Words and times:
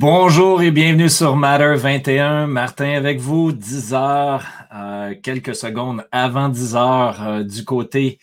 Bonjour 0.00 0.62
et 0.62 0.70
bienvenue 0.70 1.08
sur 1.08 1.34
Matter 1.34 1.74
21. 1.74 2.46
Martin 2.46 2.90
avec 2.90 3.18
vous, 3.18 3.50
10 3.50 3.94
heures, 3.94 4.44
euh, 4.72 5.16
quelques 5.20 5.56
secondes 5.56 6.06
avant 6.12 6.48
10 6.48 6.76
heures 6.76 7.26
euh, 7.26 7.42
du 7.42 7.64
côté 7.64 8.20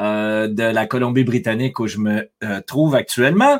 euh, 0.00 0.46
de 0.46 0.62
la 0.62 0.86
Colombie-Britannique 0.86 1.80
où 1.80 1.88
je 1.88 1.98
me 1.98 2.30
trouve 2.64 2.94
actuellement. 2.94 3.58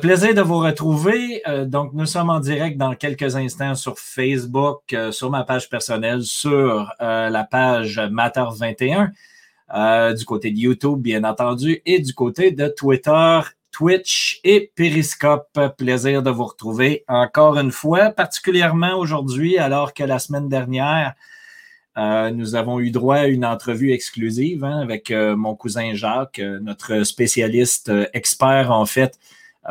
plaisir 0.00 0.34
de 0.34 0.40
vous 0.40 0.56
retrouver. 0.56 1.42
donc, 1.66 1.92
nous 1.92 2.06
sommes 2.06 2.30
en 2.30 2.40
direct 2.40 2.78
dans 2.78 2.94
quelques 2.94 3.36
instants 3.36 3.74
sur 3.74 3.98
Facebook, 3.98 4.96
sur 5.10 5.28
ma 5.30 5.44
page 5.44 5.68
personnelle, 5.68 6.22
sur 6.22 6.94
la 6.98 7.44
page 7.44 8.00
Matter 8.10 8.46
21, 8.58 10.14
du 10.14 10.24
côté 10.24 10.50
de 10.50 10.56
YouTube, 10.56 10.98
bien 10.98 11.24
entendu, 11.24 11.82
et 11.84 11.98
du 11.98 12.14
côté 12.14 12.52
de 12.52 12.68
Twitter 12.68 13.40
Twitch 13.74 14.40
et 14.44 14.70
Periscope. 14.76 15.58
Plaisir 15.76 16.22
de 16.22 16.30
vous 16.30 16.44
retrouver 16.44 17.04
encore 17.08 17.58
une 17.58 17.72
fois, 17.72 18.10
particulièrement 18.10 18.96
aujourd'hui, 18.96 19.58
alors 19.58 19.92
que 19.94 20.04
la 20.04 20.20
semaine 20.20 20.48
dernière, 20.48 21.14
euh, 21.98 22.30
nous 22.30 22.54
avons 22.54 22.78
eu 22.78 22.92
droit 22.92 23.16
à 23.16 23.26
une 23.26 23.44
entrevue 23.44 23.92
exclusive 23.92 24.62
hein, 24.62 24.78
avec 24.80 25.10
euh, 25.10 25.34
mon 25.34 25.56
cousin 25.56 25.92
Jacques, 25.94 26.38
euh, 26.38 26.60
notre 26.60 27.02
spécialiste 27.02 27.90
expert 28.12 28.70
en 28.70 28.86
fait 28.86 29.18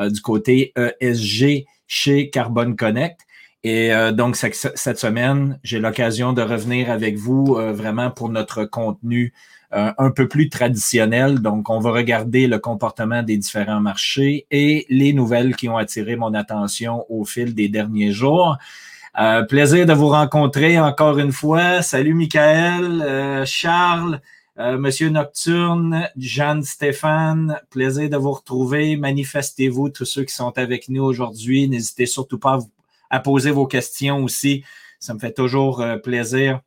du 0.10 0.22
côté 0.22 0.74
ESG 1.02 1.66
chez 1.86 2.30
Carbon 2.32 2.76
Connect. 2.76 3.22
Et 3.64 3.92
donc, 4.12 4.36
cette 4.36 4.98
semaine, 4.98 5.60
j'ai 5.64 5.78
l'occasion 5.78 6.34
de 6.34 6.42
revenir 6.42 6.90
avec 6.90 7.16
vous 7.16 7.54
vraiment 7.54 8.10
pour 8.10 8.30
notre 8.30 8.66
contenu 8.66 9.34
un 9.74 10.12
peu 10.12 10.28
plus 10.28 10.50
traditionnel. 10.50 11.40
Donc, 11.40 11.70
on 11.70 11.80
va 11.80 11.92
regarder 11.92 12.46
le 12.46 12.60
comportement 12.60 13.24
des 13.24 13.38
différents 13.38 13.80
marchés 13.80 14.46
et 14.52 14.86
les 14.90 15.14
nouvelles 15.14 15.56
qui 15.56 15.68
ont 15.68 15.78
attiré 15.78 16.16
mon 16.16 16.34
attention 16.36 17.06
au 17.10 17.26
fil 17.26 17.56
des 17.56 17.70
derniers 17.70 18.12
jours. 18.12 18.58
Euh, 19.20 19.44
plaisir 19.44 19.86
de 19.86 19.94
vous 19.94 20.10
rencontrer 20.10 20.80
encore 20.80 21.20
une 21.20 21.32
fois. 21.32 21.84
Salut 21.84 22.16
Michael, 22.16 23.02
euh, 23.02 23.46
Charles, 23.46 24.20
Monsieur 24.58 25.10
Nocturne, 25.10 26.08
Jeanne 26.16 26.62
Stéphane. 26.62 27.60
Plaisir 27.72 28.10
de 28.10 28.18
vous 28.18 28.32
retrouver. 28.34 28.96
Manifestez-vous 28.98 29.90
tous 29.90 30.06
ceux 30.06 30.24
qui 30.24 30.34
sont 30.34 30.56
avec 30.58 30.90
nous 30.90 31.04
aujourd'hui. 31.04 31.68
N'hésitez 31.68 32.06
surtout 32.06 32.38
pas 32.38 32.60
à, 33.10 33.20
poser 33.20 33.50
vos 33.50 33.66
questions 33.66 34.24
aussi. 34.24 34.64
Ça 35.00 35.16
me 35.16 35.20
fait 35.20 35.34
toujours 35.34 35.84
plaisir 36.04 36.62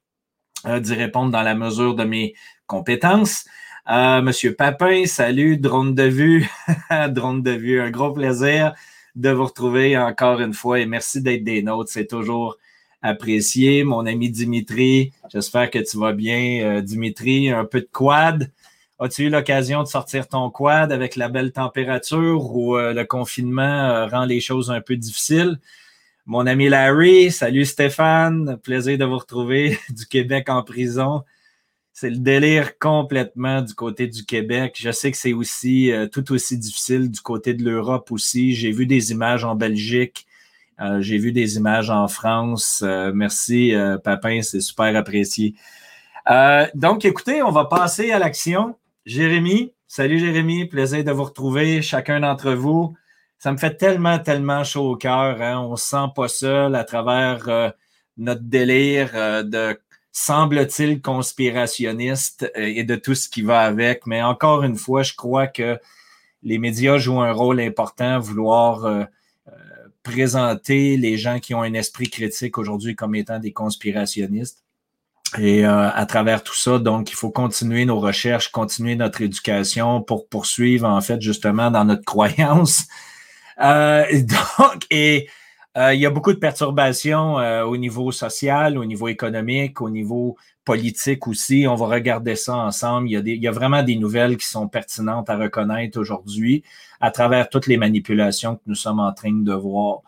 d'y 0.64 0.94
répondre 0.94 1.30
dans 1.30 1.42
la 1.42 1.54
mesure 1.54 1.94
de 1.94 2.02
mes 2.02 2.34
compétences. 2.66 3.44
Euh, 3.88 4.20
Monsieur 4.20 4.54
Papin, 4.54 5.06
salut, 5.06 5.58
drone 5.58 5.94
de 5.94 6.02
vue. 6.02 6.48
drone 7.10 7.42
de 7.42 7.52
vue, 7.52 7.80
un 7.80 7.90
gros 7.90 8.12
plaisir 8.12 8.74
de 9.14 9.30
vous 9.30 9.44
retrouver 9.44 9.96
encore 9.96 10.40
une 10.40 10.52
fois 10.52 10.80
et 10.80 10.86
merci 10.86 11.22
d'être 11.22 11.44
des 11.44 11.62
nôtres. 11.62 11.90
C'est 11.90 12.06
toujours 12.06 12.58
apprécié. 13.00 13.84
Mon 13.84 14.04
ami 14.06 14.30
Dimitri, 14.30 15.12
j'espère 15.32 15.70
que 15.70 15.78
tu 15.78 15.98
vas 15.98 16.12
bien. 16.12 16.60
Euh, 16.62 16.80
Dimitri, 16.80 17.50
un 17.50 17.64
peu 17.64 17.80
de 17.80 17.88
quad. 17.90 18.50
As-tu 18.98 19.24
eu 19.24 19.30
l'occasion 19.30 19.82
de 19.82 19.88
sortir 19.88 20.26
ton 20.26 20.50
quad 20.50 20.90
avec 20.90 21.16
la 21.16 21.28
belle 21.28 21.52
température 21.52 22.50
ou 22.54 22.76
euh, 22.76 22.92
le 22.92 23.04
confinement 23.04 24.06
rend 24.08 24.24
les 24.24 24.40
choses 24.40 24.70
un 24.70 24.80
peu 24.80 24.96
difficiles? 24.96 25.60
Mon 26.24 26.46
ami 26.46 26.68
Larry, 26.68 27.30
salut 27.30 27.64
Stéphane, 27.64 28.58
plaisir 28.64 28.98
de 28.98 29.04
vous 29.04 29.18
retrouver 29.18 29.78
du 29.90 30.06
Québec 30.06 30.48
en 30.48 30.64
prison 30.64 31.22
c'est 31.98 32.10
le 32.10 32.18
délire 32.18 32.78
complètement 32.78 33.62
du 33.62 33.72
côté 33.72 34.06
du 34.06 34.26
Québec. 34.26 34.76
Je 34.78 34.90
sais 34.90 35.10
que 35.10 35.16
c'est 35.16 35.32
aussi 35.32 35.90
euh, 35.90 36.06
tout 36.06 36.30
aussi 36.30 36.58
difficile 36.58 37.10
du 37.10 37.20
côté 37.22 37.54
de 37.54 37.64
l'Europe 37.64 38.12
aussi. 38.12 38.54
J'ai 38.54 38.70
vu 38.70 38.84
des 38.84 39.12
images 39.12 39.44
en 39.44 39.54
Belgique, 39.54 40.26
euh, 40.78 41.00
j'ai 41.00 41.16
vu 41.16 41.32
des 41.32 41.56
images 41.56 41.88
en 41.88 42.06
France. 42.06 42.82
Euh, 42.84 43.12
merci, 43.14 43.72
Papin, 44.04 44.42
c'est 44.42 44.60
super 44.60 44.94
apprécié. 44.94 45.54
donc, 46.74 47.06
écoutez, 47.06 47.42
on 47.42 47.50
va 47.50 47.64
passer 47.64 48.12
à 48.12 48.18
l'action. 48.18 48.76
Jérémy, 49.06 49.72
salut 49.86 50.18
Jérémy, 50.18 50.66
plaisir 50.66 51.02
de 51.02 51.12
vous 51.12 51.24
retrouver, 51.24 51.80
chacun 51.80 52.20
d'entre 52.20 52.52
vous. 52.52 52.94
Ça 53.38 53.52
me 53.52 53.56
fait 53.56 53.74
tellement, 53.74 54.18
tellement 54.18 54.64
chaud 54.64 54.90
au 54.90 54.96
cœur. 54.96 55.40
Hein? 55.40 55.60
On 55.60 55.76
se 55.76 55.86
sent 55.86 56.08
pas 56.14 56.28
seul 56.28 56.74
à 56.74 56.84
travers 56.84 57.72
notre 58.18 58.42
délire 58.42 59.12
de 59.44 59.78
semble-t-il, 60.16 61.02
conspirationniste 61.02 62.50
euh, 62.56 62.72
et 62.74 62.84
de 62.84 62.96
tout 62.96 63.14
ce 63.14 63.28
qui 63.28 63.42
va 63.42 63.60
avec. 63.60 64.06
Mais 64.06 64.22
encore 64.22 64.62
une 64.62 64.76
fois, 64.76 65.02
je 65.02 65.12
crois 65.14 65.46
que 65.46 65.78
les 66.42 66.56
médias 66.58 66.96
jouent 66.96 67.20
un 67.20 67.32
rôle 67.32 67.60
important 67.60 68.14
à 68.14 68.18
vouloir 68.18 68.86
euh, 68.86 69.04
euh, 69.48 69.52
présenter 70.02 70.96
les 70.96 71.18
gens 71.18 71.38
qui 71.38 71.54
ont 71.54 71.60
un 71.60 71.74
esprit 71.74 72.08
critique 72.08 72.56
aujourd'hui 72.56 72.96
comme 72.96 73.14
étant 73.14 73.38
des 73.38 73.52
conspirationnistes. 73.52 74.64
Et 75.38 75.64
à 75.64 76.06
travers 76.06 76.44
tout 76.44 76.54
ça, 76.54 76.78
donc, 76.78 77.10
il 77.10 77.14
faut 77.16 77.32
continuer 77.32 77.84
nos 77.84 77.98
recherches, 77.98 78.52
continuer 78.52 78.94
notre 78.94 79.20
éducation 79.20 80.00
pour 80.00 80.28
poursuivre, 80.28 80.88
en 80.88 81.00
fait, 81.00 81.20
justement, 81.20 81.70
dans 81.70 81.84
notre 81.84 82.04
croyance. 82.06 82.84
donc, 83.58 84.86
et 84.88 85.28
euh, 85.76 85.92
il 85.92 86.00
y 86.00 86.06
a 86.06 86.10
beaucoup 86.10 86.32
de 86.32 86.38
perturbations 86.38 87.38
euh, 87.38 87.64
au 87.64 87.76
niveau 87.76 88.10
social, 88.10 88.78
au 88.78 88.84
niveau 88.84 89.08
économique, 89.08 89.82
au 89.82 89.90
niveau 89.90 90.36
politique 90.64 91.28
aussi. 91.28 91.66
On 91.68 91.74
va 91.74 91.86
regarder 91.86 92.34
ça 92.34 92.56
ensemble. 92.56 93.10
Il 93.10 93.28
y, 93.28 93.48
a 93.48 93.52
vraiment 93.52 93.82
des 93.82 93.96
nouvelles 93.96 94.38
qui 94.38 94.46
sont 94.46 94.68
pertinentes 94.68 95.28
à 95.28 95.36
reconnaître 95.36 96.00
aujourd'hui 96.00 96.64
à 97.00 97.10
travers 97.10 97.50
toutes 97.50 97.66
les 97.66 97.76
manipulations 97.76 98.56
que 98.56 98.62
nous 98.66 98.74
sommes 98.74 99.00
en 99.00 99.12
train 99.12 99.32
de 99.32 99.52
voir. 99.52 100.00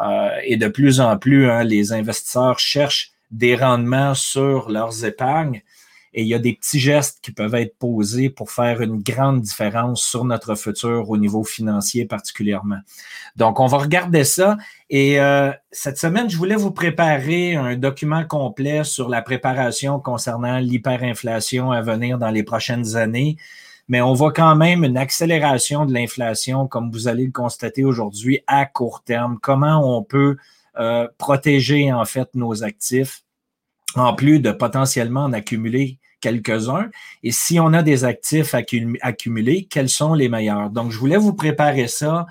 Euh, 0.00 0.28
et 0.44 0.56
de 0.56 0.68
plus 0.68 1.00
en 1.00 1.16
plus, 1.18 1.50
hein, 1.50 1.64
les 1.64 1.92
investisseurs 1.92 2.60
cherchent 2.60 3.10
des 3.32 3.56
rendements 3.56 4.14
sur 4.14 4.70
leurs 4.70 5.04
épargnes 5.04 5.62
et 6.16 6.22
il 6.22 6.28
y 6.28 6.34
a 6.34 6.38
des 6.38 6.54
petits 6.54 6.80
gestes 6.80 7.18
qui 7.20 7.30
peuvent 7.30 7.54
être 7.54 7.78
posés 7.78 8.30
pour 8.30 8.50
faire 8.50 8.80
une 8.80 9.02
grande 9.02 9.42
différence 9.42 10.02
sur 10.02 10.24
notre 10.24 10.54
futur 10.54 11.10
au 11.10 11.18
niveau 11.18 11.44
financier 11.44 12.06
particulièrement. 12.06 12.78
Donc, 13.36 13.60
on 13.60 13.66
va 13.66 13.76
regarder 13.76 14.24
ça. 14.24 14.56
Et 14.88 15.20
euh, 15.20 15.52
cette 15.70 15.98
semaine, 15.98 16.30
je 16.30 16.38
voulais 16.38 16.56
vous 16.56 16.70
préparer 16.70 17.54
un 17.54 17.76
document 17.76 18.24
complet 18.24 18.82
sur 18.82 19.10
la 19.10 19.20
préparation 19.20 20.00
concernant 20.00 20.58
l'hyperinflation 20.58 21.70
à 21.70 21.82
venir 21.82 22.16
dans 22.16 22.30
les 22.30 22.42
prochaines 22.42 22.96
années. 22.96 23.36
Mais 23.88 24.00
on 24.00 24.14
voit 24.14 24.32
quand 24.32 24.56
même 24.56 24.84
une 24.84 24.96
accélération 24.96 25.84
de 25.84 25.92
l'inflation, 25.92 26.66
comme 26.66 26.90
vous 26.90 27.08
allez 27.08 27.26
le 27.26 27.30
constater 27.32 27.84
aujourd'hui, 27.84 28.40
à 28.46 28.64
court 28.64 29.02
terme. 29.04 29.38
Comment 29.42 29.98
on 29.98 30.02
peut 30.02 30.38
euh, 30.78 31.08
protéger 31.18 31.92
en 31.92 32.06
fait 32.06 32.34
nos 32.34 32.64
actifs 32.64 33.22
en 33.96 34.14
plus 34.14 34.40
de 34.40 34.50
potentiellement 34.50 35.24
en 35.24 35.34
accumuler 35.34 35.98
quelques-uns. 36.20 36.90
Et 37.22 37.32
si 37.32 37.60
on 37.60 37.72
a 37.72 37.82
des 37.82 38.04
actifs 38.04 38.54
accumulés, 38.54 39.66
quels 39.70 39.88
sont 39.88 40.14
les 40.14 40.28
meilleurs? 40.28 40.70
Donc, 40.70 40.90
je 40.90 40.98
voulais 40.98 41.16
vous 41.16 41.34
préparer 41.34 41.88
ça. 41.88 42.26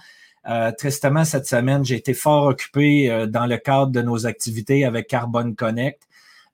Euh, 0.47 0.71
tristement, 0.71 1.25
cette 1.25 1.47
semaine, 1.47 1.83
j'ai 1.83 1.95
été 1.95 2.13
fort 2.13 2.45
occupé 2.45 3.09
euh, 3.09 3.25
dans 3.25 3.45
le 3.45 3.57
cadre 3.57 3.91
de 3.91 4.01
nos 4.01 4.27
activités 4.27 4.85
avec 4.85 5.07
Carbon 5.07 5.53
Connect, 5.53 6.03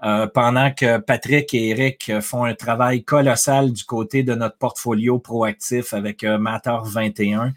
euh, 0.03 0.27
pendant 0.27 0.71
que 0.71 0.97
Patrick 0.97 1.53
et 1.53 1.69
Eric 1.69 2.11
font 2.21 2.45
un 2.45 2.55
travail 2.55 3.03
colossal 3.03 3.71
du 3.71 3.83
côté 3.83 4.23
de 4.23 4.33
notre 4.33 4.57
portfolio 4.57 5.19
proactif 5.19 5.93
avec 5.93 6.23
Matter 6.23 6.77
21. 6.83 7.53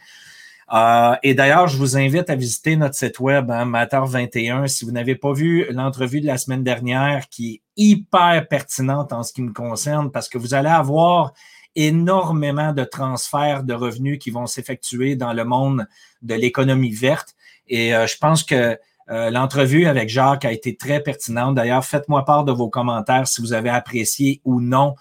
Euh, 0.73 1.15
et 1.23 1.35
d'ailleurs, 1.35 1.69
je 1.69 1.77
vous 1.77 1.97
invite 1.97 2.31
à 2.31 2.37
visiter 2.37 2.77
notre 2.77 2.95
site 2.95 3.21
web, 3.21 3.51
hein, 3.51 3.67
Matter21. 3.67 4.67
Si 4.69 4.85
vous 4.85 4.93
n'avez 4.93 5.15
pas 5.15 5.33
vu 5.33 5.67
l'entrevue 5.71 6.21
de 6.21 6.27
la 6.27 6.39
semaine 6.39 6.65
dernière, 6.65 7.29
qui 7.29 7.55
est 7.55 7.63
hyper 7.77 8.47
pertinente 8.49 9.13
en 9.13 9.23
ce 9.23 9.33
qui 9.33 9.43
me 9.43 9.53
concerne, 9.53 10.11
parce 10.11 10.29
que 10.29 10.39
vous 10.39 10.55
allez 10.55 10.71
avoir 10.71 11.33
énormément 11.77 12.73
de 12.73 12.85
transferts 12.85 13.65
de 13.65 13.75
revenus 13.75 14.19
qui 14.19 14.31
vont 14.31 14.47
s'effectuer 14.47 15.17
dans 15.17 15.33
le 15.33 15.45
monde 15.45 15.87
de 16.23 16.35
l'économie 16.35 16.93
verte. 16.93 17.35
Et 17.67 17.95
euh, 17.95 18.07
je 18.07 18.17
pense 18.17 18.43
que 18.43 18.79
euh, 19.11 19.31
l'entrevue 19.31 19.87
avec 19.87 20.09
Jacques 20.09 20.47
a 20.47 20.53
été 20.53 20.77
très 20.77 21.01
pertinente. 21.01 21.57
D'ailleurs, 21.57 21.85
faites-moi 21.85 22.25
part 22.25 22.45
de 22.45 22.53
vos 22.53 22.71
commentaires 22.71 23.27
si 23.27 23.43
vous 23.43 23.53
avez 23.53 23.71
apprécié 23.71 24.41
ou 24.45 24.61
non 24.61 24.95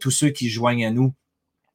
tous 0.00 0.10
ceux 0.10 0.30
qui 0.30 0.48
joignent 0.48 0.86
à 0.86 0.90
nous 0.90 1.14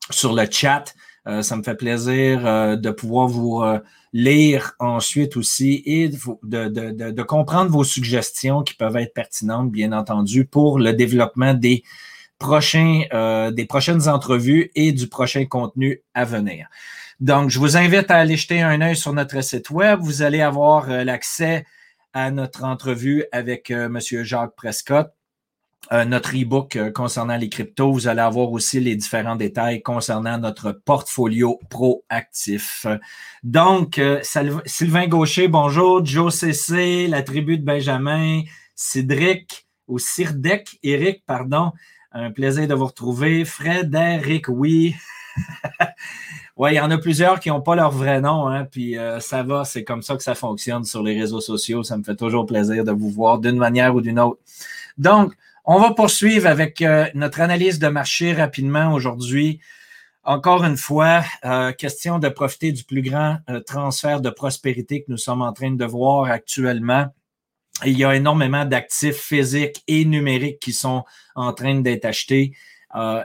sur 0.10 0.34
le 0.34 0.46
chat. 0.52 0.94
Euh, 1.26 1.42
ça 1.42 1.56
me 1.56 1.64
fait 1.64 1.76
plaisir 1.76 2.46
euh, 2.46 2.76
de 2.76 2.90
pouvoir 2.90 3.28
vous 3.28 3.62
euh, 3.62 3.80
lire 4.12 4.74
ensuite 4.80 5.38
aussi 5.38 5.82
et 5.86 6.10
de, 6.10 7.22
comprendre 7.22 7.72
vos 7.72 7.86
suggestions 7.86 8.62
qui 8.62 8.74
peuvent 8.74 8.98
être 8.98 9.14
pertinentes, 9.14 9.72
bien 9.72 9.94
entendu, 9.94 10.46
pour 10.46 10.80
le 10.80 10.94
développement 10.94 11.54
des 11.54 11.84
prochains, 12.40 13.04
des 13.52 13.66
prochaines 13.66 14.10
entrevues 14.10 14.70
et 14.76 14.92
du 14.92 15.08
prochain 15.08 15.46
contenu 15.46 16.02
à 16.14 16.26
venir. 16.26 16.68
Donc, 17.22 17.50
je 17.50 17.58
vous 17.58 17.78
invite 17.78 18.12
à 18.12 18.18
aller 18.18 18.36
jeter 18.36 18.62
un 18.62 18.82
œil 18.82 18.98
sur 18.98 19.14
notre 19.14 19.42
site 19.42 19.70
web. 19.70 20.00
Vous 20.02 20.22
allez 20.24 20.42
avoir 20.42 20.90
l'accès 20.90 21.66
à 22.12 22.32
notre 22.32 22.66
entrevue 22.66 23.24
avec 23.32 23.72
M. 23.72 23.98
Jacques 24.00 24.56
Prescott 24.58 25.08
euh, 25.92 26.06
notre 26.06 26.34
e-book 26.34 26.78
euh, 26.78 26.92
concernant 26.92 27.36
les 27.36 27.50
cryptos. 27.50 27.92
Vous 27.92 28.08
allez 28.08 28.22
avoir 28.22 28.52
aussi 28.52 28.80
les 28.80 28.96
différents 28.96 29.36
détails 29.36 29.82
concernant 29.82 30.38
notre 30.38 30.72
portfolio 30.72 31.60
proactif. 31.70 32.88
Donc, 33.44 34.00
euh, 34.00 34.22
Sylvain 34.66 35.08
Gaucher, 35.08 35.50
bonjour. 35.50 36.06
Joe 36.06 36.34
CC, 36.34 37.08
la 37.08 37.22
tribu 37.22 37.58
de 37.58 37.66
Benjamin, 37.66 38.44
Cédric 38.76 39.68
ou 39.88 40.00
Sirdec, 40.00 40.80
Eric, 40.84 41.24
pardon. 41.26 41.74
Un 42.14 42.32
plaisir 42.32 42.66
de 42.68 42.74
vous 42.74 42.86
retrouver. 42.86 43.44
Frédéric, 43.44 44.48
oui. 44.48 44.96
oui, 46.56 46.72
il 46.72 46.76
y 46.76 46.80
en 46.80 46.92
a 46.92 46.98
plusieurs 46.98 47.42
qui 47.42 47.50
n'ont 47.50 47.62
pas 47.62 47.76
leur 47.76 47.92
vrai 47.92 48.22
nom, 48.22 48.48
hein, 48.48 48.66
puis 48.66 48.96
ça 49.20 49.42
va, 49.42 49.66
c'est 49.66 49.84
comme 49.84 50.04
ça 50.04 50.16
que 50.16 50.24
ça 50.24 50.36
fonctionne 50.36 50.86
sur 50.86 51.04
les 51.04 51.20
réseaux 51.20 51.42
sociaux. 51.42 51.84
Ça 51.84 51.98
me 51.98 52.04
fait 52.04 52.16
toujours 52.16 52.46
plaisir 52.46 52.86
de 52.86 52.92
vous 52.92 53.10
voir 53.10 53.40
d'une 53.40 53.58
manière 53.58 53.96
ou 53.96 54.02
d'une 54.02 54.20
autre. 54.20 54.40
Donc, 54.98 55.34
on 55.66 55.80
va 55.80 55.94
poursuivre 55.94 56.48
avec 56.48 56.82
euh, 56.82 57.08
notre 57.14 57.42
analyse 57.42 57.80
de 57.80 57.88
marché 57.88 58.34
rapidement 58.34 58.94
aujourd'hui. 58.94 59.62
Encore 60.24 60.64
une 60.64 60.78
fois, 60.78 61.24
euh, 61.46 61.72
question 61.72 62.20
de 62.20 62.30
profiter 62.30 62.72
du 62.72 62.84
plus 62.84 63.02
grand 63.02 63.38
euh, 63.50 63.62
transfert 63.62 64.22
de 64.22 64.30
prospérité 64.30 65.04
que 65.04 65.12
nous 65.12 65.18
sommes 65.18 65.42
en 65.42 65.54
train 65.54 65.72
de 65.72 65.86
voir 65.86 66.26
actuellement. 66.26 67.08
Il 67.86 67.98
y 67.98 68.06
a 68.06 68.16
énormément 68.16 68.66
d'actifs 68.66 69.18
physiques 69.18 69.84
et 69.88 70.06
numériques 70.06 70.60
qui 70.60 70.74
sont 70.74 71.04
en 71.36 71.54
train 71.54 71.76
d'être 71.82 72.06
achetés. 72.06 72.56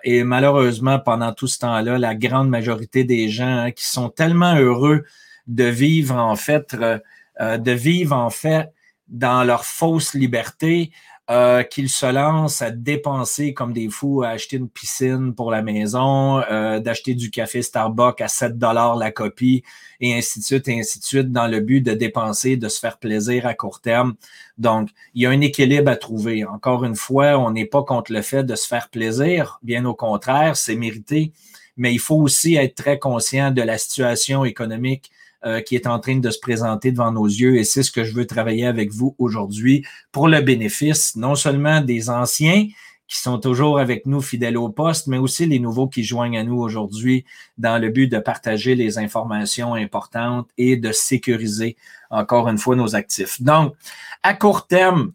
et 0.02 0.24
malheureusement, 0.24 0.98
pendant 0.98 1.34
tout 1.34 1.46
ce 1.46 1.58
temps-là, 1.58 1.98
la 1.98 2.14
grande 2.14 2.48
majorité 2.48 3.04
des 3.04 3.28
gens 3.28 3.58
hein, 3.58 3.70
qui 3.72 3.86
sont 3.86 4.08
tellement 4.08 4.54
heureux 4.54 5.04
de 5.46 5.64
vivre 5.64 6.16
en 6.16 6.34
fait, 6.34 6.74
de 6.74 7.72
vivre 7.72 8.16
en 8.16 8.30
fait 8.30 8.72
dans 9.06 9.44
leur 9.44 9.66
fausse 9.66 10.14
liberté, 10.14 10.92
euh, 11.30 11.62
qu'ils 11.62 11.90
se 11.90 12.06
lancent 12.06 12.62
à 12.62 12.70
dépenser 12.70 13.52
comme 13.52 13.74
des 13.74 13.90
fous, 13.90 14.22
à 14.22 14.28
acheter 14.28 14.56
une 14.56 14.70
piscine 14.70 15.34
pour 15.34 15.50
la 15.50 15.60
maison, 15.60 16.40
euh, 16.50 16.80
d'acheter 16.80 17.14
du 17.14 17.30
café 17.30 17.60
Starbucks 17.60 18.22
à 18.22 18.28
7 18.28 18.56
dollars 18.56 18.96
la 18.96 19.10
copie, 19.10 19.62
et 20.00 20.14
ainsi 20.14 20.38
de 20.38 20.44
suite, 20.44 20.68
et 20.68 20.78
ainsi 20.78 21.00
de 21.00 21.04
suite, 21.04 21.30
dans 21.30 21.46
le 21.46 21.60
but 21.60 21.82
de 21.82 21.92
dépenser, 21.92 22.56
de 22.56 22.68
se 22.68 22.80
faire 22.80 22.96
plaisir 22.96 23.46
à 23.46 23.52
court 23.52 23.82
terme. 23.82 24.14
Donc, 24.56 24.88
il 25.12 25.22
y 25.22 25.26
a 25.26 25.30
un 25.30 25.40
équilibre 25.42 25.90
à 25.90 25.96
trouver. 25.96 26.46
Encore 26.46 26.84
une 26.84 26.96
fois, 26.96 27.38
on 27.38 27.50
n'est 27.50 27.66
pas 27.66 27.82
contre 27.82 28.12
le 28.12 28.22
fait 28.22 28.44
de 28.44 28.54
se 28.54 28.66
faire 28.66 28.88
plaisir, 28.88 29.58
bien 29.62 29.84
au 29.84 29.94
contraire, 29.94 30.56
c'est 30.56 30.76
mérité, 30.76 31.32
mais 31.76 31.92
il 31.92 32.00
faut 32.00 32.16
aussi 32.16 32.56
être 32.56 32.74
très 32.74 32.98
conscient 32.98 33.50
de 33.50 33.60
la 33.60 33.76
situation 33.76 34.46
économique 34.46 35.10
euh, 35.44 35.60
qui 35.60 35.76
est 35.76 35.86
en 35.86 35.98
train 36.00 36.16
de 36.16 36.30
se 36.30 36.38
présenter 36.38 36.90
devant 36.90 37.12
nos 37.12 37.26
yeux 37.26 37.56
et 37.56 37.64
c'est 37.64 37.82
ce 37.82 37.92
que 37.92 38.04
je 38.04 38.12
veux 38.12 38.26
travailler 38.26 38.66
avec 38.66 38.92
vous 38.92 39.14
aujourd'hui 39.18 39.84
pour 40.10 40.28
le 40.28 40.40
bénéfice 40.40 41.14
non 41.14 41.34
seulement 41.34 41.80
des 41.80 42.10
anciens 42.10 42.66
qui 43.08 43.18
sont 43.18 43.38
toujours 43.38 43.78
avec 43.78 44.04
nous 44.04 44.20
fidèles 44.20 44.58
au 44.58 44.68
poste, 44.68 45.06
mais 45.06 45.16
aussi 45.16 45.46
les 45.46 45.58
nouveaux 45.58 45.88
qui 45.88 46.04
joignent 46.04 46.38
à 46.38 46.44
nous 46.44 46.60
aujourd'hui 46.60 47.24
dans 47.56 47.80
le 47.80 47.88
but 47.88 48.06
de 48.06 48.18
partager 48.18 48.74
les 48.74 48.98
informations 48.98 49.74
importantes 49.74 50.48
et 50.58 50.76
de 50.76 50.92
sécuriser 50.92 51.76
encore 52.10 52.48
une 52.48 52.58
fois 52.58 52.76
nos 52.76 52.94
actifs. 52.94 53.40
Donc, 53.40 53.74
à 54.22 54.34
court 54.34 54.66
terme, 54.66 55.12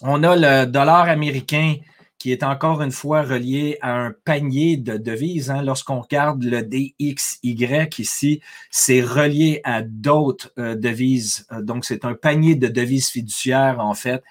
on 0.00 0.22
a 0.22 0.36
le 0.36 0.66
dollar 0.66 1.08
américain 1.08 1.74
qui 2.18 2.32
est 2.32 2.42
encore 2.42 2.82
une 2.82 2.90
fois 2.90 3.22
relié 3.22 3.78
à 3.80 3.96
un 3.96 4.12
panier 4.24 4.76
de 4.76 4.96
devises. 4.96 5.50
Hein. 5.50 5.62
Lorsqu'on 5.62 6.00
regarde 6.00 6.42
le 6.42 6.62
DXY 6.62 7.56
ici, 7.98 8.40
c'est 8.70 9.00
relié 9.00 9.60
à 9.64 9.82
d'autres 9.82 10.52
euh, 10.58 10.74
devises. 10.74 11.46
Euh, 11.52 11.62
donc, 11.62 11.84
c'est 11.84 12.04
un 12.04 12.14
panier 12.14 12.56
de 12.56 12.66
devises 12.68 13.08
fiduciaires, 13.08 13.78
en 13.80 13.94
fait. 13.94 14.22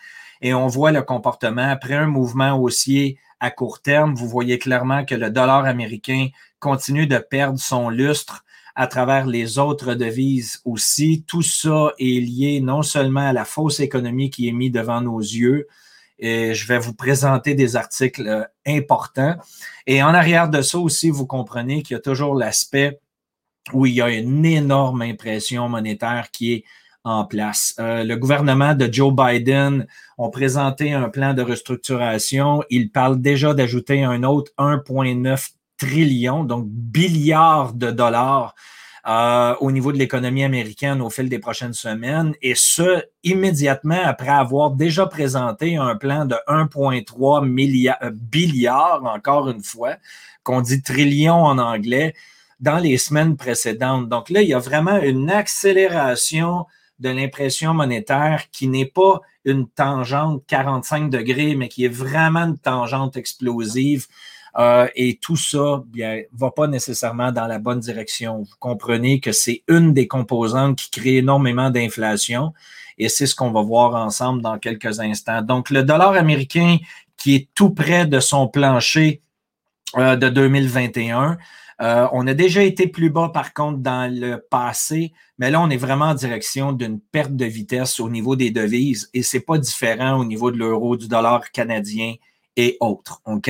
Et 0.42 0.54
on 0.54 0.68
voit 0.68 0.92
le 0.92 1.02
comportement. 1.02 1.70
Après 1.70 1.96
un 1.96 2.08
mouvement 2.08 2.60
haussier 2.60 3.18
à 3.40 3.52
court 3.52 3.82
terme, 3.82 4.16
vous 4.16 4.28
voyez 4.28 4.60
clairement 4.60 5.06
que 5.06 5.16
le 5.16 5.30
dollar 5.30 5.66
américain 5.66 6.28
continue 6.60 7.08
de 7.08 7.18
perdre 7.18 7.60
son 7.60 7.90
lustre 7.90 8.44
à 8.76 8.88
travers 8.88 9.26
les 9.26 9.58
autres 9.58 9.96
devises 9.96 10.62
aussi. 10.66 11.24
Tout 11.26 11.42
ça 11.42 11.94
est 11.98 12.20
lié 12.20 12.62
non 12.62 12.84
seulement 12.84 13.28
à 13.28 13.34
la 13.34 13.46
fausse 13.46 13.80
économie 13.80 14.30
qui 14.30 14.48
est 14.48 14.52
mise 14.52 14.72
devant 14.72 15.02
nos 15.02 15.20
yeux, 15.20 15.68
et 16.20 16.54
je 16.54 16.68
vais 16.68 16.80
vous 16.80 16.94
présenter 16.94 17.54
des 17.54 17.76
articles 17.76 18.28
euh, 18.28 18.44
importants. 18.66 19.36
Et 19.86 20.02
en 20.02 20.14
arrière 20.14 20.50
de 20.50 20.62
ça 20.62 20.80
aussi, 20.80 21.10
vous 21.10 21.26
comprenez 21.26 21.84
qu'il 21.84 21.96
y 21.96 21.98
a 21.98 22.02
toujours 22.02 22.36
l'aspect 22.36 23.00
où 23.74 23.86
il 23.86 23.94
y 23.94 24.02
a 24.02 24.10
une 24.10 24.46
énorme 24.46 25.02
impression 25.02 25.68
monétaire 25.70 26.32
qui 26.32 26.54
est 26.54 26.64
en 27.04 27.26
place. 27.26 27.76
Euh, 27.80 28.04
le 28.04 28.18
gouvernement 28.18 28.76
de 28.76 28.92
Joe 28.92 29.14
Biden 29.14 29.88
ont 30.18 30.30
présenté 30.30 30.94
un 30.94 31.10
plan 31.10 31.34
de 31.34 31.42
restructuration. 31.42 32.64
Il 32.70 32.92
parle 32.92 33.22
déjà 33.22 33.54
d'ajouter 33.54 34.04
un 34.04 34.24
autre 34.24 34.52
1,9 34.58 35.52
trillion, 35.78 36.44
donc 36.44 36.66
billiards 36.68 37.74
de 37.74 37.92
dollars 37.92 38.56
euh, 39.08 39.56
au 39.62 39.72
niveau 39.72 39.94
de 39.94 39.98
l'économie 39.98 40.44
américaine 40.44 41.02
au 41.02 41.10
fil 41.10 41.30
des 41.30 41.40
prochaines 41.40 41.74
semaines, 41.74 42.34
et 42.42 42.56
ce, 42.56 43.04
immédiatement 43.24 44.02
après 44.04 44.30
avoir 44.30 44.72
déjà 44.72 45.06
présenté 45.06 45.78
un 45.78 45.96
plan 45.96 46.26
de 46.26 46.36
1,3 46.48 47.48
milliard, 47.48 47.98
euh, 48.02 49.08
encore 49.08 49.50
une 49.50 49.64
fois, 49.64 49.96
qu'on 50.44 50.60
dit 50.60 50.82
trillion 50.82 51.36
en 51.36 51.58
anglais, 51.58 52.14
dans 52.60 52.80
les 52.80 52.98
semaines 52.98 53.38
précédentes. 53.38 54.10
Donc 54.10 54.30
là, 54.30 54.42
il 54.42 54.50
y 54.50 54.54
a 54.54 54.60
vraiment 54.60 54.98
une 54.98 55.30
accélération 55.30 56.66
de 57.00 57.10
l'impression 57.10 57.74
monétaire 57.74 58.50
qui 58.52 58.68
n'est 58.68 58.86
pas 58.86 59.22
une 59.46 59.70
tangente 59.70 60.44
45 60.48 61.10
degrés, 61.10 61.56
mais 61.56 61.70
qui 61.70 61.86
est 61.86 61.94
vraiment 61.94 62.46
une 62.46 62.58
tangente 62.58 63.16
explosive 63.16 64.08
euh, 64.60 64.88
et 64.96 65.18
tout 65.22 65.36
ça 65.36 65.84
bien, 65.88 66.24
va 66.34 66.52
pas 66.52 66.68
nécessairement 66.68 67.32
dans 67.32 67.48
la 67.48 67.60
bonne 67.60 67.80
direction. 67.80 68.40
Vous 68.40 68.56
comprenez 68.60 69.20
que 69.20 69.32
c'est 69.32 69.64
une 69.68 69.94
des 69.94 70.08
composantes 70.08 70.78
qui 70.78 70.90
crée 70.90 71.18
énormément 71.18 71.70
d'inflation 71.70 72.54
et 72.98 73.10
c'est 73.10 73.28
ce 73.28 73.36
qu'on 73.36 73.52
va 73.52 73.62
voir 73.62 73.94
ensemble 73.96 74.42
dans 74.42 74.58
quelques 74.58 75.00
instants. 75.00 75.42
Donc, 75.44 75.70
le 75.70 75.84
dollar 75.84 76.14
américain 76.14 76.78
qui 77.18 77.36
est 77.36 77.50
tout 77.54 77.72
près 77.72 78.06
de 78.06 78.20
son 78.20 78.48
plancher 78.48 79.22
euh, 79.98 80.16
de 80.16 80.30
2021. 80.30 81.38
Euh, 81.80 82.08
on 82.12 82.26
a 82.26 82.34
déjà 82.34 82.64
été 82.64 82.88
plus 82.88 83.10
bas, 83.10 83.30
par 83.30 83.54
contre, 83.54 83.80
dans 83.80 84.12
le 84.12 84.44
passé, 84.50 85.14
mais 85.38 85.52
là, 85.52 85.62
on 85.62 85.70
est 85.70 85.78
vraiment 85.78 86.06
en 86.06 86.16
direction 86.16 86.74
d'une 86.74 87.00
perte 87.00 87.36
de 87.36 87.46
vitesse 87.46 88.00
au 88.00 88.10
niveau 88.10 88.36
des 88.36 88.50
devises 88.50 89.10
et 89.14 89.22
c'est 89.22 89.42
pas 89.42 89.58
différent 89.60 90.20
au 90.20 90.26
niveau 90.26 90.52
de 90.52 90.58
l'euro, 90.58 90.98
du 90.98 91.08
dollar 91.08 91.52
canadien 91.52 92.16
et 92.58 92.76
autres. 92.82 93.22
OK? 93.26 93.50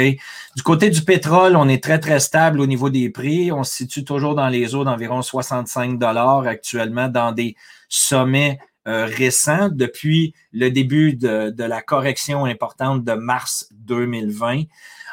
Du 0.55 0.63
côté 0.63 0.89
du 0.91 1.01
pétrole, 1.01 1.55
on 1.55 1.67
est 1.67 1.83
très, 1.83 1.99
très 1.99 2.19
stable 2.19 2.59
au 2.59 2.67
niveau 2.67 2.89
des 2.89 3.09
prix. 3.09 3.51
On 3.51 3.63
se 3.63 3.73
situe 3.73 4.03
toujours 4.03 4.35
dans 4.35 4.49
les 4.49 4.75
eaux 4.75 4.83
d'environ 4.83 5.21
65 5.21 5.97
dollars 5.97 6.45
actuellement 6.45 7.07
dans 7.07 7.31
des 7.31 7.55
sommets 7.89 8.59
euh, 8.87 9.05
récents 9.05 9.69
depuis 9.69 10.33
le 10.51 10.69
début 10.69 11.13
de, 11.13 11.49
de, 11.49 11.63
la 11.63 11.81
correction 11.81 12.45
importante 12.45 13.03
de 13.03 13.13
mars 13.13 13.67
2020. 13.71 14.63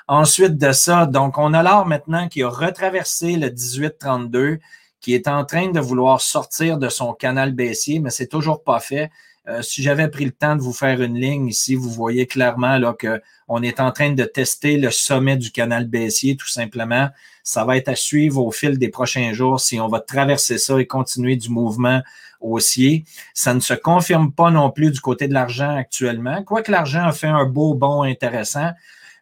Ensuite 0.07 0.59
de 0.59 0.73
ça, 0.73 1.07
donc 1.07 1.39
on 1.39 1.55
a 1.55 1.63
l'or 1.63 1.87
maintenant 1.87 2.29
qui 2.29 2.43
a 2.43 2.49
retraversé 2.49 3.37
le 3.37 3.49
1832, 3.49 4.59
qui 5.01 5.15
est 5.15 5.29
en 5.29 5.45
train 5.45 5.71
de 5.71 5.81
vouloir 5.81 6.21
sortir 6.21 6.79
de 6.79 6.89
son 6.89 7.15
canal 7.15 7.53
baissier, 7.53 8.01
mais 8.01 8.11
c'est 8.11 8.27
toujours 8.27 8.63
pas 8.63 8.81
fait. 8.81 9.11
Euh, 9.47 9.61
si 9.61 9.83
j'avais 9.83 10.09
pris 10.09 10.25
le 10.25 10.31
temps 10.31 10.57
de 10.57 10.63
vous 10.63 10.73
faire 10.73 11.03
une 11.03 11.19
ligne 11.19 11.49
ici, 11.49 11.75
vous 11.75 11.91
voyez 11.91 12.27
clairement 12.27 12.79
là, 12.79 12.95
qu'on 12.99 13.63
est 13.63 13.79
en 13.79 13.93
train 13.93 14.13
de 14.13 14.25
tester 14.25 14.79
le 14.79 14.91
sommet 14.91 15.37
du 15.37 15.51
canal 15.51 15.87
baissier, 15.87 16.37
tout 16.37 16.49
simplement. 16.49 17.11
Ça 17.43 17.65
va 17.65 17.77
être 17.77 17.89
à 17.89 17.97
suivre 17.97 18.43
au 18.43 18.51
fil 18.51 18.79
des 18.79 18.89
prochains 18.89 19.35
jours 19.35 19.61
si 19.61 19.79
on 19.79 19.89
va 19.89 20.01
traverser 20.01 20.57
ça 20.57 20.81
et 20.81 20.87
continuer 20.87 21.37
du 21.37 21.51
mouvement 21.51 22.01
haussier. 22.41 23.05
Ça 23.35 23.53
ne 23.53 23.61
se 23.61 23.75
confirme 23.75 24.33
pas 24.33 24.51
non 24.51 24.71
plus 24.71 24.91
du 24.91 25.01
côté 25.01 25.29
de 25.29 25.35
l'argent 25.35 25.77
actuellement, 25.77 26.43
quoique 26.43 26.73
l'argent 26.73 27.05
a 27.05 27.13
fait 27.13 27.27
un 27.27 27.45
beau 27.45 27.75
bond 27.75 28.03
intéressant. 28.03 28.71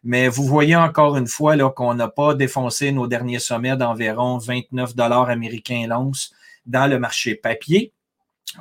Mais 0.05 0.27
vous 0.27 0.45
voyez 0.45 0.75
encore 0.75 1.17
une 1.17 1.27
fois 1.27 1.55
là, 1.55 1.69
qu'on 1.69 1.93
n'a 1.93 2.09
pas 2.09 2.33
défoncé 2.33 2.91
nos 2.91 3.07
derniers 3.07 3.39
sommets 3.39 3.77
d'environ 3.77 4.37
29 4.37 4.95
dollars 4.95 5.29
américains 5.29 5.85
l'once 5.87 6.33
dans 6.65 6.87
le 6.87 6.99
marché 6.99 7.35
papier. 7.35 7.93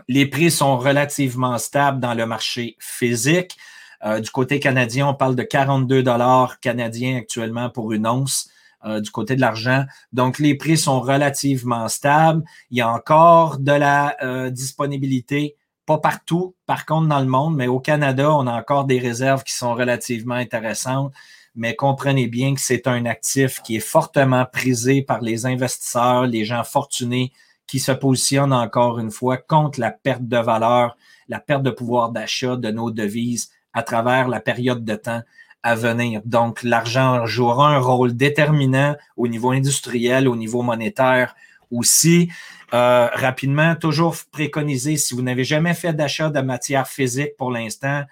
Les 0.08 0.26
prix 0.26 0.50
sont 0.50 0.78
relativement 0.78 1.58
stables 1.58 2.00
dans 2.00 2.14
le 2.14 2.26
marché 2.26 2.76
physique. 2.78 3.56
Euh, 4.04 4.20
du 4.20 4.30
côté 4.30 4.58
canadien, 4.60 5.08
on 5.08 5.14
parle 5.14 5.36
de 5.36 5.42
42 5.42 6.02
dollars 6.02 6.58
canadiens 6.60 7.18
actuellement 7.18 7.70
pour 7.70 7.92
une 7.92 8.06
once. 8.06 8.48
Euh, 8.84 9.00
du 9.00 9.12
côté 9.12 9.36
de 9.36 9.40
l'argent. 9.40 9.84
Donc, 10.12 10.40
les 10.40 10.56
prix 10.56 10.76
sont 10.76 11.00
relativement 11.00 11.86
stables. 11.86 12.42
Il 12.72 12.78
y 12.78 12.80
a 12.80 12.90
encore 12.90 13.58
de 13.58 13.70
la 13.70 14.16
euh, 14.24 14.50
disponibilité, 14.50 15.54
pas 15.86 15.98
partout, 15.98 16.56
par 16.66 16.84
contre, 16.84 17.06
dans 17.06 17.20
le 17.20 17.26
monde, 17.26 17.54
mais 17.54 17.68
au 17.68 17.78
Canada, 17.78 18.32
on 18.32 18.48
a 18.48 18.52
encore 18.52 18.84
des 18.84 18.98
réserves 18.98 19.44
qui 19.44 19.54
sont 19.54 19.74
relativement 19.74 20.34
intéressantes. 20.34 21.12
Mais 21.54 21.76
comprenez 21.76 22.26
bien 22.26 22.56
que 22.56 22.60
c'est 22.60 22.88
un 22.88 23.06
actif 23.06 23.62
qui 23.62 23.76
est 23.76 23.80
fortement 23.80 24.46
prisé 24.52 25.00
par 25.02 25.20
les 25.20 25.46
investisseurs, 25.46 26.26
les 26.26 26.44
gens 26.44 26.64
fortunés 26.64 27.32
qui 27.72 27.78
se 27.78 27.92
positionne 27.92 28.52
encore 28.52 28.98
une 28.98 29.10
fois 29.10 29.38
contre 29.38 29.80
la 29.80 29.90
perte 29.90 30.28
de 30.28 30.36
valeur, 30.36 30.94
la 31.26 31.40
perte 31.40 31.62
de 31.62 31.70
pouvoir 31.70 32.10
d'achat 32.10 32.56
de 32.56 32.70
nos 32.70 32.90
devises 32.90 33.50
à 33.72 33.82
travers 33.82 34.28
la 34.28 34.40
période 34.40 34.84
de 34.84 34.94
temps 34.94 35.22
à 35.62 35.74
venir. 35.74 36.20
Donc, 36.26 36.64
l'argent 36.64 37.24
jouera 37.24 37.74
un 37.74 37.78
rôle 37.78 38.14
déterminant 38.14 38.94
au 39.16 39.26
niveau 39.26 39.52
industriel, 39.52 40.28
au 40.28 40.36
niveau 40.36 40.60
monétaire 40.60 41.34
aussi. 41.70 42.30
Euh, 42.74 43.08
rapidement, 43.14 43.74
toujours 43.74 44.16
préconiser, 44.30 44.98
si 44.98 45.14
vous 45.14 45.22
n'avez 45.22 45.44
jamais 45.44 45.72
fait 45.72 45.94
d'achat 45.94 46.28
de 46.28 46.42
matière 46.42 46.86
physique 46.86 47.38
pour 47.38 47.50
l'instant, 47.50 48.02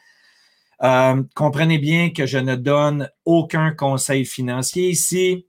euh, 0.83 1.23
comprenez 1.35 1.76
bien 1.76 2.09
que 2.09 2.25
je 2.25 2.38
ne 2.38 2.57
donne 2.57 3.11
aucun 3.26 3.73
conseil 3.73 4.25
financier 4.25 4.88
ici. 4.88 5.45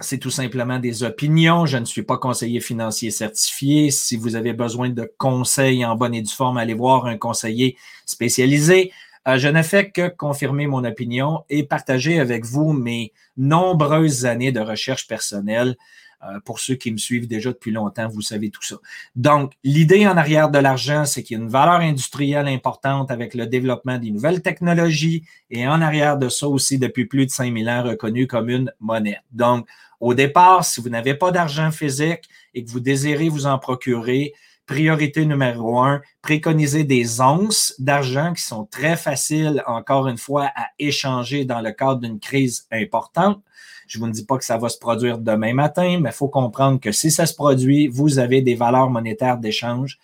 C'est 0.00 0.18
tout 0.18 0.30
simplement 0.30 0.78
des 0.80 1.04
opinions. 1.04 1.66
Je 1.66 1.78
ne 1.78 1.84
suis 1.84 2.02
pas 2.02 2.18
conseiller 2.18 2.60
financier 2.60 3.10
certifié. 3.10 3.90
Si 3.92 4.16
vous 4.16 4.34
avez 4.34 4.52
besoin 4.52 4.90
de 4.90 5.10
conseils 5.18 5.84
en 5.84 5.94
bonne 5.94 6.14
et 6.14 6.22
due 6.22 6.32
forme, 6.32 6.58
allez 6.58 6.74
voir 6.74 7.06
un 7.06 7.16
conseiller 7.16 7.76
spécialisé. 8.04 8.92
Euh, 9.28 9.38
je 9.38 9.48
ne 9.48 9.62
fais 9.62 9.90
que 9.90 10.08
confirmer 10.08 10.66
mon 10.66 10.84
opinion 10.84 11.44
et 11.48 11.62
partager 11.62 12.18
avec 12.18 12.44
vous 12.44 12.72
mes 12.72 13.12
nombreuses 13.36 14.26
années 14.26 14.52
de 14.52 14.60
recherche 14.60 15.06
personnelle. 15.06 15.76
Euh, 16.30 16.40
pour 16.40 16.60
ceux 16.60 16.74
qui 16.74 16.90
me 16.90 16.96
suivent 16.96 17.28
déjà 17.28 17.52
depuis 17.52 17.70
longtemps, 17.70 18.08
vous 18.08 18.22
savez 18.22 18.50
tout 18.50 18.62
ça. 18.62 18.76
Donc, 19.14 19.52
l'idée 19.62 20.06
en 20.06 20.16
arrière 20.16 20.50
de 20.50 20.58
l'argent, 20.58 21.04
c'est 21.04 21.22
qu'il 21.22 21.36
y 21.36 21.40
a 21.40 21.42
une 21.42 21.50
valeur 21.50 21.80
industrielle 21.80 22.48
importante 22.48 23.10
avec 23.10 23.34
le 23.34 23.46
développement 23.46 23.98
des 23.98 24.10
nouvelles 24.10 24.42
technologies 24.42 25.24
et 25.50 25.66
en 25.66 25.80
arrière 25.80 26.16
de 26.16 26.28
ça 26.28 26.48
aussi, 26.48 26.78
depuis 26.78 27.06
plus 27.06 27.26
de 27.26 27.30
5000 27.30 27.68
ans, 27.68 27.82
reconnu 27.82 28.26
comme 28.26 28.48
une 28.48 28.72
monnaie. 28.80 29.20
Donc, 29.32 29.66
au 30.00 30.14
départ, 30.14 30.64
si 30.64 30.80
vous 30.80 30.88
n'avez 30.88 31.14
pas 31.14 31.30
d'argent 31.30 31.70
physique 31.70 32.28
et 32.54 32.64
que 32.64 32.70
vous 32.70 32.80
désirez 32.80 33.28
vous 33.28 33.46
en 33.46 33.58
procurer, 33.58 34.32
priorité 34.66 35.26
numéro 35.26 35.78
un, 35.80 36.00
préconiser 36.22 36.84
des 36.84 37.20
onces 37.20 37.74
d'argent 37.78 38.32
qui 38.32 38.42
sont 38.42 38.64
très 38.64 38.96
faciles, 38.96 39.62
encore 39.66 40.08
une 40.08 40.18
fois, 40.18 40.50
à 40.56 40.68
échanger 40.78 41.44
dans 41.44 41.60
le 41.60 41.72
cadre 41.72 42.00
d'une 42.00 42.18
crise 42.18 42.66
importante. 42.72 43.42
Je 43.86 43.98
vous 43.98 44.06
ne 44.06 44.12
dis 44.12 44.24
pas 44.24 44.38
que 44.38 44.44
ça 44.44 44.58
va 44.58 44.68
se 44.68 44.78
produire 44.78 45.18
demain 45.18 45.54
matin, 45.54 45.98
mais 46.00 46.10
il 46.10 46.14
faut 46.14 46.28
comprendre 46.28 46.80
que 46.80 46.92
si 46.92 47.10
ça 47.10 47.26
se 47.26 47.34
produit, 47.34 47.88
vous 47.88 48.18
avez 48.18 48.42
des 48.42 48.54
valeurs 48.54 48.90
monétaires 48.90 49.38
d'échange. 49.38 49.98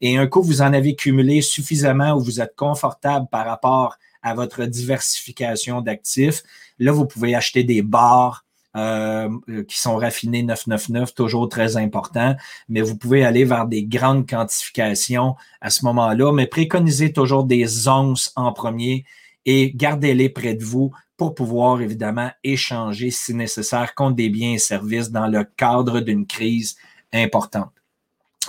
Et 0.00 0.16
un 0.16 0.26
coup, 0.26 0.42
vous 0.42 0.62
en 0.62 0.72
avez 0.72 0.94
cumulé 0.94 1.42
suffisamment 1.42 2.12
où 2.12 2.20
vous 2.20 2.40
êtes 2.40 2.56
confortable 2.56 3.26
par 3.30 3.46
rapport 3.46 3.96
à 4.22 4.34
votre 4.34 4.64
diversification 4.64 5.80
d'actifs. 5.80 6.42
Là, 6.78 6.92
vous 6.92 7.06
pouvez 7.06 7.34
acheter 7.34 7.64
des 7.64 7.82
bars, 7.82 8.44
euh, 8.76 9.28
qui 9.66 9.80
sont 9.80 9.96
raffinés 9.96 10.44
999, 10.44 11.12
toujours 11.12 11.48
très 11.48 11.76
important, 11.76 12.36
mais 12.68 12.82
vous 12.82 12.96
pouvez 12.96 13.24
aller 13.24 13.44
vers 13.44 13.66
des 13.66 13.82
grandes 13.82 14.28
quantifications 14.28 15.34
à 15.60 15.70
ce 15.70 15.84
moment-là, 15.86 16.32
mais 16.32 16.46
préconisez 16.46 17.12
toujours 17.12 17.42
des 17.42 17.88
onces 17.88 18.32
en 18.36 18.52
premier 18.52 19.04
et 19.46 19.72
gardez-les 19.74 20.28
près 20.28 20.54
de 20.54 20.64
vous 20.64 20.92
pour 21.16 21.34
pouvoir 21.34 21.80
évidemment 21.80 22.30
échanger 22.44 23.10
si 23.10 23.34
nécessaire 23.34 23.94
contre 23.94 24.16
des 24.16 24.30
biens 24.30 24.54
et 24.54 24.58
services 24.58 25.10
dans 25.10 25.26
le 25.26 25.44
cadre 25.44 26.00
d'une 26.00 26.26
crise 26.26 26.76
importante. 27.12 27.72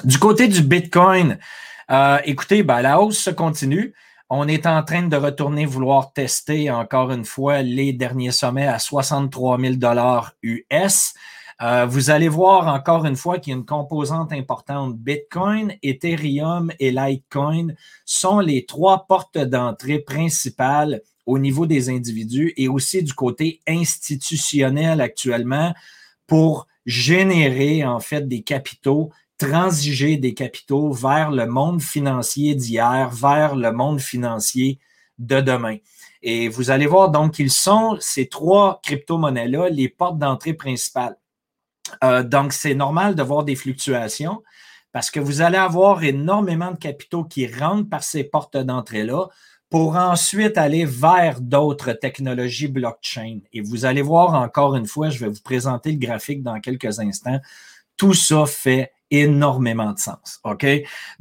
Du 0.04 0.18
côté 0.18 0.48
du 0.48 0.62
Bitcoin, 0.62 1.38
euh, 1.90 2.20
écoutez, 2.24 2.64
ben, 2.64 2.82
la 2.82 3.02
hausse 3.02 3.20
se 3.20 3.30
continue. 3.30 3.94
On 4.30 4.48
est 4.48 4.66
en 4.66 4.82
train 4.84 5.04
de 5.04 5.18
retourner 5.18 5.66
vouloir 5.66 6.14
tester 6.14 6.72
encore 6.72 7.12
une 7.12 7.26
fois 7.26 7.62
les 7.62 7.92
derniers 7.92 8.32
sommets 8.32 8.68
à 8.68 8.80
63 8.80 9.60
000 9.60 9.74
US. 10.44 11.14
Euh, 11.62 11.86
vous 11.86 12.10
allez 12.10 12.28
voir 12.28 12.68
encore 12.74 13.06
une 13.06 13.16
fois 13.16 13.38
qu'il 13.38 13.52
y 13.52 13.54
a 13.54 13.58
une 13.60 13.66
composante 13.66 14.34
importante. 14.34 14.98
Bitcoin, 14.98 15.76
Ethereum 15.84 16.72
et 16.80 16.90
Litecoin 16.90 17.76
sont 18.04 18.40
les 18.40 18.66
trois 18.66 19.06
portes 19.06 19.38
d'entrée 19.38 20.00
principales 20.00 21.02
au 21.28 21.38
niveau 21.38 21.68
des 21.68 21.90
individus 21.90 22.52
et 22.58 22.68
aussi 22.68 23.04
du 23.04 23.14
côté 23.14 23.62
institutionnel 23.68 25.02
actuellement 25.02 25.76
pour 26.26 26.68
générer 26.88 27.86
en 27.86 28.00
fait 28.00 28.28
des 28.28 28.42
capitaux, 28.42 29.12
transiger 29.38 30.18
des 30.18 30.34
capitaux 30.34 30.92
vers 30.92 31.30
le 31.30 31.46
monde 31.46 31.80
financier 31.80 32.56
d'hier, 32.56 33.12
vers 33.12 33.56
le 33.56 33.72
monde 33.72 34.00
financier 34.00 34.80
de 35.20 35.40
demain. 35.42 35.78
Et 36.24 36.50
vous 36.50 36.72
allez 36.72 36.88
voir 36.88 37.12
donc 37.12 37.36
qu'ils 37.36 37.52
sont 37.52 37.98
ces 38.00 38.28
trois 38.28 38.80
crypto-monnaies-là 38.82 39.70
les 39.70 39.90
portes 39.90 40.18
d'entrée 40.18 40.56
principales. 40.56 41.21
Euh, 42.04 42.24
donc, 42.24 42.54
c'est 42.54 42.76
normal 42.76 43.16
de 43.16 43.24
voir 43.24 43.44
des 43.44 43.56
fluctuations 43.56 44.44
parce 44.92 45.10
que 45.10 45.20
vous 45.20 45.42
allez 45.42 45.58
avoir 45.58 46.04
énormément 46.04 46.72
de 46.72 46.78
capitaux 46.78 47.24
qui 47.24 47.48
rentrent 47.48 47.90
par 47.90 48.04
ces 48.04 48.24
portes 48.24 48.58
d'entrée-là 48.58 49.28
pour 49.70 49.96
ensuite 49.96 50.58
aller 50.58 50.84
vers 50.84 51.40
d'autres 51.40 51.94
technologies 51.94 52.68
blockchain. 52.68 53.40
Et 53.54 53.62
vous 53.62 53.86
allez 53.86 54.02
voir 54.02 54.34
encore 54.34 54.76
une 54.76 54.86
fois, 54.86 55.10
je 55.10 55.20
vais 55.20 55.30
vous 55.30 55.42
présenter 55.42 55.94
le 55.94 55.98
graphique 55.98 56.44
dans 56.44 56.60
quelques 56.60 57.00
instants. 57.00 57.40
Tout 57.96 58.14
ça 58.14 58.46
fait 58.46 58.92
énormément 59.10 59.94
de 59.94 59.98
sens. 60.00 60.40
OK? 60.44 60.66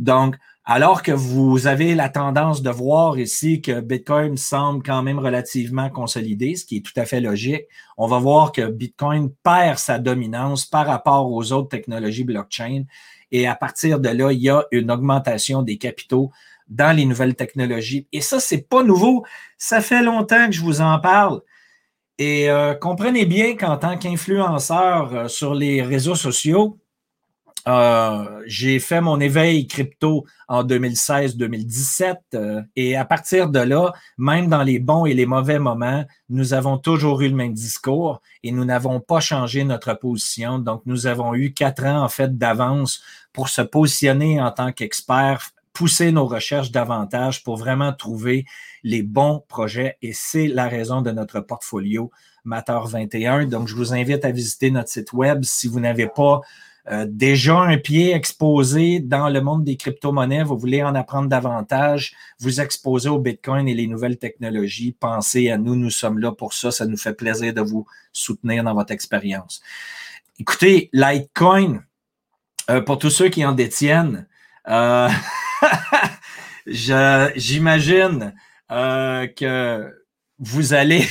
Donc, 0.00 0.37
alors 0.73 1.03
que 1.03 1.11
vous 1.11 1.67
avez 1.67 1.97
la 1.97 2.09
tendance 2.09 2.62
de 2.62 2.71
voir 2.71 3.19
ici 3.19 3.61
que 3.61 3.81
Bitcoin 3.81 4.37
semble 4.37 4.85
quand 4.85 5.03
même 5.03 5.19
relativement 5.19 5.91
consolidé, 5.91 6.55
ce 6.55 6.65
qui 6.65 6.77
est 6.77 6.81
tout 6.81 6.93
à 6.95 7.07
fait 7.07 7.21
logique, 7.21 7.65
on 7.99 8.07
va 8.07 8.21
voir 8.21 8.53
que 8.53 8.69
Bitcoin 8.71 9.33
perd 9.43 9.79
sa 9.79 9.99
dominance 9.99 10.67
par 10.67 10.87
rapport 10.87 11.29
aux 11.29 11.50
autres 11.50 11.71
technologies 11.71 12.23
blockchain. 12.23 12.85
Et 13.33 13.49
à 13.49 13.57
partir 13.57 13.99
de 13.99 14.11
là, 14.11 14.31
il 14.31 14.39
y 14.39 14.49
a 14.49 14.65
une 14.71 14.93
augmentation 14.93 15.62
des 15.62 15.77
capitaux 15.77 16.31
dans 16.69 16.97
les 16.97 17.05
nouvelles 17.05 17.35
technologies. 17.35 18.07
Et 18.12 18.21
ça, 18.21 18.39
c'est 18.39 18.69
pas 18.69 18.85
nouveau. 18.85 19.25
Ça 19.59 19.81
fait 19.81 20.05
longtemps 20.05 20.47
que 20.47 20.53
je 20.53 20.62
vous 20.62 20.81
en 20.81 21.00
parle. 21.00 21.41
Et 22.17 22.49
euh, 22.49 22.75
comprenez 22.75 23.27
bien 23.27 23.57
qu'en 23.57 23.77
tant 23.77 23.99
qu'influenceur 23.99 25.15
euh, 25.17 25.27
sur 25.27 25.53
les 25.53 25.83
réseaux 25.83 26.15
sociaux, 26.15 26.79
euh, 27.69 28.43
j'ai 28.47 28.79
fait 28.79 29.00
mon 29.00 29.21
éveil 29.21 29.67
crypto 29.67 30.25
en 30.49 30.64
2016-2017 30.64 32.17
euh, 32.35 32.62
et 32.75 32.97
à 32.97 33.05
partir 33.05 33.50
de 33.50 33.59
là, 33.59 33.93
même 34.17 34.49
dans 34.49 34.62
les 34.62 34.79
bons 34.79 35.05
et 35.05 35.14
les 35.14 35.26
mauvais 35.26 35.59
moments, 35.59 36.05
nous 36.29 36.55
avons 36.55 36.79
toujours 36.79 37.21
eu 37.21 37.29
le 37.29 37.35
même 37.35 37.52
discours 37.52 38.23
et 38.43 38.52
nous 38.52 38.64
n'avons 38.64 39.00
pas 39.00 39.21
changé 39.21 39.64
notre 39.64 39.95
position. 39.95 40.59
Donc, 40.59 40.83
nous 40.87 41.07
avons 41.07 41.35
eu 41.35 41.52
quatre 41.52 41.85
ans 41.85 42.02
en 42.02 42.09
fait 42.09 42.38
d'avance 42.38 43.02
pour 43.33 43.49
se 43.49 43.62
positionner 43.62 44.40
en 44.40 44.50
tant 44.50 44.73
qu'expert, 44.73 45.50
pousser 45.73 46.12
nos 46.12 46.26
recherches 46.26 46.71
davantage 46.71 47.45
pour 47.45 47.57
vraiment 47.57 47.93
trouver 47.93 48.45
les 48.83 49.02
bons 49.02 49.45
projets 49.49 49.99
et 50.02 50.12
c'est 50.12 50.49
la 50.49 50.69
raison 50.69 51.02
de 51.02 51.11
notre 51.11 51.40
portfolio 51.40 52.11
Matter 52.45 52.79
21. 52.87 53.47
Donc, 53.47 53.69
je 53.69 53.76
vous 53.76 53.93
invite 53.93 54.25
à 54.25 54.31
visiter 54.31 54.71
notre 54.71 54.88
site 54.88 55.12
web 55.12 55.45
si 55.45 55.69
vous 55.69 55.79
n'avez 55.79 56.07
pas 56.07 56.40
euh, 56.89 57.07
déjà 57.09 57.59
un 57.59 57.77
pied 57.77 58.15
exposé 58.15 59.01
dans 59.01 59.29
le 59.29 59.41
monde 59.41 59.65
des 59.65 59.77
crypto-monnaies, 59.77 60.45
vous 60.45 60.59
voulez 60.59 60.83
en 60.83 60.95
apprendre 60.95 61.29
davantage, 61.29 62.15
vous 62.41 62.61
exposer 62.61 63.09
au 63.09 63.19
Bitcoin 63.19 63.69
et 63.69 63.75
les 63.75 63.87
nouvelles 63.87 64.19
technologies, 64.19 64.97
pensez 64.99 65.51
à 65.51 65.59
nous, 65.59 65.77
nous 65.77 65.91
sommes 65.91 66.19
là 66.19 66.33
pour 66.33 66.55
ça, 66.55 66.71
ça 66.71 66.87
nous 66.87 66.97
fait 66.97 67.13
plaisir 67.13 67.53
de 67.53 67.61
vous 67.61 67.87
soutenir 68.13 68.65
dans 68.65 68.75
votre 68.75 68.93
expérience. 68.93 69.61
Écoutez, 70.39 70.89
Litecoin, 70.93 71.85
euh, 72.71 72.81
pour 72.81 72.99
tous 72.99 73.11
ceux 73.11 73.29
qui 73.29 73.45
en 73.45 73.53
détiennent, 73.53 74.27
euh, 74.69 75.09
j'imagine 76.67 78.35
que 78.69 79.95
vous 80.39 80.73
allez 80.73 81.05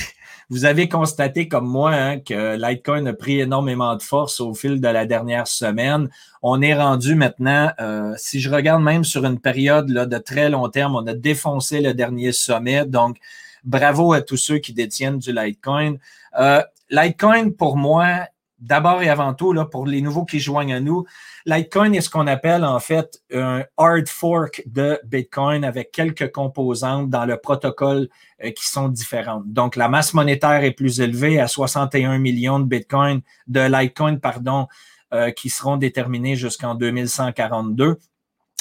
vous 0.50 0.64
avez 0.64 0.88
constaté 0.88 1.46
comme 1.46 1.68
moi 1.68 1.92
hein, 1.92 2.18
que 2.18 2.56
Litecoin 2.56 3.06
a 3.06 3.12
pris 3.12 3.38
énormément 3.38 3.94
de 3.94 4.02
force 4.02 4.40
au 4.40 4.52
fil 4.52 4.80
de 4.80 4.88
la 4.88 5.06
dernière 5.06 5.46
semaine. 5.46 6.10
On 6.42 6.60
est 6.60 6.74
rendu 6.74 7.14
maintenant, 7.14 7.70
euh, 7.80 8.12
si 8.16 8.40
je 8.40 8.50
regarde 8.50 8.82
même 8.82 9.04
sur 9.04 9.24
une 9.24 9.38
période 9.38 9.88
là, 9.90 10.06
de 10.06 10.18
très 10.18 10.50
long 10.50 10.68
terme, 10.68 10.96
on 10.96 11.06
a 11.06 11.14
défoncé 11.14 11.80
le 11.80 11.94
dernier 11.94 12.32
sommet. 12.32 12.84
Donc, 12.84 13.18
bravo 13.62 14.12
à 14.12 14.22
tous 14.22 14.36
ceux 14.36 14.58
qui 14.58 14.72
détiennent 14.72 15.18
du 15.18 15.32
Litecoin. 15.32 15.94
Euh, 16.38 16.62
Litecoin, 16.90 17.52
pour 17.52 17.76
moi, 17.76 18.26
d'abord 18.60 19.02
et 19.02 19.08
avant 19.08 19.34
tout, 19.34 19.52
là, 19.52 19.64
pour 19.64 19.86
les 19.86 20.02
nouveaux 20.02 20.24
qui 20.24 20.38
joignent 20.38 20.74
à 20.74 20.80
nous, 20.80 21.04
Litecoin 21.46 21.92
est 21.92 22.02
ce 22.02 22.10
qu'on 22.10 22.26
appelle 22.26 22.64
en 22.64 22.78
fait 22.78 23.20
un 23.32 23.64
hard 23.76 24.08
fork 24.08 24.62
de 24.66 25.00
Bitcoin 25.04 25.64
avec 25.64 25.90
quelques 25.90 26.30
composantes 26.30 27.08
dans 27.08 27.24
le 27.24 27.38
protocole 27.38 28.08
euh, 28.44 28.50
qui 28.50 28.68
sont 28.68 28.88
différentes. 28.88 29.44
Donc, 29.46 29.76
la 29.76 29.88
masse 29.88 30.14
monétaire 30.14 30.62
est 30.62 30.72
plus 30.72 31.00
élevée 31.00 31.40
à 31.40 31.48
61 31.48 32.18
millions 32.18 32.60
de 32.60 32.66
Bitcoin, 32.66 33.22
de 33.46 33.60
Litecoin, 33.60 34.16
pardon, 34.16 34.68
euh, 35.12 35.30
qui 35.30 35.48
seront 35.48 35.76
déterminés 35.76 36.36
jusqu'en 36.36 36.74
2142, 36.74 37.98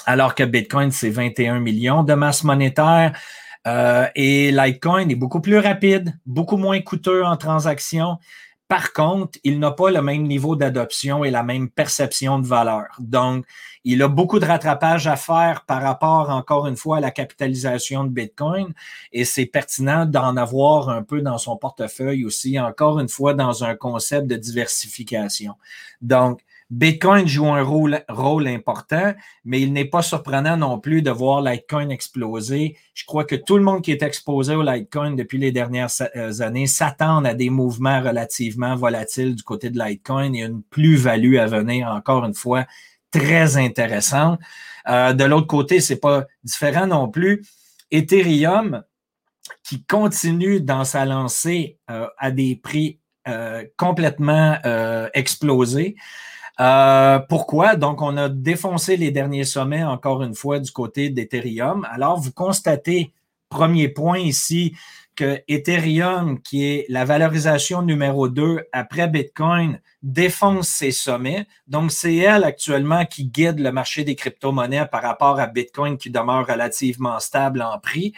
alors 0.06 0.34
que 0.34 0.44
Bitcoin, 0.44 0.92
c'est 0.92 1.10
21 1.10 1.60
millions 1.60 2.04
de 2.04 2.14
masse 2.14 2.44
monétaire. 2.44 3.14
Euh, 3.68 4.08
et 4.16 4.52
Litecoin 4.52 5.10
est 5.10 5.16
beaucoup 5.16 5.42
plus 5.42 5.60
rapide, 5.60 6.18
beaucoup 6.26 6.58
moins 6.58 6.80
coûteux 6.80 7.26
en 7.26 7.36
transaction 7.36 8.18
Par 8.70 8.94
contre, 8.94 9.40
il 9.44 9.58
n'a 9.58 9.72
pas 9.72 9.90
le 9.90 10.00
même 10.04 10.28
niveau 10.28 10.56
d'adoption 10.56 11.24
et 11.24 11.32
la 11.32 11.42
même 11.42 11.72
perception 11.72 12.38
de 12.38 12.46
valeur. 12.46 12.86
Donc, 13.00 13.48
il 13.84 14.04
a 14.04 14.08
beaucoup 14.08 14.38
de 14.38 14.46
rattrapage 14.46 15.08
à 15.08 15.16
faire 15.16 15.66
par 15.66 15.82
rapport, 15.82 16.30
encore 16.30 16.68
une 16.68 16.76
fois, 16.76 16.98
à 16.98 17.00
la 17.00 17.10
capitalisation 17.10 18.04
de 18.04 18.10
Bitcoin 18.10 18.72
et 19.12 19.26
c'est 19.26 19.48
pertinent 19.48 20.06
d'en 20.06 20.38
avoir 20.38 20.90
un 20.90 21.02
peu 21.02 21.22
dans 21.24 21.40
son 21.40 21.58
portefeuille 21.58 22.26
aussi, 22.26 22.60
encore 22.60 23.00
une 23.00 23.10
fois, 23.10 23.34
dans 23.34 23.64
un 23.64 23.76
concept 23.76 24.28
de 24.28 24.36
diversification. 24.36 25.56
Donc, 26.02 26.42
Bitcoin 26.70 27.28
joue 27.28 27.48
un 27.48 27.64
rôle, 27.64 28.48
important, 28.48 29.16
mais 29.44 29.60
il 29.60 29.74
n'est 29.74 29.86
pas 29.86 30.04
surprenant 30.04 30.56
non 30.56 30.80
plus 30.80 31.02
de 31.02 31.10
voir 31.10 31.42
Litecoin 31.42 31.90
exploser. 31.90 32.78
Je 32.94 33.06
crois 33.06 33.26
que 33.26 33.36
tout 33.36 33.58
le 33.58 33.64
monde 33.64 33.82
qui 33.82 33.92
est 33.92 34.04
exposé 34.04 34.54
au 34.54 34.62
Litecoin 34.62 35.16
depuis 35.16 35.40
les 35.40 35.52
dernières 35.52 35.90
euh, 36.16 36.42
années 36.42 36.68
s'attend 36.68 37.26
à 37.26 37.34
des 37.34 37.50
mouvements 37.50 38.02
relativement 38.02 38.76
volatiles 38.76 39.34
du 39.34 39.42
côté 39.42 39.72
de 39.72 39.84
Litecoin 39.84 40.34
et 40.34 40.44
une 40.44 40.62
plus-value 40.62 41.38
à 41.38 41.48
venir, 41.48 41.88
encore 41.88 42.24
une 42.24 42.36
fois, 42.36 42.68
très 43.10 43.58
intéressante. 43.58 44.40
Euh, 44.88 45.14
de 45.14 45.24
l'autre 45.24 45.48
côté, 45.48 45.80
c'est 45.80 46.00
pas 46.00 46.28
différent 46.44 46.86
non 46.86 47.10
plus. 47.10 47.44
Ethereum, 47.90 48.84
qui 49.64 49.84
continue 49.86 50.62
dans 50.62 50.84
sa 50.84 51.06
lancée 51.06 51.80
euh, 51.90 52.06
à 52.20 52.30
des 52.30 52.56
prix 52.56 53.00
complètement 53.78 54.58
explosés. 55.14 55.96
Euh, 56.60 57.20
pourquoi? 57.20 57.76
Donc, 57.76 58.02
on 58.02 58.18
a 58.18 58.28
défoncé 58.30 58.98
les 58.98 59.12
derniers 59.12 59.46
sommets, 59.46 59.84
encore 59.84 60.24
une 60.24 60.36
fois, 60.36 60.60
du 60.60 60.72
côté 60.72 61.10
d'Ethereum. 61.10 61.88
Alors, 61.90 62.20
vous 62.20 62.32
constatez, 62.32 63.14
premier 63.50 63.88
point 63.88 64.20
ici, 64.20 64.76
que 65.16 65.42
Ethereum, 65.48 66.42
qui 66.42 66.66
est 66.66 66.86
la 66.88 67.04
valorisation 67.04 67.82
numéro 67.82 68.30
2 68.30 68.62
après 68.72 69.08
Bitcoin, 69.08 69.80
défonce 70.02 70.70
ses 70.70 70.92
sommets. 70.92 71.46
Donc, 71.68 71.92
c'est 71.92 72.16
elle 72.16 72.44
actuellement 72.44 73.06
qui 73.06 73.26
guide 73.26 73.60
le 73.60 73.72
marché 73.72 74.04
des 74.04 74.16
crypto-monnaies 74.16 74.88
par 74.92 75.02
rapport 75.02 75.40
à 75.40 75.48
Bitcoin 75.48 75.98
qui 75.98 76.10
demeure 76.10 76.48
relativement 76.48 77.20
stable 77.20 77.62
en 77.62 77.80
prix. 77.80 78.14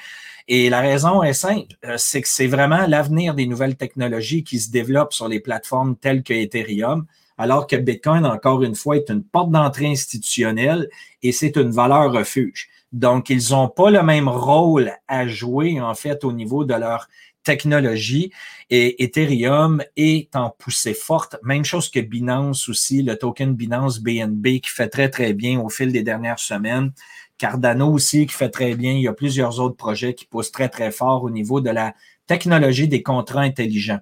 Et 0.48 0.70
la 0.70 0.82
raison 0.82 1.24
est 1.24 1.34
simple, 1.34 1.76
euh, 1.86 1.96
c'est 1.98 2.22
que 2.22 2.28
c'est 2.28 2.48
vraiment 2.48 2.86
l'avenir 2.88 3.36
des 3.36 3.46
nouvelles 3.46 3.78
technologies 3.78 4.44
qui 4.44 4.60
se 4.60 4.72
développent 4.72 5.14
sur 5.14 5.28
les 5.28 5.40
plateformes 5.40 5.96
telles 5.96 6.24
que 6.24 6.34
Ethereum 6.34 7.06
alors 7.42 7.66
que 7.66 7.76
Bitcoin, 7.76 8.24
encore 8.24 8.62
une 8.62 8.76
fois, 8.76 8.98
est 8.98 9.10
une 9.10 9.24
porte 9.24 9.50
d'entrée 9.50 9.88
institutionnelle 9.88 10.88
et 11.24 11.32
c'est 11.32 11.56
une 11.58 11.72
valeur 11.72 12.12
refuge. 12.14 12.70
Donc, 12.92 13.32
ils 13.32 13.50
n'ont 13.50 13.68
pas 13.68 13.90
le 13.90 14.04
même 14.04 14.28
rôle 14.28 14.92
à 15.08 15.28
jouer, 15.28 15.82
en 15.82 15.96
fait, 15.96 16.24
au 16.24 16.34
niveau 16.34 16.66
de 16.66 16.76
leur 16.76 17.08
technologie 17.44 18.32
et 18.70 19.04
Ethereum 19.04 19.84
est 19.98 20.36
en 20.36 20.52
poussée 20.52 20.94
forte. 20.94 21.38
Même 21.42 21.66
chose 21.66 21.90
que 21.90 22.00
Binance 22.00 22.70
aussi, 22.70 23.02
le 23.02 23.18
token 23.18 23.56
Binance 23.56 24.00
BNB 24.00 24.60
qui 24.60 24.70
fait 24.70 24.90
très, 24.90 25.10
très 25.10 25.34
bien 25.34 25.60
au 25.60 25.70
fil 25.70 25.92
des 25.92 26.04
dernières 26.04 26.38
semaines. 26.38 26.92
Cardano 27.40 27.92
aussi 27.92 28.28
qui 28.28 28.36
fait 28.36 28.50
très 28.50 28.76
bien. 28.76 28.92
Il 28.92 29.02
y 29.02 29.08
a 29.08 29.14
plusieurs 29.14 29.60
autres 29.60 29.78
projets 29.78 30.14
qui 30.14 30.26
poussent 30.26 30.52
très, 30.52 30.70
très 30.70 30.92
fort 30.92 31.24
au 31.24 31.32
niveau 31.32 31.60
de 31.60 31.72
la 31.72 31.96
technologie 32.28 32.88
des 32.88 33.02
contrats 33.02 33.42
intelligents. 33.42 34.02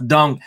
Donc, 0.00 0.40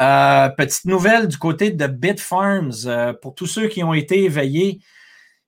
euh, 0.00 0.48
petite 0.48 0.86
nouvelle 0.86 1.28
du 1.28 1.36
côté 1.36 1.70
de 1.70 1.86
Bitfarms. 1.86 2.86
Euh, 2.86 3.12
pour 3.12 3.34
tous 3.34 3.46
ceux 3.46 3.68
qui 3.68 3.84
ont 3.84 3.92
été 3.92 4.24
éveillés, 4.24 4.80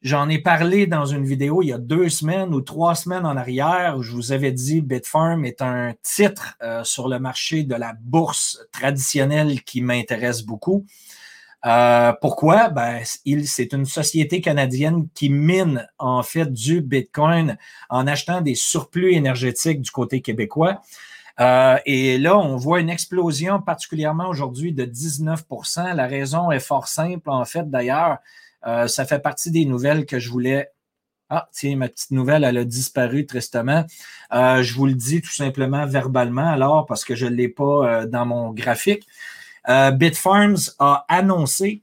j'en 0.03 0.29
ai 0.29 0.39
parlé 0.39 0.87
dans 0.87 1.07
une 1.07 1.25
vidéo 1.25 1.63
il 1.63 1.69
y 1.69 1.73
a 1.73 1.79
deux 1.79 2.11
semaines 2.11 2.53
ou 2.53 2.61
trois 2.61 2.95
semaines 2.95 3.25
en 3.25 3.37
arrière 3.37 3.97
où 3.97 4.03
je 4.03 4.13
vous 4.13 4.31
avais 4.33 4.53
dit 4.53 4.83
Bitfarm 4.83 5.47
est 5.47 5.63
un 5.63 5.95
titre 6.03 6.55
euh, 6.63 6.85
sur 6.85 7.09
le 7.09 7.19
marché 7.19 7.63
de 7.63 7.75
la 7.75 7.95
bourse 8.03 8.59
traditionnelle 8.73 9.63
qui 9.63 9.81
m'intéresse 9.81 10.43
beaucoup. 10.43 10.85
pourquoi? 12.21 12.69
Ben, 12.69 13.01
c'est 13.47 13.73
une 13.73 13.87
société 13.87 14.43
canadienne 14.43 15.09
qui 15.15 15.31
mine 15.31 15.89
en 15.99 16.23
fait 16.23 16.53
du 16.53 16.83
Bitcoin 16.83 17.57
en 17.89 18.07
achetant 18.07 18.43
des 18.43 18.55
surplus 18.57 19.15
énergétiques 19.15 19.81
du 19.81 19.91
côté 19.91 20.21
québécois. 20.21 20.83
Euh, 21.41 21.79
et 21.87 22.19
là, 22.19 22.39
on 22.39 22.57
voit 22.57 22.81
une 22.81 22.91
explosion 22.91 23.61
particulièrement 23.61 24.29
aujourd'hui 24.29 24.73
de 24.73 24.85
19% 24.85 25.95
La 25.95 26.07
raison 26.07 26.51
est 26.51 26.61
fort 26.61 26.89
simple, 26.89 27.31
en 27.31 27.45
fait, 27.45 27.69
d'ailleurs. 27.71 28.19
Euh, 28.67 28.87
ça 28.87 29.05
fait 29.05 29.19
partie 29.19 29.51
des 29.51 29.65
nouvelles 29.65 30.07
que 30.07 30.19
je 30.19 30.31
voulais. 30.31 30.71
Ah, 31.31 31.49
tiens, 31.53 31.77
ma 31.77 31.89
petite 31.89 32.11
nouvelle, 32.11 32.45
elle 32.45 32.59
a 32.59 32.65
disparu 32.65 33.27
tristement. 33.27 33.85
Euh, 34.33 34.63
je 34.63 34.75
vous 34.75 34.87
le 34.87 34.95
dis 34.95 35.23
tout 35.23 35.33
simplement 35.33 35.87
verbalement, 35.87 36.47
alors, 36.47 36.87
parce 36.87 37.05
que 37.05 37.15
je 37.15 37.27
ne 37.27 37.35
l'ai 37.35 37.49
pas 37.49 38.07
dans 38.07 38.27
mon 38.27 38.53
graphique. 38.53 39.07
Bitfarms 39.67 40.73
a 40.79 41.07
annoncé 41.09 41.83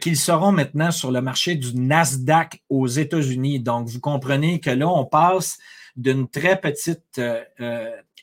qu'ils 0.00 0.18
seront 0.18 0.52
maintenant 0.52 0.90
sur 0.90 1.10
le 1.10 1.22
marché 1.22 1.54
du 1.54 1.74
Nasdaq 1.74 2.62
aux 2.68 2.86
États-Unis. 2.86 3.60
Donc, 3.60 3.88
vous 3.88 4.00
comprenez 4.00 4.60
que 4.60 4.70
là, 4.70 4.86
on 4.86 5.06
passe 5.06 5.58
d'une 5.96 6.28
très 6.28 6.60
petite 6.60 7.20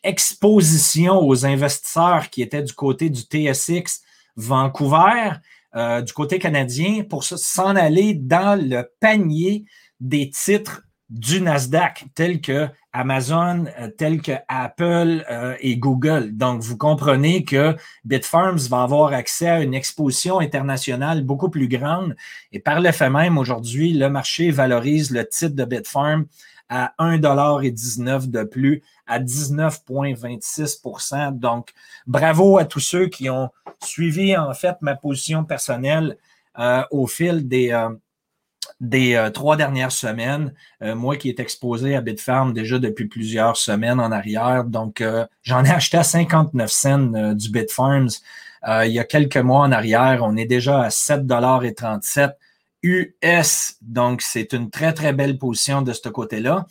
exposition 0.03 1.19
aux 1.19 1.45
investisseurs 1.45 2.29
qui 2.29 2.41
étaient 2.41 2.63
du 2.63 2.73
côté 2.73 3.09
du 3.09 3.21
TSX 3.21 4.01
Vancouver, 4.35 5.33
euh, 5.75 6.01
du 6.01 6.13
côté 6.13 6.39
canadien, 6.39 7.03
pour 7.03 7.23
s'en 7.23 7.75
aller 7.75 8.13
dans 8.13 8.59
le 8.59 8.89
panier 8.99 9.65
des 9.99 10.29
titres 10.29 10.83
du 11.09 11.41
Nasdaq, 11.41 12.05
tels 12.15 12.39
que 12.39 12.67
Amazon, 12.93 13.65
euh, 13.79 13.89
tels 13.89 14.21
que 14.21 14.31
Apple 14.47 15.25
euh, 15.29 15.55
et 15.59 15.77
Google. 15.77 16.35
Donc, 16.35 16.61
vous 16.61 16.77
comprenez 16.77 17.43
que 17.43 17.75
Bitfarms 18.05 18.67
va 18.69 18.83
avoir 18.83 19.13
accès 19.13 19.49
à 19.49 19.61
une 19.61 19.73
exposition 19.73 20.39
internationale 20.39 21.23
beaucoup 21.23 21.49
plus 21.49 21.67
grande. 21.67 22.15
Et 22.51 22.59
par 22.59 22.79
le 22.79 22.91
fait 22.91 23.09
même, 23.09 23.37
aujourd'hui, 23.37 23.93
le 23.93 24.09
marché 24.09 24.51
valorise 24.51 25.11
le 25.11 25.27
titre 25.27 25.55
de 25.55 25.65
Bitfarm 25.65 26.25
à 26.69 26.93
1,19 26.99 28.29
de 28.29 28.43
plus, 28.43 28.81
à 29.07 29.19
19,26% 29.19 31.37
Donc, 31.37 31.73
bravo 32.07 32.57
à 32.57 32.63
tous 32.65 32.79
ceux 32.79 33.07
qui 33.07 33.29
ont 33.29 33.49
suivi 33.83 34.37
en 34.37 34.53
fait 34.53 34.77
ma 34.81 34.95
position 34.95 35.43
personnelle 35.43 36.15
euh, 36.59 36.83
au 36.91 37.07
fil 37.07 37.47
des, 37.47 37.71
euh, 37.71 37.89
des 38.79 39.15
euh, 39.15 39.31
trois 39.31 39.57
dernières 39.57 39.91
semaines. 39.91 40.53
moi 40.81 41.17
qui 41.17 41.29
est 41.29 41.39
exposé 41.39 41.95
à 41.95 42.01
Bitfarm 42.01 42.53
déjà 42.53 42.77
depuis 42.79 43.07
plusieurs 43.07 43.57
semaines 43.57 43.99
en 43.99 44.11
arrière. 44.11 44.63
Donc, 44.63 45.03
j'en 45.41 45.65
ai 45.65 45.71
acheté 45.71 45.97
à 45.97 46.03
59 46.03 46.71
cents 46.71 47.33
du 47.33 47.49
Bitfarms 47.49 48.09
il 48.85 48.91
y 48.91 48.99
a 48.99 49.05
quelques 49.05 49.37
mois 49.37 49.61
en 49.61 49.71
arrière. 49.71 50.21
On 50.23 50.35
est 50.35 50.45
déjà 50.45 50.83
à 50.83 50.89
7,37 50.89 52.33
US. 52.83 53.75
Donc, 53.81 54.21
c'est 54.21 54.53
une 54.53 54.69
très, 54.69 54.93
très 54.93 55.13
belle 55.13 55.37
position 55.37 55.81
de 55.81 55.93
ce 55.93 56.09
côté-là. 56.09 56.65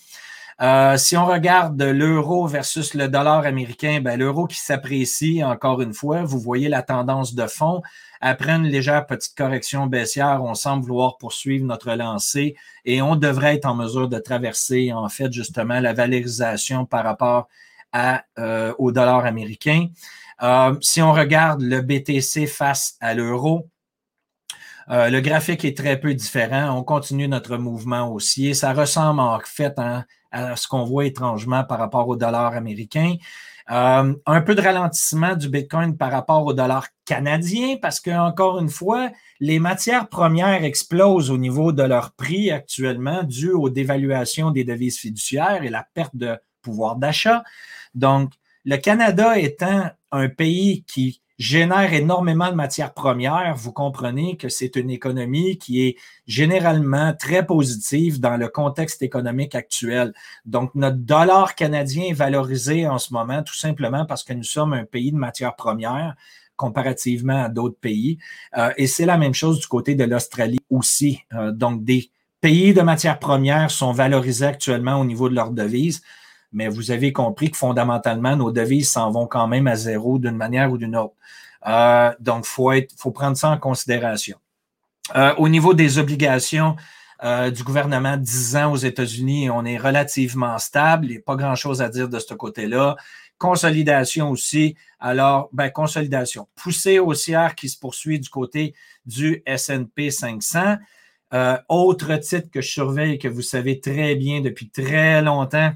Euh, 0.61 0.97
si 0.97 1.17
on 1.17 1.25
regarde 1.25 1.81
l'euro 1.81 2.47
versus 2.49 2.95
le 2.95 3.09
dollar 3.09 3.47
américain, 3.47 4.01
ben, 4.03 4.19
l'euro 4.19 4.47
qui 4.47 4.59
s'apprécie 4.59 5.45
encore 5.45 5.81
une 5.83 5.95
fois, 5.95 6.25
vous 6.25 6.41
voyez 6.41 6.69
la 6.69 6.83
tendance 6.83 7.35
de 7.35 7.47
fond. 7.47 7.81
Après 8.21 8.51
une 8.51 8.65
légère 8.65 9.07
petite 9.07 9.37
correction 9.37 9.87
baissière, 9.87 10.43
on 10.43 10.55
semble 10.55 10.85
vouloir 10.85 11.17
poursuivre 11.19 11.65
notre 11.65 11.93
lancée 11.95 12.57
et 12.85 13.01
on 13.01 13.15
devrait 13.15 13.55
être 13.55 13.67
en 13.67 13.77
mesure 13.77 14.09
de 14.09 14.19
traverser 14.19 14.93
en 14.93 15.09
fait 15.09 15.33
justement 15.33 15.79
la 15.79 15.93
valorisation 15.93 16.87
par 16.87 17.05
rapport 17.05 17.47
à, 17.93 18.25
euh, 18.41 18.75
au 18.79 18.91
dollar 18.91 19.25
américain. 19.27 19.87
Euh, 20.43 20.75
si 20.81 21.01
on 21.01 21.13
regarde 21.13 21.63
le 21.63 21.83
BTC 21.83 22.49
face 22.49 22.97
à 23.01 23.15
l'euro, 23.15 23.69
euh, 24.91 25.11
le 25.11 25.21
graphique 25.21 25.65
est 25.65 25.77
très 25.77 26.01
peu 26.01 26.15
différent. 26.15 26.77
On 26.77 26.83
continue 26.83 27.29
notre 27.29 27.57
mouvement 27.59 28.13
haussier. 28.13 28.55
Ça 28.55 28.73
ressemble 28.73 29.21
en 29.21 29.39
fait 29.45 29.79
hein, 29.79 30.05
à 30.31 30.57
ce 30.57 30.67
qu'on 30.67 30.85
voit 30.85 31.05
étrangement 31.05 31.65
par 31.65 31.79
rapport 31.79 32.09
au 32.09 32.17
dollar 32.17 32.55
américain. 32.55 33.15
Euh, 33.71 34.15
un 34.25 34.41
peu 34.41 34.55
de 34.55 34.63
ralentissement 34.63 35.37
du 35.37 35.51
Bitcoin 35.51 35.99
par 35.99 36.11
rapport 36.11 36.47
au 36.47 36.55
dollar 36.55 36.87
canadien 37.05 37.77
parce 37.81 38.01
que, 38.01 38.11
encore 38.11 38.59
une 38.61 38.71
fois, 38.71 39.11
les 39.41 39.59
matières 39.59 40.09
premières 40.09 40.65
explosent 40.65 41.31
au 41.31 41.37
niveau 41.37 41.73
de 41.73 41.83
leur 41.83 42.13
prix 42.13 42.51
actuellement 42.51 43.25
dû 43.25 43.51
aux 43.51 43.69
dévaluations 43.69 44.53
des 44.53 44.65
devises 44.65 44.99
fiduciaires 44.99 45.63
et 45.65 45.69
la 45.69 45.87
perte 45.93 46.17
de 46.17 46.39
pouvoir 46.63 46.97
d'achat. 46.97 47.45
Donc, 47.95 48.33
le 48.65 48.77
Canada 48.79 49.39
étant 49.39 49.91
un 50.13 50.29
pays 50.31 50.85
qui 50.85 51.21
génère 51.39 51.95
énormément 51.95 52.51
de 52.51 52.57
matières 52.57 52.93
premières, 52.93 53.55
vous 53.57 53.73
comprenez 53.73 54.37
que 54.37 54.49
c'est 54.49 54.75
une 54.75 54.91
économie 54.91 55.57
qui 55.57 55.87
est 55.87 55.97
généralement 56.27 57.15
très 57.15 57.47
positive 57.47 58.21
dans 58.21 58.37
le 58.37 58.49
contexte 58.49 59.03
économique 59.03 59.55
actuel. 59.55 60.13
Donc, 60.45 60.75
notre 60.75 60.97
dollar 60.97 61.55
canadien 61.55 62.05
est 62.07 62.13
valorisé 62.13 62.89
en 62.89 62.99
ce 62.99 63.13
moment 63.13 63.43
tout 63.43 63.55
simplement 63.55 64.05
parce 64.05 64.25
que 64.25 64.33
nous 64.33 64.43
sommes 64.43 64.73
un 64.73 64.85
pays 64.85 65.13
de 65.13 65.17
matières 65.17 65.55
premières 65.55 66.17
comparativement 66.57 67.45
à 67.45 67.49
d'autres 67.49 67.79
pays. 67.81 68.19
Euh, 68.57 68.73
et 68.77 68.89
c'est 68.89 69.07
la 69.07 69.17
même 69.17 69.33
chose 69.33 69.61
du 69.61 69.69
côté 69.69 69.95
de 69.95 70.03
l'Australie 70.03 70.59
aussi. 70.71 71.21
Euh, 71.33 71.53
donc, 71.53 71.85
des 71.85 72.11
pays 72.41 72.75
de 72.75 72.83
matières 72.83 73.21
premières 73.21 73.71
sont 73.71 73.93
valorisés 73.93 74.47
actuellement 74.47 75.01
au 75.01 75.05
niveau 75.05 75.29
de 75.29 75.37
leur 75.37 75.53
devise 75.53 76.03
mais 76.53 76.69
vous 76.69 76.91
avez 76.91 77.13
compris 77.13 77.51
que 77.51 77.57
fondamentalement, 77.57 78.37
nos 78.37 78.51
devises 78.51 78.91
s'en 78.91 79.11
vont 79.11 79.27
quand 79.27 79.47
même 79.47 79.67
à 79.67 79.77
zéro 79.77 80.19
d'une 80.19 80.37
manière 80.37 80.71
ou 80.73 80.79
d'une 80.79 80.97
autre. 80.97 81.15
donc, 82.21 82.47
il 82.47 82.87
faut, 82.97 83.11
prendre 83.11 83.37
ça 83.37 83.51
en 83.51 83.59
considération. 83.59 84.39
au 85.37 85.49
niveau 85.49 85.75
des 85.75 85.99
obligations, 85.99 86.77
euh, 87.25 87.51
du 87.51 87.65
gouvernement 87.65 88.17
10 88.17 88.57
ans 88.57 88.73
aux 88.73 88.77
États-Unis. 88.77 89.51
On 89.51 89.65
est 89.65 89.77
relativement 89.77 90.57
stable. 90.59 91.07
Il 91.07 91.11
n'y 91.11 91.17
a 91.17 91.21
pas 91.21 91.35
grand-chose 91.35 91.83
à 91.83 91.89
dire 91.89 92.09
de 92.09 92.19
ce 92.21 92.33
côté-là. 92.33 92.97
Consolidation 93.39 94.31
aussi. 94.31 94.77
Alors, 95.01 95.49
ben, 95.53 95.69
consolidation. 95.71 96.47
Poussée 96.55 97.01
haussière 97.01 97.57
qui 97.57 97.69
se 97.69 97.79
poursuit 97.79 98.21
du 98.21 98.29
côté 98.29 98.75
du 99.05 99.43
S&P 99.47 100.13
500. 100.13 100.77
Euh, 101.35 101.59
autre 101.69 102.15
titre 102.17 102.51
que 102.53 102.61
je 102.61 102.71
surveille, 102.71 103.19
que 103.19 103.29
vous 103.29 103.43
savez 103.43 103.81
très 103.81 104.15
bien 104.15 104.41
depuis 104.41 104.71
très 104.71 105.21
longtemps, 105.21 105.73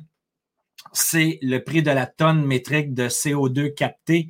c'est 0.92 1.38
le 1.42 1.58
prix 1.58 1.82
de 1.82 1.90
la 1.90 2.06
tonne 2.06 2.44
métrique 2.44 2.94
de 2.94 3.08
CO2 3.08 3.74
capté 3.74 4.28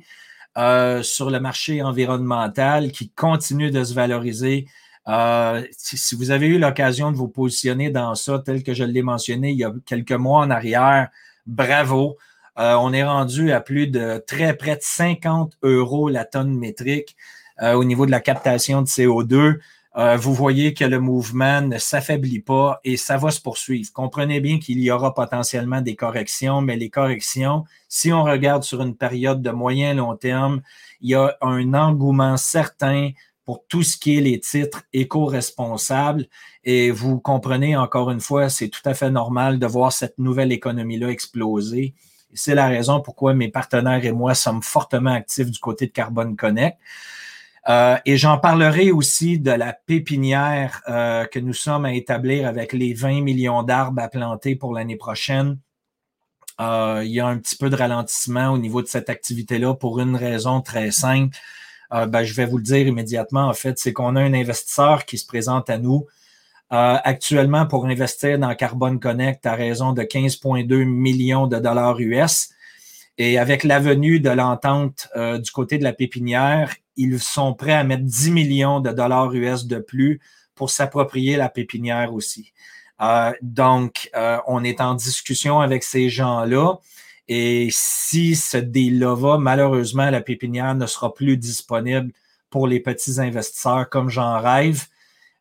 euh, 0.57 1.03
sur 1.03 1.29
le 1.29 1.39
marché 1.39 1.81
environnemental 1.81 2.91
qui 2.91 3.09
continue 3.09 3.71
de 3.71 3.83
se 3.83 3.93
valoriser 3.93 4.67
euh, 5.07 5.63
si, 5.71 6.15
vous 6.15 6.31
avez 6.31 6.47
eu 6.47 6.57
l'occasion 6.57 7.11
de 7.11 7.17
vous 7.17 7.27
positionner 7.27 7.89
dans 7.89 8.15
ça, 8.15 8.39
tel 8.39 8.63
que 8.63 8.73
je 8.73 8.83
l'ai 8.83 9.01
mentionné 9.01 9.51
il 9.51 9.57
y 9.57 9.63
a 9.63 9.73
quelques 9.85 10.13
mois 10.13 10.39
en 10.39 10.49
arrière, 10.49 11.09
bravo. 11.45 12.17
Euh, 12.59 12.75
on 12.75 12.93
est 12.93 13.03
rendu 13.03 13.51
à 13.51 13.61
plus 13.61 13.87
de 13.87 14.23
très 14.25 14.55
près 14.55 14.75
de 14.75 14.81
50 14.81 15.57
euros 15.63 16.07
la 16.07 16.23
tonne 16.23 16.55
métrique 16.55 17.15
euh, 17.61 17.73
au 17.73 17.83
niveau 17.83 18.05
de 18.05 18.11
la 18.11 18.21
captation 18.21 18.81
de 18.81 18.87
CO2. 18.87 19.59
Vous 19.95 20.33
voyez 20.33 20.73
que 20.73 20.85
le 20.85 20.99
mouvement 20.99 21.61
ne 21.61 21.77
s'affaiblit 21.77 22.39
pas 22.39 22.79
et 22.83 22.97
ça 22.97 23.17
va 23.17 23.29
se 23.29 23.39
poursuivre. 23.39 23.91
Comprenez 23.93 24.39
bien 24.39 24.59
qu'il 24.59 24.79
y 24.79 24.89
aura 24.89 25.13
potentiellement 25.13 25.81
des 25.81 25.95
corrections, 25.95 26.61
mais 26.61 26.77
les 26.77 26.89
corrections, 26.89 27.63
si 27.87 28.11
on 28.11 28.23
regarde 28.23 28.63
sur 28.63 28.81
une 28.81 28.95
période 28.95 29.41
de 29.41 29.51
moyen 29.51 29.93
long 29.93 30.15
terme, 30.15 30.61
il 31.01 31.11
y 31.11 31.15
a 31.15 31.37
un 31.41 31.73
engouement 31.73 32.37
certain 32.37 33.11
pour 33.45 33.65
tout 33.67 33.83
ce 33.83 33.97
qui 33.97 34.17
est 34.17 34.21
les 34.21 34.39
titres 34.39 34.83
éco-responsables. 34.93 36.25
Et 36.63 36.91
vous 36.91 37.19
comprenez 37.19 37.75
encore 37.75 38.09
une 38.09 38.21
fois, 38.21 38.49
c'est 38.49 38.69
tout 38.69 38.81
à 38.85 38.93
fait 38.93 39.11
normal 39.11 39.59
de 39.59 39.67
voir 39.67 39.91
cette 39.91 40.17
nouvelle 40.17 40.51
économie-là 40.51 41.09
exploser. 41.09 41.93
C'est 42.33 42.55
la 42.55 42.67
raison 42.67 42.99
pourquoi 43.01 43.33
mes 43.33 43.49
partenaires 43.49 44.03
et 44.03 44.11
moi 44.11 44.33
sommes 44.33 44.63
fortement 44.63 45.13
actifs 45.13 45.51
du 45.51 45.59
côté 45.59 45.87
de 45.87 45.91
Carbone 45.91 46.35
Connect. 46.35 46.77
Euh, 47.69 47.97
et 48.05 48.17
j'en 48.17 48.37
parlerai 48.37 48.91
aussi 48.91 49.39
de 49.39 49.51
la 49.51 49.71
pépinière 49.71 50.81
euh, 50.89 51.25
que 51.25 51.39
nous 51.39 51.53
sommes 51.53 51.85
à 51.85 51.93
établir 51.93 52.45
avec 52.45 52.73
les 52.73 52.93
20 52.93 53.21
millions 53.21 53.63
d'arbres 53.63 54.01
à 54.01 54.09
planter 54.09 54.55
pour 54.55 54.73
l'année 54.73 54.97
prochaine. 54.97 55.57
Euh, 56.59 57.01
il 57.05 57.11
y 57.11 57.19
a 57.19 57.27
un 57.27 57.37
petit 57.37 57.55
peu 57.55 57.69
de 57.69 57.75
ralentissement 57.75 58.49
au 58.49 58.57
niveau 58.57 58.81
de 58.81 58.87
cette 58.87 59.09
activité-là 59.09 59.75
pour 59.75 59.99
une 59.99 60.15
raison 60.15 60.61
très 60.61 60.91
simple 60.91 61.35
ben, 62.07 62.23
je 62.23 62.33
vais 62.33 62.47
vous 62.47 62.57
le 62.57 62.63
dire 62.63 62.87
immédiatement, 62.87 63.47
en 63.47 63.53
fait, 63.53 63.77
c'est 63.77 63.93
qu'on 63.93 64.15
a 64.15 64.19
un 64.19 64.33
investisseur 64.33 65.05
qui 65.05 65.19
se 65.19 65.27
présente 65.27 65.69
à 65.69 65.77
nous 65.77 66.07
actuellement 66.71 67.67
pour 67.67 67.85
investir 67.85 68.39
dans 68.39 68.55
Carbone 68.55 68.99
Connect 68.99 69.45
à 69.45 69.53
raison 69.53 69.93
de 69.93 70.01
15,2 70.01 70.85
millions 70.85 71.45
de 71.45 71.59
dollars 71.59 71.99
US. 71.99 72.49
Et 73.17 73.37
avec 73.37 73.63
la 73.63 73.79
venue 73.79 74.19
de 74.19 74.29
l'entente 74.29 75.07
euh, 75.15 75.37
du 75.37 75.51
côté 75.51 75.77
de 75.77 75.83
la 75.83 75.93
pépinière, 75.93 76.73
ils 76.95 77.19
sont 77.19 77.53
prêts 77.53 77.73
à 77.73 77.83
mettre 77.83 78.03
10 78.03 78.31
millions 78.31 78.79
de 78.79 78.91
dollars 78.91 79.33
US 79.33 79.65
de 79.65 79.79
plus 79.79 80.19
pour 80.55 80.69
s'approprier 80.69 81.35
la 81.37 81.49
pépinière 81.49 82.13
aussi. 82.13 82.53
donc, 83.41 84.09
on 84.47 84.63
est 84.63 84.79
en 84.79 84.93
discussion 84.93 85.59
avec 85.59 85.83
ces 85.83 86.09
gens-là. 86.09 86.77
Et 87.27 87.69
si 87.71 88.35
ce 88.35 88.57
deal-là 88.57 89.15
va, 89.15 89.37
malheureusement, 89.37 90.09
la 90.09 90.21
pépinière 90.21 90.75
ne 90.75 90.85
sera 90.85 91.13
plus 91.13 91.37
disponible 91.37 92.11
pour 92.49 92.67
les 92.67 92.79
petits 92.79 93.19
investisseurs 93.19 93.89
comme 93.89 94.09
j'en 94.09 94.39
rêve. 94.39 94.85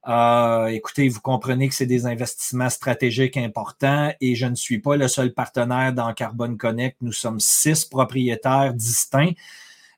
Euh, 0.08 0.66
écoutez, 0.66 1.08
vous 1.08 1.20
comprenez 1.20 1.68
que 1.68 1.74
c'est 1.74 1.86
des 1.86 2.06
investissements 2.06 2.70
stratégiques 2.70 3.36
importants 3.36 4.12
et 4.20 4.34
je 4.34 4.46
ne 4.46 4.56
suis 4.56 4.80
pas 4.80 4.96
le 4.96 5.06
seul 5.06 5.32
partenaire 5.32 5.92
dans 5.92 6.12
Carbone 6.12 6.56
Connect. 6.56 6.96
Nous 7.02 7.12
sommes 7.12 7.38
six 7.38 7.84
propriétaires 7.84 8.74
distincts 8.74 9.32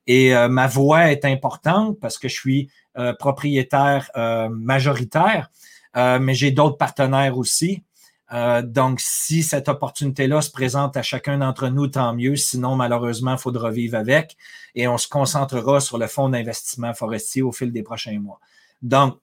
et 0.06 0.36
euh, 0.36 0.48
ma 0.48 0.66
voix 0.66 1.10
est 1.10 1.24
importante 1.24 1.98
parce 2.00 2.18
que 2.18 2.28
je 2.28 2.34
suis 2.34 2.70
euh, 2.98 3.14
propriétaire 3.14 4.10
majoritaire, 4.50 5.50
mais 5.94 6.34
j'ai 6.34 6.50
d'autres 6.50 6.76
partenaires 6.76 7.38
aussi. 7.38 7.82
Donc, 8.64 9.00
si 9.00 9.44
cette 9.44 9.68
opportunité-là 9.68 10.40
se 10.40 10.50
présente 10.50 10.96
à 10.96 11.02
chacun 11.02 11.38
d'entre 11.38 11.68
nous, 11.68 11.86
tant 11.86 12.12
mieux. 12.14 12.34
Sinon, 12.34 12.74
malheureusement, 12.74 13.32
il 13.32 13.38
faudra 13.38 13.70
vivre 13.70 13.96
avec 13.96 14.36
et 14.74 14.88
on 14.88 14.98
se 14.98 15.06
concentrera 15.06 15.78
sur 15.78 15.98
le 15.98 16.08
fonds 16.08 16.28
d'investissement 16.28 16.94
forestier 16.94 17.42
au 17.42 17.52
fil 17.52 17.70
des 17.70 17.84
prochains 17.84 18.18
mois. 18.18 18.40
Donc, 18.82 19.18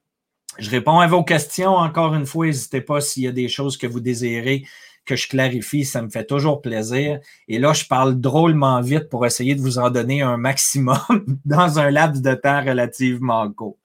je 0.57 0.69
réponds 0.69 0.99
à 0.99 1.07
vos 1.07 1.23
questions. 1.23 1.75
Encore 1.75 2.13
une 2.13 2.25
fois, 2.25 2.45
n'hésitez 2.45 2.81
pas 2.81 3.01
s'il 3.01 3.23
y 3.23 3.27
a 3.27 3.31
des 3.31 3.47
choses 3.47 3.77
que 3.77 3.87
vous 3.87 3.99
désirez 3.99 4.65
que 5.05 5.15
je 5.15 5.27
clarifie, 5.27 5.83
ça 5.85 6.01
me 6.01 6.09
fait 6.09 6.25
toujours 6.25 6.61
plaisir. 6.61 7.19
Et 7.47 7.59
là, 7.59 7.73
je 7.73 7.85
parle 7.85 8.19
drôlement 8.19 8.81
vite 8.81 9.09
pour 9.09 9.25
essayer 9.25 9.55
de 9.55 9.61
vous 9.61 9.79
en 9.79 9.89
donner 9.89 10.21
un 10.21 10.37
maximum 10.37 10.99
dans 11.45 11.79
un 11.79 11.89
laps 11.89 12.21
de 12.21 12.33
temps 12.33 12.63
relativement 12.63 13.51
court. 13.51 13.79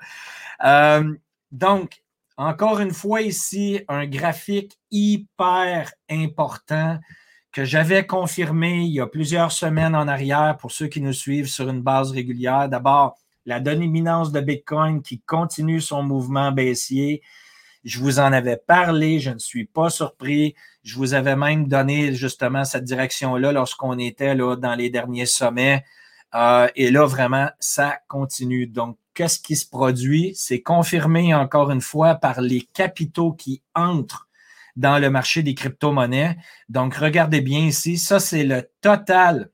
Euh, 0.65 1.15
donc, 1.53 2.03
encore 2.37 2.81
une 2.81 2.93
fois 2.93 3.23
ici, 3.23 3.81
un 3.89 4.07
graphique 4.07 4.79
hyper 4.91 5.93
important 6.11 6.99
que 7.51 7.65
j'avais 7.65 8.07
confirmé 8.07 8.83
il 8.85 8.93
y 8.93 9.01
a 9.01 9.07
plusieurs 9.07 9.53
semaines 9.53 9.97
en 9.97 10.09
arrière 10.09 10.59
pour 10.59 10.73
ceux 10.73 10.89
qui 10.89 11.01
nous 11.01 11.15
suivent 11.15 11.49
sur 11.49 11.71
une 11.71 11.81
base 11.81 12.11
régulière. 12.11 12.69
D'abord, 12.69 13.17
la 13.47 13.61
dominance 13.61 14.33
de 14.33 14.41
Bitcoin 14.41 15.03
qui 15.03 15.21
continue 15.21 15.81
son 15.81 16.03
mouvement 16.03 16.53
baissier. 16.53 17.23
Je 17.85 18.01
vous 18.01 18.19
en 18.19 18.33
avais 18.33 18.57
parlé, 18.57 19.21
je 19.21 19.31
ne 19.31 19.39
suis 19.39 19.65
pas 19.65 19.89
surpris. 19.89 20.57
Je 20.83 20.97
vous 20.97 21.15
avais 21.15 21.37
même 21.37 21.69
donné 21.69 22.13
justement 22.13 22.65
cette 22.65 22.85
direction-là 22.85 23.53
lorsqu'on 23.53 23.99
était 23.99 24.35
là 24.35 24.57
dans 24.57 24.75
les 24.75 24.91
derniers 24.91 25.27
sommets. 25.27 25.85
Euh, 26.35 26.69
et 26.75 26.91
là, 26.91 27.07
vraiment, 27.07 27.49
ça 27.61 28.01
continue. 28.09 28.67
Donc, 28.67 28.99
qu'est-ce 29.15 29.39
qui 29.39 29.55
se 29.55 29.69
produit? 29.69 30.33
C'est 30.35 30.61
confirmé 30.61 31.33
encore 31.33 31.71
une 31.71 31.81
fois 31.81 32.17
par 32.17 32.41
les 32.41 32.63
capitaux 32.63 33.33
qui 33.33 33.63
entrent 33.75 34.29
dans 34.75 34.99
le 34.99 35.09
marché 35.09 35.45
des 35.45 35.55
crypto-monnaies. 35.55 36.37
Donc, 36.69 36.97
regardez 36.97 37.41
bien 37.41 37.61
ici, 37.61 37.97
ça, 37.97 38.19
c'est 38.19 38.45
le 38.45 38.69
total 38.81 39.51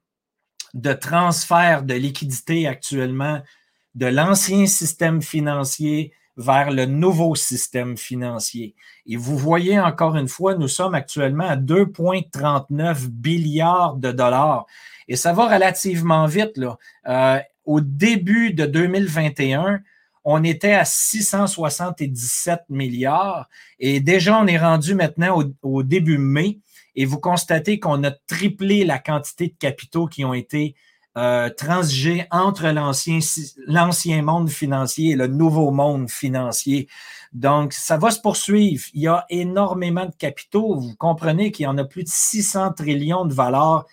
de 0.73 0.95
transfert 0.95 1.83
de 1.83 1.95
liquidité 1.95 2.67
actuellement 2.67 3.43
de 3.95 4.07
l'ancien 4.07 4.67
système 4.67 5.23
financier 5.23 6.13
vers 6.37 6.71
le 6.71 6.87
nouveau 6.87 7.35
système 7.35 7.97
financier. 7.97 8.75
Et 9.07 9.17
vous 9.17 9.37
voyez 9.37 9.79
encore 9.79 10.17
une 10.17 10.29
fois, 10.29 10.55
nous 10.55 10.69
sommes 10.69 10.95
actuellement 10.95 11.47
à 11.47 11.57
2,39 11.57 13.11
milliards 13.25 13.97
de 13.97 14.13
dollars. 14.13 14.67
Et 15.09 15.17
ça 15.17 15.33
va 15.33 15.53
relativement 15.53 16.27
vite. 16.27 16.57
Là. 16.57 16.79
Euh, 17.09 17.41
au 17.65 17.81
début 17.81 18.55
de 18.55 18.67
2021, 18.67 19.81
on 20.25 20.45
était 20.45 20.73
à 20.73 20.85
677 20.85 22.61
milliards 22.69 23.49
et 23.79 24.01
déjà 24.01 24.39
on 24.39 24.47
est 24.47 24.59
rendu 24.59 24.95
maintenant 24.95 25.43
au, 25.63 25.83
début 25.83 26.19
mai 26.19 26.61
et 26.95 27.05
vous 27.05 27.19
constatez 27.19 27.81
qu'on 27.81 28.05
a 28.05 28.13
triplé 28.13 28.85
la 28.85 28.99
quantité 28.99 29.49
de 29.49 29.55
capitaux 29.59 30.07
qui 30.07 30.25
ont 30.25 30.35
été 30.35 30.77
euh, 31.19 31.51
transigés 31.51 32.27
entre 32.31 32.67
l'ancien 32.69 34.23
monde 34.23 34.49
financier 34.49 35.11
et 35.11 35.17
le 35.17 35.27
nouveau 35.27 35.71
monde 35.71 36.11
financier. 36.11 36.89
Donc, 37.33 37.73
ça 37.73 37.97
va 37.97 38.11
se 38.11 38.21
poursuivre. 38.21 38.85
Il 38.95 39.03
y 39.03 39.09
a 39.09 39.27
énormément 39.29 40.07
de 40.07 40.15
capitaux. 40.15 40.75
Vous 40.75 40.97
comprenez 40.97 41.53
qu'il 41.53 41.65
y 41.65 41.67
en 41.67 41.79
a 41.79 41.85
plus 41.85 42.05
de 42.05 42.09
600 42.09 42.73
trillions 42.73 43.25
de 43.25 43.35
valeurs 43.35 43.87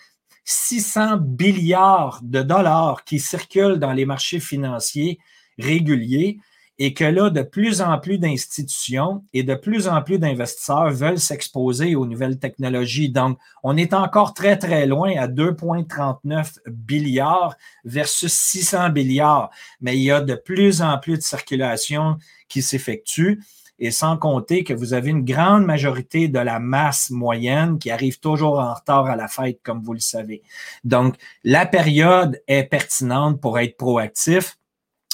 600 0.50 1.20
milliards 1.40 2.22
de 2.24 2.42
dollars 2.42 3.04
qui 3.04 3.20
circulent 3.20 3.78
dans 3.78 3.94
les 3.94 4.06
marchés 4.06 4.40
financiers 4.40 5.20
réguliers 5.60 6.40
et 6.80 6.94
que 6.94 7.04
là, 7.04 7.30
de 7.30 7.42
plus 7.42 7.82
en 7.82 8.00
plus 8.00 8.18
d'institutions 8.18 9.24
et 9.34 9.44
de 9.44 9.54
plus 9.54 9.90
en 9.90 10.02
plus 10.02 10.18
d'investisseurs 10.18 10.90
veulent 10.90 11.20
s'exposer 11.20 11.96
aux 11.96 12.06
nouvelles 12.06 12.40
technologies. 12.40 13.10
Donc, 13.10 13.38
on 13.64 13.76
est 13.76 13.94
encore 13.94 14.34
très, 14.34 14.58
très 14.58 14.86
loin 14.86 15.14
à 15.18 15.28
2,39 15.28 16.58
milliards 16.90 17.56
versus 17.84 18.32
600 18.32 18.94
milliards, 18.94 19.50
mais 19.82 19.98
il 19.98 20.04
y 20.04 20.12
a 20.12 20.22
de 20.22 20.36
plus 20.36 20.82
en 20.82 20.98
plus 20.98 21.18
de 21.18 21.22
circulation 21.22 22.18
qui 22.48 22.62
s'effectue 22.62 23.42
et 23.80 23.92
sans 23.92 24.18
compter 24.18 24.64
que 24.64 24.74
vous 24.74 24.94
avez 24.94 25.10
une 25.10 25.24
grande 25.24 25.66
majorité 25.66 26.28
de 26.28 26.40
la 26.40 26.60
masse 26.60 27.10
moyenne 27.10 27.80
qui 27.80 27.92
arrive 27.92 28.20
toujours 28.20 28.60
en 28.60 28.74
retard 28.74 29.06
à 29.06 29.16
la 29.16 29.28
fête, 29.28 29.60
comme 29.64 29.82
vous 29.82 29.94
le 29.94 30.00
savez. 30.00 30.44
Donc, 30.84 31.16
la 31.44 31.66
période 31.66 32.42
est 32.48 32.64
pertinente 32.64 33.40
pour 33.42 33.58
être 33.60 33.78
proactif. 33.78 34.59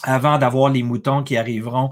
Avant 0.06 0.38
d'avoir 0.38 0.72
les 0.72 0.84
moutons 0.84 1.24
qui 1.24 1.36
arriveront 1.36 1.90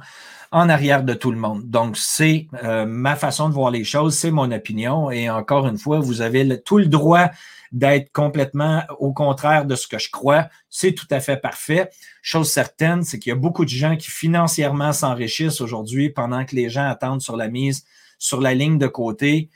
en 0.53 0.69
arrière 0.69 1.03
de 1.03 1.15
tout 1.15 1.31
le 1.31 1.37
monde. 1.37 1.63
Donc, 1.65 1.97
c'est 1.97 2.47
euh, 2.63 2.85
ma 2.85 3.15
façon 3.15 3.49
de 3.49 3.55
voir 3.55 3.71
les 3.71 3.83
choses, 3.83 4.15
c'est 4.15 4.29
mon 4.29 4.51
opinion. 4.51 5.09
Et 5.09 5.29
encore 5.29 5.67
une 5.67 5.79
fois, 5.79 5.99
vous 5.99 6.21
avez 6.21 6.61
tout 6.61 6.77
le 6.77 6.85
droit 6.85 7.29
d'être 7.71 8.11
complètement 8.11 8.83
au 8.99 9.13
contraire 9.13 9.65
de 9.65 9.75
ce 9.75 9.87
que 9.87 9.97
je 9.97 10.11
crois. 10.11 10.47
C'est 10.69 10.93
tout 10.93 11.07
à 11.09 11.19
fait 11.19 11.37
parfait. 11.37 11.89
Chose 12.21 12.51
certaine, 12.51 13.01
c'est 13.01 13.17
qu'il 13.17 13.31
y 13.31 13.33
a 13.33 13.35
beaucoup 13.35 13.65
de 13.65 13.69
gens 13.69 13.97
qui 13.97 14.11
financièrement 14.11 14.93
s'enrichissent 14.93 15.59
aujourd'hui 15.59 16.11
pendant 16.11 16.45
que 16.45 16.55
les 16.55 16.69
gens 16.69 16.87
attendent 16.87 17.21
sur 17.21 17.35
la 17.35 17.47
mise, 17.47 17.83
sur 18.19 18.39
la 18.39 18.53
ligne 18.53 18.77
de 18.77 18.87
côté. 18.87 19.49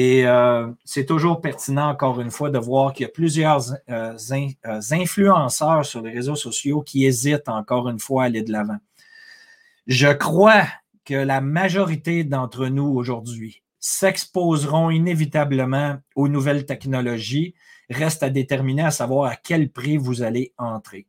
Et 0.00 0.24
euh, 0.28 0.70
c'est 0.84 1.06
toujours 1.06 1.40
pertinent, 1.40 1.88
encore 1.88 2.20
une 2.20 2.30
fois, 2.30 2.50
de 2.50 2.58
voir 2.58 2.92
qu'il 2.92 3.02
y 3.02 3.08
a 3.08 3.12
plusieurs 3.12 3.72
euh, 3.90 4.16
euh, 4.30 4.80
influenceurs 4.92 5.84
sur 5.84 6.02
les 6.02 6.12
réseaux 6.12 6.36
sociaux 6.36 6.82
qui 6.82 7.04
hésitent, 7.04 7.48
encore 7.48 7.88
une 7.88 7.98
fois, 7.98 8.22
à 8.22 8.26
aller 8.26 8.42
de 8.42 8.52
l'avant. 8.52 8.78
Je 9.88 10.06
crois 10.06 10.68
que 11.04 11.14
la 11.14 11.40
majorité 11.40 12.22
d'entre 12.22 12.68
nous 12.68 12.86
aujourd'hui 12.86 13.64
s'exposeront 13.80 14.90
inévitablement 14.90 15.96
aux 16.14 16.28
nouvelles 16.28 16.64
technologies. 16.64 17.56
Reste 17.90 18.22
à 18.22 18.30
déterminer 18.30 18.84
à 18.84 18.92
savoir 18.92 19.28
à 19.28 19.34
quel 19.34 19.68
prix 19.68 19.96
vous 19.96 20.22
allez 20.22 20.52
entrer. 20.58 21.08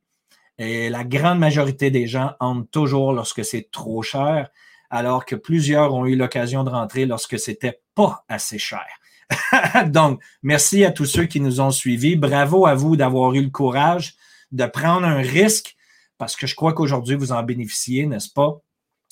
Et 0.58 0.89
la 0.89 1.04
grande 1.04 1.38
majorité 1.38 1.91
des 1.91 2.08
gens 2.08 2.32
entrent 2.39 2.71
toujours 2.71 3.13
lorsque 3.13 3.45
c'est 3.45 3.69
trop 3.69 4.02
cher 4.02 4.49
alors 4.89 5.25
que 5.25 5.36
plusieurs 5.36 5.93
ont 5.93 6.06
eu 6.06 6.15
l'occasion 6.15 6.63
de 6.63 6.69
rentrer 6.69 7.06
lorsque 7.06 7.39
c'était 7.39 7.82
pas 7.95 8.23
assez 8.28 8.58
cher. 8.58 8.86
Donc, 9.88 10.21
merci 10.41 10.84
à 10.86 10.91
tous 10.91 11.06
ceux 11.06 11.25
qui 11.25 11.39
nous 11.39 11.62
ont 11.62 11.71
suivis. 11.71 12.15
Bravo 12.15 12.65
à 12.65 12.75
vous 12.75 12.95
d'avoir 12.95 13.34
eu 13.34 13.43
le 13.43 13.49
courage 13.49 14.15
de 14.52 14.65
prendre 14.65 15.06
un 15.06 15.21
risque 15.21 15.75
parce 16.17 16.36
que 16.36 16.47
je 16.47 16.56
crois 16.56 16.73
qu'aujourd'hui, 16.73 17.15
vous 17.15 17.32
en 17.32 17.43
bénéficiez, 17.43 18.06
n'est-ce 18.06 18.32
pas? 18.32 18.62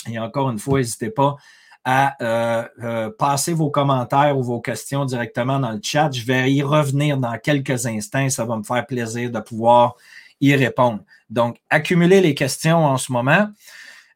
Et 0.10 0.20
encore 0.20 0.50
une 0.50 0.60
fois, 0.60 0.80
n'hésitez 0.80 1.10
pas 1.10 1.38
à 1.86 2.22
euh, 2.22 2.68
euh, 2.84 3.10
passer 3.18 3.54
vos 3.54 3.70
commentaires 3.70 4.38
ou 4.38 4.44
vos 4.44 4.60
questions 4.60 5.06
directement 5.06 5.58
dans 5.58 5.72
le 5.72 5.80
chat. 5.82 6.12
Je 6.12 6.26
vais 6.26 6.52
y 6.52 6.62
revenir 6.62 7.18
dans 7.18 7.38
quelques 7.38 7.86
instants. 7.86 8.30
Ça 8.30 8.44
va 8.44 8.58
me 8.58 8.64
faire 8.64 8.86
plaisir 8.86 9.32
de 9.32 9.40
pouvoir 9.40 9.96
y 10.42 10.54
répondre. 10.54 11.00
Donc, 11.30 11.58
accumulez 11.70 12.20
les 12.20 12.36
questions 12.36 12.86
en 12.86 12.98
ce 12.98 13.12
moment. 13.12 13.48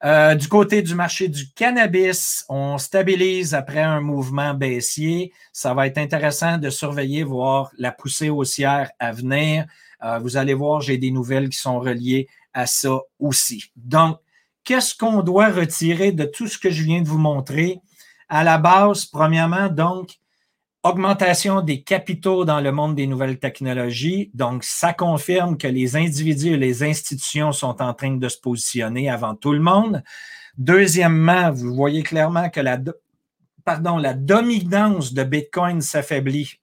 Euh, 0.03 0.33
du 0.33 0.47
côté 0.47 0.81
du 0.81 0.95
marché 0.95 1.27
du 1.27 1.51
cannabis, 1.53 2.43
on 2.49 2.79
stabilise 2.79 3.53
après 3.53 3.81
un 3.81 4.01
mouvement 4.01 4.55
baissier. 4.55 5.31
Ça 5.53 5.75
va 5.75 5.85
être 5.85 5.99
intéressant 5.99 6.57
de 6.57 6.71
surveiller, 6.71 7.23
voir 7.23 7.71
la 7.77 7.91
poussée 7.91 8.31
haussière 8.31 8.89
à 8.97 9.11
venir. 9.11 9.65
Euh, 10.03 10.17
vous 10.17 10.37
allez 10.37 10.55
voir, 10.55 10.81
j'ai 10.81 10.97
des 10.97 11.11
nouvelles 11.11 11.49
qui 11.49 11.57
sont 11.59 11.79
reliées 11.79 12.27
à 12.53 12.65
ça 12.65 12.99
aussi. 13.19 13.65
Donc, 13.75 14.17
qu'est-ce 14.63 14.95
qu'on 14.95 15.21
doit 15.21 15.49
retirer 15.49 16.11
de 16.11 16.25
tout 16.25 16.47
ce 16.47 16.57
que 16.57 16.71
je 16.71 16.81
viens 16.81 17.01
de 17.01 17.07
vous 17.07 17.19
montrer? 17.19 17.79
À 18.27 18.43
la 18.43 18.57
base, 18.57 19.05
premièrement, 19.05 19.69
donc, 19.69 20.15
Augmentation 20.83 21.61
des 21.61 21.83
capitaux 21.83 22.43
dans 22.43 22.59
le 22.59 22.71
monde 22.71 22.95
des 22.95 23.05
nouvelles 23.05 23.37
technologies. 23.37 24.31
Donc, 24.33 24.63
ça 24.63 24.93
confirme 24.93 25.55
que 25.55 25.67
les 25.67 25.95
individus 25.95 26.53
et 26.53 26.57
les 26.57 26.81
institutions 26.81 27.51
sont 27.51 27.83
en 27.83 27.93
train 27.93 28.15
de 28.15 28.29
se 28.29 28.39
positionner 28.39 29.07
avant 29.07 29.35
tout 29.35 29.51
le 29.51 29.59
monde. 29.59 30.03
Deuxièmement, 30.57 31.51
vous 31.51 31.75
voyez 31.75 32.01
clairement 32.01 32.49
que 32.49 32.61
la, 32.61 32.79
pardon, 33.63 33.97
la 33.97 34.15
dominance 34.15 35.13
de 35.13 35.23
Bitcoin 35.23 35.81
s'affaiblit. 35.81 36.59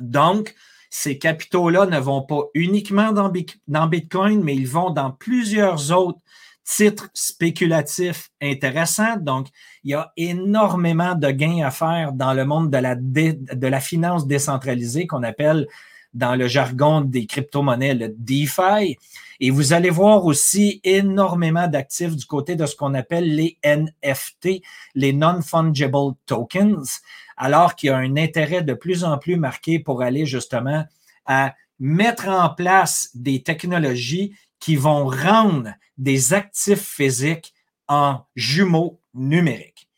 Donc, 0.00 0.54
ces 0.88 1.18
capitaux-là 1.18 1.84
ne 1.84 1.98
vont 1.98 2.22
pas 2.22 2.44
uniquement 2.54 3.12
dans, 3.12 3.30
dans 3.68 3.86
Bitcoin, 3.86 4.42
mais 4.42 4.56
ils 4.56 4.68
vont 4.68 4.88
dans 4.88 5.10
plusieurs 5.10 5.92
autres 5.92 6.20
titres 6.64 7.10
spéculatifs 7.14 8.30
intéressants. 8.40 9.16
Donc, 9.16 9.48
il 9.82 9.90
y 9.90 9.94
a 9.94 10.12
énormément 10.16 11.14
de 11.14 11.30
gains 11.30 11.64
à 11.64 11.70
faire 11.70 12.12
dans 12.12 12.32
le 12.32 12.44
monde 12.44 12.70
de 12.70 12.78
la, 12.78 12.94
de 12.96 13.66
la 13.66 13.80
finance 13.80 14.26
décentralisée 14.26 15.06
qu'on 15.06 15.22
appelle 15.22 15.66
dans 16.14 16.36
le 16.36 16.46
jargon 16.46 17.00
des 17.00 17.26
crypto-monnaies 17.26 17.94
le 17.94 18.14
DeFi. 18.16 18.96
Et 19.40 19.50
vous 19.50 19.72
allez 19.72 19.90
voir 19.90 20.24
aussi 20.24 20.80
énormément 20.84 21.66
d'actifs 21.66 22.16
du 22.16 22.24
côté 22.24 22.54
de 22.54 22.66
ce 22.66 22.76
qu'on 22.76 22.94
appelle 22.94 23.34
les 23.34 23.58
NFT, 23.64 24.62
les 24.94 25.12
Non-Fungible 25.12 26.14
Tokens, 26.24 27.00
alors 27.36 27.74
qu'il 27.74 27.88
y 27.88 27.90
a 27.90 27.96
un 27.96 28.16
intérêt 28.16 28.62
de 28.62 28.74
plus 28.74 29.02
en 29.04 29.18
plus 29.18 29.36
marqué 29.36 29.80
pour 29.80 30.02
aller 30.02 30.24
justement 30.24 30.84
à 31.26 31.54
mettre 31.80 32.28
en 32.28 32.48
place 32.50 33.10
des 33.14 33.42
technologies 33.42 34.34
qui 34.64 34.76
vont 34.76 35.04
rendre 35.04 35.74
des 35.98 36.32
actifs 36.32 36.80
physiques 36.96 37.52
en 37.86 38.20
jumeaux 38.34 38.98
numériques. 39.12 39.90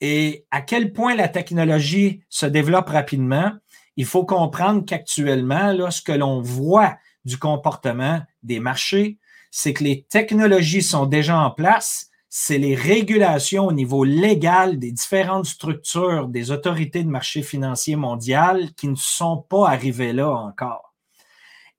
Et 0.00 0.46
à 0.52 0.60
quel 0.60 0.92
point 0.92 1.16
la 1.16 1.26
technologie 1.26 2.20
se 2.28 2.46
développe 2.46 2.90
rapidement, 2.90 3.50
il 3.96 4.06
faut 4.06 4.24
comprendre 4.24 4.84
qu'actuellement, 4.86 5.90
ce 5.90 6.00
que 6.00 6.12
l'on 6.12 6.40
voit 6.40 6.96
du 7.24 7.38
comportement 7.38 8.22
des 8.44 8.60
marchés, 8.60 9.18
c'est 9.50 9.72
que 9.72 9.82
les 9.82 10.04
technologies 10.04 10.82
sont 10.82 11.06
déjà 11.06 11.40
en 11.40 11.50
place, 11.50 12.08
c'est 12.28 12.58
les 12.58 12.76
régulations 12.76 13.66
au 13.66 13.72
niveau 13.72 14.04
légal 14.04 14.78
des 14.78 14.92
différentes 14.92 15.46
structures 15.46 16.28
des 16.28 16.52
autorités 16.52 17.02
de 17.02 17.10
marché 17.10 17.42
financier 17.42 17.96
mondial 17.96 18.74
qui 18.74 18.86
ne 18.86 18.94
sont 18.94 19.38
pas 19.38 19.70
arrivées 19.70 20.12
là 20.12 20.30
encore. 20.30 20.94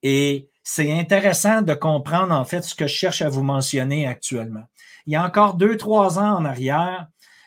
Et 0.02 0.50
c'est 0.68 0.92
intéressant 0.92 1.62
de 1.62 1.74
comprendre 1.74 2.34
en 2.34 2.44
fait 2.44 2.62
ce 2.62 2.74
que 2.74 2.88
je 2.88 2.92
cherche 2.92 3.22
à 3.22 3.28
vous 3.28 3.44
mentionner 3.44 4.04
actuellement. 4.08 4.64
Il 5.06 5.12
y 5.12 5.16
a 5.16 5.24
encore 5.24 5.54
deux, 5.54 5.76
trois 5.76 6.18
ans 6.18 6.38
en 6.38 6.44
arrière, 6.44 7.06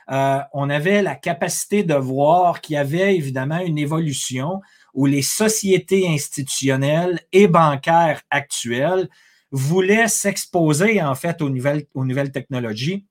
euh, 0.10 0.40
on 0.54 0.70
avait 0.70 1.02
la 1.02 1.16
capacité 1.16 1.84
de 1.84 1.96
voir 1.96 2.62
qu'il 2.62 2.76
y 2.76 2.78
avait 2.78 3.18
évidemment 3.18 3.60
une 3.60 3.78
évolution 3.78 4.62
où 4.94 5.06
les 5.06 5.22
sociétés 5.22 6.08
institutionnelles 6.08 7.20
et 7.34 7.50
bancaires 7.50 8.22
actuelles 8.30 9.10
voulaient 9.52 10.08
s'exposer 10.08 11.04
en 11.04 11.14
fait 11.14 11.42
aux 11.42 11.50
nouvelles, 11.50 11.88
aux 11.94 12.06
nouvelles 12.06 12.32
technologies 12.32 13.06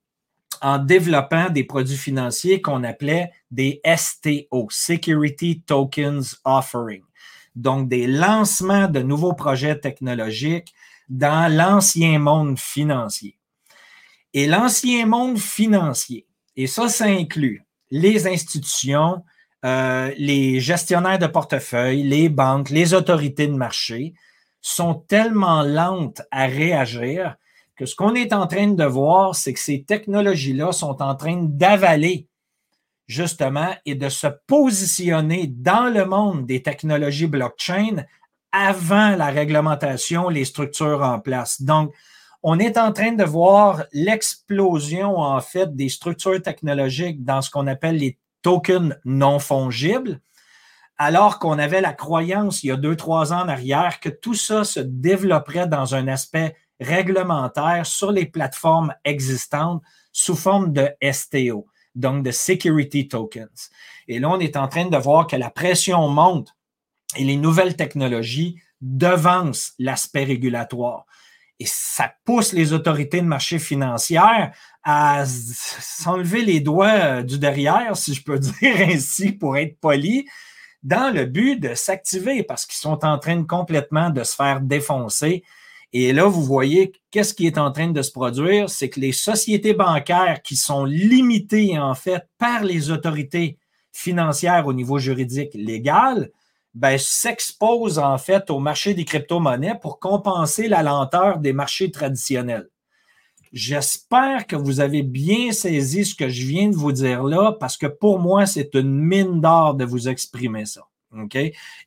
en 0.63 0.79
développant 0.79 1.51
des 1.51 1.65
produits 1.65 1.95
financiers 1.95 2.63
qu'on 2.63 2.83
appelait 2.83 3.31
des 3.51 3.79
STO, 3.85 4.69
Security 4.71 5.61
Tokens 5.67 6.35
Offering 6.45 7.03
donc 7.59 7.89
des 7.89 8.07
lancements 8.07 8.87
de 8.87 9.01
nouveaux 9.01 9.33
projets 9.33 9.77
technologiques 9.77 10.73
dans 11.09 11.51
l'ancien 11.53 12.17
monde 12.17 12.57
financier. 12.57 13.37
Et 14.33 14.47
l'ancien 14.47 15.05
monde 15.05 15.37
financier, 15.37 16.25
et 16.55 16.67
ça, 16.67 16.87
ça 16.87 17.05
inclut 17.05 17.65
les 17.91 18.27
institutions, 18.27 19.23
euh, 19.65 20.13
les 20.17 20.61
gestionnaires 20.61 21.19
de 21.19 21.27
portefeuille, 21.27 22.03
les 22.03 22.29
banques, 22.29 22.69
les 22.69 22.93
autorités 22.93 23.47
de 23.47 23.55
marché, 23.55 24.13
sont 24.61 24.93
tellement 24.93 25.63
lentes 25.63 26.21
à 26.31 26.45
réagir 26.45 27.35
que 27.75 27.85
ce 27.85 27.95
qu'on 27.95 28.13
est 28.13 28.33
en 28.33 28.47
train 28.47 28.67
de 28.67 28.83
voir, 28.85 29.35
c'est 29.35 29.53
que 29.53 29.59
ces 29.59 29.83
technologies-là 29.83 30.71
sont 30.71 31.01
en 31.01 31.15
train 31.15 31.41
d'avaler 31.41 32.28
justement, 33.09 33.73
et 33.87 33.95
de 33.95 34.07
se 34.07 34.27
positionner 34.45 35.47
dans 35.47 35.91
le 35.91 36.05
monde 36.05 36.45
des 36.45 36.61
technologies 36.61 37.25
blockchain 37.25 38.05
avant 38.51 39.15
la 39.15 39.27
réglementation, 39.27 40.29
les 40.29 40.45
structures 40.45 41.01
en 41.01 41.19
place. 41.19 41.61
Donc, 41.63 41.91
on 42.43 42.59
est 42.59 42.77
en 42.77 42.93
train 42.93 43.13
de 43.13 43.23
voir 43.23 43.83
l'explosion, 43.91 45.17
en 45.17 45.41
fait, 45.41 45.75
des 45.75 45.89
structures 45.89 46.41
technologiques 46.41 47.25
dans 47.25 47.41
ce 47.41 47.49
qu'on 47.49 47.65
appelle 47.65 47.97
les 47.97 48.19
tokens 48.43 48.95
non 49.03 49.39
fongibles, 49.39 50.21
alors 50.97 51.39
qu'on 51.39 51.57
avait 51.57 51.81
la 51.81 51.93
croyance 51.93 52.63
il 52.63 52.67
y 52.67 52.71
a 52.71 52.77
deux, 52.77 52.95
trois 52.95 53.33
ans 53.33 53.41
en 53.41 53.49
arrière 53.49 53.99
que 53.99 54.09
tout 54.09 54.35
ça 54.35 54.63
se 54.63 54.79
développerait 54.79 55.67
dans 55.67 55.95
un 55.95 56.07
aspect 56.07 56.55
réglementaire 56.79 57.87
sur 57.87 58.11
les 58.11 58.27
plateformes 58.27 58.93
existantes 59.03 59.81
sous 60.11 60.35
forme 60.35 60.71
de 60.73 60.89
STO 61.11 61.65
donc 61.95 62.23
de 62.23 62.31
security 62.31 63.07
tokens. 63.07 63.69
Et 64.07 64.19
là, 64.19 64.29
on 64.29 64.39
est 64.39 64.57
en 64.57 64.67
train 64.67 64.85
de 64.85 64.97
voir 64.97 65.27
que 65.27 65.35
la 65.35 65.49
pression 65.49 66.07
monte 66.09 66.55
et 67.15 67.23
les 67.23 67.37
nouvelles 67.37 67.75
technologies 67.75 68.61
devancent 68.81 69.73
l'aspect 69.79 70.23
régulatoire. 70.23 71.05
Et 71.59 71.65
ça 71.65 72.13
pousse 72.23 72.53
les 72.53 72.71
autorités 72.71 73.21
de 73.21 73.25
marché 73.25 73.59
financières 73.59 74.53
à 74.83 75.25
s'enlever 75.25 76.41
les 76.41 76.61
doigts 76.61 77.21
du 77.21 77.37
derrière, 77.37 77.97
si 77.97 78.13
je 78.13 78.23
peux 78.23 78.39
dire 78.61 78.75
ainsi, 78.87 79.33
pour 79.33 79.57
être 79.57 79.77
poli, 79.79 80.25
dans 80.83 81.13
le 81.13 81.25
but 81.25 81.59
de 81.59 81.73
s'activer 81.73 82.43
parce 82.43 82.65
qu'ils 82.65 82.79
sont 82.79 83.03
en 83.03 83.19
train 83.19 83.43
complètement 83.43 84.09
de 84.09 84.23
se 84.23 84.35
faire 84.35 84.61
défoncer 84.61 85.43
et 85.91 86.13
là, 86.13 86.25
vous 86.25 86.43
voyez 86.43 86.91
qu'est-ce 87.09 87.33
qui 87.33 87.47
est 87.47 87.57
en 87.57 87.71
train 87.71 87.89
de 87.89 88.01
se 88.01 88.11
produire, 88.11 88.69
c'est 88.69 88.89
que 88.89 88.99
les 88.99 89.11
sociétés 89.11 89.73
bancaires 89.73 90.41
qui 90.43 90.55
sont 90.55 90.85
limitées 90.85 91.79
en 91.79 91.95
fait 91.95 92.27
par 92.37 92.63
les 92.63 92.91
autorités 92.91 93.57
financières 93.91 94.67
au 94.67 94.73
niveau 94.73 94.99
juridique 94.99 95.51
légal, 95.55 96.29
ben, 96.75 96.97
s'exposent 96.99 97.97
en 97.97 98.17
fait 98.19 98.51
au 98.51 98.59
marché 98.59 98.93
des 98.93 99.03
crypto-monnaies 99.03 99.79
pour 99.81 99.99
compenser 99.99 100.67
la 100.67 100.83
lenteur 100.83 101.39
des 101.39 101.53
marchés 101.53 101.89
traditionnels. 101.89 102.69
J'espère 103.51 104.45
que 104.45 104.55
vous 104.55 104.79
avez 104.79 105.01
bien 105.01 105.51
saisi 105.51 106.05
ce 106.05 106.13
que 106.13 106.29
je 106.29 106.45
viens 106.45 106.69
de 106.69 106.75
vous 106.75 106.91
dire 106.91 107.23
là, 107.23 107.53
parce 107.59 107.77
que 107.77 107.87
pour 107.87 108.19
moi, 108.19 108.45
c'est 108.45 108.75
une 108.75 108.93
mine 108.93 109.41
d'or 109.41 109.73
de 109.73 109.85
vous 109.85 110.07
exprimer 110.07 110.67
ça. 110.67 110.81
OK? 111.17 111.35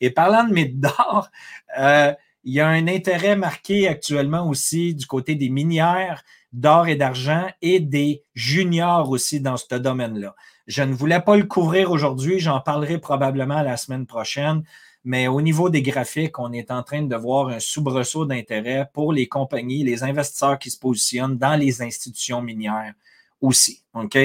Et 0.01 0.11
parlant 0.11 0.43
de 0.43 0.53
mine 0.53 0.81
d'or, 0.81 1.31
euh, 1.79 2.13
il 2.45 2.55
y 2.55 2.61
a 2.61 2.69
un 2.69 2.89
intérêt 2.89 3.37
marqué 3.37 3.89
actuellement 3.89 4.49
aussi 4.49 4.95
du 4.95 5.07
côté 5.07 5.35
des 5.35 5.49
minières 5.49 6.25
d'or 6.53 6.89
et 6.89 6.97
d'argent 6.97 7.47
et 7.63 7.81
des 7.81 8.25
juniors 8.35 9.09
aussi 9.11 9.41
dans 9.41 9.57
ce 9.57 9.75
domaine-là. 9.75 10.35
Je 10.67 10.83
ne 10.83 10.93
voulais 10.93 11.21
pas 11.21 11.37
le 11.37 11.45
couvrir 11.45 11.91
aujourd'hui, 11.91 12.41
j'en 12.41 12.61
parlerai 12.61 12.99
probablement 12.99 13.63
la 13.63 13.77
semaine 13.77 14.07
prochaine, 14.07 14.63
mais 15.05 15.27
au 15.27 15.41
niveau 15.41 15.71
des 15.71 15.83
graphiques, 15.83 16.39
on 16.39 16.53
est 16.53 16.71
en 16.71 16.83
train 16.83 17.03
de 17.03 17.17
voir 17.17 17.49
un 17.49 17.59
soubresaut 17.59 18.27
d'intérêt 18.27 18.89
pour 18.93 19.13
les 19.13 19.27
compagnies, 19.27 19.83
les 19.83 20.05
investisseurs 20.05 20.59
qui 20.59 20.71
se 20.71 20.79
positionnent 20.79 21.39
dans 21.39 21.57
les 21.57 21.83
institutions 21.83 22.43
minières 22.43 22.95
aussi. 23.41 23.83
OK? 23.95 24.17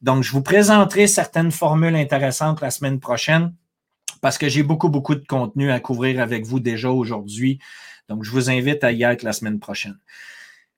Donc, 0.00 0.22
je 0.22 0.32
vous 0.32 0.42
présenterai 0.42 1.06
certaines 1.06 1.50
formules 1.50 1.96
intéressantes 1.96 2.62
la 2.62 2.70
semaine 2.70 3.00
prochaine 3.00 3.54
parce 4.22 4.38
que 4.38 4.48
j'ai 4.48 4.62
beaucoup, 4.62 4.88
beaucoup 4.88 5.14
de 5.14 5.26
contenu 5.26 5.70
à 5.70 5.80
couvrir 5.80 6.20
avec 6.20 6.46
vous 6.46 6.60
déjà 6.60 6.90
aujourd'hui. 6.90 7.58
Donc, 8.08 8.24
je 8.24 8.30
vous 8.30 8.48
invite 8.48 8.82
à 8.84 8.92
y 8.92 9.02
être 9.02 9.24
la 9.24 9.34
semaine 9.34 9.58
prochaine. 9.58 9.98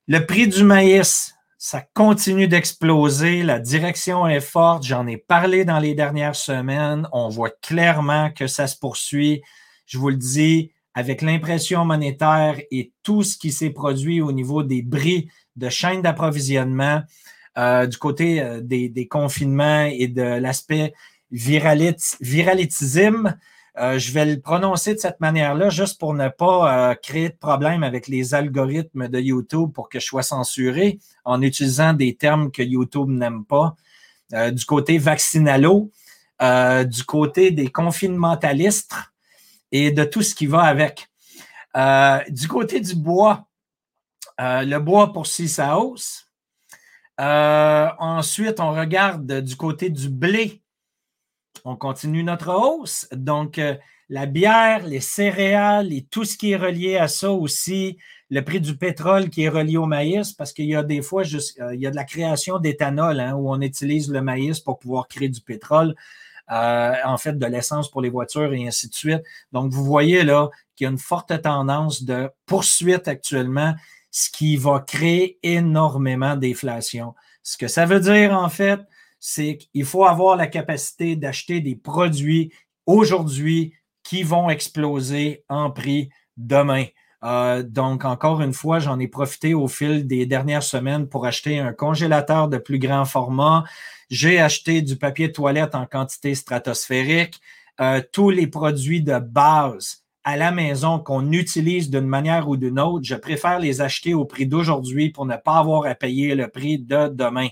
Le 0.07 0.25
prix 0.25 0.47
du 0.47 0.63
maïs, 0.63 1.35
ça 1.57 1.81
continue 1.93 2.47
d'exploser. 2.47 3.43
La 3.43 3.59
direction 3.59 4.27
est 4.27 4.41
forte. 4.41 4.83
J'en 4.83 5.07
ai 5.07 5.17
parlé 5.17 5.63
dans 5.63 5.79
les 5.79 5.95
dernières 5.95 6.35
semaines. 6.35 7.07
On 7.13 7.29
voit 7.29 7.51
clairement 7.61 8.31
que 8.31 8.47
ça 8.47 8.67
se 8.67 8.77
poursuit. 8.77 9.41
Je 9.85 9.97
vous 9.97 10.09
le 10.09 10.17
dis, 10.17 10.71
avec 10.95 11.21
l'impression 11.21 11.85
monétaire 11.85 12.59
et 12.71 12.91
tout 13.03 13.21
ce 13.21 13.37
qui 13.37 13.51
s'est 13.51 13.69
produit 13.69 14.21
au 14.21 14.31
niveau 14.31 14.63
des 14.63 14.81
bris 14.81 15.29
de 15.55 15.69
chaîne 15.69 16.01
d'approvisionnement, 16.01 17.03
euh, 17.57 17.85
du 17.85 17.97
côté 17.97 18.41
euh, 18.41 18.59
des, 18.61 19.07
confinements 19.07 19.85
et 19.85 20.07
de 20.07 20.21
l'aspect 20.21 20.93
viralitisme. 21.31 23.37
Euh, 23.77 23.99
je 23.99 24.13
vais 24.13 24.25
le 24.25 24.39
prononcer 24.39 24.93
de 24.93 24.99
cette 24.99 25.19
manière-là 25.19 25.69
juste 25.69 25.99
pour 25.99 26.13
ne 26.13 26.29
pas 26.29 26.95
créer 26.95 27.29
de 27.29 27.35
problème 27.35 27.83
avec 27.83 28.07
les 28.07 28.33
algorithmes 28.33 29.09
de 29.09 29.19
YouTube 29.19 29.71
pour 29.73 29.89
que 29.89 29.99
je 29.99 30.05
sois 30.05 30.23
censuré 30.23 30.99
en 31.25 31.41
utilisant 31.41 31.93
des 31.93 32.15
termes 32.15 32.51
que 32.51 32.61
YouTube 32.61 33.09
n'aime 33.09 33.43
pas. 33.43 33.75
du 34.31 34.65
côté 34.65 34.97
vaccinalo, 34.97 35.91
du 36.39 37.03
côté 37.05 37.51
des 37.51 37.69
confinementalistes 37.69 38.95
et 39.71 39.91
de 39.91 40.05
tout 40.05 40.21
ce 40.21 40.35
qui 40.35 40.47
va 40.47 40.61
avec. 40.61 41.09
du 42.29 42.47
côté 42.47 42.79
du 42.79 42.95
bois, 42.95 43.45
le 44.39 44.77
bois 44.77 45.11
poursuit 45.11 45.49
sa 45.49 45.77
hausse. 45.77 46.25
Euh, 47.19 47.87
ensuite, 47.97 48.59
on 48.59 48.73
regarde 48.73 49.41
du 49.41 49.55
côté 49.55 49.89
du 49.89 50.09
blé. 50.09 50.61
On 51.67 51.75
continue 51.75 52.23
notre 52.23 52.53
hausse. 52.53 53.07
Donc, 53.11 53.57
euh, 53.57 53.75
la 54.07 54.27
bière, 54.27 54.85
les 54.85 54.99
céréales 54.99 55.91
et 55.91 56.03
tout 56.03 56.23
ce 56.23 56.37
qui 56.37 56.51
est 56.51 56.57
relié 56.57 56.97
à 56.97 57.07
ça 57.07 57.31
aussi, 57.31 57.97
le 58.29 58.41
prix 58.41 58.61
du 58.61 58.77
pétrole 58.77 59.31
qui 59.31 59.43
est 59.43 59.49
relié 59.49 59.77
au 59.77 59.87
maïs, 59.87 60.31
parce 60.31 60.53
qu'il 60.53 60.65
y 60.65 60.75
a 60.75 60.83
des 60.83 61.01
fois, 61.01 61.23
euh, 61.23 61.73
il 61.73 61.81
y 61.81 61.87
a 61.87 61.91
de 61.91 61.95
la 61.95 62.03
création 62.03 62.59
d'éthanol 62.59 63.19
hein, 63.19 63.33
où 63.33 63.51
on 63.51 63.59
utilise 63.61 64.11
le 64.11 64.21
maïs 64.21 64.59
pour 64.59 64.77
pouvoir 64.77 65.07
créer 65.07 65.27
du 65.29 65.41
pétrole. 65.41 65.95
en 66.47 67.17
fait, 67.17 67.39
de 67.39 67.45
l'essence 67.47 67.89
pour 67.89 68.01
les 68.01 68.11
voitures 68.11 68.53
et 68.53 68.67
ainsi 68.67 68.87
de 68.87 68.93
suite. 68.93 69.23
Donc, 69.51 69.71
vous 69.71 69.83
voyez 69.83 70.23
là 70.23 70.49
qu'il 70.75 70.85
y 70.85 70.87
a 70.87 70.91
une 70.91 70.99
forte 70.99 71.41
tendance 71.41 72.03
de 72.03 72.29
poursuite 72.45 73.07
actuellement 73.07 73.73
ce 74.11 74.29
qui 74.29 74.55
va 74.55 74.81
créer 74.85 75.39
énormément 75.41 76.35
d'inflation. 76.35 77.15
Ce 77.41 77.57
que 77.57 77.67
ça 77.67 77.87
veut 77.87 77.99
dire, 77.99 78.33
en 78.33 78.49
fait, 78.49 78.79
c'est 79.27 79.57
qu'il 79.57 79.85
faut 79.85 80.05
avoir 80.05 80.35
la 80.35 80.45
capacité 80.45 81.15
d'acheter 81.15 81.59
des 81.59 81.75
produits 81.75 82.53
aujourd'hui 82.85 83.73
qui 84.03 84.21
vont 84.21 84.51
exploser 84.51 85.43
en 85.49 85.71
prix 85.71 86.09
demain. 86.37 86.85
Euh, 87.23 87.63
donc, 87.63 88.05
encore 88.05 88.43
une 88.43 88.53
fois, 88.53 88.77
j'en 88.77 88.99
ai 88.99 89.07
profité 89.07 89.55
au 89.55 89.67
fil 89.67 90.05
des 90.05 90.27
dernières 90.27 90.61
semaines 90.61 91.09
pour 91.09 91.25
acheter 91.25 91.57
un 91.57 91.73
congélateur 91.73 92.49
de 92.49 92.59
plus 92.59 92.77
grand 92.77 93.05
format. 93.05 93.63
J'ai 94.11 94.39
acheté 94.39 94.83
du 94.83 94.95
papier 94.95 95.31
toilette 95.31 95.73
en 95.73 95.87
quantité 95.87 96.35
stratosphérique. 96.35 97.41
Euh, 97.81 98.03
tous 98.13 98.29
les 98.29 98.45
produits 98.45 99.01
de 99.01 99.17
base 99.17 100.03
à 100.23 100.37
la 100.37 100.51
maison 100.51 100.99
qu'on 100.99 101.31
utilise 101.31 101.89
d'une 101.89 102.05
manière 102.05 102.47
ou 102.47 102.57
d'une 102.57 102.79
autre, 102.79 103.03
je 103.03 103.15
préfère 103.15 103.57
les 103.57 103.81
acheter 103.81 104.13
au 104.13 104.25
prix 104.25 104.45
d'aujourd'hui 104.45 105.09
pour 105.09 105.25
ne 105.25 105.35
pas 105.35 105.57
avoir 105.57 105.87
à 105.87 105.95
payer 105.95 106.35
le 106.35 106.47
prix 106.47 106.77
de 106.77 107.07
demain. 107.07 107.47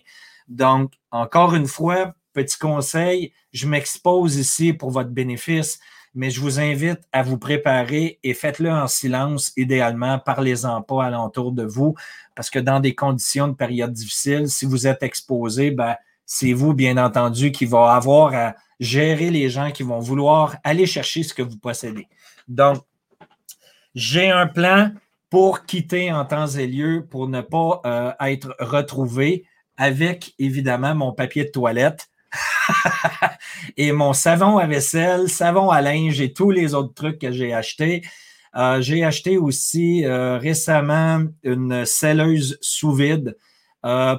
Donc, 0.48 0.94
encore 1.12 1.56
une 1.56 1.68
fois, 1.68 2.16
petit 2.34 2.58
conseil, 2.58 3.34
je 3.52 3.68
m'expose 3.68 4.38
ici 4.38 4.74
pour 4.74 4.92
votre 4.92 5.10
bénéfice, 5.10 5.80
mais 6.16 6.30
je 6.30 6.42
vous 6.42 6.60
invite 6.60 7.00
à 7.12 7.24
vous 7.24 7.38
préparer 7.38 8.20
et 8.24 8.34
faites-le 8.34 8.72
en 8.72 8.88
silence, 8.88 9.52
idéalement, 9.58 10.20
parlez-en 10.20 10.82
pas 10.82 11.06
alentour 11.06 11.52
de 11.52 11.64
vous, 11.64 11.96
parce 12.36 12.50
que 12.50 12.60
dans 12.60 12.80
des 12.80 12.94
conditions 12.94 13.48
de 13.48 13.54
période 13.54 13.94
difficile, 13.94 14.48
si 14.48 14.66
vous 14.66 14.86
êtes 14.86 15.02
exposé, 15.02 15.72
ben, 15.72 15.96
c'est 16.26 16.54
vous, 16.54 16.74
bien 16.74 16.98
entendu, 16.98 17.52
qui 17.52 17.66
va 17.66 17.94
avoir 17.94 18.34
à 18.34 18.56
gérer 18.80 19.30
les 19.30 19.50
gens 19.50 19.72
qui 19.72 19.84
vont 19.84 20.00
vouloir 20.00 20.56
aller 20.64 20.86
chercher 20.86 21.24
ce 21.24 21.34
que 21.34 21.42
vous 21.42 21.58
possédez. 21.58 22.08
Donc, 22.48 22.84
j'ai 23.96 24.30
un 24.30 24.48
plan 24.48 24.92
pour 25.30 25.66
quitter 25.66 26.12
en 26.12 26.26
temps 26.26 26.48
et 26.48 26.68
lieu, 26.68 27.08
pour 27.10 27.28
ne 27.28 27.42
pas 27.42 27.82
euh, 27.86 28.12
être 28.20 28.56
retrouvé 28.60 29.46
avec 29.78 30.34
évidemment 30.40 30.96
mon 30.96 31.14
papier 31.14 31.46
de 31.46 31.50
toilette 31.50 32.10
et 33.78 33.92
mon 33.92 34.14
savon 34.14 34.58
à 34.58 34.66
vaisselle, 34.66 35.30
savon 35.30 35.70
à 35.70 35.82
linge 35.82 36.22
et 36.22 36.34
tous 36.34 36.52
les 36.52 36.74
autres 36.74 36.94
trucs 36.94 37.20
que 37.20 37.32
j'ai 37.32 37.54
achetés. 37.54 38.04
Euh, 38.56 38.82
j'ai 38.82 39.04
acheté 39.04 39.38
aussi 39.38 40.06
euh, 40.06 40.38
récemment 40.38 41.24
une 41.44 41.86
selleuse 41.86 42.58
sous 42.62 42.94
vide 42.94 43.38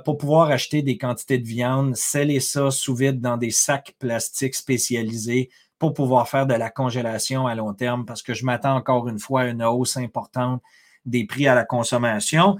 pour 0.05 0.19
pouvoir 0.19 0.51
acheter 0.51 0.83
des 0.83 0.99
quantités 0.99 1.39
de 1.39 1.47
viande, 1.47 1.97
sceller 1.97 2.39
ça 2.39 2.71
sous 2.71 2.95
vide 2.95 3.23
dans 3.23 3.39
des 3.39 3.51
sacs 3.51 3.95
plastiques 3.99 4.57
spécialisés 4.57 5.49
pour 5.79 5.95
pouvoir 5.95 6.29
faire 6.29 6.47
de 6.47 6.55
la 6.55 6.71
congélation 6.71 7.47
à 7.47 7.55
long 7.55 7.75
terme 7.75 8.05
parce 8.05 8.23
que 8.23 8.35
je 8.35 8.45
m'attends 8.45 8.77
encore 8.77 9.09
une 9.09 9.19
fois 9.19 9.43
à 9.43 9.47
une 9.47 9.63
hausse 9.63 9.97
importante 9.97 10.63
des 11.05 11.27
prix 11.27 11.47
à 11.47 11.55
la 11.55 11.65
consommation. 11.65 12.57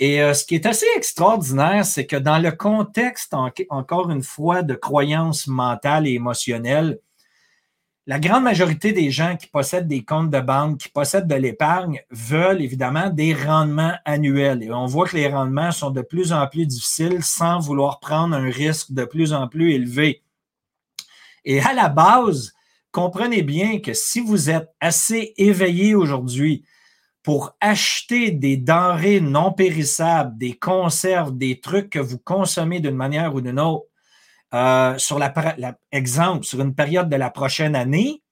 Et 0.00 0.22
euh, 0.22 0.34
ce 0.34 0.44
qui 0.44 0.56
est 0.56 0.66
assez 0.66 0.86
extraordinaire, 0.96 1.84
c'est 1.84 2.06
que 2.06 2.16
dans 2.16 2.38
le 2.38 2.50
contexte, 2.50 3.34
encore 3.68 4.10
une 4.10 4.22
fois, 4.22 4.62
de 4.62 4.74
croyances 4.74 5.46
mentales 5.46 6.06
et 6.06 6.14
émotionnelles, 6.14 6.98
la 8.06 8.18
grande 8.18 8.44
majorité 8.44 8.92
des 8.92 9.10
gens 9.10 9.36
qui 9.36 9.46
possèdent 9.46 9.88
des 9.88 10.04
comptes 10.04 10.30
de 10.30 10.40
banque, 10.40 10.78
qui 10.78 10.88
possèdent 10.90 11.26
de 11.26 11.36
l'épargne, 11.36 12.02
veulent 12.10 12.60
évidemment 12.60 13.08
des 13.08 13.32
rendements 13.32 13.94
annuels. 14.04 14.62
Et 14.62 14.70
on 14.70 14.84
voit 14.84 15.08
que 15.08 15.16
les 15.16 15.28
rendements 15.28 15.72
sont 15.72 15.90
de 15.90 16.02
plus 16.02 16.32
en 16.32 16.46
plus 16.46 16.66
difficiles 16.66 17.22
sans 17.22 17.60
vouloir 17.60 18.00
prendre 18.00 18.36
un 18.36 18.50
risque 18.50 18.92
de 18.92 19.06
plus 19.06 19.32
en 19.32 19.48
plus 19.48 19.72
élevé. 19.72 20.22
Et 21.46 21.60
à 21.60 21.72
la 21.72 21.88
base, 21.88 22.52
comprenez 22.92 23.42
bien 23.42 23.78
que 23.78 23.94
si 23.94 24.20
vous 24.20 24.50
êtes 24.50 24.68
assez 24.80 25.32
éveillé 25.38 25.94
aujourd'hui 25.94 26.64
pour 27.24 27.56
acheter 27.60 28.30
des 28.30 28.58
denrées 28.58 29.20
non 29.20 29.50
périssables, 29.50 30.36
des 30.36 30.52
conserves, 30.52 31.36
des 31.36 31.58
trucs 31.58 31.88
que 31.88 31.98
vous 31.98 32.18
consommez 32.18 32.80
d'une 32.80 32.94
manière 32.94 33.34
ou 33.34 33.40
d'une 33.40 33.58
autre, 33.58 33.86
euh, 34.52 34.96
sur 34.98 35.18
la, 35.18 35.32
exemple, 35.90 36.44
sur 36.44 36.60
une 36.60 36.74
période 36.74 37.08
de 37.08 37.16
la 37.16 37.30
prochaine 37.30 37.74
année, 37.74 38.22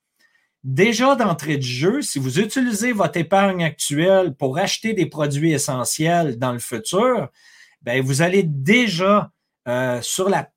déjà 0.62 1.16
d'entrée 1.16 1.56
de 1.56 1.62
jeu, 1.62 2.02
si 2.02 2.18
vous 2.18 2.38
utilisez 2.38 2.92
votre 2.92 3.18
épargne 3.18 3.64
actuelle 3.64 4.34
pour 4.34 4.58
acheter 4.58 4.92
des 4.92 5.06
produits 5.06 5.52
essentiels 5.52 6.38
dans 6.38 6.52
le 6.52 6.58
futur, 6.58 7.28
ben 7.80 8.02
vous 8.02 8.20
allez 8.20 8.42
déjà 8.44 9.32
euh, 9.66 10.00
sur 10.02 10.28
la 10.28 10.50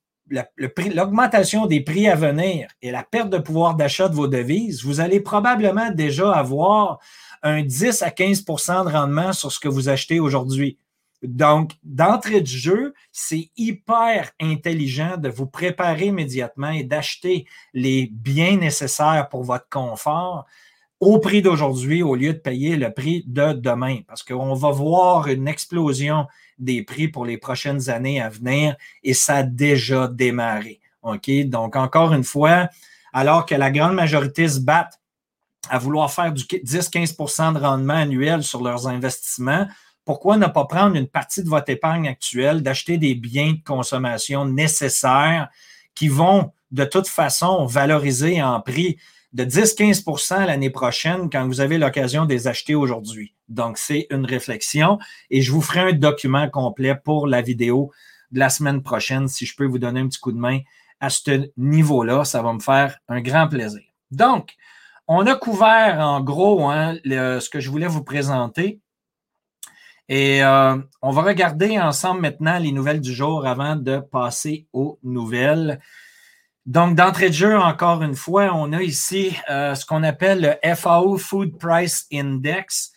l'augmentation 0.57 1.67
des 1.67 1.81
prix 1.81 2.07
à 2.07 2.15
venir 2.15 2.67
et 2.81 2.89
la 2.89 3.03
perte 3.03 3.29
de 3.29 3.37
pouvoir 3.37 3.75
d'achat 3.75 4.09
de 4.09 4.15
vos 4.15 4.27
devises, 4.27 4.83
vous 4.83 4.99
allez 4.99 5.19
probablement 5.19 5.91
déjà 5.91 6.31
avoir 6.31 6.99
un 7.43 7.63
10 7.63 8.01
à 8.01 8.09
15% 8.09 8.85
de 8.85 8.91
rendement 8.91 9.33
sur 9.33 9.51
ce 9.51 9.59
que 9.59 9.67
vous 9.67 9.89
achetez 9.89 10.19
aujourd'hui. 10.19 10.77
Donc, 11.23 11.71
d'entrée 11.83 12.41
de 12.41 12.47
jeu, 12.47 12.93
c'est 13.11 13.49
hyper 13.57 14.31
intelligent 14.39 15.17
de 15.17 15.29
vous 15.29 15.47
préparer 15.47 16.07
immédiatement 16.07 16.69
et 16.69 16.83
d'acheter 16.83 17.45
les 17.73 18.09
biens 18.11 18.57
nécessaires 18.57 19.27
pour 19.29 19.43
votre 19.43 19.67
confort 19.69 20.45
au 20.99 21.19
prix 21.19 21.41
d'aujourd'hui 21.41 22.03
au 22.03 22.15
lieu 22.15 22.33
de 22.33 22.39
payer 22.39 22.77
le 22.77 22.91
prix 22.91 23.23
de 23.27 23.53
demain. 23.53 23.99
Parce 24.07 24.23
qu'on 24.23 24.53
va 24.53 24.71
voir 24.71 25.27
une 25.27 25.47
explosion 25.47 26.27
des 26.57 26.83
prix 26.83 27.07
pour 27.07 27.25
les 27.25 27.37
prochaines 27.37 27.89
années 27.89 28.21
à 28.21 28.29
venir 28.29 28.75
et 29.03 29.13
ça 29.13 29.37
a 29.37 29.43
déjà 29.43 30.07
démarré. 30.07 30.79
OK? 31.01 31.29
Donc, 31.45 31.75
encore 31.75 32.13
une 32.13 32.23
fois, 32.23 32.69
alors 33.13 33.45
que 33.45 33.55
la 33.55 33.71
grande 33.71 33.95
majorité 33.95 34.47
se 34.47 34.59
battent 34.59 34.99
à 35.69 35.77
vouloir 35.77 36.11
faire 36.11 36.31
du 36.31 36.43
10-15% 36.43 37.53
de 37.53 37.59
rendement 37.59 37.93
annuel 37.93 38.43
sur 38.43 38.63
leurs 38.63 38.87
investissements, 38.87 39.67
pourquoi 40.05 40.37
ne 40.37 40.45
pas 40.45 40.65
prendre 40.65 40.95
une 40.95 41.07
partie 41.07 41.43
de 41.43 41.49
votre 41.49 41.69
épargne 41.69 42.07
actuelle, 42.07 42.61
d'acheter 42.61 42.97
des 42.97 43.15
biens 43.15 43.53
de 43.53 43.63
consommation 43.63 44.45
nécessaires 44.45 45.49
qui 45.95 46.07
vont 46.07 46.51
de 46.71 46.85
toute 46.85 47.07
façon 47.07 47.65
valoriser 47.65 48.41
en 48.41 48.61
prix 48.61 48.97
de 49.33 49.43
10-15% 49.43 50.45
l'année 50.45 50.69
prochaine 50.69 51.29
quand 51.29 51.45
vous 51.45 51.59
avez 51.59 51.77
l'occasion 51.77 52.25
de 52.25 52.33
les 52.33 52.47
acheter 52.47 52.75
aujourd'hui? 52.75 53.33
Donc, 53.49 53.77
c'est 53.77 54.07
une 54.09 54.25
réflexion 54.25 54.99
et 55.29 55.41
je 55.41 55.51
vous 55.51 55.61
ferai 55.61 55.79
un 55.81 55.93
document 55.93 56.49
complet 56.49 56.95
pour 56.95 57.27
la 57.27 57.41
vidéo 57.41 57.91
de 58.31 58.39
la 58.39 58.49
semaine 58.49 58.81
prochaine 58.81 59.27
si 59.27 59.45
je 59.45 59.55
peux 59.55 59.65
vous 59.65 59.79
donner 59.79 59.99
un 59.99 60.07
petit 60.07 60.19
coup 60.19 60.31
de 60.31 60.37
main 60.37 60.59
à 60.99 61.09
ce 61.09 61.49
niveau-là. 61.57 62.25
Ça 62.25 62.41
va 62.41 62.53
me 62.53 62.59
faire 62.59 62.97
un 63.07 63.21
grand 63.21 63.47
plaisir. 63.47 63.81
Donc, 64.11 64.53
on 65.07 65.25
a 65.27 65.35
couvert 65.35 65.99
en 65.99 66.21
gros 66.21 66.67
hein, 66.69 66.95
ce 67.05 67.49
que 67.49 67.59
je 67.59 67.69
voulais 67.69 67.87
vous 67.87 68.03
présenter. 68.03 68.81
Et 70.07 70.43
euh, 70.43 70.77
on 71.01 71.11
va 71.11 71.23
regarder 71.23 71.79
ensemble 71.79 72.21
maintenant 72.21 72.59
les 72.59 72.71
nouvelles 72.71 73.01
du 73.01 73.13
jour 73.13 73.47
avant 73.47 73.75
de 73.75 73.97
passer 73.99 74.67
aux 74.71 74.99
nouvelles. 75.03 75.79
Donc, 76.65 76.95
d'entrée 76.95 77.29
de 77.29 77.33
jeu, 77.33 77.57
encore 77.57 78.03
une 78.03 78.15
fois, 78.15 78.51
on 78.53 78.71
a 78.73 78.81
ici 78.81 79.35
euh, 79.49 79.73
ce 79.75 79.85
qu'on 79.85 80.03
appelle 80.03 80.59
le 80.63 80.75
FAO 80.75 81.17
Food 81.17 81.57
Price 81.57 82.05
Index. 82.13 82.91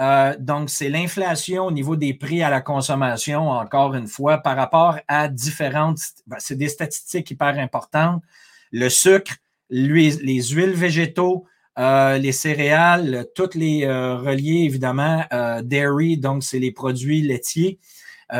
Euh, 0.00 0.34
donc, 0.38 0.70
c'est 0.70 0.88
l'inflation 0.88 1.66
au 1.66 1.70
niveau 1.72 1.96
des 1.96 2.14
prix 2.14 2.42
à 2.42 2.50
la 2.50 2.60
consommation, 2.60 3.50
encore 3.50 3.94
une 3.94 4.08
fois, 4.08 4.38
par 4.38 4.56
rapport 4.56 4.98
à 5.08 5.28
différentes. 5.28 5.98
Ben, 6.26 6.36
c'est 6.38 6.56
des 6.56 6.68
statistiques 6.68 7.30
hyper 7.30 7.58
importantes. 7.58 8.22
Le 8.70 8.88
sucre, 8.88 9.34
les 9.68 10.42
huiles 10.42 10.74
végétaux, 10.74 11.46
euh, 11.78 12.18
les 12.18 12.32
céréales, 12.32 13.26
toutes 13.34 13.54
les 13.54 13.84
euh, 13.84 14.16
reliées 14.16 14.64
évidemment, 14.64 15.24
euh, 15.32 15.62
dairy, 15.62 16.18
donc 16.18 16.44
c'est 16.44 16.58
les 16.58 16.72
produits 16.72 17.22
laitiers. 17.22 17.78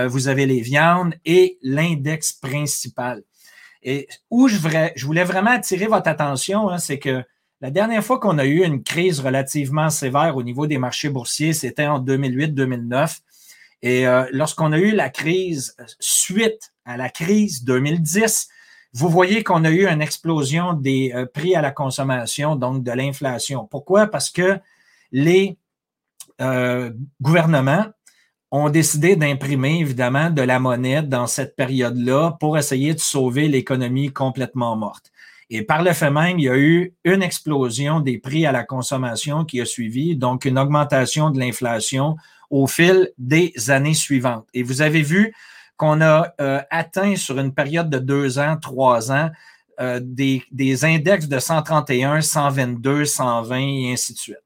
vous 0.09 0.29
avez 0.29 0.47
les 0.47 0.63
viandes 0.63 1.15
et 1.27 1.59
l'index 1.63 2.33
principal. 2.33 3.23
Et 3.83 4.09
où 4.31 4.49
je, 4.49 4.57
voulais 5.05 5.25
vraiment 5.25 5.51
attirer 5.51 5.87
votre 5.87 6.09
attention, 6.09 6.71
hein, 6.71 6.79
c'est 6.79 6.99
que 6.99 7.23
la 7.61 7.71
dernière 7.71 8.03
fois 8.03 8.19
qu'on 8.19 8.39
a 8.39 8.47
eu 8.47 8.65
une 8.65 8.83
crise 8.83 9.21
relativement 9.21 9.91
sévère 9.91 10.37
au 10.37 10.43
niveau 10.43 10.67
des 10.67 10.79
marchés 10.79 11.11
boursiers, 11.11 11.53
c'était 11.53 11.87
en 11.87 12.03
2008-2009. 12.03 13.19
Et 13.83 14.07
lorsqu'on 14.31 14.73
a 14.73 14.79
eu 14.79 14.93
la 14.93 15.11
crise 15.11 15.77
suite 16.01 16.73
à 16.87 16.97
la 16.97 17.11
crise 17.11 17.65
2010, 17.65 18.49
vous 18.95 19.09
voyez 19.09 19.43
qu'on 19.43 19.65
a 19.65 19.71
eu 19.71 19.87
une 19.87 20.03
explosion 20.03 20.75
des 20.75 21.13
euh, 21.15 21.27
prix 21.27 21.55
à 21.55 21.63
la 21.63 21.71
consommation, 21.71 22.57
donc 22.57 22.83
de 22.83 22.93
l'inflation. 22.93 23.67
Pourquoi? 23.71 24.07
Parce 24.07 24.31
que 24.31 24.59
les 25.13 25.57
euh, 26.41 26.91
gouvernements 27.21 27.87
ont 28.51 28.69
décidé 28.69 29.17
d'imprimer 29.17 29.81
évidemment 29.81 30.29
de 30.29 30.43
la 30.43 30.59
monnaie 30.59 31.03
dans 31.03 31.27
cette 31.27 31.57
période-là 31.57 32.37
pour 32.39 32.59
essayer 32.59 32.93
de 32.93 33.01
sauver 33.01 33.49
l'économie 33.49 34.13
complètement 34.13 34.77
morte. 34.77 35.11
Et 35.49 35.63
par 35.63 35.83
le 35.83 35.93
fait 35.93 36.11
même, 36.11 36.39
il 36.39 36.45
y 36.45 36.49
a 36.49 36.57
eu 36.57 36.95
une 37.05 37.23
explosion 37.23 38.01
des 38.01 38.19
prix 38.19 38.45
à 38.47 38.53
la 38.53 38.65
consommation 38.65 39.45
qui 39.45 39.61
a 39.61 39.65
suivi, 39.65 40.17
donc 40.17 40.45
une 40.45 40.59
augmentation 40.59 41.31
de 41.31 41.39
l'inflation 41.39 42.17
au 42.51 42.67
fil 42.67 43.11
des 43.17 43.53
années 43.69 43.95
suivantes. 43.95 44.47
Et 44.53 44.63
vous 44.63 44.83
avez 44.83 45.03
vu 45.03 45.35
qu'on 45.77 46.01
a 46.01 46.33
euh, 46.41 46.61
atteint 46.71 47.17
sur 47.17 47.39
une 47.39 47.53
période 47.53 47.91
de 47.91 47.99
deux 47.99 48.39
ans, 48.39 48.57
trois 48.61 49.11
ans, 49.11 49.31
euh, 49.81 50.01
des, 50.03 50.85
index 50.85 51.29
de 51.29 51.39
131, 51.39 52.21
122, 52.21 53.05
120 53.05 53.59
et 53.59 53.93
ainsi 53.93 54.13
de 54.13 54.19
suite. 54.19 54.37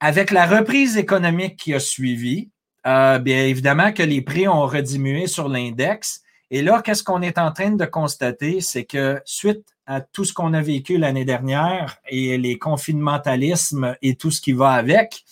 Avec 0.00 0.30
la 0.30 0.46
reprise 0.46 0.96
économique 0.96 1.56
qui 1.56 1.74
a 1.74 1.80
suivi, 1.80 2.48
euh, 2.86 3.18
bien 3.18 3.44
évidemment 3.44 3.92
que 3.92 4.02
les 4.02 4.22
prix 4.22 4.46
ont 4.46 4.66
rediminué 4.66 5.26
sur 5.26 5.48
l'index. 5.48 6.22
Et 6.50 6.62
là, 6.62 6.80
qu'est-ce 6.82 7.02
qu'on 7.02 7.20
est 7.20 7.36
en 7.36 7.52
train 7.52 7.72
de 7.72 7.84
constater? 7.84 8.60
C'est 8.60 8.84
que 8.84 9.20
suite 9.24 9.66
à 9.86 10.00
tout 10.00 10.24
ce 10.24 10.32
qu'on 10.32 10.54
a 10.54 10.62
vécu 10.62 10.98
l'année 10.98 11.24
dernière 11.24 11.96
et 12.08 12.38
les 12.38 12.58
confinementalismes 12.58 13.96
et 14.00 14.14
tout 14.14 14.30
ce 14.30 14.40
qui 14.40 14.52
va 14.52 14.70
avec, 14.70 15.24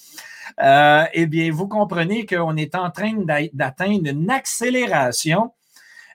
euh, 0.62 1.04
eh 1.12 1.26
bien, 1.26 1.50
vous 1.52 1.68
comprenez 1.68 2.26
qu'on 2.26 2.56
est 2.56 2.74
en 2.74 2.90
train 2.90 3.14
d'atteindre 3.52 4.08
une 4.08 4.30
accélération 4.30 5.52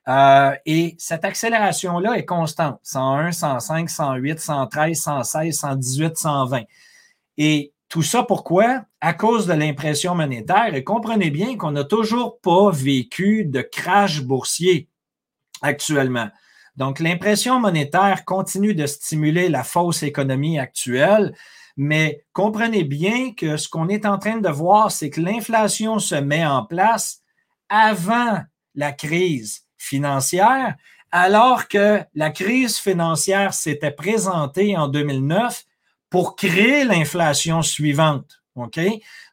euh, 0.08 0.56
et 0.66 0.96
cette 0.98 1.26
accélération-là 1.26 2.18
est 2.18 2.26
constante. 2.26 2.80
101, 2.84 3.32
105, 3.32 3.90
108, 3.90 4.40
113, 4.40 5.00
116, 5.00 5.56
118, 5.56 6.18
120. 6.18 6.64
Et 7.38 7.74
tout 7.88 8.02
ça 8.02 8.24
pourquoi? 8.24 8.84
À 9.00 9.14
cause 9.14 9.46
de 9.46 9.54
l'impression 9.54 10.16
monétaire. 10.16 10.74
Et 10.74 10.84
comprenez 10.84 11.30
bien 11.30 11.56
qu'on 11.58 11.72
n'a 11.72 11.84
toujours 11.84 12.40
pas 12.40 12.72
vécu 12.72 13.46
de 13.46 13.62
crash 13.62 14.22
boursier 14.22 14.88
actuellement. 15.62 16.30
Donc, 16.78 17.00
l'impression 17.00 17.60
monétaire 17.60 18.26
continue 18.26 18.74
de 18.74 18.88
stimuler 18.88 19.50
la 19.50 19.64
fausse 19.64 20.04
économie 20.04 20.58
actuelle. 20.58 21.36
Mais 21.78 22.24
comprenez 22.34 22.84
bien 22.84 23.34
que 23.34 23.58
ce 23.58 23.70
qu'on 23.70 23.90
est 23.90 24.06
en 24.06 24.18
train 24.18 24.38
de 24.38 24.50
voir, 24.50 24.92
c'est 24.92 25.10
que 25.10 25.22
l'inflation 25.22 26.00
se 26.00 26.16
met 26.16 26.46
en 26.46 26.66
place 26.66 27.22
avant 27.70 28.40
la 28.76 28.92
crise 28.92 29.64
financière, 29.78 30.76
alors 31.12 31.68
que 31.68 32.02
la 32.14 32.30
crise 32.30 32.78
financière 32.78 33.54
s'était 33.54 33.92
présentée 33.92 34.78
en 34.78 34.88
2009 34.88 35.64
pour 36.10 36.36
créer 36.36 36.84
l'inflation 36.84 37.62
suivante. 37.62 38.42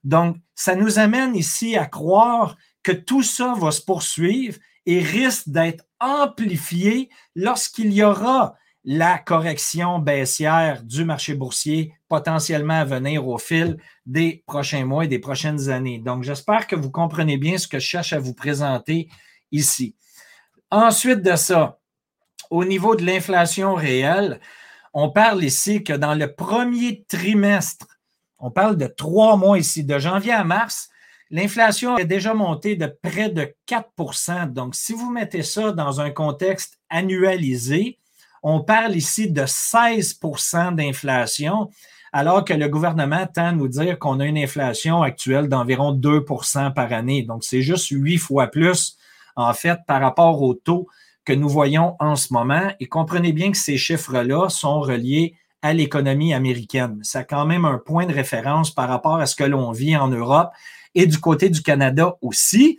Donc, 0.04 0.36
ça 0.54 0.74
nous 0.74 0.98
amène 0.98 1.34
ici 1.34 1.76
à 1.76 1.86
croire 1.86 2.56
que 2.82 2.92
tout 2.92 3.22
ça 3.22 3.54
va 3.56 3.70
se 3.70 3.82
poursuivre 3.82 4.58
et 4.86 5.00
risque 5.00 5.48
d'être 5.48 5.84
amplifié 6.00 7.10
lorsqu'il 7.34 7.92
y 7.92 8.02
aura 8.02 8.56
la 8.84 9.18
correction 9.18 9.98
baissière 9.98 10.82
du 10.82 11.04
marché 11.04 11.34
boursier 11.34 11.94
potentiellement 12.08 12.80
à 12.80 12.84
venir 12.84 13.26
au 13.26 13.38
fil 13.38 13.76
des 14.06 14.42
prochains 14.46 14.84
mois 14.84 15.04
et 15.04 15.08
des 15.08 15.18
prochaines 15.18 15.68
années. 15.68 15.98
Donc, 15.98 16.22
j'espère 16.22 16.66
que 16.66 16.76
vous 16.76 16.90
comprenez 16.90 17.36
bien 17.36 17.58
ce 17.58 17.68
que 17.68 17.78
je 17.78 17.86
cherche 17.86 18.12
à 18.12 18.18
vous 18.18 18.34
présenter 18.34 19.08
ici. 19.52 19.94
Ensuite 20.70 21.22
de 21.22 21.36
ça, 21.36 21.78
au 22.50 22.64
niveau 22.64 22.94
de 22.96 23.04
l'inflation 23.04 23.74
réelle, 23.74 24.40
on 24.94 25.10
parle 25.10 25.44
ici 25.44 25.84
que 25.84 25.92
dans 25.92 26.14
le 26.14 26.34
premier 26.34 27.04
trimestre, 27.04 27.86
on 28.38 28.50
parle 28.50 28.76
de 28.76 28.86
trois 28.86 29.36
mois 29.36 29.58
ici, 29.58 29.84
de 29.84 29.98
janvier 29.98 30.32
à 30.32 30.44
mars, 30.44 30.88
l'inflation 31.30 31.98
est 31.98 32.06
déjà 32.06 32.34
montée 32.34 32.76
de 32.76 32.86
près 32.86 33.28
de 33.28 33.54
4% 33.66 34.52
Donc, 34.52 34.74
si 34.74 34.92
vous 34.92 35.10
mettez 35.10 35.42
ça 35.42 35.72
dans 35.72 36.00
un 36.00 36.10
contexte 36.10 36.78
annualisé, 36.88 37.98
on 38.42 38.60
parle 38.60 38.96
ici 38.96 39.30
de 39.30 39.42
16% 39.42 40.74
d'inflation, 40.74 41.70
alors 42.12 42.44
que 42.44 42.54
le 42.54 42.68
gouvernement 42.68 43.26
tend 43.26 43.46
à 43.46 43.52
nous 43.52 43.68
dire 43.68 43.98
qu'on 43.98 44.20
a 44.20 44.26
une 44.26 44.38
inflation 44.38 45.02
actuelle 45.02 45.48
d'environ 45.48 45.92
2% 45.92 46.72
par 46.72 46.92
année. 46.92 47.22
Donc, 47.22 47.44
c'est 47.44 47.62
juste 47.62 47.88
huit 47.90 48.18
fois 48.18 48.46
plus, 48.46 48.96
en 49.36 49.52
fait, 49.52 49.78
par 49.86 50.00
rapport 50.00 50.40
au 50.42 50.54
taux 50.54 50.88
que 51.24 51.32
nous 51.32 51.48
voyons 51.48 51.94
en 52.00 52.16
ce 52.16 52.32
moment. 52.32 52.72
Et 52.80 52.86
comprenez 52.86 53.32
bien 53.32 53.50
que 53.50 53.58
ces 53.58 53.76
chiffres-là 53.76 54.48
sont 54.48 54.80
reliés 54.80 55.34
à 55.60 55.72
l'économie 55.72 56.32
américaine. 56.32 57.00
C'est 57.02 57.28
quand 57.28 57.44
même 57.44 57.64
un 57.64 57.78
point 57.78 58.06
de 58.06 58.14
référence 58.14 58.70
par 58.70 58.88
rapport 58.88 59.16
à 59.16 59.26
ce 59.26 59.36
que 59.36 59.44
l'on 59.44 59.72
vit 59.72 59.96
en 59.96 60.08
Europe 60.08 60.50
et 60.94 61.06
du 61.06 61.18
côté 61.18 61.50
du 61.50 61.62
Canada 61.62 62.16
aussi. 62.22 62.78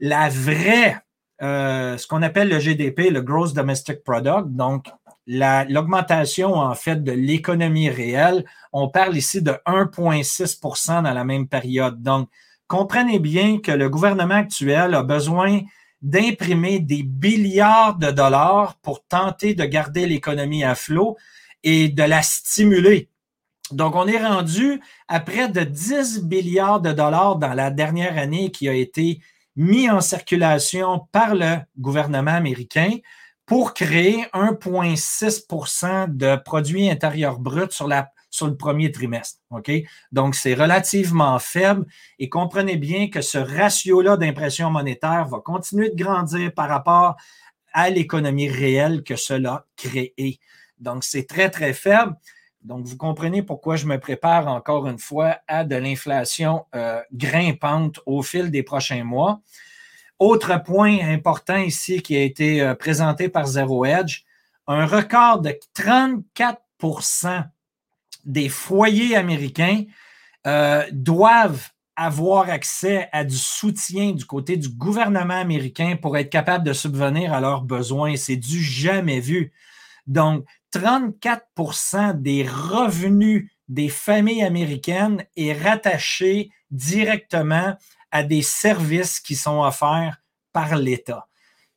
La 0.00 0.28
vraie 0.28 1.01
euh, 1.42 1.96
ce 1.96 2.06
qu'on 2.06 2.22
appelle 2.22 2.48
le 2.48 2.58
GDP, 2.58 3.10
le 3.10 3.20
Gross 3.20 3.52
Domestic 3.52 4.04
Product, 4.04 4.48
donc 4.48 4.86
l'augmentation 5.26 6.54
en 6.54 6.74
fait 6.74 7.02
de 7.02 7.12
l'économie 7.12 7.90
réelle. 7.90 8.44
On 8.72 8.88
parle 8.88 9.16
ici 9.16 9.42
de 9.42 9.52
1,6% 9.66 11.02
dans 11.02 11.12
la 11.12 11.24
même 11.24 11.48
période. 11.48 12.02
Donc, 12.02 12.28
comprenez 12.66 13.18
bien 13.18 13.58
que 13.58 13.72
le 13.72 13.88
gouvernement 13.88 14.34
actuel 14.34 14.94
a 14.94 15.02
besoin 15.02 15.60
d'imprimer 16.00 16.80
des 16.80 17.04
milliards 17.04 17.96
de 17.96 18.10
dollars 18.10 18.76
pour 18.82 19.04
tenter 19.04 19.54
de 19.54 19.64
garder 19.64 20.06
l'économie 20.06 20.64
à 20.64 20.74
flot 20.74 21.16
et 21.62 21.88
de 21.88 22.02
la 22.02 22.22
stimuler. 22.22 23.08
Donc, 23.70 23.94
on 23.94 24.06
est 24.06 24.22
rendu 24.24 24.80
à 25.08 25.20
près 25.20 25.48
de 25.48 25.62
10 25.62 26.24
milliards 26.24 26.80
de 26.80 26.92
dollars 26.92 27.36
dans 27.36 27.54
la 27.54 27.70
dernière 27.70 28.18
année 28.18 28.50
qui 28.50 28.68
a 28.68 28.74
été 28.74 29.20
mis 29.56 29.90
en 29.90 30.00
circulation 30.00 31.06
par 31.12 31.34
le 31.34 31.56
gouvernement 31.78 32.32
américain 32.32 32.90
pour 33.46 33.74
créer 33.74 34.24
1,6% 34.32 36.16
de 36.16 36.36
produits 36.36 36.88
intérieurs 36.88 37.38
bruts 37.38 37.70
sur, 37.70 37.88
le 37.88 38.56
premier 38.56 38.90
trimestre. 38.92 39.40
Donc, 40.10 40.34
c'est 40.34 40.54
relativement 40.54 41.38
faible 41.38 41.84
et 42.18 42.28
comprenez 42.28 42.76
bien 42.76 43.08
que 43.08 43.20
ce 43.20 43.38
ratio-là 43.38 44.16
d'impression 44.16 44.70
monétaire 44.70 45.26
va 45.28 45.40
continuer 45.40 45.90
de 45.90 46.02
grandir 46.02 46.54
par 46.54 46.68
rapport 46.68 47.16
à 47.74 47.90
l'économie 47.90 48.48
réelle 48.48 49.02
que 49.02 49.16
cela 49.16 49.66
crée. 49.76 50.14
Donc, 50.78 51.04
c'est 51.04 51.26
très, 51.26 51.50
très 51.50 51.74
faible. 51.74 52.14
Donc, 52.64 52.84
vous 52.84 52.96
comprenez 52.96 53.42
pourquoi 53.42 53.76
je 53.76 53.86
me 53.86 53.98
prépare 53.98 54.46
encore 54.46 54.86
une 54.86 54.98
fois 54.98 55.38
à 55.48 55.64
de 55.64 55.74
l'inflation 55.74 56.64
euh, 56.74 57.00
grimpante 57.12 58.00
au 58.06 58.22
fil 58.22 58.50
des 58.50 58.62
prochains 58.62 59.04
mois. 59.04 59.40
Autre 60.18 60.62
point 60.62 60.98
important 61.02 61.56
ici 61.56 62.00
qui 62.02 62.16
a 62.16 62.22
été 62.22 62.62
euh, 62.62 62.74
présenté 62.74 63.28
par 63.28 63.46
Zero 63.46 63.84
Edge, 63.84 64.22
un 64.68 64.86
record 64.86 65.40
de 65.40 65.58
34% 65.76 67.44
des 68.24 68.48
foyers 68.48 69.16
américains 69.16 69.82
euh, 70.46 70.84
doivent 70.92 71.70
avoir 71.96 72.48
accès 72.48 73.08
à 73.12 73.24
du 73.24 73.36
soutien 73.36 74.12
du 74.12 74.24
côté 74.24 74.56
du 74.56 74.68
gouvernement 74.68 75.40
américain 75.40 75.96
pour 76.00 76.16
être 76.16 76.30
capable 76.30 76.64
de 76.64 76.72
subvenir 76.72 77.32
à 77.32 77.40
leurs 77.40 77.62
besoins. 77.62 78.16
C'est 78.16 78.36
du 78.36 78.62
jamais 78.62 79.20
vu. 79.20 79.52
Donc, 80.06 80.44
34% 80.72 82.20
des 82.20 82.46
revenus 82.46 83.50
des 83.68 83.88
familles 83.88 84.42
américaines 84.42 85.24
est 85.36 85.52
rattaché 85.52 86.50
directement 86.70 87.76
à 88.10 88.22
des 88.22 88.42
services 88.42 89.20
qui 89.20 89.34
sont 89.34 89.62
offerts 89.62 90.18
par 90.52 90.76
l'État. 90.76 91.28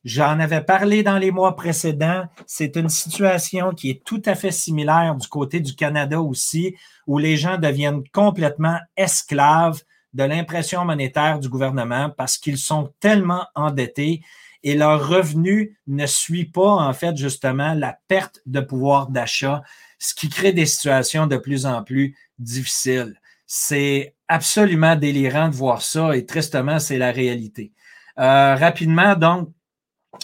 J'en 0.04 0.38
avais 0.38 0.60
parlé 0.60 1.02
dans 1.02 1.18
les 1.18 1.32
mois 1.32 1.56
précédents. 1.56 2.26
C'est 2.46 2.76
une 2.76 2.88
situation 2.88 3.72
qui 3.72 3.90
est 3.90 4.04
tout 4.04 4.22
à 4.24 4.36
fait 4.36 4.52
similaire 4.52 5.16
du 5.16 5.26
côté 5.26 5.58
du 5.58 5.74
Canada 5.74 6.20
aussi, 6.20 6.76
où 7.08 7.18
les 7.18 7.36
gens 7.36 7.58
deviennent 7.58 8.04
complètement 8.12 8.78
esclaves 8.96 9.82
de 10.12 10.22
l'impression 10.22 10.84
monétaire 10.84 11.40
du 11.40 11.48
gouvernement 11.48 12.10
parce 12.10 12.38
qu'ils 12.38 12.58
sont 12.58 12.92
tellement 13.00 13.46
endettés 13.54 14.22
et 14.66 14.74
leur 14.74 15.08
revenu 15.08 15.78
ne 15.86 16.06
suit 16.06 16.46
pas, 16.46 16.68
en 16.68 16.92
fait, 16.92 17.16
justement, 17.16 17.72
la 17.74 17.96
perte 18.08 18.40
de 18.46 18.58
pouvoir 18.58 19.06
d'achat, 19.06 19.62
ce 20.00 20.12
qui 20.12 20.28
crée 20.28 20.52
des 20.52 20.66
situations 20.66 21.28
de 21.28 21.36
plus 21.36 21.66
en 21.66 21.84
plus 21.84 22.16
difficiles. 22.40 23.14
C'est 23.46 24.16
absolument 24.26 24.96
délirant 24.96 25.48
de 25.50 25.54
voir 25.54 25.82
ça 25.82 26.16
et 26.16 26.26
tristement, 26.26 26.80
c'est 26.80 26.98
la 26.98 27.12
réalité. 27.12 27.70
Euh, 28.18 28.56
rapidement, 28.56 29.14
donc, 29.14 29.50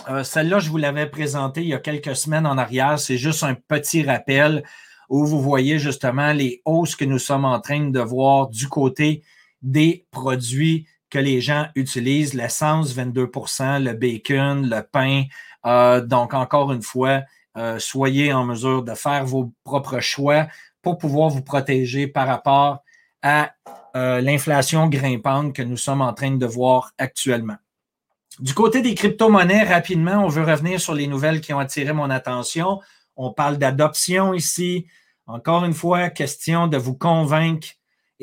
euh, 0.09 0.25
celle-là, 0.25 0.59
je 0.59 0.71
vous 0.71 0.79
l'avais 0.79 1.07
présentée 1.07 1.63
il 1.63 1.69
y 1.69 1.75
a 1.75 1.79
quelques 1.79 2.17
semaines 2.17 2.47
en 2.47 2.59
arrière. 2.59 2.99
C'est 2.99 3.19
juste 3.19 3.45
un 3.45 3.55
petit 3.55 4.03
rappel 4.03 4.65
où 5.09 5.25
vous 5.25 5.41
voyez 5.41 5.79
justement 5.79 6.33
les 6.33 6.63
hausses 6.65 6.97
que 6.97 7.05
nous 7.05 7.21
sommes 7.21 7.45
en 7.45 7.61
train 7.61 7.91
de 7.91 8.01
voir 8.01 8.49
du 8.49 8.69
côté 8.69 9.23
des 9.63 10.05
produits 10.11 10.89
que 11.13 11.19
les 11.19 11.41
gens 11.41 11.67
utilisent. 11.77 12.35
L'essence, 12.35 12.95
22% 12.97 13.83
le 13.83 13.93
bacon, 13.93 14.69
le 14.69 14.83
pain. 14.83 15.25
Euh, 15.67 16.01
donc, 16.01 16.33
encore 16.33 16.73
une 16.73 16.83
fois, 16.83 17.21
euh, 17.57 17.79
soyez 17.79 18.33
en 18.33 18.45
mesure 18.45 18.83
de 18.83 18.95
faire 18.95 19.27
vos 19.27 19.53
propres 19.63 20.01
choix 20.01 20.49
pour 20.81 20.97
pouvoir 20.97 21.29
vous 21.29 21.43
protéger 21.43 22.09
par 22.09 22.27
rapport 22.27 22.83
à 23.23 23.53
l'inflation 23.95 24.89
grimpante 24.89 25.55
que 25.55 25.61
nous 25.61 25.77
sommes 25.77 26.01
en 26.01 26.15
train 26.15 26.31
de 26.31 26.47
voir 26.47 26.93
actuellement. 26.97 27.59
Du 28.39 28.55
côté 28.55 28.81
des 28.81 28.95
crypto-monnaies, 28.95 29.65
rapidement, 29.65 30.25
on 30.25 30.29
veut 30.29 30.45
revenir 30.45 30.81
sur 30.81 30.95
les 30.95 31.07
nouvelles 31.07 31.43
qui 31.43 31.53
ont 31.53 31.59
attiré 31.59 31.93
mon 31.93 32.09
attention. 32.09 32.81
On 33.17 33.33
parle 33.33 33.59
d'adoption 33.59 34.33
ici. 34.33 34.87
Encore 35.27 35.65
une 35.67 35.75
fois, 35.75 36.09
question 36.09 36.67
de 36.67 36.79
vous 36.79 36.95
convaincre. 36.95 37.69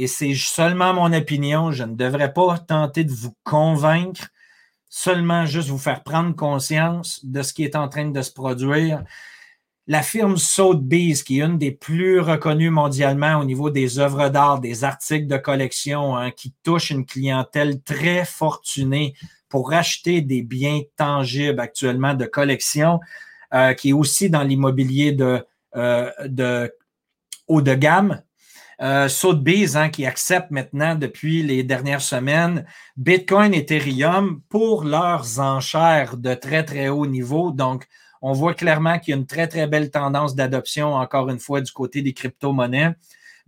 Et 0.01 0.07
c'est 0.07 0.33
seulement 0.33 0.93
mon 0.93 1.11
opinion. 1.11 1.73
Je 1.73 1.83
ne 1.83 1.93
devrais 1.93 2.31
pas 2.31 2.57
tenter 2.57 3.03
de 3.03 3.11
vous 3.11 3.35
convaincre, 3.43 4.29
seulement 4.87 5.45
juste 5.45 5.67
vous 5.67 5.77
faire 5.77 6.03
prendre 6.03 6.33
conscience 6.33 7.19
de 7.25 7.41
ce 7.41 7.51
qui 7.51 7.65
est 7.65 7.75
en 7.75 7.89
train 7.89 8.07
de 8.07 8.21
se 8.21 8.31
produire. 8.31 9.03
La 9.87 10.01
firme 10.01 10.37
Sotheby's, 10.37 11.21
qui 11.21 11.41
est 11.41 11.43
une 11.43 11.57
des 11.57 11.71
plus 11.71 12.21
reconnues 12.21 12.69
mondialement 12.69 13.39
au 13.39 13.43
niveau 13.43 13.69
des 13.69 13.99
œuvres 13.99 14.29
d'art, 14.29 14.61
des 14.61 14.85
articles 14.85 15.27
de 15.27 15.35
collection, 15.35 16.15
hein, 16.15 16.31
qui 16.31 16.53
touche 16.63 16.91
une 16.91 17.05
clientèle 17.05 17.81
très 17.81 18.23
fortunée, 18.23 19.15
pour 19.49 19.73
acheter 19.73 20.21
des 20.21 20.43
biens 20.43 20.79
tangibles 20.95 21.59
actuellement 21.59 22.13
de 22.13 22.25
collection, 22.25 23.01
euh, 23.53 23.73
qui 23.73 23.89
est 23.89 23.93
aussi 23.93 24.29
dans 24.29 24.43
l'immobilier 24.43 25.11
de, 25.11 25.45
euh, 25.75 26.09
de 26.25 26.73
haut 27.49 27.61
de 27.61 27.73
gamme. 27.73 28.21
Euh, 28.81 29.09
Sotheby's, 29.09 29.75
hein, 29.75 29.89
qui 29.89 30.05
accepte 30.05 30.51
maintenant 30.51 30.95
depuis 30.95 31.43
les 31.43 31.63
dernières 31.63 32.01
semaines 32.01 32.65
Bitcoin 32.95 33.53
et 33.53 33.59
Ethereum 33.59 34.41
pour 34.47 34.85
leurs 34.85 35.39
enchères 35.39 36.15
de 36.15 36.33
très, 36.33 36.63
très 36.63 36.87
haut 36.87 37.05
niveau. 37.05 37.51
Donc, 37.51 37.87
on 38.21 38.31
voit 38.31 38.53
clairement 38.53 38.97
qu'il 38.97 39.11
y 39.11 39.15
a 39.15 39.19
une 39.19 39.25
très, 39.25 39.47
très 39.47 39.67
belle 39.67 39.91
tendance 39.91 40.33
d'adoption, 40.33 40.93
encore 40.93 41.29
une 41.29 41.39
fois, 41.39 41.59
du 41.59 41.71
côté 41.73 42.01
des 42.01 42.13
crypto-monnaies. 42.13 42.95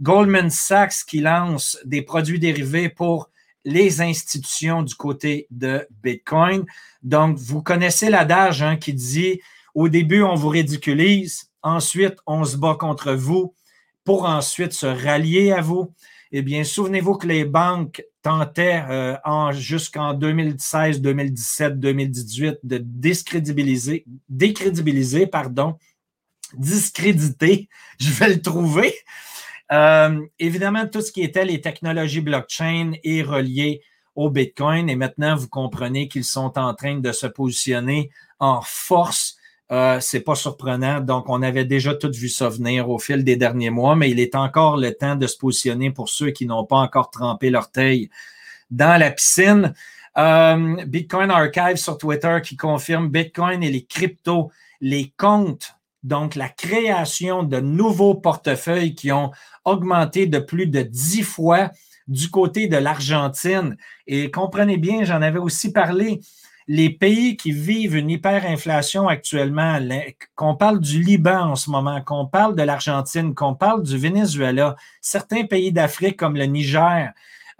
Goldman 0.01 0.49
Sachs 0.49 1.05
qui 1.07 1.21
lance 1.21 1.77
des 1.85 2.01
produits 2.01 2.39
dérivés 2.39 2.89
pour 2.89 3.29
les 3.63 4.01
institutions 4.01 4.81
du 4.81 4.95
côté 4.95 5.47
de 5.49 5.87
Bitcoin. 6.03 6.65
Donc, 7.03 7.37
vous 7.37 7.61
connaissez 7.61 8.09
l'adage 8.09 8.63
hein, 8.63 8.75
qui 8.75 8.93
dit 8.93 9.39
au 9.75 9.87
début, 9.87 10.23
on 10.23 10.35
vous 10.35 10.49
ridiculise, 10.49 11.51
ensuite, 11.61 12.15
on 12.27 12.43
se 12.43 12.57
bat 12.57 12.75
contre 12.77 13.13
vous 13.13 13.53
pour 14.03 14.25
ensuite 14.25 14.73
se 14.73 14.85
rallier 14.85 15.51
à 15.51 15.61
vous. 15.61 15.93
Eh 16.31 16.41
bien, 16.41 16.63
souvenez-vous 16.63 17.15
que 17.15 17.27
les 17.27 17.45
banques 17.45 18.03
tentaient 18.21 18.83
euh, 18.89 19.51
jusqu'en 19.51 20.13
2016, 20.13 21.01
2017, 21.01 21.79
2018 21.79 22.59
de 22.63 22.77
discrédibiliser, 22.77 24.05
décrédibiliser, 24.29 25.27
pardon, 25.27 25.77
discréditer, 26.53 27.67
je 27.99 28.11
vais 28.11 28.29
le 28.29 28.41
trouver, 28.41 28.93
euh, 29.71 30.25
évidemment, 30.37 30.85
tout 30.87 31.01
ce 31.01 31.11
qui 31.11 31.21
était 31.21 31.45
les 31.45 31.61
technologies 31.61 32.21
blockchain 32.21 32.93
est 33.03 33.21
relié 33.21 33.81
au 34.15 34.29
Bitcoin 34.29 34.89
et 34.89 34.95
maintenant, 34.95 35.35
vous 35.35 35.47
comprenez 35.47 36.09
qu'ils 36.09 36.25
sont 36.25 36.57
en 36.57 36.73
train 36.73 36.99
de 36.99 37.11
se 37.11 37.27
positionner 37.27 38.09
en 38.39 38.61
force. 38.61 39.37
Euh, 39.71 39.99
c'est 40.01 40.19
pas 40.19 40.35
surprenant. 40.35 40.99
Donc, 40.99 41.29
on 41.29 41.41
avait 41.41 41.65
déjà 41.65 41.93
tout 41.95 42.11
vu 42.13 42.27
ça 42.27 42.49
venir 42.49 42.89
au 42.89 42.99
fil 42.99 43.23
des 43.23 43.37
derniers 43.37 43.69
mois, 43.69 43.95
mais 43.95 44.09
il 44.09 44.19
est 44.19 44.35
encore 44.35 44.75
le 44.77 44.93
temps 44.93 45.15
de 45.15 45.27
se 45.27 45.37
positionner 45.37 45.91
pour 45.91 46.09
ceux 46.09 46.31
qui 46.31 46.45
n'ont 46.45 46.65
pas 46.65 46.77
encore 46.77 47.09
trempé 47.09 47.49
leur 47.49 47.71
taille 47.71 48.09
dans 48.69 48.99
la 48.99 49.11
piscine. 49.11 49.73
Euh, 50.17 50.83
Bitcoin 50.85 51.31
Archive 51.31 51.77
sur 51.77 51.97
Twitter 51.97 52.39
qui 52.43 52.57
confirme 52.57 53.07
Bitcoin 53.07 53.63
et 53.63 53.71
les 53.71 53.85
cryptos, 53.85 54.51
les 54.81 55.13
comptes 55.15 55.75
donc, 56.03 56.33
la 56.35 56.49
création 56.49 57.43
de 57.43 57.59
nouveaux 57.59 58.15
portefeuilles 58.15 58.95
qui 58.95 59.11
ont 59.11 59.31
augmenté 59.65 60.25
de 60.25 60.39
plus 60.39 60.65
de 60.65 60.81
dix 60.81 61.21
fois 61.21 61.69
du 62.07 62.29
côté 62.29 62.67
de 62.67 62.77
l'Argentine. 62.77 63.77
Et 64.07 64.31
comprenez 64.31 64.77
bien, 64.77 65.03
j'en 65.03 65.21
avais 65.21 65.39
aussi 65.39 65.71
parlé, 65.71 66.19
les 66.73 66.89
pays 66.89 67.35
qui 67.35 67.51
vivent 67.51 67.97
une 67.97 68.09
hyperinflation 68.09 69.09
actuellement, 69.09 69.77
qu'on 70.37 70.55
parle 70.55 70.79
du 70.79 71.03
Liban 71.03 71.49
en 71.49 71.55
ce 71.57 71.69
moment, 71.69 71.99
qu'on 72.01 72.25
parle 72.25 72.55
de 72.55 72.63
l'Argentine, 72.63 73.35
qu'on 73.35 73.55
parle 73.55 73.83
du 73.83 73.97
Venezuela, 73.97 74.77
certains 75.01 75.43
pays 75.43 75.73
d'Afrique 75.73 76.15
comme 76.15 76.37
le 76.37 76.45
Niger, 76.45 77.11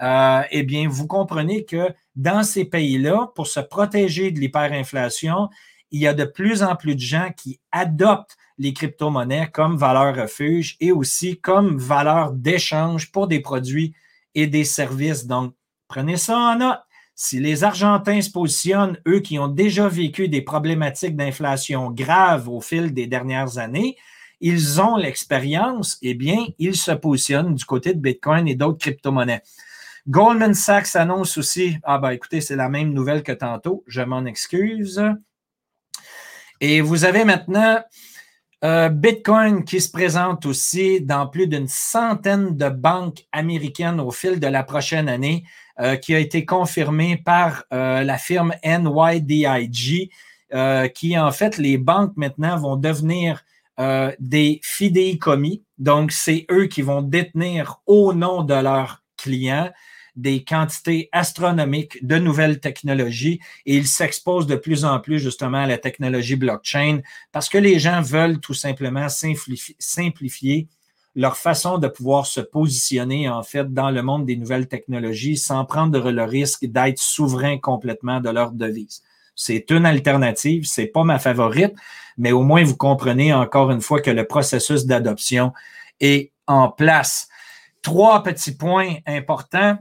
euh, 0.01 0.41
eh 0.49 0.63
bien, 0.63 0.87
vous 0.87 1.07
comprenez 1.07 1.65
que 1.65 1.93
dans 2.15 2.43
ces 2.43 2.63
pays-là, 2.63 3.29
pour 3.35 3.47
se 3.47 3.59
protéger 3.59 4.31
de 4.31 4.39
l'hyperinflation, 4.39 5.49
il 5.91 5.99
y 5.99 6.07
a 6.07 6.13
de 6.13 6.23
plus 6.23 6.63
en 6.63 6.77
plus 6.77 6.95
de 6.95 7.01
gens 7.01 7.31
qui 7.35 7.59
adoptent 7.73 8.37
les 8.57 8.71
crypto-monnaies 8.71 9.49
comme 9.51 9.75
valeur 9.75 10.15
refuge 10.15 10.77
et 10.79 10.93
aussi 10.93 11.37
comme 11.37 11.77
valeur 11.77 12.31
d'échange 12.31 13.11
pour 13.11 13.27
des 13.27 13.41
produits 13.41 13.93
et 14.35 14.47
des 14.47 14.63
services. 14.63 15.27
Donc, 15.27 15.53
prenez 15.89 16.15
ça 16.15 16.37
en 16.37 16.55
note. 16.55 16.79
Si 17.23 17.39
les 17.39 17.63
Argentins 17.63 18.19
se 18.19 18.31
positionnent, 18.31 18.97
eux 19.07 19.19
qui 19.19 19.37
ont 19.37 19.47
déjà 19.47 19.87
vécu 19.87 20.27
des 20.27 20.41
problématiques 20.41 21.15
d'inflation 21.15 21.91
graves 21.91 22.49
au 22.49 22.61
fil 22.61 22.95
des 22.95 23.05
dernières 23.05 23.59
années, 23.59 23.95
ils 24.39 24.81
ont 24.81 24.95
l'expérience, 24.95 25.99
eh 26.01 26.15
bien, 26.15 26.47
ils 26.57 26.75
se 26.75 26.89
positionnent 26.89 27.53
du 27.53 27.63
côté 27.63 27.93
de 27.93 27.99
Bitcoin 27.99 28.47
et 28.47 28.55
d'autres 28.55 28.79
crypto-monnaies. 28.79 29.43
Goldman 30.07 30.55
Sachs 30.55 30.95
annonce 30.95 31.37
aussi, 31.37 31.77
ah 31.83 31.99
ben 31.99 32.09
écoutez, 32.09 32.41
c'est 32.41 32.55
la 32.55 32.69
même 32.69 32.91
nouvelle 32.91 33.21
que 33.21 33.33
tantôt, 33.33 33.83
je 33.85 34.01
m'en 34.01 34.25
excuse. 34.25 34.99
Et 36.59 36.81
vous 36.81 37.05
avez 37.05 37.23
maintenant 37.23 37.83
euh, 38.63 38.89
Bitcoin 38.89 39.63
qui 39.63 39.81
se 39.81 39.89
présente 39.89 40.45
aussi 40.45 41.01
dans 41.01 41.27
plus 41.27 41.47
d'une 41.47 41.67
centaine 41.67 42.55
de 42.55 42.69
banques 42.69 43.25
américaines 43.31 43.99
au 43.99 44.11
fil 44.11 44.39
de 44.39 44.47
la 44.47 44.63
prochaine 44.63 45.09
année, 45.09 45.45
euh, 45.79 45.95
qui 45.95 46.13
a 46.13 46.19
été 46.19 46.45
confirmé 46.45 47.17
par 47.17 47.63
euh, 47.73 48.03
la 48.03 48.17
firme 48.17 48.53
NYDIG, 48.63 50.11
qui 50.93 51.17
en 51.17 51.31
fait, 51.31 51.57
les 51.57 51.77
banques 51.77 52.11
maintenant 52.17 52.57
vont 52.57 52.75
devenir 52.75 53.45
des 54.19 54.59
fidéicommis. 54.61 55.63
Donc, 55.77 56.11
c'est 56.11 56.45
eux 56.51 56.65
qui 56.65 56.81
vont 56.81 57.01
détenir 57.01 57.79
au 57.87 58.13
nom 58.13 58.43
de 58.43 58.53
leurs 58.55 59.01
clients 59.15 59.71
des 60.15 60.43
quantités 60.43 61.09
astronomiques 61.11 62.05
de 62.05 62.17
nouvelles 62.17 62.59
technologies 62.59 63.39
et 63.65 63.77
ils 63.77 63.87
s'exposent 63.87 64.47
de 64.47 64.55
plus 64.55 64.83
en 64.83 64.99
plus 64.99 65.19
justement 65.19 65.59
à 65.59 65.67
la 65.67 65.77
technologie 65.77 66.35
blockchain 66.35 67.01
parce 67.31 67.49
que 67.49 67.57
les 67.57 67.79
gens 67.79 68.01
veulent 68.01 68.39
tout 68.39 68.53
simplement 68.53 69.07
simplifier, 69.09 70.67
leur 71.15 71.37
façon 71.37 71.77
de 71.77 71.87
pouvoir 71.87 72.25
se 72.25 72.39
positionner, 72.39 73.27
en 73.29 73.43
fait, 73.43 73.73
dans 73.73 73.91
le 73.91 74.01
monde 74.01 74.25
des 74.25 74.37
nouvelles 74.37 74.67
technologies 74.67 75.37
sans 75.37 75.65
prendre 75.65 76.11
le 76.11 76.23
risque 76.23 76.65
d'être 76.65 76.99
souverain 76.99 77.57
complètement 77.57 78.21
de 78.21 78.29
leur 78.29 78.51
devise. 78.51 79.01
C'est 79.35 79.71
une 79.71 79.85
alternative, 79.85 80.65
c'est 80.65 80.87
pas 80.87 81.03
ma 81.03 81.19
favorite, 81.19 81.73
mais 82.17 82.31
au 82.31 82.43
moins 82.43 82.63
vous 82.63 82.77
comprenez 82.77 83.33
encore 83.33 83.71
une 83.71 83.81
fois 83.81 84.01
que 84.01 84.11
le 84.11 84.25
processus 84.25 84.85
d'adoption 84.85 85.53
est 85.99 86.31
en 86.47 86.69
place. 86.69 87.27
Trois 87.81 88.23
petits 88.23 88.55
points 88.55 88.95
importants. 89.07 89.77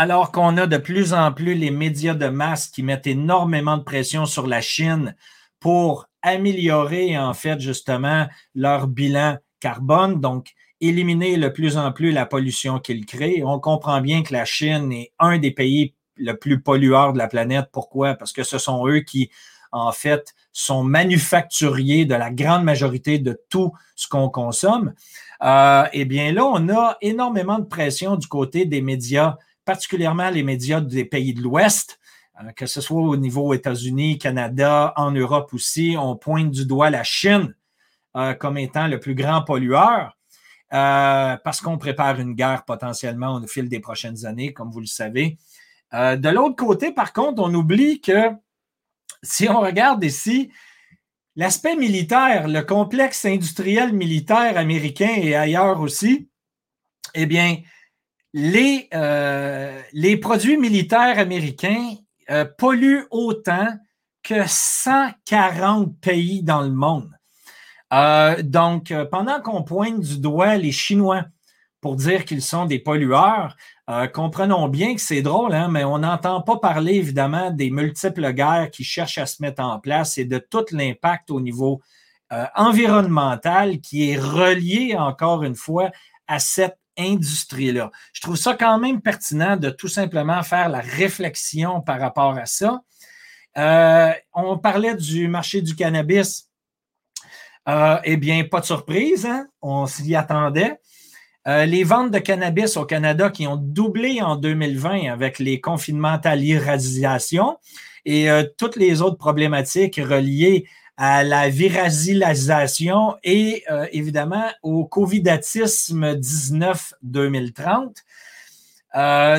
Alors 0.00 0.30
qu'on 0.30 0.56
a 0.58 0.68
de 0.68 0.76
plus 0.76 1.12
en 1.12 1.32
plus 1.32 1.54
les 1.54 1.72
médias 1.72 2.14
de 2.14 2.28
masse 2.28 2.68
qui 2.68 2.84
mettent 2.84 3.08
énormément 3.08 3.76
de 3.76 3.82
pression 3.82 4.26
sur 4.26 4.46
la 4.46 4.60
Chine 4.60 5.16
pour 5.58 6.06
améliorer 6.22 7.18
en 7.18 7.34
fait 7.34 7.58
justement 7.58 8.28
leur 8.54 8.86
bilan 8.86 9.38
carbone, 9.58 10.20
donc 10.20 10.52
éliminer 10.80 11.36
de 11.36 11.48
plus 11.48 11.76
en 11.76 11.90
plus 11.90 12.12
la 12.12 12.26
pollution 12.26 12.78
qu'ils 12.78 13.06
créent. 13.06 13.42
On 13.44 13.58
comprend 13.58 14.00
bien 14.00 14.22
que 14.22 14.32
la 14.32 14.44
Chine 14.44 14.92
est 14.92 15.10
un 15.18 15.38
des 15.38 15.50
pays 15.50 15.94
le 16.14 16.34
plus 16.34 16.60
pollueur 16.62 17.12
de 17.12 17.18
la 17.18 17.26
planète. 17.26 17.66
Pourquoi? 17.72 18.14
Parce 18.14 18.32
que 18.32 18.44
ce 18.44 18.58
sont 18.58 18.86
eux 18.86 19.00
qui, 19.00 19.32
en 19.72 19.90
fait, 19.90 20.32
sont 20.52 20.84
manufacturiers 20.84 22.04
de 22.04 22.14
la 22.14 22.30
grande 22.30 22.62
majorité 22.62 23.18
de 23.18 23.36
tout 23.50 23.72
ce 23.96 24.06
qu'on 24.06 24.28
consomme. 24.28 24.94
Euh, 25.42 25.86
eh 25.92 26.04
bien 26.04 26.30
là, 26.32 26.44
on 26.44 26.68
a 26.68 26.96
énormément 27.00 27.58
de 27.58 27.64
pression 27.64 28.14
du 28.14 28.28
côté 28.28 28.64
des 28.64 28.80
médias, 28.80 29.38
particulièrement 29.68 30.30
les 30.30 30.42
médias 30.42 30.80
des 30.80 31.04
pays 31.04 31.34
de 31.34 31.42
l'Ouest, 31.42 32.00
euh, 32.40 32.52
que 32.52 32.64
ce 32.64 32.80
soit 32.80 33.02
au 33.02 33.18
niveau 33.18 33.52
États-Unis, 33.52 34.16
Canada, 34.16 34.94
en 34.96 35.10
Europe 35.10 35.52
aussi. 35.52 35.94
On 35.98 36.16
pointe 36.16 36.50
du 36.50 36.64
doigt 36.64 36.88
la 36.88 37.04
Chine 37.04 37.54
euh, 38.16 38.32
comme 38.32 38.56
étant 38.56 38.86
le 38.86 38.98
plus 38.98 39.14
grand 39.14 39.42
pollueur. 39.42 40.16
parce 40.70 41.60
qu'on 41.60 41.76
prépare 41.76 42.18
une 42.18 42.32
guerre 42.32 42.64
potentiellement 42.64 43.34
au 43.36 43.46
fil 43.46 43.68
des 43.68 43.80
prochaines 43.80 44.24
années, 44.24 44.54
comme 44.54 44.70
vous 44.70 44.80
le 44.80 44.86
savez. 44.86 45.36
Euh, 45.92 46.16
de 46.16 46.30
l'autre 46.30 46.56
côté, 46.56 46.90
par 46.90 47.12
contre, 47.12 47.42
on 47.42 47.52
oublie 47.52 48.00
que 48.00 48.30
si 49.22 49.50
on 49.50 49.60
regarde 49.60 50.02
ici, 50.02 50.50
l'aspect 51.36 51.76
militaire, 51.76 52.48
le 52.48 52.62
complexe 52.62 53.26
industriel 53.26 53.92
militaire 53.92 54.56
américain 54.56 55.14
et 55.14 55.34
ailleurs 55.34 55.80
aussi, 55.80 56.30
eh 57.14 57.26
bien, 57.26 57.58
les, 58.32 58.88
euh, 58.94 59.80
les 59.92 60.16
produits 60.16 60.58
militaires 60.58 61.18
américains 61.18 61.94
euh, 62.30 62.44
polluent 62.44 63.06
autant 63.10 63.68
que 64.22 64.46
140 64.46 65.98
pays 66.00 66.42
dans 66.42 66.62
le 66.62 66.72
monde. 66.72 67.10
donc, 68.42 68.92
pendant 69.10 69.40
qu'on 69.40 69.62
pointe 69.62 70.00
du 70.00 70.18
doigt 70.18 70.56
les 70.56 70.72
Chinois 70.72 71.24
pour 71.80 71.96
dire 71.96 72.24
qu'ils 72.24 72.42
sont 72.42 72.66
des 72.66 72.78
pollueurs, 72.78 73.56
euh, 73.88 74.06
comprenons 74.06 74.68
bien 74.68 74.94
que 74.94 75.00
c'est 75.00 75.22
drôle, 75.22 75.54
hein, 75.54 75.68
mais 75.68 75.84
on 75.84 75.98
n'entend 75.98 76.42
pas 76.42 76.58
parler 76.58 76.94
évidemment 76.94 77.50
des 77.50 77.70
multiples 77.70 78.32
guerres 78.32 78.70
qui 78.70 78.84
cherchent 78.84 79.18
à 79.18 79.26
se 79.26 79.40
mettre 79.40 79.62
en 79.62 79.78
place 79.78 80.18
et 80.18 80.26
de 80.26 80.38
tout 80.38 80.64
l'impact 80.72 81.30
au 81.30 81.40
niveau 81.40 81.80
euh, 82.32 82.44
environnemental 82.54 83.80
qui 83.80 84.10
est 84.10 84.18
relié 84.18 84.94
encore 84.96 85.42
une 85.42 85.54
fois 85.54 85.90
à 86.26 86.38
cette 86.38 86.78
industrie-là. 86.98 87.90
Je 88.12 88.20
trouve 88.20 88.36
ça 88.36 88.54
quand 88.54 88.78
même 88.78 89.00
pertinent 89.00 89.56
de 89.56 89.70
tout 89.70 89.88
simplement 89.88 90.42
faire 90.42 90.68
la 90.68 90.80
réflexion 90.80 91.80
par 91.80 92.00
rapport 92.00 92.36
à 92.36 92.46
ça. 92.46 92.80
Euh, 93.56 94.12
on 94.34 94.58
parlait 94.58 94.94
du 94.94 95.28
marché 95.28 95.62
du 95.62 95.74
cannabis. 95.74 96.48
eh 98.04 98.16
bien, 98.16 98.44
pas 98.44 98.60
de 98.60 98.66
surprise, 98.66 99.26
hein? 99.26 99.46
on 99.62 99.86
s'y 99.86 100.14
attendait. 100.14 100.78
Euh, 101.48 101.64
les 101.64 101.82
ventes 101.82 102.10
de 102.10 102.18
cannabis 102.18 102.76
au 102.76 102.84
Canada 102.84 103.30
qui 103.30 103.46
ont 103.46 103.56
doublé 103.56 104.20
en 104.20 104.36
2020 104.36 105.10
avec 105.10 105.38
les 105.38 105.60
confinements 105.60 106.20
à 106.22 106.36
l'irradiation 106.36 107.56
et 108.04 108.30
euh, 108.30 108.44
toutes 108.58 108.76
les 108.76 109.00
autres 109.00 109.16
problématiques 109.16 109.96
reliées 109.96 110.66
à 110.98 111.22
la 111.22 111.48
virasilisation 111.48 113.16
et 113.22 113.64
euh, 113.70 113.86
évidemment 113.92 114.48
au 114.62 114.84
covidatisme 114.84 116.16
19 116.16 116.94
2030. 117.02 117.96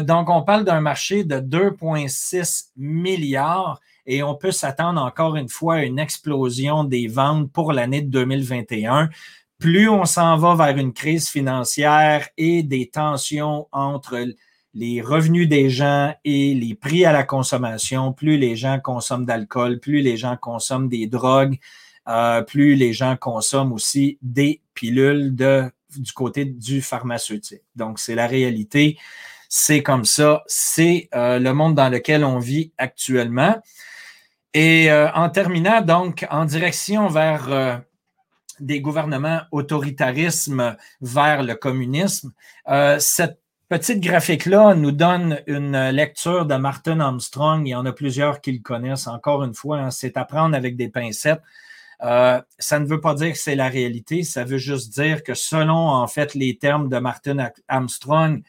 donc, 0.01 0.29
on 0.29 0.41
parle 0.41 0.63
d'un 0.63 0.79
marché 0.79 1.25
de 1.25 1.35
2,6 1.35 2.69
milliards 2.77 3.81
et 4.05 4.23
on 4.23 4.35
peut 4.35 4.51
s'attendre 4.51 5.01
encore 5.01 5.35
une 5.35 5.49
fois 5.49 5.75
à 5.75 5.83
une 5.83 5.99
explosion 5.99 6.85
des 6.85 7.07
ventes 7.07 7.51
pour 7.51 7.73
l'année 7.73 8.01
de 8.01 8.09
2021 8.09 9.09
plus 9.59 9.89
on 9.89 10.05
s'en 10.05 10.37
va 10.37 10.55
vers 10.55 10.77
une 10.77 10.93
crise 10.93 11.27
financière 11.27 12.27
et 12.37 12.63
des 12.63 12.89
tensions 12.89 13.67
entre 13.73 14.25
les 14.73 15.01
revenus 15.01 15.49
des 15.49 15.69
gens 15.69 16.13
et 16.23 16.53
les 16.53 16.75
prix 16.75 17.05
à 17.05 17.11
la 17.11 17.23
consommation, 17.23 18.13
plus 18.13 18.37
les 18.37 18.55
gens 18.55 18.79
consomment 18.79 19.25
d'alcool, 19.25 19.79
plus 19.79 20.01
les 20.01 20.17
gens 20.17 20.37
consomment 20.37 20.89
des 20.89 21.07
drogues, 21.07 21.57
euh, 22.07 22.41
plus 22.41 22.75
les 22.75 22.93
gens 22.93 23.15
consomment 23.17 23.73
aussi 23.73 24.17
des 24.21 24.61
pilules 24.73 25.35
de, 25.35 25.71
du 25.95 26.11
côté 26.11 26.45
du 26.45 26.81
pharmaceutique. 26.81 27.63
Donc, 27.75 27.99
c'est 27.99 28.15
la 28.15 28.27
réalité. 28.27 28.97
C'est 29.47 29.81
comme 29.81 30.05
ça. 30.05 30.43
C'est 30.47 31.09
euh, 31.15 31.39
le 31.39 31.53
monde 31.53 31.75
dans 31.75 31.89
lequel 31.89 32.23
on 32.23 32.39
vit 32.39 32.71
actuellement. 32.77 33.55
Et 34.53 34.91
euh, 34.91 35.11
en 35.13 35.29
terminant, 35.29 35.81
donc, 35.81 36.25
en 36.29 36.45
direction 36.45 37.07
vers 37.07 37.81
des 38.59 38.81
gouvernements 38.81 39.41
autoritarisme 39.51 40.75
vers 41.01 41.43
le 41.43 41.55
communisme. 41.55 42.33
Cette 42.99 43.38
petite 43.69 43.99
graphique-là 44.01 44.73
nous 44.73 44.91
donne 44.91 45.41
une 45.45 45.89
lecture 45.89 46.47
de 46.47 46.55
Martin 46.55 46.99
Armstrong. 46.99 47.67
Il 47.67 47.69
y 47.69 47.75
en 47.75 47.85
a 47.85 47.93
plusieurs 47.93 48.41
qui 48.41 48.51
le 48.51 48.59
connaissent. 48.59 49.07
Encore 49.07 49.43
une 49.43 49.53
fois, 49.53 49.77
hein, 49.77 49.91
c'est 49.91 50.17
à 50.17 50.25
prendre 50.25 50.55
avec 50.55 50.75
des 50.75 50.89
pincettes. 50.89 51.41
Euh, 52.01 52.41
ça 52.57 52.79
ne 52.79 52.85
veut 52.85 52.99
pas 52.99 53.13
dire 53.13 53.31
que 53.31 53.37
c'est 53.37 53.55
la 53.55 53.67
réalité, 53.67 54.23
ça 54.23 54.45
veut 54.45 54.57
juste 54.57 54.93
dire 54.93 55.21
que 55.21 55.33
selon 55.33 55.75
en 55.75 56.07
fait 56.07 56.33
les 56.33 56.57
termes 56.57 56.87
de 56.87 56.97
Martin 56.97 57.49
Armstrong 57.67 58.41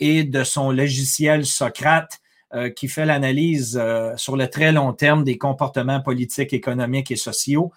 et 0.00 0.24
de 0.24 0.42
son 0.42 0.70
logiciel 0.70 1.44
Socrate, 1.44 2.20
euh, 2.54 2.70
qui 2.70 2.88
fait 2.88 3.04
l'analyse 3.04 3.80
sur 4.16 4.36
le 4.36 4.48
très 4.48 4.72
long 4.72 4.94
terme 4.94 5.22
des 5.22 5.36
comportements 5.36 6.00
politiques, 6.00 6.54
économiques 6.54 7.10
et 7.10 7.16
sociaux, 7.16 7.72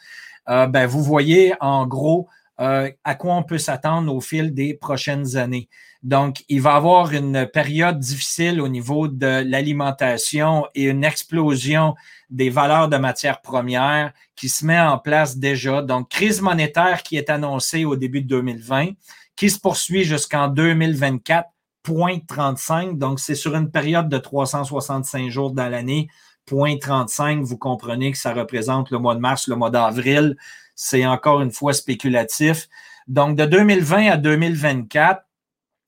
euh, 0.49 0.65
ben, 0.67 0.87
vous 0.87 1.03
voyez 1.03 1.53
en 1.59 1.85
gros 1.85 2.29
euh, 2.60 2.91
à 3.03 3.16
quoi 3.16 3.36
on 3.36 3.43
peut 3.43 3.58
s'attendre 3.58 4.14
au 4.14 4.22
fil 4.22 4.53
des 4.53 4.74
prochaines 4.74 5.38
années. 5.38 5.70
Donc, 6.03 6.43
il 6.49 6.62
va 6.62 6.74
y 6.74 6.76
avoir 6.76 7.12
une 7.12 7.47
période 7.47 7.99
difficile 7.99 8.62
au 8.62 8.68
niveau 8.68 9.08
de 9.08 9.43
l'alimentation 9.45 10.66
et 10.76 10.84
une 10.84 11.03
explosion 11.03 11.95
des 12.30 12.49
valeurs 12.49 12.89
de 12.89 12.97
matières 12.97 13.41
premières 13.41 14.14
qui 14.36 14.49
se 14.49 14.66
met 14.66 14.80
en 14.80 14.97
place 14.97 15.38
déjà. 15.38 15.82
Donc, 15.82 16.10
crise 16.10 16.41
monétaire 16.41 17.03
qui 17.03 17.18
est 17.18 17.30
annoncée 17.30 17.86
au 17.86 17.95
début 17.95 18.22
de 18.22 18.28
2020, 18.28 18.89
qui 19.36 19.49
se 19.49 19.60
poursuit 19.60 20.03
jusqu'en 20.03 20.47
2024, 20.47 21.49
35. 22.28 22.97
Donc, 22.97 23.20
c'est 23.20 23.36
sur 23.36 23.55
une 23.55 23.72
période 23.72 24.10
de 24.10 24.18
365 24.18 25.30
jours 25.30 25.51
dans 25.51 25.70
l'année 25.70 26.10
0.35, 26.49 27.41
vous 27.41 27.58
comprenez 27.58 28.12
que 28.12 28.18
ça 28.18 28.34
représente 28.34 28.89
le 28.91 28.99
mois 28.99 29.16
de 29.16 29.20
mars, 29.20 29.47
le 29.47 29.55
mois 29.55 29.70
d'avril. 29.70 30.38
C'est 30.80 31.07
encore 31.07 31.41
une 31.41 31.51
fois 31.51 31.73
spéculatif. 31.73 32.69
Donc, 33.07 33.36
de 33.36 33.45
2020 33.45 34.11
à 34.11 34.17
2024, 34.17 35.23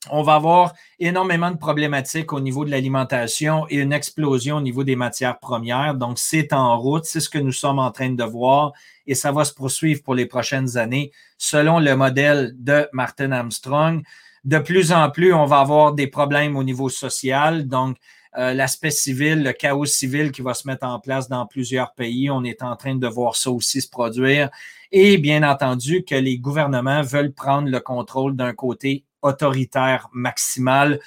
on 0.09 0.23
va 0.23 0.33
avoir 0.33 0.73
énormément 0.97 1.51
de 1.51 1.57
problématiques 1.57 2.33
au 2.33 2.39
niveau 2.39 2.65
de 2.65 2.71
l'alimentation 2.71 3.67
et 3.69 3.75
une 3.75 3.93
explosion 3.93 4.55
au 4.55 4.61
niveau 4.61 4.83
des 4.83 4.95
matières 4.95 5.37
premières. 5.37 5.93
Donc, 5.93 6.17
c'est 6.17 6.53
en 6.53 6.79
route, 6.79 7.05
c'est 7.05 7.19
ce 7.19 7.29
que 7.29 7.37
nous 7.37 7.51
sommes 7.51 7.77
en 7.77 7.91
train 7.91 8.09
de 8.09 8.23
voir 8.23 8.73
et 9.05 9.13
ça 9.13 9.31
va 9.31 9.45
se 9.45 9.53
poursuivre 9.53 10.01
pour 10.01 10.15
les 10.15 10.25
prochaines 10.25 10.75
années 10.77 11.11
selon 11.37 11.77
le 11.79 11.95
modèle 11.95 12.55
de 12.57 12.89
Martin 12.91 13.31
Armstrong. 13.31 14.01
De 14.43 14.57
plus 14.57 14.91
en 14.91 15.11
plus, 15.11 15.33
on 15.33 15.45
va 15.45 15.59
avoir 15.59 15.93
des 15.93 16.07
problèmes 16.07 16.57
au 16.57 16.63
niveau 16.63 16.89
social. 16.89 17.67
Donc, 17.67 17.97
euh, 18.37 18.53
l'aspect 18.53 18.91
civil, 18.91 19.43
le 19.43 19.53
chaos 19.53 19.85
civil 19.85 20.31
qui 20.31 20.41
va 20.41 20.55
se 20.55 20.67
mettre 20.67 20.87
en 20.87 20.99
place 20.99 21.29
dans 21.29 21.45
plusieurs 21.45 21.93
pays. 21.93 22.31
On 22.31 22.43
est 22.43 22.63
en 22.63 22.75
train 22.75 22.95
de 22.95 23.07
voir 23.07 23.35
ça 23.35 23.51
aussi 23.51 23.81
se 23.81 23.89
produire. 23.89 24.49
Et 24.91 25.17
bien 25.17 25.43
entendu 25.43 26.03
que 26.03 26.15
les 26.15 26.39
gouvernements 26.39 27.03
veulent 27.03 27.33
prendre 27.33 27.69
le 27.69 27.79
contrôle 27.79 28.35
d'un 28.35 28.53
côté 28.53 29.05
autoritaire 29.21 30.09
maximal. 30.13 30.99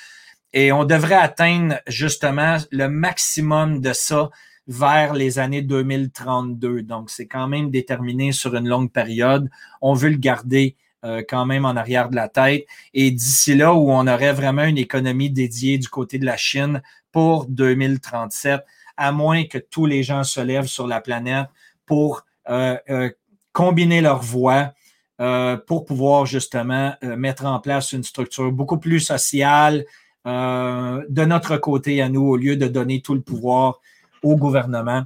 Et 0.52 0.70
on 0.70 0.84
devrait 0.84 1.14
atteindre 1.14 1.76
justement 1.86 2.58
le 2.70 2.88
maximum 2.88 3.80
de 3.80 3.92
ça 3.92 4.30
vers 4.68 5.14
les 5.14 5.38
années 5.38 5.62
2032. 5.62 6.82
Donc, 6.82 7.10
c'est 7.10 7.26
quand 7.26 7.48
même 7.48 7.70
déterminé 7.70 8.32
sur 8.32 8.54
une 8.54 8.68
longue 8.68 8.92
période. 8.92 9.50
On 9.80 9.94
veut 9.94 10.10
le 10.10 10.16
garder 10.16 10.76
euh, 11.04 11.22
quand 11.28 11.46
même 11.46 11.64
en 11.64 11.74
arrière 11.74 12.10
de 12.10 12.14
la 12.16 12.28
tête. 12.28 12.66
Et 12.94 13.10
d'ici 13.10 13.56
là 13.56 13.74
où 13.74 13.90
on 13.90 14.06
aurait 14.06 14.32
vraiment 14.32 14.64
une 14.64 14.78
économie 14.78 15.30
dédiée 15.30 15.78
du 15.78 15.88
côté 15.88 16.18
de 16.18 16.26
la 16.26 16.36
Chine 16.36 16.82
pour 17.10 17.46
2037, 17.46 18.60
à 18.96 19.10
moins 19.10 19.44
que 19.44 19.58
tous 19.58 19.86
les 19.86 20.04
gens 20.04 20.22
se 20.22 20.40
lèvent 20.40 20.66
sur 20.66 20.86
la 20.86 21.00
planète 21.00 21.48
pour 21.86 22.24
euh, 22.48 22.76
euh, 22.88 23.10
combiner 23.52 24.00
leurs 24.00 24.22
voix, 24.22 24.72
euh, 25.20 25.56
pour 25.56 25.84
pouvoir 25.84 26.26
justement 26.26 26.94
euh, 27.04 27.16
mettre 27.16 27.44
en 27.44 27.60
place 27.60 27.92
une 27.92 28.02
structure 28.02 28.50
beaucoup 28.50 28.78
plus 28.78 29.00
sociale 29.00 29.84
de 30.24 31.24
notre 31.24 31.56
côté 31.56 32.00
à 32.00 32.08
nous, 32.08 32.22
au 32.22 32.36
lieu 32.36 32.56
de 32.56 32.68
donner 32.68 33.02
tout 33.02 33.14
le 33.14 33.20
pouvoir 33.20 33.80
au 34.22 34.36
gouvernement 34.36 35.02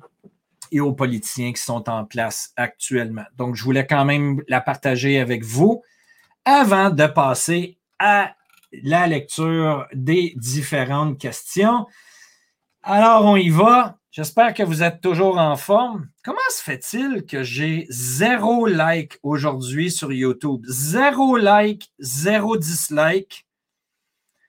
et 0.73 0.81
aux 0.81 0.93
politiciens 0.93 1.53
qui 1.53 1.63
sont 1.63 1.89
en 1.89 2.05
place 2.05 2.53
actuellement. 2.57 3.25
Donc, 3.37 3.55
je 3.55 3.65
voulais 3.65 3.87
quand 3.87 4.05
même 4.05 4.43
la 4.49 4.61
partager 4.61 5.19
avec 5.19 5.43
vous 5.43 5.83
avant 6.45 6.91
de 6.91 7.07
passer 7.07 7.79
à 7.99 8.35
la 8.83 9.07
lecture 9.07 9.87
des 9.93 10.35
différentes 10.37 11.19
questions. 11.19 11.87
Alors, 12.83 13.25
on 13.25 13.37
y 13.37 13.49
va. 13.49 13.99
J'espère 14.17 14.55
que 14.55 14.63
vous 14.63 14.83
êtes 14.83 15.03
toujours 15.03 15.37
en 15.37 15.57
forme. 15.57 16.09
Comment 16.25 16.39
se 16.49 16.63
fait-il 16.63 17.27
que 17.27 17.43
j'ai 17.43 17.85
zéro 17.91 18.65
like 18.65 19.19
aujourd'hui 19.23 19.91
sur 19.91 20.11
YouTube? 20.11 20.65
Zéro 20.67 21.37
like, 21.37 21.93
zéro 21.99 22.57
dislike. 22.57 23.47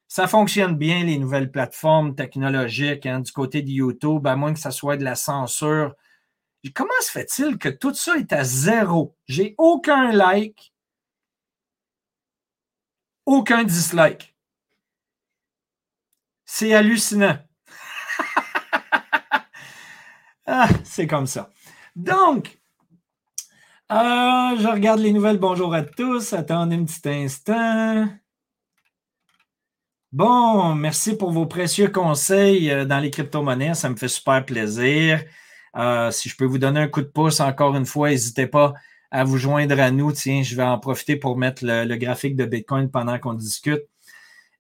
Ça 0.08 0.26
fonctionne 0.26 0.78
bien, 0.78 1.04
les 1.04 1.18
nouvelles 1.18 1.52
plateformes 1.52 2.16
technologiques 2.16 3.06
hein, 3.06 3.20
du 3.20 3.34
côté 3.34 3.62
de 3.62 3.70
YouTube, 3.70 4.26
à 4.26 4.38
moins 4.38 4.54
que 4.54 4.60
ça 4.60 4.72
soit 4.72 4.96
de 4.96 5.04
la 5.04 5.16
censure. 5.16 5.94
Comment 6.74 6.90
se 7.02 7.12
fait-il 7.12 7.58
que 7.58 7.68
tout 7.68 7.94
ça 7.94 8.16
est 8.16 8.32
à 8.32 8.46
zéro? 8.46 9.18
J'ai 9.28 9.54
aucun 9.58 10.14
like, 10.14 10.72
aucun 13.26 13.66
dislike. 13.66 14.34
C'est 16.46 16.74
hallucinant. 16.74 17.38
Ah, 20.48 20.70
c'est 20.84 21.08
comme 21.08 21.28
ça. 21.28 21.50
Donc, 21.96 22.58
euh, 23.92 23.96
je 24.60 24.68
regarde 24.68 25.00
les 25.00 25.12
nouvelles. 25.14 25.38
Bonjour 25.38 25.74
à 25.74 25.84
tous. 25.84 26.34
Attendez 26.34 26.76
un 26.76 26.86
petit 26.86 27.08
instant. 27.10 28.08
Bon, 30.12 30.74
merci 30.74 31.18
pour 31.18 31.32
vos 31.32 31.46
précieux 31.46 31.90
conseils 31.90 32.72
euh, 32.72 32.86
dans 32.86 33.00
les 33.00 33.12
crypto-monnaies. 33.12 33.74
Ça 33.76 33.90
me 33.90 33.96
fait 33.96 34.08
super 34.08 34.46
plaisir. 34.46 35.24
Euh, 35.76 36.12
si 36.12 36.30
je 36.30 36.36
peux 36.36 36.46
vous 36.46 36.58
donner 36.58 36.80
un 36.80 36.88
coup 36.88 37.02
de 37.02 37.08
pouce, 37.08 37.40
encore 37.40 37.76
une 37.76 37.86
fois, 37.86 38.10
n'hésitez 38.10 38.48
pas 38.48 38.74
à 39.12 39.24
vous 39.24 39.38
joindre 39.38 39.80
à 39.80 39.92
nous. 39.92 40.12
Tiens, 40.12 40.44
je 40.44 40.56
vais 40.56 40.64
en 40.64 40.80
profiter 40.80 41.18
pour 41.18 41.38
mettre 41.38 41.64
le, 41.66 41.96
graphique 41.98 42.36
de 42.36 42.46
Bitcoin 42.46 42.90
pendant 42.90 43.20
qu'on 43.20 43.34
discute. 43.34 43.84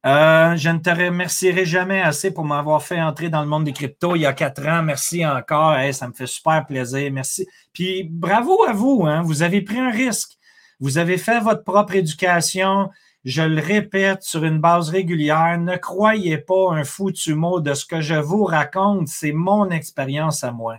Euh, 0.05 0.55
je 0.55 0.69
ne 0.69 0.79
te 0.79 0.89
remercierai 0.89 1.65
jamais 1.65 2.01
assez 2.01 2.31
pour 2.31 2.45
m'avoir 2.45 2.83
fait 2.83 3.01
entrer 3.01 3.29
dans 3.29 3.41
le 3.41 3.47
monde 3.47 3.65
des 3.65 3.73
cryptos 3.73 4.15
il 4.15 4.21
y 4.21 4.25
a 4.25 4.33
quatre 4.33 4.65
ans. 4.67 4.83
Merci 4.83 5.25
encore. 5.25 5.75
ça 5.91 6.07
me 6.07 6.13
fait 6.13 6.27
super 6.27 6.65
plaisir. 6.65 7.11
Merci. 7.11 7.47
Puis 7.73 8.03
bravo 8.03 8.63
à 8.63 8.73
vous. 8.73 9.05
Hein. 9.05 9.23
Vous 9.23 9.41
avez 9.41 9.61
pris 9.61 9.79
un 9.79 9.91
risque. 9.91 10.37
Vous 10.79 10.97
avez 10.97 11.17
fait 11.17 11.39
votre 11.39 11.63
propre 11.63 11.95
éducation. 11.95 12.89
Je 13.25 13.41
le 13.41 13.59
répète 13.59 14.23
sur 14.23 14.45
une 14.45 14.59
base 14.59 14.89
régulière. 14.89 15.57
Ne 15.59 15.75
croyez 15.75 16.37
pas 16.37 16.71
un 16.71 16.83
foutu 16.83 17.33
mot 17.33 17.59
de 17.59 17.73
ce 17.73 17.85
que 17.85 17.99
je 17.99 18.15
vous 18.15 18.45
raconte. 18.45 19.07
C'est 19.07 19.33
mon 19.33 19.69
expérience 19.71 20.43
à 20.43 20.51
moi. 20.51 20.77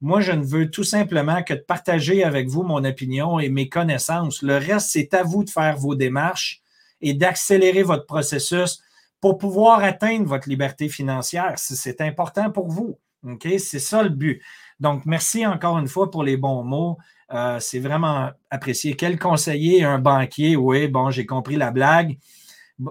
Moi, 0.00 0.20
je 0.20 0.32
ne 0.32 0.44
veux 0.44 0.70
tout 0.70 0.84
simplement 0.84 1.42
que 1.42 1.54
de 1.54 1.58
partager 1.58 2.24
avec 2.24 2.48
vous 2.48 2.62
mon 2.62 2.84
opinion 2.84 3.38
et 3.38 3.48
mes 3.48 3.68
connaissances. 3.68 4.42
Le 4.42 4.56
reste, 4.56 4.90
c'est 4.90 5.12
à 5.12 5.22
vous 5.22 5.44
de 5.44 5.50
faire 5.50 5.76
vos 5.76 5.94
démarches 5.94 6.62
et 7.04 7.14
d'accélérer 7.14 7.82
votre 7.82 8.06
processus 8.06 8.80
pour 9.20 9.38
pouvoir 9.38 9.84
atteindre 9.84 10.26
votre 10.26 10.48
liberté 10.48 10.88
financière. 10.88 11.54
C'est 11.56 12.00
important 12.00 12.50
pour 12.50 12.68
vous. 12.68 12.98
OK? 13.26 13.46
C'est 13.58 13.78
ça 13.78 14.02
le 14.02 14.08
but. 14.08 14.42
Donc, 14.80 15.06
merci 15.06 15.46
encore 15.46 15.78
une 15.78 15.88
fois 15.88 16.10
pour 16.10 16.24
les 16.24 16.36
bons 16.36 16.64
mots. 16.64 16.98
Euh, 17.32 17.58
c'est 17.60 17.78
vraiment 17.78 18.30
apprécié. 18.50 18.96
Quel 18.96 19.18
conseiller, 19.18 19.84
un 19.84 19.98
banquier? 19.98 20.56
Oui, 20.56 20.88
bon, 20.88 21.10
j'ai 21.10 21.26
compris 21.26 21.56
la 21.56 21.70
blague. 21.70 22.18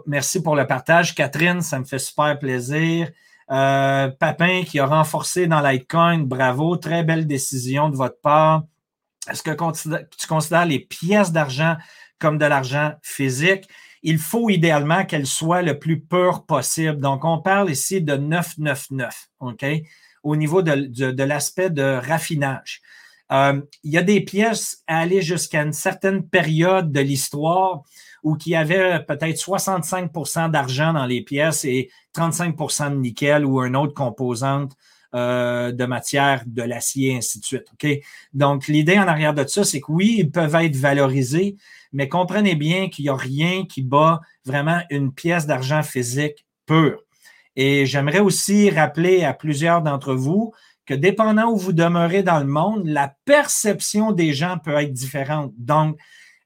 Merci 0.06 0.42
pour 0.42 0.56
le 0.56 0.66
partage. 0.66 1.14
Catherine, 1.14 1.62
ça 1.62 1.80
me 1.80 1.86
fait 1.86 2.00
super 2.00 2.40
plaisir. 2.40 3.10
Euh, 3.52 4.10
Papin 4.10 4.64
qui 4.64 4.80
a 4.80 4.86
renforcé 4.86 5.48
dans 5.48 5.62
Litecoin, 5.62 6.20
bravo, 6.20 6.78
très 6.78 7.04
belle 7.04 7.28
décision 7.28 7.90
de 7.90 7.96
votre 7.96 8.20
part. 8.22 8.64
Est-ce 9.30 9.44
que 9.44 9.52
tu 9.52 10.28
considères 10.28 10.66
les 10.66 10.80
pièces 10.80 11.32
d'argent 11.32 11.76
comme 12.20 12.38
de 12.38 12.46
l'argent 12.46 12.94
physique? 13.02 13.70
Il 14.04 14.18
faut 14.18 14.50
idéalement 14.50 15.06
qu'elles 15.06 15.28
soient 15.28 15.62
le 15.62 15.80
plus 15.80 16.00
pures 16.00 16.46
possible. 16.46 17.00
Donc, 17.00 17.26
on 17.26 17.40
parle 17.40 17.72
ici 17.72 18.02
de 18.02 18.16
999, 18.16 19.30
OK? 19.40 19.66
Au 20.24 20.36
niveau 20.36 20.62
de, 20.62 21.24
l'aspect 21.24 21.70
de 21.70 22.00
raffinage. 22.06 22.82
Euh, 23.32 23.62
il 23.84 23.92
y 23.92 23.98
a 23.98 24.04
des 24.04 24.22
pièces 24.22 24.84
à 24.88 25.00
aller 25.00 25.22
jusqu'à 25.22 25.62
une 25.64 25.74
certaine 25.74 26.28
période 26.28 26.92
de 26.92 27.00
l'histoire 27.00 27.84
ou 28.22 28.36
qui 28.36 28.56
avait 28.56 29.04
peut-être 29.06 29.38
65% 29.38 30.52
d'argent 30.52 30.94
dans 30.94 31.06
les 31.06 31.22
pièces 31.22 31.66
et 31.66 31.90
35% 32.16 32.92
de 32.92 32.96
nickel 32.98 33.46
ou 33.46 33.62
une 33.62 33.76
autre 33.76 33.94
composante 33.94 34.74
euh, 35.16 35.72
de 35.72 35.86
matière, 35.86 36.42
de 36.48 36.64
l'acier, 36.64 37.16
ainsi 37.16 37.40
de 37.40 37.46
suite. 37.46 37.68
OK? 37.74 37.88
Donc, 38.34 38.68
l'idée 38.68 38.98
en 38.98 39.08
arrière 39.08 39.36
de 39.36 39.46
ça, 39.46 39.64
c'est 39.64 39.80
que 39.80 39.92
oui, 39.92 40.16
ils 40.18 40.32
peuvent 40.32 40.56
être 40.56 40.76
valorisés, 40.76 41.56
mais 41.94 42.10
comprenez 42.10 42.56
bien 42.56 42.90
qu'il 42.90 43.06
n'y 43.06 43.10
a 43.10 43.16
rien 43.16 43.66
qui 43.66 43.82
bat 43.82 44.20
vraiment 44.46 44.82
une 44.90 45.14
pièce 45.14 45.46
d'argent 45.46 45.84
physique 45.84 46.46
pure. 46.66 47.02
Et 47.56 47.86
j'aimerais 47.86 48.20
aussi 48.20 48.70
rappeler 48.70 49.24
à 49.24 49.34
plusieurs 49.34 49.82
d'entre 49.82 50.14
vous 50.14 50.54
que 50.86 50.94
dépendant 50.94 51.50
où 51.52 51.58
vous 51.58 51.72
demeurez 51.74 52.24
dans 52.24 52.40
le 52.40 52.46
monde, 52.46 52.86
la 52.86 53.16
perception 53.26 54.12
des 54.12 54.34
gens 54.34 54.58
peut 54.58 54.76
être 54.76 54.92
différente. 54.92 55.54
Donc, 55.58 55.98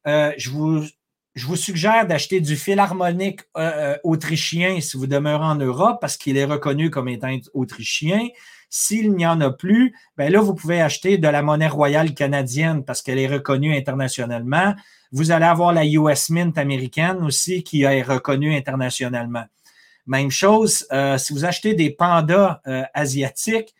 euh, 0.05 0.31
je 0.37 0.49
vous 0.49 1.55
suggère 1.55 2.05
d'acheter 2.05 2.39
du 2.39 2.55
fil 2.55 2.79
harmonique 2.79 3.41
euh, 3.57 3.71
euh, 3.93 3.97
autrichien 4.03 4.79
si 4.79 4.97
vous 4.97 5.07
demeurez 5.07 5.45
en 5.45 5.55
Europe 5.55 5.97
parce 6.01 6.17
qu'il 6.17 6.37
est 6.37 6.45
reconnu 6.45 6.89
comme 6.89 7.07
étant 7.07 7.35
autrichien. 7.53 8.27
S'il 8.69 9.13
n'y 9.13 9.25
en 9.25 9.39
a 9.41 9.51
plus, 9.51 9.95
ben 10.17 10.31
là, 10.31 10.41
vous 10.41 10.53
pouvez 10.53 10.81
acheter 10.81 11.17
de 11.17 11.27
la 11.27 11.41
monnaie 11.41 11.67
royale 11.67 12.13
canadienne 12.13 12.83
parce 12.83 13.01
qu'elle 13.01 13.19
est 13.19 13.27
reconnue 13.27 13.75
internationalement. 13.75 14.75
Vous 15.11 15.31
allez 15.31 15.45
avoir 15.45 15.73
la 15.73 15.85
US 15.85 16.29
Mint 16.29 16.57
américaine 16.57 17.23
aussi 17.23 17.63
qui 17.63 17.83
est 17.83 18.01
reconnue 18.01 18.55
internationalement. 18.55 19.45
Même 20.05 20.31
chose, 20.31 20.85
euh, 20.91 21.17
si 21.17 21.33
vous 21.33 21.45
achetez 21.45 21.73
des 21.73 21.89
pandas 21.89 22.61
asiatiques 22.93 23.73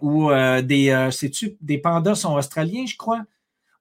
ou 0.00 0.30
des, 0.62 1.08
sais-tu, 1.10 1.56
des 1.60 1.78
pandas 1.78 2.14
sont 2.14 2.34
australiens, 2.34 2.86
je 2.86 2.96
crois, 2.96 3.24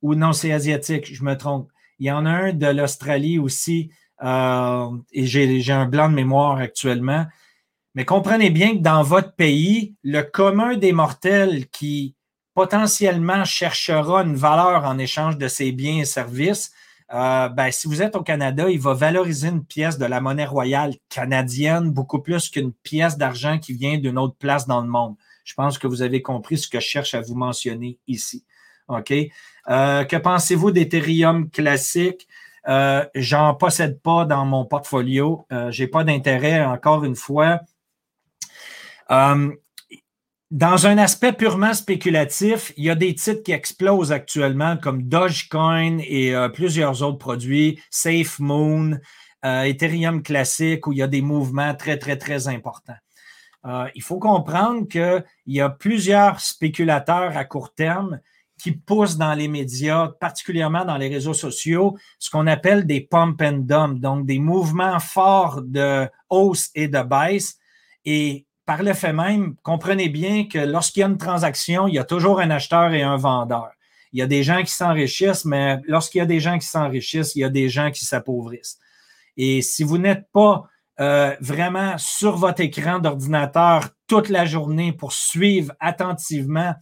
ou 0.02 0.16
non, 0.16 0.34
c'est 0.34 0.52
asiatique, 0.52 1.14
je 1.14 1.24
me 1.24 1.36
trompe. 1.36 1.72
Il 2.00 2.08
y 2.08 2.12
en 2.12 2.26
a 2.26 2.30
un 2.30 2.54
de 2.54 2.68
l'Australie 2.68 3.39
aussi, 3.39 3.89
euh, 4.24 4.89
et 5.12 5.26
j'ai 5.26 5.72
un 5.72 5.86
blanc 5.86 6.10
de 6.10 6.14
mémoire 6.14 6.58
actuellement. 6.58 7.26
Mais 7.96 8.06
comprenez 8.06 8.50
bien 8.50 8.74
que 8.74 8.82
dans 8.82 9.04
votre 9.04 9.34
pays, 9.34 9.96
le 10.04 10.22
commun 10.22 10.76
des 10.76 10.91
mortels 10.91 11.68
qui 11.70 12.16
potentiellement 12.54 13.46
cherchera 13.46 14.24
une 14.24 14.36
valeur 14.36 14.84
en 14.84 14.98
échange 14.98 15.38
de 15.38 15.48
ses 15.48 15.72
biens 15.72 16.00
et 16.00 16.06
services, 16.06 16.72
euh, 17.14 17.50
ben, 17.50 17.72
si 17.72 17.88
vous 17.88 18.02
êtes 18.02 18.16
au 18.16 18.24
Canada, 18.24 18.70
il 18.70 18.80
va 18.80 18.93
valoriser 18.93 19.48
une 19.50 19.64
pièce 19.64 19.98
de 19.98 20.06
la 20.06 20.22
monnaie 20.22 20.46
royale 20.46 20.93
canadienne 21.10 21.91
beaucoup 21.91 22.20
plus 22.20 22.50
qu'une 22.50 22.74
pièce 22.74 23.18
d'argent 23.18 23.60
qui 23.60 23.74
vient 23.74 23.98
d'une 23.98 24.18
autre 24.18 24.36
place 24.38 24.68
dans 24.68 24.82
le 24.82 24.88
monde. 24.88 25.16
Je 25.43 25.54
pense 25.54 25.78
que 25.78 25.88
vous 25.88 26.02
avez 26.02 26.22
compris 26.22 26.58
ce 26.58 26.68
que 26.68 26.80
je 26.80 26.86
cherche 26.86 27.14
à 27.14 27.22
vous 27.22 27.36
mentionner 27.36 28.00
ici. 28.08 28.43
OK? 28.88 29.14
Euh, 29.70 30.04
que 30.04 30.18
pensez-vous 30.18 30.72
d'Ethereum 30.72 31.50
classique? 31.50 32.28
Euh, 32.68 33.06
j'en 33.14 33.54
possède 33.54 34.02
pas 34.02 34.26
dans 34.26 34.46
mon 34.46 34.66
portfolio. 34.66 35.46
Euh, 35.52 35.72
Je 35.72 35.84
n'ai 35.84 35.88
pas 35.88 36.04
d'intérêt, 36.04 36.66
encore 36.66 37.06
une 37.06 37.16
fois. 37.16 37.62
Dans 39.10 40.88
un 40.88 40.97
aspect 40.97 41.34
purement 41.34 41.74
spéculatif, 41.74 42.72
il 42.78 42.86
y 42.86 42.89
a 42.89 42.95
des 42.95 43.14
titres 43.16 43.43
qui 43.43 43.51
explosent 43.51 44.12
actuellement 44.12 44.78
comme 44.78 45.03
Dogecoin 45.03 45.97
et 45.99 46.34
plusieurs 46.53 47.01
autres 47.01 47.18
produits, 47.18 47.80
SafeMoon, 47.89 48.99
Ethereum 49.43 50.24
classique, 50.24 50.88
où 50.88 50.93
il 50.93 50.99
y 50.99 51.03
a 51.03 51.08
des 51.08 51.22
mouvements 51.22 51.76
très, 51.76 51.97
très, 51.97 52.18
très 52.18 52.47
importants. 52.47 52.97
il 53.95 54.01
faut 54.01 54.20
comprendre 54.20 54.88
qu'il 54.88 55.24
y 55.47 55.62
a 55.62 55.70
plusieurs 55.70 56.39
spéculateurs 56.39 57.36
à 57.36 57.45
court 57.45 57.74
terme 57.74 58.20
qui 58.58 58.72
poussent 58.72 59.18
dans 59.18 59.34
les 59.34 59.47
médias, 59.47 60.08
particulièrement 60.20 60.86
dans 60.86 60.97
les 60.97 61.10
réseaux 61.10 61.34
sociaux, 61.34 61.97
ce 62.20 62.30
qu'on 62.30 62.47
appelle 62.47 62.86
des 62.86 63.01
pump 63.01 63.41
and 63.41 63.60
dump, 63.60 63.99
donc 63.99 64.26
des 64.26 64.39
mouvements 64.39 64.99
forts 64.99 65.62
de 65.62 66.08
hausse 66.30 66.70
et 66.74 66.88
de 66.88 67.01
baisse. 67.01 67.58
Et 68.06 68.45
par 68.66 68.84
le 68.84 68.93
fait 68.93 69.13
même, 69.13 69.55
comprenez 69.63 70.09
bien 70.09 70.47
que 70.47 70.57
lorsqu'il 70.57 71.01
y 71.01 71.03
a 71.03 71.07
une 71.07 71.18
transaction, 71.18 71.88
il 71.88 71.93
y 71.93 71.99
a 71.99 72.03
toujours 72.03 72.39
un 72.39 72.49
acheteur 72.49 72.93
et 72.93 73.03
un 73.03 73.18
vendeur. 73.18 73.70
Il 74.11 74.20
y 74.20 74.22
a 74.22 74.28
des 74.28 74.43
gens 74.43 74.63
qui 74.63 74.72
s'enrichissent, 74.72 75.45
mais 75.45 75.80
lorsqu'il 75.88 76.20
y 76.20 76.22
a 76.22 76.26
des 76.26 76.39
gens 76.39 76.57
qui 76.57 76.68
s'enrichissent, 76.68 77.36
il 77.36 77.41
y 77.41 77.43
a 77.43 77.49
des 77.49 77.70
gens 77.70 77.91
qui 77.91 78.05
s'appauvrissent. 78.05 78.80
Et 79.38 79.61
si 79.61 79.84
vous 79.84 79.97
n'êtes 79.97 80.32
pas 80.32 80.63
euh, 80.99 81.36
vraiment 81.41 81.97
sur 81.97 82.38
votre 82.38 82.61
écran 82.61 82.99
d'ordinateur 82.99 83.89
toute 84.07 84.30
la 84.30 84.45
journée 84.45 84.93
pour 84.93 85.11
suivre 85.11 85.74
attentivement 85.80 86.74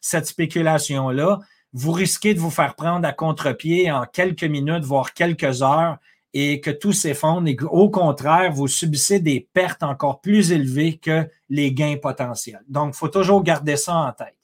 cette 0.00 0.26
spéculation-là, 0.26 1.40
vous 1.74 1.92
risquez 1.92 2.32
de 2.32 2.40
vous 2.40 2.50
faire 2.50 2.74
prendre 2.74 3.06
à 3.06 3.12
contre-pied 3.12 3.90
en 3.90 4.06
quelques 4.06 4.44
minutes, 4.44 4.84
voire 4.84 5.12
quelques 5.12 5.62
heures, 5.62 5.98
et 6.34 6.60
que 6.60 6.70
tout 6.70 6.92
s'effondre 6.92 7.48
et 7.48 7.56
qu'au 7.56 7.90
contraire, 7.90 8.52
vous 8.52 8.68
subissez 8.68 9.20
des 9.20 9.48
pertes 9.52 9.82
encore 9.82 10.20
plus 10.20 10.52
élevées 10.52 10.98
que 10.98 11.28
les 11.48 11.72
gains 11.72 11.96
potentiels. 11.96 12.64
Donc, 12.68 12.94
il 12.94 12.98
faut 12.98 13.08
toujours 13.08 13.42
garder 13.42 13.76
ça 13.76 13.94
en 13.96 14.12
tête. 14.12 14.36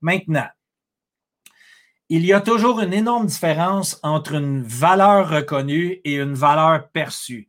Maintenant, 0.00 0.48
il 2.08 2.24
y 2.24 2.32
a 2.32 2.40
toujours 2.40 2.80
une 2.80 2.92
énorme 2.92 3.26
différence 3.26 3.98
entre 4.02 4.34
une 4.34 4.62
valeur 4.62 5.30
reconnue 5.30 6.00
et 6.04 6.16
une 6.16 6.34
valeur 6.34 6.88
perçue. 6.90 7.48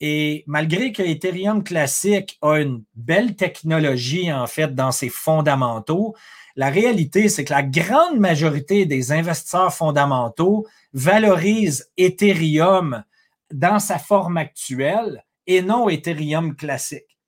Et 0.00 0.44
malgré 0.46 0.92
que 0.92 1.02
Ethereum 1.02 1.64
classique 1.64 2.38
a 2.42 2.58
une 2.58 2.84
belle 2.94 3.34
technologie, 3.34 4.30
en 4.30 4.46
fait, 4.46 4.74
dans 4.74 4.92
ses 4.92 5.08
fondamentaux, 5.08 6.14
la 6.54 6.68
réalité, 6.68 7.28
c'est 7.28 7.44
que 7.44 7.52
la 7.52 7.62
grande 7.62 8.18
majorité 8.18 8.86
des 8.86 9.12
investisseurs 9.12 9.72
fondamentaux 9.72 10.66
valorisent 10.92 11.90
Ethereum 11.96 13.04
dans 13.52 13.78
sa 13.78 13.98
forme 13.98 14.36
actuelle 14.36 15.24
et 15.46 15.62
non 15.62 15.88
Ethereum 15.88 16.56
classique. 16.56 17.18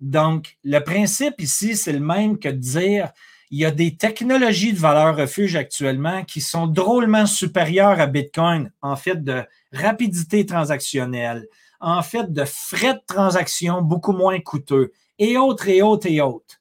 Donc, 0.00 0.56
le 0.64 0.80
principe 0.80 1.40
ici, 1.40 1.76
c'est 1.76 1.92
le 1.92 2.00
même 2.00 2.38
que 2.38 2.48
de 2.48 2.56
dire 2.56 3.12
il 3.50 3.58
y 3.58 3.66
a 3.66 3.70
des 3.70 3.96
technologies 3.96 4.72
de 4.72 4.78
valeur 4.78 5.14
refuge 5.14 5.56
actuellement 5.56 6.24
qui 6.24 6.40
sont 6.40 6.66
drôlement 6.66 7.26
supérieures 7.26 8.00
à 8.00 8.06
Bitcoin 8.06 8.72
en 8.80 8.96
fait 8.96 9.22
de 9.22 9.42
rapidité 9.72 10.46
transactionnelle, 10.46 11.46
en 11.78 12.02
fait 12.02 12.32
de 12.32 12.44
frais 12.46 12.94
de 12.94 13.02
transaction 13.06 13.82
beaucoup 13.82 14.12
moins 14.12 14.40
coûteux, 14.40 14.92
et 15.18 15.36
autres, 15.36 15.68
et 15.68 15.82
autres, 15.82 16.06
et 16.06 16.22
autres. 16.22 16.60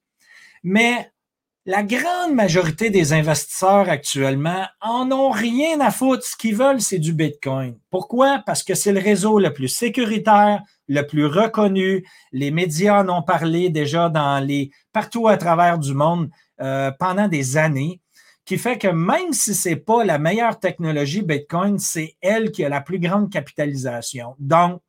Mais 0.64 1.10
la 1.66 1.84
grande 1.84 2.34
majorité 2.34 2.90
des 2.90 3.14
investisseurs 3.14 3.88
actuellement 3.88 4.66
en 4.82 5.12
ont 5.12 5.30
rien 5.30 5.80
à 5.80 5.92
foutre. 5.92 6.24
Ce 6.24 6.36
qu'ils 6.36 6.56
veulent, 6.56 6.82
c'est 6.82 6.98
du 6.98 7.14
Bitcoin. 7.14 7.78
Pourquoi? 7.92 8.42
Parce 8.46 8.64
que 8.64 8.74
c'est 8.74 8.92
le 8.92 9.00
réseau 9.00 9.40
le 9.40 9.54
plus 9.54 9.68
sécuritaire, 9.68 10.64
le 10.88 11.04
plus 11.04 11.28
reconnu. 11.28 12.04
Les 12.32 12.50
médias 12.50 13.04
en 13.04 13.10
ont 13.10 13.22
parlé 13.22 13.70
déjà 13.70 14.10
dans 14.10 14.44
les, 14.44 14.72
partout 14.92 15.28
à 15.28 15.38
travers 15.38 15.78
du 15.78 15.94
monde 15.94 16.32
euh, 16.62 16.92
pendant 16.98 17.28
des 17.28 17.58
années, 17.58 18.02
qui 18.44 18.58
fait 18.58 18.80
que 18.80 18.88
même 18.88 19.32
si 19.32 19.54
ce 19.54 19.70
n'est 19.70 19.76
pas 19.76 20.04
la 20.04 20.18
meilleure 20.18 20.60
technologie 20.60 21.22
Bitcoin, 21.22 21.78
c'est 21.78 22.16
elle 22.22 22.52
qui 22.52 22.66
a 22.66 22.70
la 22.70 22.82
plus 22.82 23.00
grande 23.00 23.32
capitalisation. 23.32 24.36
Donc, 24.40 24.82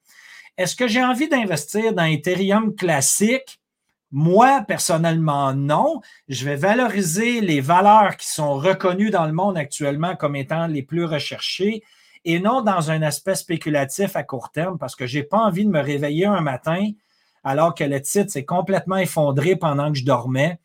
est-ce 0.56 0.74
que 0.74 0.88
j'ai 0.88 1.04
envie 1.04 1.28
d'investir 1.28 1.92
dans 1.92 2.04
Ethereum 2.04 2.74
classique? 2.74 3.61
Moi, 4.12 4.62
personnellement, 4.68 5.54
non. 5.54 6.02
Je 6.28 6.44
vais 6.44 6.56
valoriser 6.56 7.40
les 7.40 7.62
valeurs 7.62 8.18
qui 8.18 8.28
sont 8.28 8.54
reconnues 8.54 9.10
dans 9.10 9.24
le 9.24 9.32
monde 9.32 9.56
actuellement 9.56 10.16
comme 10.16 10.36
étant 10.36 10.66
les 10.66 10.82
plus 10.82 11.06
recherchées 11.06 11.82
et 12.24 12.38
non 12.38 12.60
dans 12.60 12.90
un 12.90 13.00
aspect 13.02 13.34
spéculatif 13.34 14.14
à 14.14 14.22
court 14.22 14.50
terme 14.52 14.78
parce 14.78 14.94
que 14.94 15.06
je 15.06 15.18
n'ai 15.18 15.24
pas 15.24 15.38
envie 15.38 15.64
de 15.64 15.70
me 15.70 15.80
réveiller 15.80 16.26
un 16.26 16.42
matin 16.42 16.90
alors 17.42 17.74
que 17.74 17.84
le 17.84 18.00
titre 18.00 18.30
s'est 18.30 18.44
complètement 18.44 18.98
effondré 18.98 19.56
pendant 19.56 19.90
que 19.90 19.98
je 19.98 20.04
dormais. 20.04 20.58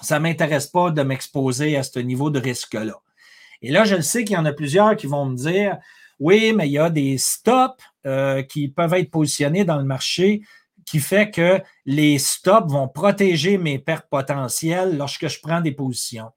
Ça 0.00 0.18
ne 0.18 0.22
m'intéresse 0.24 0.66
pas 0.66 0.90
de 0.90 1.02
m'exposer 1.02 1.76
à 1.76 1.82
ce 1.82 1.98
niveau 1.98 2.30
de 2.30 2.40
risque-là. 2.40 2.98
Et 3.62 3.70
là, 3.70 3.84
je 3.84 3.96
le 3.96 4.02
sais 4.02 4.24
qu'il 4.24 4.34
y 4.34 4.38
en 4.38 4.46
a 4.46 4.54
plusieurs 4.54 4.96
qui 4.96 5.06
vont 5.06 5.26
me 5.26 5.36
dire, 5.36 5.76
oui, 6.18 6.54
mais 6.56 6.66
il 6.66 6.72
y 6.72 6.78
a 6.78 6.88
des 6.88 7.18
stops 7.18 7.82
euh, 8.06 8.42
qui 8.42 8.68
peuvent 8.68 8.94
être 8.94 9.10
positionnés 9.10 9.64
dans 9.64 9.76
le 9.76 9.84
marché 9.84 10.40
qui 10.90 10.98
fait 10.98 11.30
que 11.30 11.62
les 11.86 12.18
stops 12.18 12.72
vont 12.72 12.88
protéger 12.88 13.58
mes 13.58 13.78
pertes 13.78 14.08
potentielles 14.10 14.96
lorsque 14.96 15.28
je 15.28 15.38
prends 15.40 15.60
des 15.60 15.70
positions. 15.70 16.32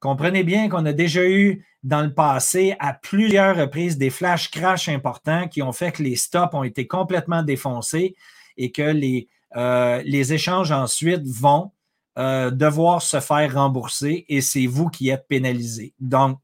Comprenez 0.00 0.44
bien 0.44 0.70
qu'on 0.70 0.86
a 0.86 0.94
déjà 0.94 1.28
eu 1.28 1.66
dans 1.82 2.00
le 2.00 2.14
passé 2.14 2.74
à 2.78 2.94
plusieurs 2.94 3.54
reprises 3.54 3.98
des 3.98 4.08
flash 4.08 4.50
crash 4.50 4.88
importants 4.88 5.46
qui 5.48 5.60
ont 5.60 5.72
fait 5.72 5.92
que 5.92 6.02
les 6.02 6.16
stops 6.16 6.54
ont 6.54 6.62
été 6.62 6.86
complètement 6.86 7.42
défoncés 7.42 8.16
et 8.56 8.72
que 8.72 8.80
les, 8.80 9.28
euh, 9.56 10.02
échanges 10.02 10.72
ensuite 10.72 11.26
vont 11.26 11.72
euh, 12.18 12.50
devoir 12.50 13.02
se 13.02 13.20
faire 13.20 13.52
rembourser 13.52 14.24
et 14.30 14.40
c'est 14.40 14.66
vous 14.66 14.88
qui 14.88 15.10
êtes 15.10 15.28
pénalisé. 15.28 15.92
Donc, 16.00 16.38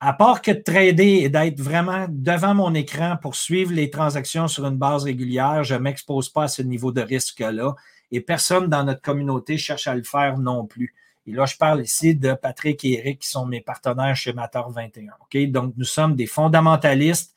à 0.00 0.12
part 0.12 0.42
que 0.42 0.52
de 0.52 0.60
trader 0.60 1.22
et 1.22 1.28
d'être 1.28 1.60
vraiment 1.60 2.06
devant 2.08 2.54
mon 2.54 2.74
écran 2.74 3.16
pour 3.20 3.34
suivre 3.34 3.72
les 3.72 3.90
transactions 3.90 4.46
sur 4.46 4.66
une 4.66 4.76
base 4.76 5.04
régulière, 5.04 5.64
je 5.64 5.74
ne 5.74 5.80
m'expose 5.80 6.28
pas 6.28 6.44
à 6.44 6.48
ce 6.48 6.62
niveau 6.62 6.92
de 6.92 7.00
risque-là 7.00 7.74
et 8.10 8.20
personne 8.20 8.68
dans 8.68 8.84
notre 8.84 9.02
communauté 9.02 9.58
cherche 9.58 9.88
à 9.88 9.94
le 9.94 10.04
faire 10.04 10.38
non 10.38 10.66
plus. 10.66 10.94
Et 11.26 11.32
là, 11.32 11.44
je 11.46 11.56
parle 11.56 11.82
ici 11.82 12.14
de 12.14 12.32
Patrick 12.32 12.84
et 12.84 12.98
Eric 12.98 13.20
qui 13.20 13.28
sont 13.28 13.44
mes 13.44 13.60
partenaires 13.60 14.16
chez 14.16 14.32
Mator 14.32 14.70
21. 14.70 15.12
OK? 15.20 15.50
Donc, 15.50 15.74
nous 15.76 15.84
sommes 15.84 16.14
des 16.14 16.26
fondamentalistes 16.26 17.34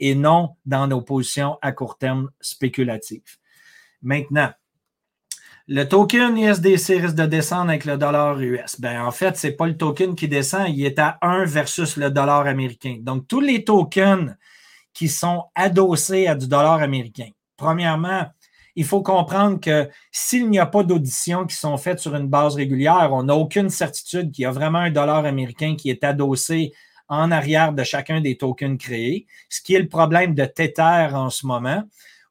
et 0.00 0.14
non 0.14 0.56
dans 0.64 0.86
nos 0.86 1.02
positions 1.02 1.58
à 1.60 1.72
court 1.72 1.98
terme 1.98 2.30
spéculatives. 2.40 3.36
Maintenant, 4.02 4.50
le 5.66 5.84
token 5.84 6.36
USDC 6.36 7.00
risque 7.00 7.14
de 7.14 7.24
descendre 7.24 7.70
avec 7.70 7.86
le 7.86 7.96
dollar 7.96 8.38
US. 8.38 8.78
Ben, 8.80 9.02
en 9.02 9.10
fait, 9.10 9.36
ce 9.36 9.46
n'est 9.46 9.54
pas 9.54 9.66
le 9.66 9.76
token 9.76 10.14
qui 10.14 10.28
descend, 10.28 10.68
il 10.68 10.84
est 10.84 10.98
à 10.98 11.16
1 11.22 11.46
versus 11.46 11.96
le 11.96 12.10
dollar 12.10 12.46
américain. 12.46 12.98
Donc, 13.00 13.26
tous 13.28 13.40
les 13.40 13.64
tokens 13.64 14.36
qui 14.92 15.08
sont 15.08 15.44
adossés 15.54 16.26
à 16.26 16.34
du 16.34 16.48
dollar 16.48 16.82
américain. 16.82 17.28
Premièrement, 17.56 18.26
il 18.76 18.84
faut 18.84 19.02
comprendre 19.02 19.58
que 19.58 19.88
s'il 20.12 20.50
n'y 20.50 20.58
a 20.58 20.66
pas 20.66 20.82
d'auditions 20.82 21.46
qui 21.46 21.56
sont 21.56 21.78
faites 21.78 21.98
sur 21.98 22.14
une 22.14 22.28
base 22.28 22.56
régulière, 22.56 23.10
on 23.12 23.22
n'a 23.22 23.34
aucune 23.34 23.70
certitude 23.70 24.32
qu'il 24.32 24.42
y 24.42 24.46
a 24.46 24.50
vraiment 24.50 24.80
un 24.80 24.90
dollar 24.90 25.24
américain 25.24 25.76
qui 25.76 25.88
est 25.88 26.04
adossé 26.04 26.72
en 27.08 27.30
arrière 27.30 27.72
de 27.72 27.84
chacun 27.84 28.20
des 28.20 28.36
tokens 28.36 28.78
créés, 28.78 29.26
ce 29.48 29.62
qui 29.62 29.74
est 29.74 29.80
le 29.80 29.88
problème 29.88 30.34
de 30.34 30.44
Tether 30.44 31.08
en 31.12 31.30
ce 31.30 31.46
moment 31.46 31.84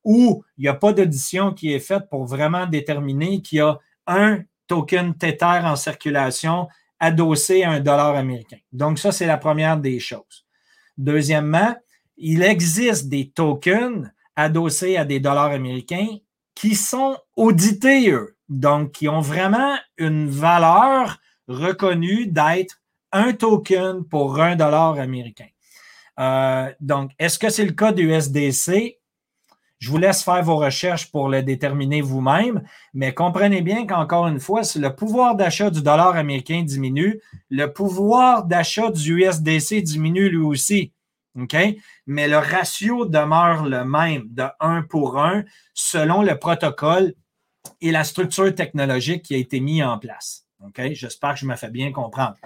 où 0.03 0.43
il 0.57 0.63
n'y 0.63 0.67
a 0.67 0.73
pas 0.73 0.93
d'audition 0.93 1.53
qui 1.53 1.73
est 1.73 1.79
faite 1.79 2.09
pour 2.09 2.25
vraiment 2.25 2.65
déterminer 2.65 3.41
qu'il 3.41 3.59
y 3.59 3.61
a 3.61 3.79
un 4.07 4.39
token 4.67 5.15
Tether 5.15 5.61
en 5.63 5.75
circulation 5.75 6.67
adossé 6.99 7.63
à 7.63 7.71
un 7.71 7.79
dollar 7.79 8.15
américain. 8.15 8.57
Donc, 8.71 8.99
ça, 8.99 9.11
c'est 9.11 9.25
la 9.25 9.37
première 9.37 9.77
des 9.77 9.99
choses. 9.99 10.45
Deuxièmement, 10.97 11.75
il 12.17 12.43
existe 12.43 13.09
des 13.09 13.29
tokens 13.29 14.09
adossés 14.35 14.97
à 14.97 15.05
des 15.05 15.19
dollars 15.19 15.51
américains 15.51 16.07
qui 16.55 16.75
sont 16.75 17.17
audités, 17.35 18.09
eux. 18.09 18.37
Donc, 18.49 18.91
qui 18.93 19.09
ont 19.09 19.21
vraiment 19.21 19.75
une 19.97 20.29
valeur 20.29 21.17
reconnue 21.47 22.27
d'être 22.27 22.81
un 23.11 23.33
token 23.33 24.05
pour 24.05 24.39
un 24.39 24.55
dollar 24.55 24.99
américain. 24.99 25.47
Euh, 26.19 26.71
donc, 26.79 27.11
est-ce 27.19 27.39
que 27.39 27.49
c'est 27.49 27.65
le 27.65 27.73
cas 27.73 27.91
du 27.91 28.11
SDC? 28.11 28.99
Je 29.83 29.89
vous 29.89 29.97
laisse 29.97 30.23
faire 30.23 30.41
vos 30.41 30.55
recherches 30.55 31.11
pour 31.11 31.27
le 31.27 31.43
déterminer 31.43 31.99
vous-même, 31.99 32.63
mais 32.93 33.13
comprenez 33.13 33.61
bien 33.61 33.85
qu'encore 33.85 34.27
une 34.29 34.39
fois, 34.39 34.63
si 34.63 34.79
le 34.79 34.95
pouvoir 34.95 35.35
d'achat 35.35 35.69
du 35.69 35.81
dollar 35.81 36.15
américain 36.15 36.63
diminue, 36.63 37.19
le 37.49 37.65
pouvoir 37.65 38.45
d'achat 38.45 38.91
du 38.91 39.25
USDC 39.25 39.81
diminue 39.81 40.29
lui 40.29 40.37
aussi. 40.37 40.93
OK? 41.37 41.57
Mais 42.07 42.29
le 42.29 42.37
ratio 42.37 43.05
demeure 43.05 43.65
le 43.65 43.83
même 43.83 44.23
de 44.29 44.45
1 44.61 44.83
pour 44.83 45.19
1 45.19 45.43
selon 45.73 46.21
le 46.21 46.39
protocole 46.39 47.13
et 47.81 47.91
la 47.91 48.05
structure 48.05 48.55
technologique 48.55 49.23
qui 49.23 49.35
a 49.35 49.37
été 49.37 49.59
mis 49.59 49.83
en 49.83 49.97
place. 49.97 50.45
OK? 50.65 50.79
J'espère 50.93 51.33
que 51.33 51.41
je 51.41 51.45
me 51.45 51.57
fais 51.57 51.69
bien 51.69 51.91
comprendre. 51.91 52.37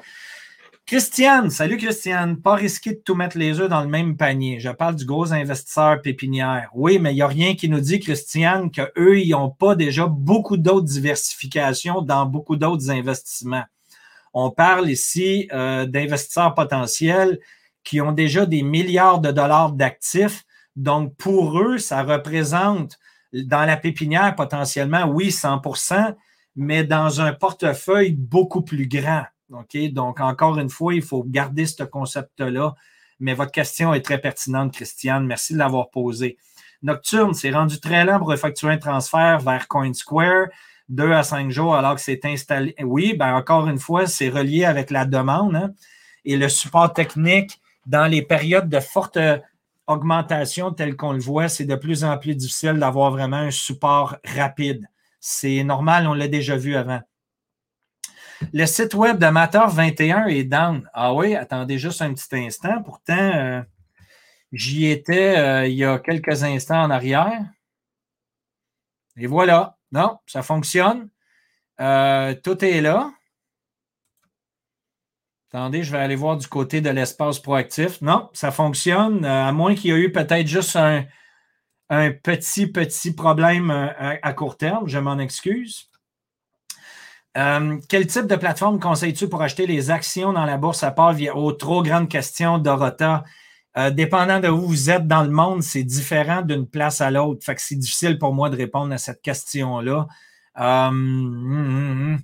Christiane, 0.87 1.49
salut 1.49 1.75
Christiane. 1.75 2.41
Pas 2.41 2.55
risqué 2.55 2.91
de 2.91 3.01
tout 3.03 3.13
mettre 3.13 3.37
les 3.37 3.59
œufs 3.59 3.67
dans 3.67 3.81
le 3.81 3.89
même 3.89 4.15
panier. 4.15 4.61
Je 4.61 4.69
parle 4.69 4.95
du 4.95 5.03
gros 5.03 5.33
investisseur 5.33 6.01
pépinière. 6.01 6.69
Oui, 6.73 6.97
mais 6.97 7.11
il 7.11 7.15
n'y 7.15 7.21
a 7.21 7.27
rien 7.27 7.55
qui 7.55 7.67
nous 7.67 7.81
dit, 7.81 7.99
Christiane, 7.99 8.71
qu'eux, 8.71 9.19
ils 9.19 9.31
n'ont 9.31 9.49
pas 9.49 9.75
déjà 9.75 10.07
beaucoup 10.07 10.55
d'autres 10.55 10.85
diversifications 10.85 12.01
dans 12.01 12.25
beaucoup 12.25 12.55
d'autres 12.55 12.89
investissements. 12.89 13.65
On 14.33 14.49
parle 14.49 14.89
ici 14.89 15.49
euh, 15.51 15.85
d'investisseurs 15.85 16.55
potentiels 16.55 17.37
qui 17.83 17.99
ont 17.99 18.13
déjà 18.13 18.45
des 18.45 18.63
milliards 18.63 19.19
de 19.19 19.31
dollars 19.31 19.73
d'actifs. 19.73 20.45
Donc, 20.77 21.17
pour 21.17 21.59
eux, 21.59 21.79
ça 21.79 22.03
représente 22.03 22.97
dans 23.33 23.65
la 23.65 23.75
pépinière 23.75 24.33
potentiellement, 24.35 25.03
oui, 25.03 25.31
100% 25.31 26.15
mais 26.55 26.85
dans 26.85 27.21
un 27.21 27.33
portefeuille 27.33 28.13
beaucoup 28.13 28.63
plus 28.63 28.87
grand. 28.87 29.25
Donc, 29.49 30.19
encore 30.19 30.57
une 30.59 30.69
fois, 30.69 30.93
il 30.93 31.01
faut 31.01 31.23
garder 31.23 31.65
ce 31.65 31.83
concept-là. 31.83 32.75
Mais 33.19 33.33
votre 33.33 33.51
question 33.51 33.93
est 33.93 34.01
très 34.01 34.19
pertinente, 34.19 34.73
Christiane. 34.73 35.25
Merci 35.25 35.53
de 35.53 35.59
l'avoir 35.59 35.89
posée. 35.89 36.37
Nocturne, 36.83 37.33
c'est 37.33 37.51
rendu 37.51 37.79
très 37.79 38.05
lent 38.05 38.19
pour 38.19 38.33
effectuer 38.33 38.69
un 38.69 38.77
transfert 38.77 39.39
vers 39.39 39.67
CoinSquare, 39.67 40.47
deux 40.89 41.11
à 41.11 41.23
cinq 41.23 41.49
jours 41.49 41.75
alors 41.75 41.95
que 41.95 42.01
c'est 42.01 42.23
installé. 42.25 42.75
Oui, 42.83 43.15
ben 43.17 43.33
encore 43.33 43.67
une 43.67 43.79
fois, 43.79 44.05
c'est 44.05 44.29
relié 44.29 44.65
avec 44.65 44.91
la 44.91 45.05
demande 45.05 45.55
hein, 45.55 45.71
et 46.23 46.37
le 46.37 46.49
support 46.49 46.93
technique 46.93 47.59
dans 47.87 48.05
les 48.05 48.21
périodes 48.21 48.69
de 48.69 48.79
forte 48.79 49.17
augmentation 49.87 50.71
telles 50.71 50.95
qu'on 50.95 51.13
le 51.13 51.19
voit, 51.19 51.47
c'est 51.47 51.65
de 51.65 51.75
plus 51.75 52.03
en 52.03 52.17
plus 52.17 52.35
difficile 52.35 52.73
d'avoir 52.73 53.11
vraiment 53.11 53.37
un 53.37 53.51
support 53.51 54.17
rapide. 54.25 54.85
C'est 55.19 55.63
normal, 55.63 56.05
on 56.07 56.13
l'a 56.13 56.27
déjà 56.27 56.57
vu 56.57 56.75
avant. 56.75 56.99
Le 58.53 58.65
site 58.65 58.93
web 58.93 59.17
d'Amateur 59.17 59.69
21 59.69 60.27
est 60.27 60.43
down. 60.43 60.87
Ah 60.93 61.13
oui, 61.13 61.35
attendez 61.35 61.77
juste 61.79 62.01
un 62.01 62.13
petit 62.13 62.35
instant. 62.35 62.83
Pourtant, 62.83 63.13
euh, 63.17 63.61
j'y 64.51 64.87
étais 64.87 65.37
euh, 65.37 65.67
il 65.67 65.75
y 65.75 65.83
a 65.83 65.99
quelques 65.99 66.43
instants 66.43 66.83
en 66.83 66.89
arrière. 66.89 67.45
Et 69.17 69.27
voilà. 69.27 69.77
Non, 69.91 70.19
ça 70.27 70.43
fonctionne. 70.43 71.09
Euh, 71.79 72.35
tout 72.43 72.63
est 72.63 72.81
là. 72.81 73.11
Attendez, 75.51 75.81
je 75.83 75.91
vais 75.91 75.99
aller 75.99 76.15
voir 76.15 76.37
du 76.37 76.47
côté 76.47 76.81
de 76.81 76.89
l'espace 76.89 77.39
proactif. 77.39 78.01
Non, 78.01 78.29
ça 78.33 78.51
fonctionne, 78.51 79.23
à 79.25 79.51
moins 79.53 79.75
qu'il 79.75 79.91
y 79.91 79.93
ait 79.93 79.99
eu 79.99 80.11
peut-être 80.11 80.45
juste 80.45 80.75
un, 80.75 81.05
petit, 82.21 82.67
petit 82.67 83.15
problème 83.15 83.71
à 83.71 84.33
court 84.33 84.57
terme. 84.57 84.87
Je 84.87 84.99
m'en 84.99 85.17
excuse. 85.19 85.89
Euh, 87.37 87.77
quel 87.87 88.07
type 88.07 88.25
de 88.25 88.35
plateforme 88.35 88.79
conseilles-tu 88.79 89.29
pour 89.29 89.43
acheter 89.43 89.67
les 89.67 89.91
actions 89.91 90.33
dans 90.33 90.45
la 90.45 90.57
bourse 90.57 90.83
à 90.83 90.89
part 90.89 91.13
via 91.13 91.35
aux 91.35 91.51
trop 91.51 91.83
grandes 91.83 92.09
questions, 92.09 92.57
Dorota? 92.57 93.23
Euh, 93.77 93.91
dépendant 93.91 94.39
de 94.39 94.47
où 94.47 94.61
vous 94.61 94.89
êtes 94.89 95.07
dans 95.07 95.23
le 95.23 95.29
monde, 95.29 95.61
c'est 95.61 95.83
différent 95.83 96.41
d'une 96.41 96.65
place 96.67 96.99
à 96.99 97.11
l'autre. 97.11 97.45
Fait 97.45 97.53
que 97.53 97.61
c'est 97.61 97.75
difficile 97.75 98.17
pour 98.17 98.33
moi 98.33 98.49
de 98.49 98.57
répondre 98.57 98.91
à 98.91 98.97
cette 98.97 99.21
question-là. 99.21 100.07
Euh, 100.59 100.87
hum, 100.87 101.53
hum, 101.53 102.19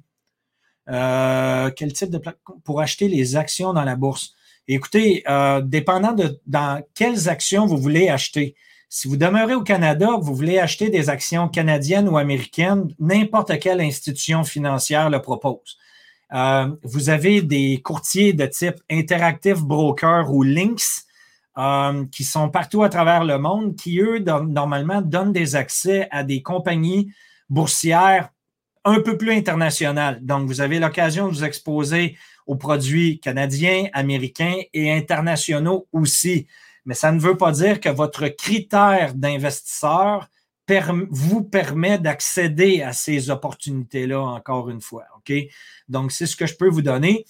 hum. 0.87 1.71
quel 1.75 1.93
type 1.93 2.09
de 2.09 2.17
plateforme 2.17 2.61
pour 2.61 2.81
acheter 2.81 3.07
les 3.07 3.35
actions 3.35 3.71
dans 3.73 3.83
la 3.83 3.95
bourse? 3.95 4.33
Écoutez, 4.67 5.23
dépendant 5.63 6.13
de 6.13 6.39
dans 6.47 6.81
quelles 6.95 7.29
actions 7.29 7.67
vous 7.67 7.77
voulez 7.77 8.09
acheter. 8.09 8.55
Si 8.95 9.07
vous 9.07 9.17
demeurez 9.17 9.55
au 9.55 9.63
Canada, 9.63 10.19
vous 10.21 10.35
voulez 10.35 10.59
acheter 10.59 10.91
des 10.91 11.09
actions 11.09 11.49
canadiennes 11.49 12.07
ou 12.07 12.15
américaines, 12.15 12.93
n'importe 12.99 13.57
quelle 13.57 13.81
institution 13.81 14.43
financière 14.43 15.09
le 15.09 15.19
propose. 15.19 15.79
Euh, 16.31 16.67
vous 16.83 17.09
avez 17.09 17.41
des 17.41 17.81
courtiers 17.83 18.33
de 18.33 18.45
type 18.45 18.75
Interactive 18.91 19.63
Broker 19.63 20.31
ou 20.31 20.43
Lynx 20.43 21.07
euh, 21.57 22.05
qui 22.11 22.23
sont 22.23 22.49
partout 22.49 22.83
à 22.83 22.89
travers 22.89 23.23
le 23.23 23.39
monde, 23.39 23.75
qui, 23.75 23.99
eux, 23.99 24.19
normalement, 24.19 25.01
donnent 25.01 25.33
des 25.33 25.55
accès 25.55 26.07
à 26.11 26.23
des 26.23 26.43
compagnies 26.43 27.11
boursières 27.49 28.29
un 28.85 28.99
peu 28.99 29.17
plus 29.17 29.31
internationales. 29.31 30.19
Donc, 30.21 30.45
vous 30.45 30.61
avez 30.61 30.77
l'occasion 30.77 31.29
de 31.29 31.33
vous 31.33 31.43
exposer 31.43 32.15
aux 32.45 32.57
produits 32.57 33.19
canadiens, 33.19 33.87
américains 33.93 34.57
et 34.71 34.93
internationaux 34.93 35.87
aussi 35.91 36.45
mais 36.85 36.93
ça 36.93 37.11
ne 37.11 37.19
veut 37.19 37.37
pas 37.37 37.51
dire 37.51 37.79
que 37.79 37.89
votre 37.89 38.27
critère 38.27 39.13
d'investisseur 39.13 40.27
vous 41.09 41.43
permet 41.43 41.99
d'accéder 41.99 42.81
à 42.81 42.93
ces 42.93 43.29
opportunités-là, 43.29 44.21
encore 44.21 44.69
une 44.69 44.81
fois. 44.81 45.03
Donc, 45.89 46.11
c'est 46.11 46.25
ce 46.25 46.35
que 46.35 46.45
je 46.45 46.55
peux 46.55 46.69
vous 46.69 46.81
donner. 46.81 47.25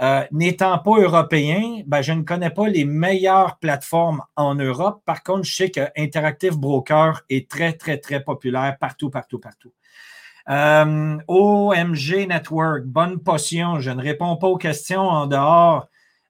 Euh, 0.00 0.24
n'étant 0.30 0.78
pas 0.78 0.96
européen, 0.96 1.82
ben, 1.86 2.02
je 2.02 2.12
ne 2.12 2.22
connais 2.22 2.50
pas 2.50 2.68
les 2.68 2.84
meilleures 2.84 3.58
plateformes 3.58 4.22
en 4.36 4.54
Europe. 4.54 5.02
Par 5.04 5.24
contre, 5.24 5.42
je 5.42 5.54
sais 5.54 5.70
que 5.70 5.88
Interactive 5.96 6.56
Broker 6.56 7.22
est 7.28 7.50
très, 7.50 7.72
très, 7.72 7.98
très 7.98 8.22
populaire 8.22 8.76
partout, 8.78 9.10
partout, 9.10 9.40
partout. 9.40 9.72
Euh, 10.50 11.18
OMG 11.26 12.28
Network, 12.28 12.84
bonne 12.84 13.18
potion. 13.18 13.80
Je 13.80 13.90
ne 13.90 14.00
réponds 14.00 14.36
pas 14.36 14.46
aux 14.46 14.56
questions 14.56 15.02
en 15.02 15.26
dehors 15.26 15.88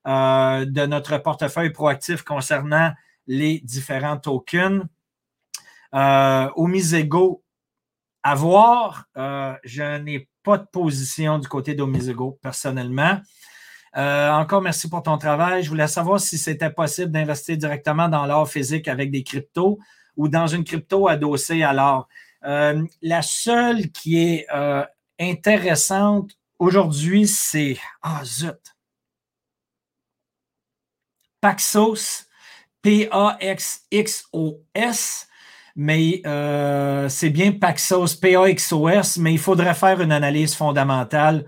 euh, 0.09 0.65
de 0.65 0.87
notre 0.87 1.19
portefeuille 1.19 1.69
proactif 1.69 2.23
concernant 2.23 2.93
les 3.27 3.61
différents 3.61 4.17
tokens. 4.17 4.87
Euh, 5.95 6.49
au 6.57 6.67
Misego, 6.67 7.43
à 8.23 8.35
voir, 8.35 9.05
euh, 9.19 9.53
je 9.65 9.99
n'ai 9.99 10.27
pas 10.43 10.57
de 10.57 10.67
position 10.73 11.39
du 11.39 11.47
côté 11.47 11.75
d'Omisego 11.75 12.39
personnellement. 12.41 13.21
encore 13.95 14.63
merci 14.63 14.89
pour 14.89 15.03
ton 15.03 15.19
travail. 15.19 15.63
Je 15.63 15.69
voulais 15.69 15.89
savoir 15.89 16.21
si 16.21 16.39
c'était 16.39 16.71
possible 16.71 17.13
d'investir 17.13 17.59
directement 17.59 18.09
dans 18.09 18.25
l'or 18.25 18.49
physique 18.49 18.89
avec 18.89 19.11
des 19.11 19.23
cryptos 19.23 19.79
ou 20.17 20.29
dans 20.29 20.47
une 20.47 20.65
crypto 20.65 21.07
adossée 21.07 21.63
à 21.63 21.75
l'or. 21.75 22.09
la 22.43 23.23
seule 23.23 23.91
qui 23.91 24.19
est 24.19 24.47
intéressante 25.21 26.31
aujourd'hui, 26.59 27.27
c'est. 27.27 27.77
Ah, 28.01 28.23
zut! 28.25 28.78
Paxos, 31.41 32.27
P-A-X-X-O-S, 32.83 33.19
mais 35.77 36.21
euh, 36.27 37.09
c'est 37.09 37.31
bien 37.31 37.53
Paxos, 37.53 38.17
P-A-X-O-S, 38.21 39.19
mais 39.19 39.33
il 39.33 39.39
faudrait 39.39 39.75
faire 39.75 40.01
une 40.01 40.13
analyse 40.13 40.55
fondamentale 40.55 41.45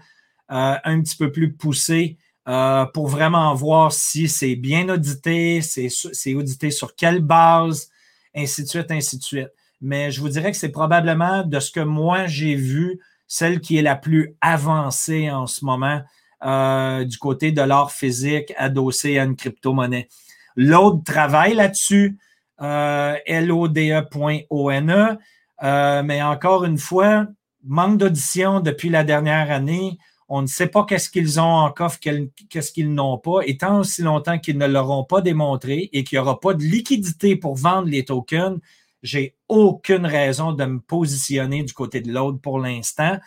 euh, 0.51 0.76
un 0.84 1.01
petit 1.01 1.16
peu 1.16 1.32
plus 1.32 1.53
poussée 1.53 2.18
euh, 2.49 2.86
pour 2.86 3.09
vraiment 3.09 3.55
voir 3.55 3.93
si 3.93 4.28
c'est 4.28 4.57
bien 4.57 4.88
audité, 4.88 5.61
c'est 5.62 6.34
audité 6.34 6.70
sur 6.70 6.95
quelle 6.95 7.20
base, 7.20 7.91
ainsi 8.34 8.62
de 8.62 8.68
suite, 8.68 8.91
ainsi 8.91 9.18
de 9.18 9.22
suite. 9.22 9.51
Mais 9.80 10.11
je 10.11 10.20
vous 10.20 10.28
dirais 10.28 10.51
que 10.53 10.57
c'est 10.57 10.70
probablement 10.70 11.43
de 11.43 11.59
ce 11.59 11.70
que 11.70 11.80
moi 11.80 12.26
j'ai 12.26 12.55
vu, 12.55 13.01
celle 13.26 13.61
qui 13.61 13.78
est 13.78 13.82
la 13.82 13.97
plus 13.97 14.34
avancée 14.41 15.30
en 15.30 15.47
ce 15.47 15.64
moment 15.64 16.03
euh, 16.45 17.05
du 17.05 17.18
côté 17.18 17.53
de 17.53 17.62
l'art 17.62 17.93
physique 17.93 18.53
adossé 18.57 19.18
à 19.18 19.24
une 19.24 19.36
crypto-monnaie. 19.36 20.09
L'autre 20.57 21.03
travaille 21.05 21.55
là-dessus, 21.55 22.18
euh, 22.61 23.16
LODE.ONE, 23.26 24.91
e, 24.91 25.18
euh, 25.62 26.03
mais 26.03 26.22
encore 26.22 26.64
une 26.64 26.78
fois, 26.78 27.26
manque 27.64 27.99
d'audition 27.99 28.61
depuis 28.61 28.88
la 28.88 29.05
dernière 29.05 29.51
année. 29.51 29.99
On 30.28 30.43
ne 30.43 30.47
sait 30.47 30.68
pas 30.68 30.84
qu'est-ce 30.84 31.11
qu'ils 31.11 31.41
ont 31.41 31.43
en 31.43 31.70
coffre, 31.72 31.99
qu'est-ce 31.99 32.72
qu'ils 32.72 32.95
n'ont 32.95 33.18
pas. 33.18 33.41
Et 33.47 33.57
tant 33.57 33.80
aussi 33.80 34.03
longtemps 34.03 34.38
qu'ils 34.38 34.59
ne 34.59 34.66
l'auront 34.66 35.05
pas 35.05 35.20
démontré 35.20 35.91
et 35.93 36.05
qu'il 36.05 36.16
n'y 36.16 36.22
aura 36.22 36.38
pas 36.38 36.55
de 36.55 36.62
liquidité 36.62 37.36
pour 37.36 37.57
vendre 37.57 37.88
les 37.88 38.05
tokens, 38.05 38.61
j'ai 39.03 39.34
aucune 39.49 40.07
raison 40.07 40.53
de 40.53 40.64
me 40.64 40.78
positionner 40.78 41.62
du 41.64 41.72
côté 41.72 42.01
de 42.01 42.12
l'autre 42.12 42.38
pour 42.38 42.59
l'instant. 42.59 43.18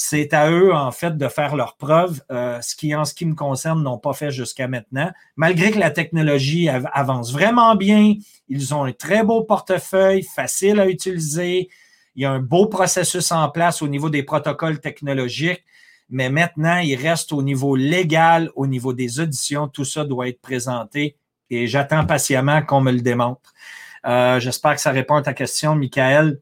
C'est 0.00 0.32
à 0.32 0.48
eux, 0.48 0.72
en 0.72 0.92
fait, 0.92 1.16
de 1.16 1.26
faire 1.26 1.56
leurs 1.56 1.76
preuves, 1.76 2.22
euh, 2.30 2.60
ce 2.60 2.76
qui, 2.76 2.94
en 2.94 3.04
ce 3.04 3.14
qui 3.14 3.26
me 3.26 3.34
concerne, 3.34 3.82
n'ont 3.82 3.98
pas 3.98 4.12
fait 4.12 4.30
jusqu'à 4.30 4.68
maintenant. 4.68 5.10
Malgré 5.34 5.72
que 5.72 5.78
la 5.80 5.90
technologie 5.90 6.68
avance 6.68 7.32
vraiment 7.32 7.74
bien, 7.74 8.14
ils 8.48 8.72
ont 8.72 8.84
un 8.84 8.92
très 8.92 9.24
beau 9.24 9.42
portefeuille, 9.42 10.22
facile 10.22 10.78
à 10.78 10.86
utiliser. 10.88 11.68
Il 12.14 12.22
y 12.22 12.26
a 12.26 12.30
un 12.30 12.38
beau 12.38 12.66
processus 12.66 13.32
en 13.32 13.48
place 13.48 13.82
au 13.82 13.88
niveau 13.88 14.08
des 14.08 14.22
protocoles 14.22 14.78
technologiques. 14.78 15.64
Mais 16.10 16.30
maintenant, 16.30 16.78
il 16.78 16.94
reste 16.94 17.32
au 17.32 17.42
niveau 17.42 17.74
légal, 17.74 18.52
au 18.54 18.68
niveau 18.68 18.92
des 18.92 19.18
auditions, 19.18 19.66
tout 19.66 19.84
ça 19.84 20.04
doit 20.04 20.28
être 20.28 20.40
présenté 20.40 21.16
et 21.50 21.66
j'attends 21.66 22.06
patiemment 22.06 22.62
qu'on 22.62 22.80
me 22.80 22.92
le 22.92 23.00
démontre. 23.00 23.52
Euh, 24.06 24.38
j'espère 24.38 24.76
que 24.76 24.80
ça 24.80 24.92
répond 24.92 25.16
à 25.16 25.22
ta 25.22 25.34
question, 25.34 25.74
Michael. 25.74 26.40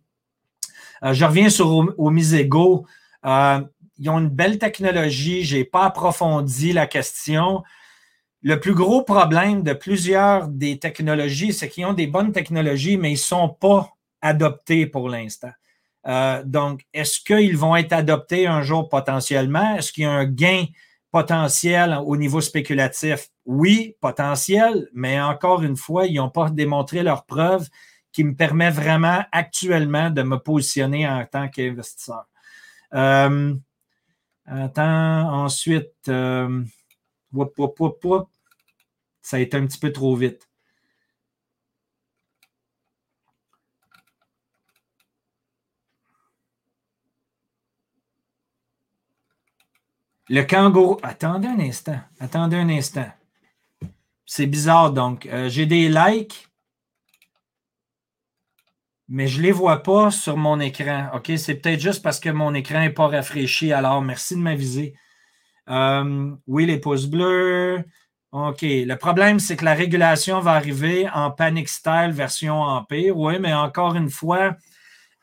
Euh, 1.02 1.12
je 1.14 1.24
reviens 1.24 1.48
sur 1.48 1.70
au, 1.70 2.10
Misego. 2.10 2.86
Euh, 3.24 3.60
ils 3.98 4.10
ont 4.10 4.18
une 4.18 4.28
belle 4.28 4.58
technologie. 4.58 5.44
Je 5.44 5.56
n'ai 5.56 5.64
pas 5.64 5.84
approfondi 5.84 6.72
la 6.72 6.86
question. 6.86 7.62
Le 8.42 8.60
plus 8.60 8.74
gros 8.74 9.02
problème 9.02 9.62
de 9.62 9.72
plusieurs 9.72 10.48
des 10.48 10.78
technologies, 10.78 11.52
c'est 11.52 11.68
qu'ils 11.68 11.86
ont 11.86 11.94
des 11.94 12.06
bonnes 12.06 12.32
technologies, 12.32 12.96
mais 12.96 13.10
ils 13.10 13.14
ne 13.14 13.18
sont 13.18 13.48
pas 13.48 13.90
adoptés 14.20 14.86
pour 14.86 15.08
l'instant. 15.08 15.52
Euh, 16.06 16.42
donc, 16.44 16.86
est-ce 16.92 17.20
qu'ils 17.20 17.56
vont 17.56 17.74
être 17.74 17.92
adoptés 17.92 18.46
un 18.46 18.62
jour? 18.62 18.88
Potentiellement? 18.88 19.76
Est-ce 19.76 19.92
qu'il 19.92 20.04
y 20.04 20.06
a 20.06 20.12
un 20.12 20.24
gain 20.24 20.66
potentiel 21.10 21.98
au 22.04 22.16
niveau 22.16 22.40
spéculatif? 22.40 23.28
Oui, 23.44 23.96
potentiel, 24.00 24.88
mais 24.92 25.20
encore 25.20 25.62
une 25.62 25.76
fois, 25.76 26.06
ils 26.06 26.16
n'ont 26.16 26.30
pas 26.30 26.50
démontré 26.50 27.02
leur 27.02 27.24
preuve 27.24 27.68
qui 28.12 28.24
me 28.24 28.34
permet 28.34 28.70
vraiment 28.70 29.24
actuellement 29.32 30.10
de 30.10 30.22
me 30.22 30.36
positionner 30.36 31.08
en 31.08 31.24
tant 31.26 31.48
qu'investisseur. 31.48 32.26
Euh, 32.94 33.54
attends, 34.46 35.44
ensuite, 35.44 36.08
euh, 36.08 36.64
ça 39.22 39.36
a 39.36 39.40
été 39.40 39.56
un 39.56 39.66
petit 39.66 39.78
peu 39.78 39.92
trop 39.92 40.16
vite. 40.16 40.48
Le 50.28 50.42
kangourou. 50.42 50.98
Attendez 51.02 51.48
un 51.48 51.60
instant. 51.60 52.00
Attendez 52.18 52.56
un 52.56 52.68
instant. 52.68 53.10
C'est 54.24 54.46
bizarre 54.46 54.92
donc. 54.92 55.26
Euh, 55.26 55.48
j'ai 55.48 55.66
des 55.66 55.88
likes 55.88 56.48
mais 59.08 59.28
je 59.28 59.38
ne 59.38 59.44
les 59.44 59.52
vois 59.52 59.82
pas 59.82 60.10
sur 60.10 60.36
mon 60.36 60.60
écran. 60.60 61.08
OK, 61.14 61.32
c'est 61.36 61.54
peut-être 61.56 61.80
juste 61.80 62.02
parce 62.02 62.20
que 62.20 62.30
mon 62.30 62.54
écran 62.54 62.80
n'est 62.80 62.90
pas 62.90 63.08
rafraîchi. 63.08 63.72
Alors, 63.72 64.02
merci 64.02 64.34
de 64.34 64.40
m'aviser. 64.40 64.94
Euh, 65.68 66.30
oui, 66.46 66.66
les 66.66 66.78
pouces 66.78 67.06
bleus. 67.06 67.84
OK. 68.32 68.62
Le 68.62 68.94
problème, 68.96 69.38
c'est 69.40 69.56
que 69.56 69.64
la 69.64 69.74
régulation 69.74 70.40
va 70.40 70.52
arriver 70.52 71.08
en 71.14 71.30
Panic 71.30 71.68
Style 71.68 72.10
version 72.12 72.60
Empire. 72.60 73.16
Oui, 73.16 73.38
mais 73.40 73.54
encore 73.54 73.94
une 73.96 74.10
fois, 74.10 74.56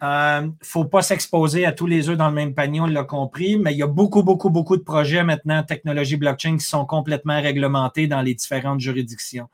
Il 0.01 0.47
ne 0.47 0.51
faut 0.61 0.83
pas 0.83 1.01
s'exposer 1.01 1.65
à 1.65 1.71
tous 1.71 1.87
les 1.87 2.09
œufs 2.09 2.17
dans 2.17 2.27
le 2.27 2.33
même 2.33 2.53
panier, 2.53 2.81
on 2.81 2.87
l'a 2.87 3.05
compris, 3.05 3.57
mais 3.57 3.71
il 3.71 3.77
y 3.77 3.83
a 3.83 3.87
beaucoup, 3.87 4.21
beaucoup, 4.21 4.49
beaucoup 4.49 4.75
de 4.75 4.83
projets 4.83 5.23
maintenant, 5.23 5.63
technologie 5.63 6.17
blockchain, 6.17 6.57
qui 6.57 6.65
sont 6.65 6.85
complètement 6.85 7.41
réglementés 7.41 8.07
dans 8.07 8.21
les 8.21 8.33
différentes 8.33 8.81
juridictions. 8.81 9.47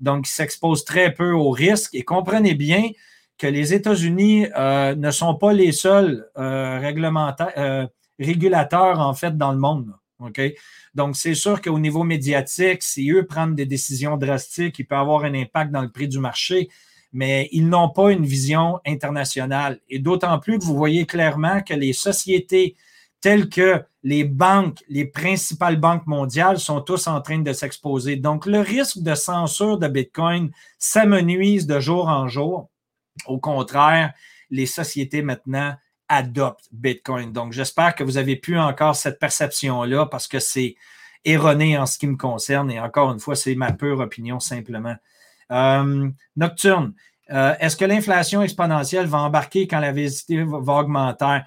Donc, 0.00 0.26
ils 0.26 0.32
s'exposent 0.32 0.84
très 0.84 1.14
peu 1.14 1.30
aux 1.32 1.50
risques. 1.50 1.94
Et 1.94 2.02
comprenez 2.02 2.54
bien 2.54 2.90
que 3.42 3.48
les 3.48 3.74
États-Unis 3.74 4.46
euh, 4.56 4.94
ne 4.94 5.10
sont 5.10 5.34
pas 5.34 5.52
les 5.52 5.72
seuls 5.72 6.28
euh, 6.38 6.80
euh, 7.56 7.86
régulateurs, 8.20 9.00
en 9.00 9.14
fait, 9.14 9.36
dans 9.36 9.50
le 9.50 9.58
monde. 9.58 9.92
Donc, 10.94 11.16
c'est 11.16 11.34
sûr 11.34 11.60
qu'au 11.60 11.80
niveau 11.80 12.04
médiatique, 12.04 12.84
si 12.84 13.10
eux 13.10 13.26
prennent 13.26 13.56
des 13.56 13.66
décisions 13.66 14.16
drastiques, 14.16 14.78
il 14.78 14.86
peut 14.86 14.94
avoir 14.94 15.24
un 15.24 15.34
impact 15.34 15.72
dans 15.72 15.82
le 15.82 15.90
prix 15.90 16.06
du 16.08 16.20
marché 16.20 16.68
mais 17.14 17.50
ils 17.52 17.68
n'ont 17.68 17.90
pas 17.90 18.10
une 18.10 18.24
vision 18.24 18.80
internationale. 18.86 19.80
Et 19.90 19.98
d'autant 19.98 20.38
plus 20.38 20.58
que 20.58 20.64
vous 20.64 20.74
voyez 20.74 21.04
clairement 21.04 21.60
que 21.60 21.74
les 21.74 21.92
sociétés 21.92 22.74
telles 23.20 23.50
que 23.50 23.82
les 24.02 24.24
banques, 24.24 24.82
les 24.88 25.04
principales 25.04 25.78
banques 25.78 26.06
mondiales 26.06 26.58
sont 26.58 26.80
tous 26.80 27.06
en 27.08 27.20
train 27.20 27.40
de 27.40 27.52
s'exposer. 27.52 28.16
Donc, 28.16 28.46
le 28.46 28.60
risque 28.60 29.02
de 29.02 29.14
censure 29.14 29.78
de 29.78 29.88
Bitcoin 29.88 30.50
s'amenuise 30.78 31.66
de 31.66 31.80
jour 31.80 32.08
en 32.08 32.28
jour. 32.28 32.71
Au 33.26 33.38
contraire, 33.38 34.12
les 34.50 34.66
sociétés 34.66 35.22
maintenant 35.22 35.74
adoptent 36.08 36.68
Bitcoin. 36.72 37.32
Donc, 37.32 37.52
j'espère 37.52 37.94
que 37.94 38.04
vous 38.04 38.18
avez 38.18 38.36
pu 38.36 38.58
encore 38.58 38.96
cette 38.96 39.18
perception-là 39.18 40.06
parce 40.06 40.28
que 40.28 40.38
c'est 40.38 40.76
erroné 41.24 41.78
en 41.78 41.86
ce 41.86 41.98
qui 41.98 42.06
me 42.06 42.16
concerne. 42.16 42.70
Et 42.70 42.80
encore 42.80 43.12
une 43.12 43.20
fois, 43.20 43.34
c'est 43.36 43.54
ma 43.54 43.72
pure 43.72 44.00
opinion 44.00 44.40
simplement. 44.40 44.96
Euh, 45.50 46.10
nocturne. 46.36 46.94
Euh, 47.30 47.54
est-ce 47.60 47.76
que 47.76 47.84
l'inflation 47.84 48.42
exponentielle 48.42 49.06
va 49.06 49.18
embarquer 49.18 49.66
quand 49.66 49.80
la 49.80 49.92
visite 49.92 50.30
va 50.30 50.72
augmenter? 50.74 51.40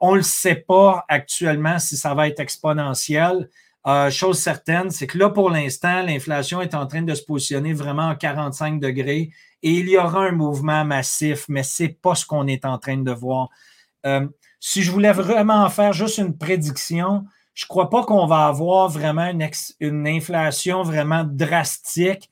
On 0.00 0.12
ne 0.12 0.16
le 0.16 0.22
sait 0.22 0.56
pas 0.56 1.04
actuellement 1.08 1.78
si 1.78 1.96
ça 1.96 2.12
va 2.14 2.28
être 2.28 2.40
exponentiel. 2.40 3.48
Euh, 3.86 4.10
chose 4.10 4.38
certaine, 4.38 4.90
c'est 4.90 5.06
que 5.06 5.18
là, 5.18 5.30
pour 5.30 5.50
l'instant, 5.50 6.02
l'inflation 6.02 6.60
est 6.60 6.74
en 6.74 6.86
train 6.86 7.02
de 7.02 7.14
se 7.14 7.22
positionner 7.22 7.72
vraiment 7.72 8.08
à 8.08 8.14
45 8.16 8.78
degrés 8.78 9.30
et 9.62 9.70
il 9.70 9.88
y 9.88 9.96
aura 9.96 10.26
un 10.26 10.32
mouvement 10.32 10.84
massif, 10.84 11.46
mais 11.48 11.62
ce 11.62 11.84
n'est 11.84 11.88
pas 11.90 12.14
ce 12.14 12.26
qu'on 12.26 12.46
est 12.46 12.64
en 12.64 12.78
train 12.78 12.98
de 12.98 13.12
voir. 13.12 13.48
si 14.60 14.82
je 14.82 14.90
voulais 14.90 15.12
vraiment 15.12 15.68
faire 15.70 15.92
juste 15.92 16.18
une 16.18 16.36
prédiction, 16.36 17.24
je 17.54 17.64
ne 17.64 17.68
crois 17.68 17.90
pas 17.90 18.04
qu'on 18.04 18.26
va 18.26 18.46
avoir 18.46 18.88
vraiment 18.88 19.30
une 19.80 20.06
inflation 20.06 20.82
vraiment 20.82 21.24
drastique 21.24 22.30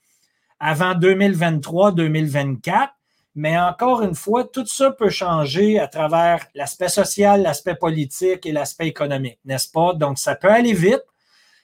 avant 0.58 0.94
2023-2024. 0.94 2.88
Mais 3.36 3.56
encore 3.58 4.02
une 4.02 4.16
fois, 4.16 4.44
tout 4.44 4.66
ça 4.66 4.90
peut 4.90 5.08
changer 5.08 5.78
à 5.78 5.86
travers 5.86 6.46
l'aspect 6.54 6.88
social, 6.88 7.42
l'aspect 7.42 7.76
politique 7.76 8.44
et 8.44 8.50
l'aspect 8.50 8.88
économique, 8.88 9.38
n'est-ce 9.44 9.70
pas? 9.70 9.94
Donc, 9.94 10.18
ça 10.18 10.34
peut 10.34 10.50
aller 10.50 10.72
vite, 10.72 11.04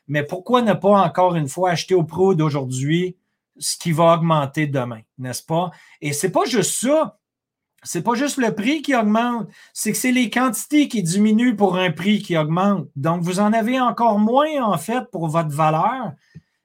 mais 0.06 0.22
pourquoi 0.22 0.62
ne 0.62 0.74
pas 0.74 1.00
encore 1.00 1.34
une 1.34 1.48
fois 1.48 1.70
acheter 1.70 1.96
au 1.96 2.04
pro 2.04 2.34
d'aujourd'hui 2.34 3.16
ce 3.58 3.76
qui 3.76 3.92
va 3.92 4.14
augmenter 4.14 4.66
demain, 4.66 5.00
n'est-ce 5.18 5.42
pas? 5.42 5.70
Et 6.00 6.12
c'est 6.12 6.30
pas 6.30 6.44
juste 6.44 6.80
ça. 6.80 7.18
C'est 7.82 8.02
pas 8.02 8.14
juste 8.14 8.38
le 8.38 8.52
prix 8.52 8.82
qui 8.82 8.96
augmente, 8.96 9.48
c'est 9.72 9.92
que 9.92 9.98
c'est 9.98 10.10
les 10.10 10.28
quantités 10.28 10.88
qui 10.88 11.02
diminuent 11.02 11.54
pour 11.54 11.76
un 11.76 11.92
prix 11.92 12.20
qui 12.20 12.36
augmente. 12.36 12.88
Donc, 12.96 13.22
vous 13.22 13.38
en 13.38 13.52
avez 13.52 13.80
encore 13.80 14.18
moins, 14.18 14.60
en 14.64 14.76
fait, 14.76 15.04
pour 15.12 15.28
votre 15.28 15.50
valeur. 15.50 16.12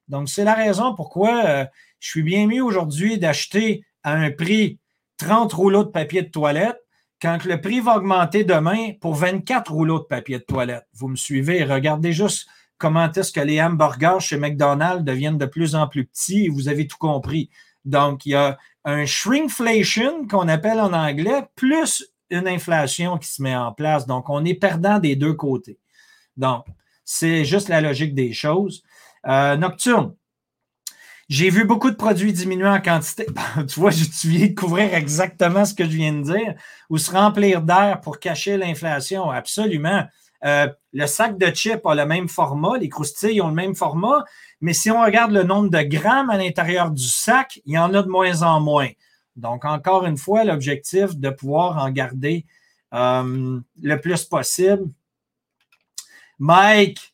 Donc, 0.07 0.29
c'est 0.29 0.43
la 0.43 0.55
raison 0.55 0.95
pourquoi 0.95 1.45
euh, 1.45 1.65
je 1.99 2.09
suis 2.09 2.23
bien 2.23 2.47
mieux 2.47 2.63
aujourd'hui 2.63 3.19
d'acheter 3.19 3.83
à 4.03 4.13
un 4.13 4.31
prix 4.31 4.79
30 5.17 5.53
rouleaux 5.53 5.83
de 5.83 5.89
papier 5.89 6.23
de 6.23 6.29
toilette 6.29 6.81
quand 7.21 7.45
le 7.45 7.61
prix 7.61 7.79
va 7.79 7.97
augmenter 7.97 8.43
demain 8.43 8.93
pour 8.99 9.13
24 9.13 9.71
rouleaux 9.71 9.99
de 9.99 10.05
papier 10.05 10.39
de 10.39 10.43
toilette. 10.43 10.87
Vous 10.93 11.07
me 11.07 11.15
suivez? 11.15 11.63
Regardez 11.63 12.13
juste 12.13 12.47
comment 12.81 13.11
est-ce 13.11 13.31
que 13.31 13.39
les 13.39 13.61
hamburgers 13.61 14.19
chez 14.19 14.37
McDonald's 14.37 15.05
deviennent 15.05 15.37
de 15.37 15.45
plus 15.45 15.75
en 15.75 15.87
plus 15.87 16.05
petits 16.05 16.45
et 16.45 16.49
vous 16.49 16.67
avez 16.67 16.87
tout 16.87 16.97
compris. 16.97 17.51
Donc, 17.85 18.25
il 18.25 18.29
y 18.29 18.35
a 18.35 18.57
un 18.83 19.05
shrinkflation 19.05 20.27
qu'on 20.27 20.47
appelle 20.47 20.79
en 20.79 20.91
anglais, 20.91 21.43
plus 21.55 22.11
une 22.31 22.47
inflation 22.47 23.19
qui 23.19 23.27
se 23.27 23.41
met 23.41 23.55
en 23.55 23.71
place. 23.71 24.07
Donc, 24.07 24.29
on 24.29 24.43
est 24.43 24.55
perdant 24.55 24.97
des 24.97 25.15
deux 25.15 25.33
côtés. 25.33 25.77
Donc, 26.37 26.65
c'est 27.05 27.45
juste 27.45 27.69
la 27.69 27.81
logique 27.81 28.15
des 28.15 28.33
choses. 28.33 28.83
Euh, 29.27 29.55
nocturne. 29.57 30.15
J'ai 31.29 31.49
vu 31.49 31.63
beaucoup 31.65 31.91
de 31.91 31.95
produits 31.95 32.33
diminuer 32.33 32.67
en 32.67 32.81
quantité. 32.81 33.27
tu 33.69 33.79
vois, 33.79 33.91
tu 33.91 34.27
viens 34.27 34.47
de 34.47 34.55
couvrir 34.55 34.93
exactement 34.93 35.65
ce 35.65 35.73
que 35.73 35.83
je 35.83 35.89
viens 35.89 36.13
de 36.13 36.23
dire. 36.23 36.55
Ou 36.89 36.97
se 36.97 37.11
remplir 37.11 37.61
d'air 37.61 38.01
pour 38.01 38.19
cacher 38.19 38.57
l'inflation. 38.57 39.29
Absolument. 39.29 40.05
Euh, 40.43 40.67
le 40.93 41.05
sac 41.05 41.37
de 41.37 41.47
chips 41.47 41.85
a 41.85 41.95
le 41.95 42.05
même 42.05 42.27
format, 42.27 42.77
les 42.77 42.89
croustilles 42.89 43.41
ont 43.41 43.49
le 43.49 43.53
même 43.53 43.75
format, 43.75 44.25
mais 44.59 44.73
si 44.73 44.89
on 44.89 45.01
regarde 45.01 45.31
le 45.31 45.43
nombre 45.43 45.69
de 45.69 45.81
grammes 45.81 46.29
à 46.29 46.37
l'intérieur 46.37 46.91
du 46.91 47.03
sac, 47.03 47.59
il 47.65 47.73
y 47.73 47.77
en 47.77 47.93
a 47.93 48.01
de 48.01 48.09
moins 48.09 48.41
en 48.41 48.59
moins. 48.59 48.89
Donc, 49.35 49.65
encore 49.65 50.05
une 50.05 50.17
fois, 50.17 50.43
l'objectif 50.43 51.15
de 51.15 51.29
pouvoir 51.29 51.77
en 51.77 51.89
garder 51.89 52.45
euh, 52.93 53.59
le 53.81 54.01
plus 54.01 54.25
possible. 54.25 54.89
Mike, 56.39 57.13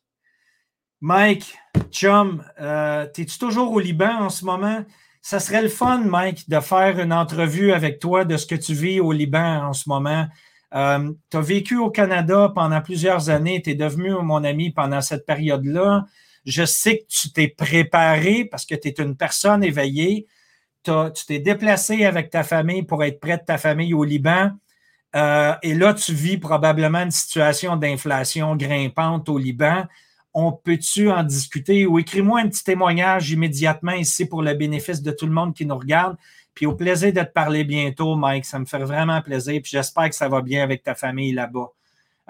Mike, 1.01 1.57
chum, 1.91 2.43
euh, 2.59 3.05
es-tu 3.15 3.37
toujours 3.37 3.71
au 3.71 3.79
Liban 3.79 4.19
en 4.19 4.29
ce 4.29 4.45
moment? 4.45 4.83
Ça 5.21 5.39
serait 5.39 5.61
le 5.61 5.69
fun, 5.69 5.99
Mike, 5.99 6.49
de 6.49 6.59
faire 6.59 6.99
une 6.99 7.13
entrevue 7.13 7.73
avec 7.73 7.99
toi 7.99 8.23
de 8.23 8.37
ce 8.37 8.45
que 8.45 8.55
tu 8.55 8.73
vis 8.73 8.99
au 8.99 9.11
Liban 9.11 9.67
en 9.67 9.73
ce 9.73 9.89
moment. 9.89 10.27
Euh, 10.73 11.11
tu 11.29 11.37
as 11.37 11.41
vécu 11.41 11.77
au 11.77 11.89
Canada 11.89 12.51
pendant 12.53 12.81
plusieurs 12.81 13.29
années, 13.29 13.61
tu 13.61 13.71
es 13.71 13.75
devenu 13.75 14.11
mon 14.21 14.43
ami 14.43 14.71
pendant 14.71 15.01
cette 15.01 15.25
période-là. 15.25 16.05
Je 16.45 16.65
sais 16.65 16.99
que 16.99 17.05
tu 17.09 17.31
t'es 17.31 17.47
préparé 17.47 18.45
parce 18.45 18.65
que 18.65 18.75
tu 18.75 18.89
es 18.89 18.95
une 18.99 19.15
personne 19.15 19.63
éveillée. 19.63 20.27
tu 20.83 21.25
t'es 21.27 21.39
déplacé 21.39 22.05
avec 22.05 22.29
ta 22.29 22.43
famille 22.43 22.83
pour 22.83 23.03
être 23.03 23.19
près 23.19 23.37
de 23.37 23.43
ta 23.43 23.57
famille 23.57 23.93
au 23.93 24.03
Liban. 24.03 24.51
Euh, 25.15 25.53
et 25.63 25.73
là, 25.73 25.93
tu 25.93 26.13
vis 26.13 26.37
probablement 26.37 26.99
une 26.99 27.11
situation 27.11 27.75
d'inflation 27.75 28.55
grimpante 28.55 29.29
au 29.29 29.37
Liban 29.37 29.85
on 30.39 30.51
peut-tu 30.51 31.09
en 31.09 31.23
discuter 31.23 31.87
ou 31.87 31.97
écris-moi 31.97 32.41
un 32.41 32.47
petit 32.47 32.63
témoignage 32.63 33.31
immédiatement 33.31 33.93
ici 33.93 34.27
pour 34.27 34.43
le 34.43 34.53
bénéfice 34.53 35.01
de 35.01 35.09
tout 35.09 35.25
le 35.25 35.31
monde 35.31 35.55
qui 35.55 35.65
nous 35.65 35.75
regarde? 35.75 36.15
Puis 36.57 36.65
au 36.65 36.73
plaisir 36.73 37.13
de 37.13 37.19
te 37.21 37.31
parler 37.31 37.63
bientôt, 37.63 38.15
Mike. 38.15 38.43
Ça 38.43 38.57
me 38.57 38.65
fait 38.65 38.79
vraiment 38.79 39.21
plaisir. 39.21 39.61
Puis 39.61 39.69
j'espère 39.69 40.09
que 40.09 40.15
ça 40.15 40.27
va 40.27 40.41
bien 40.41 40.63
avec 40.63 40.81
ta 40.81 40.95
famille 40.95 41.31
là-bas. 41.31 41.69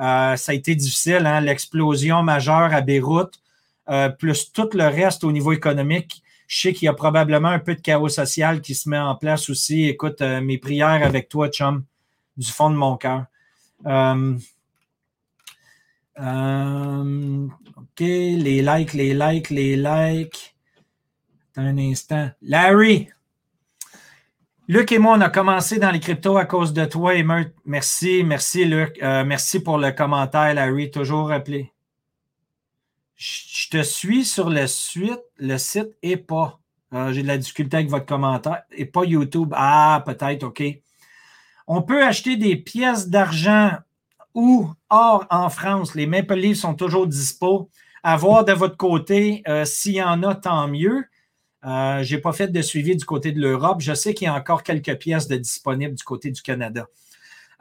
Euh, 0.02 0.36
ça 0.36 0.52
a 0.52 0.56
été 0.56 0.76
difficile, 0.76 1.26
hein? 1.26 1.40
l'explosion 1.40 2.24
majeure 2.24 2.74
à 2.74 2.82
Beyrouth, 2.82 3.40
euh, 3.88 4.10
plus 4.10 4.52
tout 4.52 4.70
le 4.74 4.84
reste 4.84 5.24
au 5.24 5.32
niveau 5.32 5.54
économique. 5.54 6.22
Je 6.46 6.60
sais 6.60 6.74
qu'il 6.74 6.88
y 6.88 6.90
a 6.90 6.94
probablement 6.94 7.48
un 7.48 7.60
peu 7.60 7.74
de 7.74 7.80
chaos 7.80 8.10
social 8.10 8.60
qui 8.60 8.76
se 8.76 8.90
met 8.90 9.00
en 9.00 9.16
place 9.16 9.50
aussi. 9.50 9.86
Écoute, 9.86 10.20
euh, 10.20 10.42
mes 10.42 10.58
prières 10.58 11.06
avec 11.06 11.30
toi, 11.30 11.48
chum, 11.48 11.86
du 12.36 12.52
fond 12.52 12.70
de 12.70 12.76
mon 12.76 12.98
cœur. 12.98 13.28
OK, 17.80 18.00
les 18.02 18.62
likes, 18.62 18.94
les 18.94 19.14
likes, 19.14 19.50
les 19.52 19.78
likes. 19.78 20.54
Attends 21.54 21.68
un 21.68 21.78
instant. 21.78 22.30
Larry, 22.42 23.08
Luc 24.70 24.92
et 24.92 25.00
moi, 25.00 25.16
on 25.18 25.22
a 25.22 25.30
commencé 25.30 25.80
dans 25.80 25.92
les 25.92 26.02
cryptos 26.02 26.36
à 26.36 26.44
cause 26.44 26.74
de 26.74 26.84
toi 26.84 27.16
et 27.16 27.26
Merci, 27.64 28.24
merci, 28.26 28.66
Luc. 28.66 29.02
Euh, 29.02 29.24
merci 29.24 29.62
pour 29.62 29.78
le 29.78 29.92
commentaire, 29.92 30.54
Larry. 30.54 30.92
Toujours 30.92 31.30
rappelé. 31.30 31.72
Je 33.16 33.70
te 33.70 33.82
suis 33.82 34.26
sur 34.26 34.50
le, 34.50 34.68
suite, 34.68 35.24
le 35.38 35.58
site 35.58 35.96
et 36.04 36.18
pas. 36.18 36.60
Euh, 36.94 37.14
j'ai 37.14 37.24
de 37.24 37.28
la 37.28 37.38
difficulté 37.38 37.78
avec 37.78 37.90
votre 37.90 38.06
commentaire. 38.06 38.64
Et 38.72 38.86
pas 38.86 39.06
YouTube. 39.06 39.54
Ah, 39.56 40.04
peut-être, 40.06 40.44
OK. 40.44 40.62
On 41.66 41.82
peut 41.82 42.04
acheter 42.04 42.36
des 42.36 42.58
pièces 42.58 43.08
d'argent 43.08 43.72
ou 44.34 44.70
or 44.90 45.26
en 45.30 45.50
France, 45.50 45.96
les 45.96 46.08
Maple 46.08 46.36
Leafs 46.36 46.58
sont 46.58 46.76
toujours 46.76 47.08
dispo. 47.08 47.70
À 48.04 48.18
voir 48.18 48.44
de 48.44 48.52
votre 48.52 48.76
côté, 48.76 49.44
euh, 49.48 49.64
s'il 49.64 49.94
y 49.94 50.04
en 50.04 50.24
a, 50.24 50.36
tant 50.36 50.68
mieux. 50.68 51.06
Euh, 51.68 52.02
je 52.02 52.16
n'ai 52.16 52.22
pas 52.22 52.32
fait 52.32 52.48
de 52.48 52.62
suivi 52.62 52.96
du 52.96 53.04
côté 53.04 53.32
de 53.34 53.42
l'Europe. 53.42 53.82
Je 53.82 53.94
sais 53.94 54.14
qu'il 54.14 54.26
y 54.26 54.30
a 54.30 54.34
encore 54.34 54.64
quelques 54.64 54.96
pièces 54.98 55.28
de 55.28 55.36
disponibles 55.36 55.96
du 55.96 56.04
côté 56.04 56.32
du 56.32 56.42
Canada. 56.42 56.88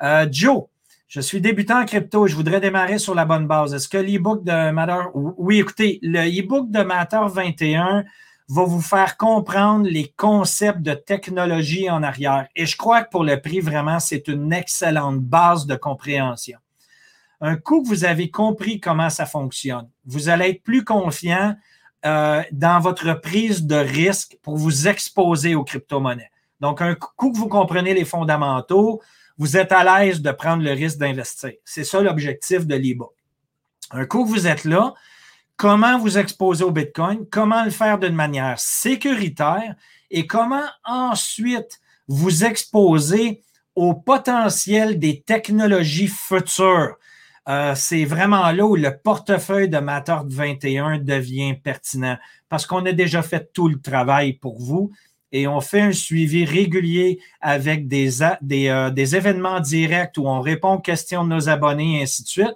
Euh, 0.03 0.28
Joe, 0.31 0.65
je 1.09 1.20
suis 1.20 1.41
débutant 1.41 1.81
en 1.81 1.85
crypto. 1.85 2.27
Je 2.28 2.37
voudrais 2.37 2.61
démarrer 2.61 2.99
sur 2.99 3.15
la 3.15 3.24
bonne 3.24 3.49
base. 3.49 3.74
Est-ce 3.74 3.89
que 3.89 3.99
l'e-book 3.99 4.45
de 4.45 4.70
Matter. 4.70 5.09
Oui, 5.15 5.59
écoutez, 5.59 5.99
le 6.03 6.20
e-book 6.20 6.70
de 6.70 6.83
Matter 6.83 7.20
21 7.27 8.05
va 8.49 8.65
vous 8.65 8.81
faire 8.81 9.16
comprendre 9.16 9.89
les 9.89 10.12
concepts 10.16 10.83
de 10.83 10.95
technologie 10.95 11.91
en 11.91 12.05
arrière. 12.05 12.47
Et 12.55 12.65
je 12.65 12.77
crois 12.77 13.03
que 13.03 13.11
pour 13.11 13.24
le 13.24 13.41
prix, 13.41 13.59
vraiment, 13.59 13.99
c'est 13.99 14.28
une 14.28 14.53
excellente 14.53 15.19
base 15.19 15.66
de 15.66 15.74
compréhension. 15.74 16.59
Un 17.41 17.57
coup 17.57 17.83
que 17.83 17.89
vous 17.89 18.05
avez 18.05 18.31
compris 18.31 18.78
comment 18.78 19.11
ça 19.11 19.27
fonctionne, 19.27 19.89
vous 20.07 20.28
allez 20.28 20.51
être 20.51 20.62
plus 20.62 20.85
confiant 20.85 21.57
euh, 22.07 22.43
dans 22.53 22.81
votre 22.81 23.12
prise 23.15 23.66
de 23.66 23.74
risque 23.74 24.39
pour 24.43 24.57
vous 24.57 24.87
exposer 24.89 25.55
aux 25.55 25.65
crypto-monnaies. 25.65 26.31
Donc, 26.61 26.81
un 26.81 26.95
coup 26.95 27.33
que 27.33 27.37
vous 27.37 27.49
comprenez 27.49 27.93
les 27.95 28.05
fondamentaux, 28.05 29.03
vous 29.39 29.57
êtes 29.57 29.73
à 29.73 29.85
l'aise 29.85 30.23
de 30.23 30.31
prendre 30.31 30.62
le 30.62 30.70
risque 30.70 30.99
d'investir. 30.99 31.53
C'est 31.65 31.85
ça 31.85 32.01
l'objectif 32.01 32.66
de 32.66 32.77
l'e-book. 32.77 33.12
Un 33.91 34.07
coup 34.07 34.24
que 34.24 34.31
vous 34.31 34.47
êtes 34.47 34.65
là, 34.65 34.95
comment 35.57 35.99
vous 35.99 36.16
exposer 36.16 36.65
au 36.65 36.70
Bitcoin, 36.70 37.27
comment 37.31 37.65
le 37.65 37.70
faire 37.70 37.99
d'une 37.99 38.15
manière 38.15 38.59
sécuritaire 38.59 39.74
et 40.11 40.27
comment 40.27 40.65
ensuite 40.85 41.81
vous 42.09 42.45
exposer 42.45 43.43
au 43.74 43.95
potentiel 43.95 44.99
des 44.99 45.20
technologies 45.23 46.09
futures. 46.09 46.97
Euh, 47.48 47.74
c'est 47.77 48.05
vraiment 48.05 48.51
là 48.51 48.66
où 48.66 48.74
le 48.74 48.97
portefeuille 48.97 49.68
de 49.68 49.78
Matter 49.78 50.16
21 50.24 50.98
devient 50.98 51.55
pertinent 51.55 52.16
parce 52.48 52.66
qu'on 52.66 52.85
a 52.86 52.93
déjà 52.93 53.23
fait 53.23 53.52
tout 53.52 53.68
le 53.68 53.81
travail 53.81 54.32
pour 54.32 54.59
vous 54.60 54.90
et 55.31 55.47
on 55.47 55.60
fait 55.60 55.81
un 55.81 55.93
suivi 55.93 56.44
régulier 56.44 57.20
avec 57.40 57.86
des, 57.86 58.10
des, 58.43 58.68
euh, 58.68 58.90
des 58.90 59.14
événements 59.14 59.60
directs 59.60 60.14
où 60.18 60.27
on 60.27 60.40
répond 60.40 60.74
aux 60.74 60.81
questions 60.81 61.24
de 61.24 61.28
nos 61.28 61.48
abonnés 61.48 62.01
et 62.01 62.02
ainsi 62.02 62.24
de 62.24 62.28
suite. 62.28 62.55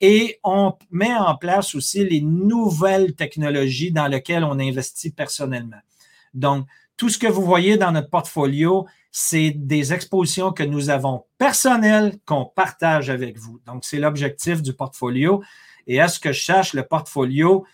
Et 0.00 0.40
on 0.42 0.72
met 0.90 1.14
en 1.14 1.36
place 1.36 1.76
aussi 1.76 2.04
les 2.04 2.20
nouvelles 2.20 3.14
technologies 3.14 3.92
dans 3.92 4.08
lesquelles 4.08 4.42
on 4.42 4.58
investit 4.58 5.10
personnellement. 5.10 5.76
Donc, 6.34 6.66
tout 6.96 7.08
ce 7.08 7.18
que 7.18 7.28
vous 7.28 7.44
voyez 7.44 7.76
dans 7.76 7.92
notre 7.92 8.10
portfolio, 8.10 8.86
c'est 9.12 9.50
des 9.50 9.92
expositions 9.92 10.52
que 10.52 10.62
nous 10.62 10.88
avons 10.88 11.26
personnelles 11.36 12.18
qu'on 12.24 12.46
partage 12.46 13.10
avec 13.10 13.38
vous. 13.38 13.60
Donc, 13.66 13.84
c'est 13.84 13.98
l'objectif 13.98 14.62
du 14.62 14.72
portfolio. 14.72 15.44
Et 15.86 16.00
à 16.00 16.08
ce 16.08 16.18
que 16.18 16.32
je 16.32 16.42
sache, 16.42 16.72
le 16.72 16.82
portfolio 16.82 17.66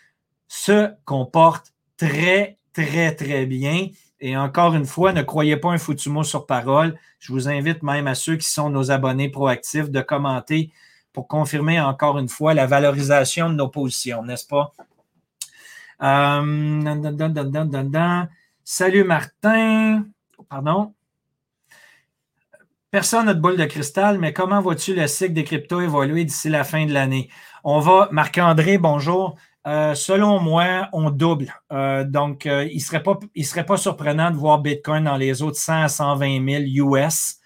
se 0.48 0.90
comporte 1.04 1.72
très, 1.96 2.58
très, 2.72 3.14
très 3.14 3.46
bien. 3.46 3.86
Et 4.20 4.36
encore 4.36 4.74
une 4.74 4.84
fois, 4.84 5.12
ne 5.12 5.22
croyez 5.22 5.56
pas 5.56 5.70
un 5.70 5.78
foutu 5.78 6.10
mot 6.10 6.24
sur 6.24 6.44
parole. 6.44 6.98
Je 7.20 7.32
vous 7.32 7.48
invite 7.48 7.84
même 7.84 8.08
à 8.08 8.16
ceux 8.16 8.36
qui 8.36 8.48
sont 8.48 8.68
nos 8.68 8.90
abonnés 8.90 9.28
proactifs 9.28 9.90
de 9.90 10.00
commenter 10.00 10.72
pour 11.12 11.28
confirmer 11.28 11.80
encore 11.80 12.18
une 12.18 12.28
fois 12.28 12.52
la 12.52 12.66
valorisation 12.66 13.48
de 13.48 13.54
nos 13.54 13.68
positions, 13.68 14.24
n'est-ce 14.24 14.46
pas? 14.46 14.72
Euh, 16.02 17.12
salut 18.64 19.04
Martin. 19.04 20.04
Pardon? 20.48 20.94
Personne 22.90 23.26
n'a 23.26 23.34
de 23.34 23.40
boule 23.40 23.58
de 23.58 23.66
cristal, 23.66 24.18
mais 24.18 24.32
comment 24.32 24.62
vois-tu 24.62 24.94
le 24.94 25.06
cycle 25.06 25.34
des 25.34 25.44
cryptos 25.44 25.82
évoluer 25.82 26.24
d'ici 26.24 26.48
la 26.48 26.64
fin 26.64 26.86
de 26.86 26.92
l'année? 26.94 27.28
On 27.62 27.80
va, 27.80 28.08
Marc-André, 28.12 28.78
bonjour. 28.78 29.36
Euh, 29.66 29.94
selon 29.94 30.40
moi, 30.40 30.88
on 30.94 31.10
double. 31.10 31.52
Euh, 31.70 32.04
donc, 32.04 32.46
il 32.46 32.74
ne 32.74 32.80
serait, 32.80 33.02
pas, 33.02 33.18
serait 33.42 33.66
pas 33.66 33.76
surprenant 33.76 34.30
de 34.30 34.36
voir 34.36 34.60
Bitcoin 34.60 35.04
dans 35.04 35.18
les 35.18 35.42
autres 35.42 35.58
100 35.58 35.82
à 35.82 35.88
120 35.88 36.70
000 36.76 36.94
US. 36.96 37.36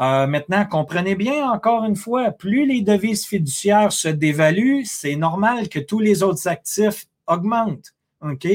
Euh, 0.00 0.26
maintenant, 0.26 0.64
comprenez 0.64 1.14
bien, 1.14 1.48
encore 1.48 1.84
une 1.84 1.94
fois, 1.94 2.32
plus 2.32 2.66
les 2.66 2.80
devises 2.80 3.26
fiduciaires 3.26 3.92
se 3.92 4.08
dévaluent, 4.08 4.84
c'est 4.86 5.14
normal 5.14 5.68
que 5.68 5.78
tous 5.78 6.00
les 6.00 6.24
autres 6.24 6.48
actifs 6.48 7.04
augmentent. 7.28 7.94
OK? 8.20 8.46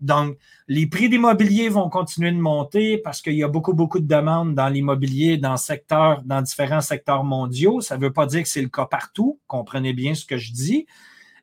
Donc, 0.00 0.36
les 0.68 0.86
prix 0.86 1.08
d'immobilier 1.08 1.68
vont 1.68 1.88
continuer 1.88 2.30
de 2.30 2.38
monter 2.38 2.98
parce 2.98 3.20
qu'il 3.20 3.34
y 3.34 3.42
a 3.42 3.48
beaucoup, 3.48 3.74
beaucoup 3.74 4.00
de 4.00 4.06
demandes 4.06 4.54
dans 4.54 4.68
l'immobilier, 4.68 5.36
dans, 5.38 5.56
dans 6.24 6.42
différents 6.42 6.80
secteurs 6.80 7.24
mondiaux. 7.24 7.80
Ça 7.80 7.96
ne 7.96 8.02
veut 8.02 8.12
pas 8.12 8.26
dire 8.26 8.42
que 8.42 8.48
c'est 8.48 8.62
le 8.62 8.68
cas 8.68 8.86
partout. 8.86 9.40
Comprenez 9.46 9.92
bien 9.92 10.14
ce 10.14 10.24
que 10.24 10.36
je 10.36 10.52
dis. 10.52 10.86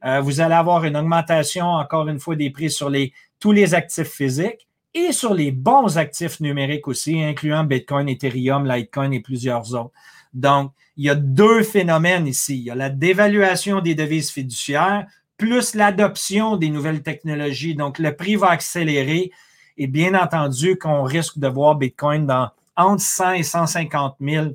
Euh, 0.06 0.22
vous 0.22 0.40
allez 0.40 0.54
avoir 0.54 0.86
une 0.86 0.96
augmentation, 0.96 1.66
encore 1.66 2.08
une 2.08 2.20
fois, 2.20 2.36
des 2.36 2.52
prix 2.52 2.70
sur 2.70 2.90
les, 2.90 3.14
tous 3.40 3.52
les 3.52 3.74
actifs 3.74 4.10
physiques 4.10 4.68
et 4.94 5.12
sur 5.12 5.34
les 5.34 5.52
bons 5.52 5.98
actifs 5.98 6.40
numériques 6.40 6.88
aussi, 6.88 7.22
incluant 7.22 7.64
Bitcoin, 7.64 8.08
Ethereum, 8.08 8.66
Litecoin 8.66 9.12
et 9.12 9.20
plusieurs 9.20 9.74
autres. 9.74 9.92
Donc, 10.34 10.72
il 10.96 11.06
y 11.06 11.10
a 11.10 11.16
deux 11.16 11.64
phénomènes 11.64 12.28
ici. 12.28 12.58
Il 12.58 12.64
y 12.64 12.70
a 12.70 12.76
la 12.76 12.90
dévaluation 12.90 13.82
des 13.82 13.96
devises 13.96 14.32
fiduciaires 14.32 15.08
plus 15.38 15.76
l'adoption 15.76 16.58
des 16.58 16.70
nouvelles 16.70 17.04
technologies. 17.04 17.76
Donc, 17.76 18.00
le 18.00 18.16
prix 18.16 18.36
va 18.36 18.50
accélérer 18.50 19.32
et 19.78 19.88
bien 19.88 20.14
entendu 20.14 20.78
qu'on 20.78 21.04
risque 21.04 21.38
de 21.38 21.48
voir 21.48 21.76
Bitcoin 21.76 22.26
dans 22.26 22.50
entre 22.78 23.02
100 23.02 23.32
et 23.34 23.44
150 23.44 24.16
000, 24.20 24.48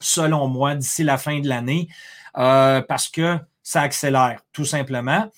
selon 0.00 0.48
moi, 0.48 0.74
d'ici 0.74 1.02
la 1.02 1.18
fin 1.18 1.40
de 1.40 1.48
l'année, 1.48 1.88
euh, 2.36 2.80
parce 2.82 3.08
que 3.08 3.38
ça 3.62 3.82
accélère, 3.82 4.40
tout 4.52 4.64
simplement. 4.64 5.30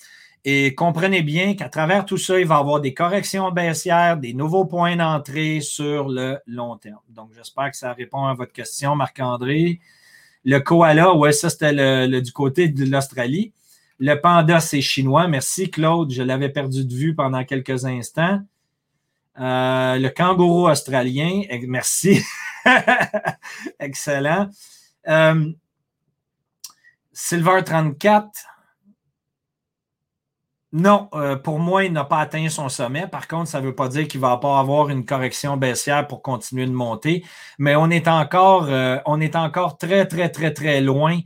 Et 0.43 0.73
comprenez 0.73 1.21
bien 1.21 1.55
qu'à 1.55 1.69
travers 1.69 2.05
tout 2.05 2.17
ça, 2.17 2.39
il 2.39 2.47
va 2.47 2.55
y 2.55 2.59
avoir 2.59 2.81
des 2.81 2.93
corrections 2.93 3.51
baissières, 3.51 4.17
des 4.17 4.33
nouveaux 4.33 4.65
points 4.65 4.95
d'entrée 4.95 5.61
sur 5.61 6.09
le 6.09 6.39
long 6.47 6.77
terme. 6.77 6.99
Donc, 7.09 7.31
j'espère 7.35 7.69
que 7.69 7.77
ça 7.77 7.93
répond 7.93 8.25
à 8.25 8.33
votre 8.33 8.51
question, 8.51 8.95
Marc-André. 8.95 9.79
Le 10.43 10.59
koala, 10.59 11.13
ouais, 11.13 11.31
ça, 11.31 11.51
c'était 11.51 12.21
du 12.21 12.31
côté 12.31 12.69
de 12.69 12.85
l'Australie. 12.85 13.53
Le 14.03 14.15
panda, 14.15 14.59
c'est 14.59 14.81
chinois. 14.81 15.27
Merci, 15.27 15.69
Claude. 15.69 16.11
Je 16.11 16.23
l'avais 16.23 16.49
perdu 16.49 16.85
de 16.85 16.93
vue 16.93 17.13
pendant 17.13 17.43
quelques 17.43 17.85
instants. 17.85 18.41
Euh, 19.39 19.99
le 19.99 20.09
kangourou 20.09 20.67
australien, 20.67 21.43
merci. 21.67 22.19
Excellent. 23.79 24.49
Euh, 25.07 25.51
Silver 27.13 27.63
34, 27.63 28.27
non, 30.73 31.07
euh, 31.13 31.35
pour 31.35 31.59
moi, 31.59 31.83
il 31.83 31.93
n'a 31.93 32.03
pas 32.03 32.21
atteint 32.21 32.49
son 32.49 32.69
sommet. 32.69 33.05
Par 33.05 33.27
contre, 33.27 33.49
ça 33.51 33.61
ne 33.61 33.67
veut 33.67 33.75
pas 33.75 33.87
dire 33.87 34.07
qu'il 34.07 34.19
ne 34.19 34.25
va 34.25 34.37
pas 34.37 34.57
avoir 34.57 34.89
une 34.89 35.05
correction 35.05 35.57
baissière 35.57 36.07
pour 36.07 36.23
continuer 36.23 36.65
de 36.65 36.71
monter. 36.71 37.23
Mais 37.59 37.75
on 37.75 37.91
est 37.91 38.07
encore, 38.07 38.67
on 39.05 39.21
est 39.21 39.35
encore 39.35 39.77
très, 39.77 40.07
très, 40.07 40.29
très, 40.29 40.53
très 40.53 40.81
loin 40.81 41.19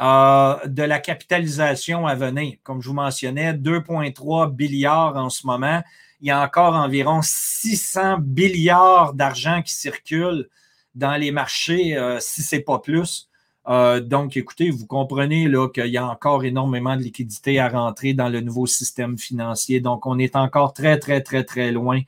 de 0.00 0.82
la 0.82 0.98
capitalisation 1.00 2.06
à 2.06 2.14
venir. 2.14 2.56
Comme 2.62 2.80
je 2.80 2.88
vous 2.88 2.94
mentionnais, 2.94 3.52
2,3 3.52 4.56
milliards 4.56 5.16
en 5.16 5.28
ce 5.28 5.46
moment. 5.46 5.82
Il 6.20 6.28
y 6.28 6.30
a 6.30 6.42
encore 6.42 6.74
environ 6.74 7.20
600 7.22 8.18
milliards 8.20 9.14
d'argent 9.14 9.62
qui 9.62 9.74
circulent 9.74 10.48
dans 10.94 11.16
les 11.16 11.30
marchés, 11.30 11.98
si 12.20 12.42
ce 12.42 12.56
n'est 12.56 12.62
pas 12.62 12.78
plus. 12.78 13.28
Euh, 13.68 14.00
donc, 14.00 14.36
écoutez, 14.36 14.70
vous 14.70 14.86
comprenez 14.86 15.46
qu'il 15.74 15.86
y 15.86 15.98
a 15.98 16.06
encore 16.06 16.44
énormément 16.44 16.96
de 16.96 17.02
liquidités 17.02 17.58
à 17.58 17.68
rentrer 17.68 18.14
dans 18.14 18.30
le 18.30 18.40
nouveau 18.40 18.66
système 18.66 19.18
financier. 19.18 19.80
Donc, 19.80 20.06
on 20.06 20.18
est 20.18 20.36
encore 20.36 20.72
très, 20.72 20.98
très, 20.98 21.20
très, 21.20 21.44
très 21.44 21.70
loin 21.70 22.00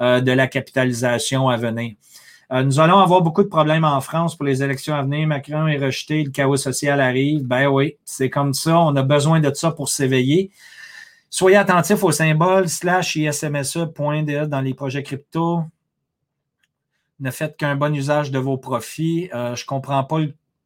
euh, 0.00 0.20
de 0.20 0.30
la 0.30 0.46
capitalisation 0.46 1.48
à 1.48 1.56
venir. 1.56 1.94
Euh, 2.52 2.62
nous 2.64 2.80
allons 2.80 2.98
avoir 2.98 3.22
beaucoup 3.22 3.42
de 3.42 3.48
problèmes 3.48 3.84
en 3.84 4.00
France 4.02 4.36
pour 4.36 4.44
les 4.44 4.62
élections 4.62 4.94
à 4.94 5.02
venir. 5.02 5.26
Macron 5.26 5.66
est 5.68 5.78
rejeté, 5.78 6.24
le 6.24 6.30
chaos 6.30 6.58
social 6.58 7.00
arrive. 7.00 7.46
Ben 7.46 7.68
oui, 7.68 7.96
c'est 8.04 8.28
comme 8.28 8.52
ça. 8.52 8.78
On 8.78 8.94
a 8.96 9.02
besoin 9.02 9.40
de 9.40 9.52
ça 9.54 9.70
pour 9.70 9.88
s'éveiller. 9.88 10.50
Soyez 11.30 11.56
attentifs 11.56 12.04
au 12.04 12.12
symbole 12.12 12.68
slash 12.68 13.16
ISMSE.de 13.16 14.44
dans 14.44 14.60
les 14.60 14.74
projets 14.74 15.02
crypto. 15.02 15.64
Ne 17.20 17.30
faites 17.30 17.56
qu'un 17.56 17.74
bon 17.74 17.94
usage 17.94 18.30
de 18.30 18.38
vos 18.38 18.58
profits. 18.58 19.30
je 19.32 19.62
ne 19.62 19.66
comprends 19.66 20.04
pas 20.04 20.18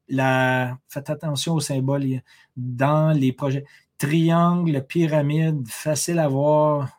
la, 0.09 0.77
faites 0.89 1.09
attention 1.09 1.53
aux 1.53 1.61
symboles 1.61 2.21
dans 2.57 3.17
les 3.17 3.31
projets. 3.31 3.63
Triangle, 3.97 4.85
pyramide, 4.85 5.65
facile 5.67 6.19
à 6.19 6.27
voir. 6.27 6.96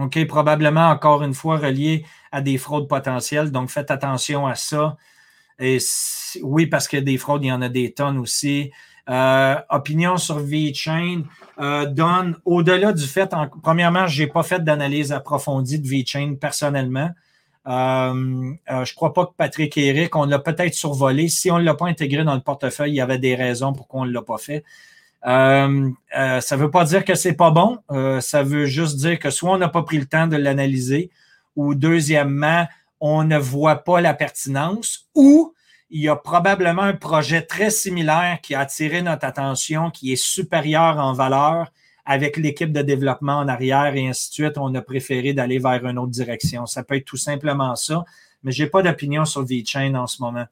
OK, 0.00 0.26
probablement 0.26 0.88
encore 0.88 1.22
une 1.22 1.34
fois 1.34 1.58
relié 1.58 2.04
à 2.32 2.40
des 2.40 2.58
fraudes 2.58 2.88
potentielles. 2.88 3.50
Donc, 3.50 3.70
faites 3.70 3.90
attention 3.90 4.46
à 4.46 4.54
ça. 4.54 4.96
Oui, 6.42 6.66
parce 6.66 6.88
que 6.88 6.96
des 6.96 7.18
fraudes, 7.18 7.44
il 7.44 7.48
y 7.48 7.52
en 7.52 7.62
a 7.62 7.68
des 7.68 7.92
tonnes 7.92 8.18
aussi. 8.18 8.70
Euh, 9.08 9.56
opinion 9.70 10.16
sur 10.16 10.38
VeChain 10.38 11.22
euh, 11.58 11.86
donne, 11.86 12.36
au-delà 12.44 12.92
du 12.92 13.06
fait, 13.06 13.34
premièrement, 13.62 14.06
je 14.06 14.22
n'ai 14.22 14.28
pas 14.28 14.42
fait 14.42 14.62
d'analyse 14.62 15.12
approfondie 15.12 15.80
de 15.80 15.88
VeChain 15.88 16.36
personnellement. 16.40 17.10
Euh, 17.66 18.52
euh, 18.70 18.84
je 18.84 18.92
ne 18.92 18.94
crois 18.94 19.12
pas 19.12 19.26
que 19.26 19.32
Patrick 19.36 19.76
et 19.76 19.86
Eric, 19.88 20.16
on 20.16 20.24
l'a 20.24 20.38
peut-être 20.38 20.74
survolé. 20.74 21.28
Si 21.28 21.50
on 21.50 21.58
ne 21.58 21.64
l'a 21.64 21.74
pas 21.74 21.86
intégré 21.86 22.24
dans 22.24 22.34
le 22.34 22.40
portefeuille, 22.40 22.92
il 22.92 22.96
y 22.96 23.00
avait 23.00 23.18
des 23.18 23.34
raisons 23.34 23.72
pour 23.72 23.88
qu'on 23.88 24.04
ne 24.04 24.12
l'a 24.12 24.22
pas 24.22 24.38
fait. 24.38 24.64
Euh, 25.26 25.90
ça 26.40 26.56
ne 26.56 26.60
veut 26.60 26.70
pas 26.70 26.84
dire 26.84 27.04
que 27.04 27.14
ce 27.14 27.28
n'est 27.28 27.34
pas 27.34 27.50
bon. 27.50 27.78
ça 28.20 28.42
veut 28.42 28.66
juste 28.66 28.96
dire 28.96 29.18
que 29.18 29.30
soit 29.30 29.52
on 29.52 29.58
n'a 29.58 29.68
pas 29.68 29.82
pris 29.82 29.98
le 29.98 30.06
temps 30.06 30.26
de 30.26 30.36
l'analyser, 30.36 31.10
ou 31.56 31.74
deuxièmement, 31.74 32.66
on 33.00 33.24
ne 33.24 33.38
voit 33.38 33.76
pas 33.76 34.00
la 34.00 34.14
pertinence, 34.14 35.08
ou 35.14 35.54
il 35.90 36.02
y 36.02 36.08
a 36.08 36.16
probablement 36.16 36.82
un 36.82 36.94
projet 36.94 37.42
très 37.42 37.70
similaire 37.70 38.38
qui 38.42 38.54
a 38.54 38.60
attiré 38.60 39.02
notre 39.02 39.26
attention, 39.26 39.90
qui 39.90 40.12
est 40.12 40.22
supérieur 40.22 40.98
en 40.98 41.12
valeur 41.12 41.72
avec 42.06 42.36
l'équipe 42.36 42.72
de 42.72 42.82
développement 42.82 43.38
en 43.38 43.48
arrière 43.48 43.94
et 43.94 44.08
ainsi 44.08 44.30
de 44.30 44.34
suite, 44.34 44.58
on 44.58 44.74
a 44.74 44.82
préféré 44.82 45.32
d'aller 45.32 45.58
vers 45.58 45.84
une 45.86 45.98
autre 45.98 46.10
direction. 46.10 46.66
Ça 46.66 46.82
peut 46.82 46.96
être 46.96 47.04
tout 47.04 47.16
simplement 47.16 47.74
ça, 47.76 48.04
mais 48.42 48.52
je 48.52 48.62
n'ai 48.62 48.70
pas 48.70 48.82
d'opinion 48.82 49.24
sur 49.24 49.44
VeChain 49.44 49.94
en 49.94 50.06
ce 50.06 50.22
moment. 50.22 50.46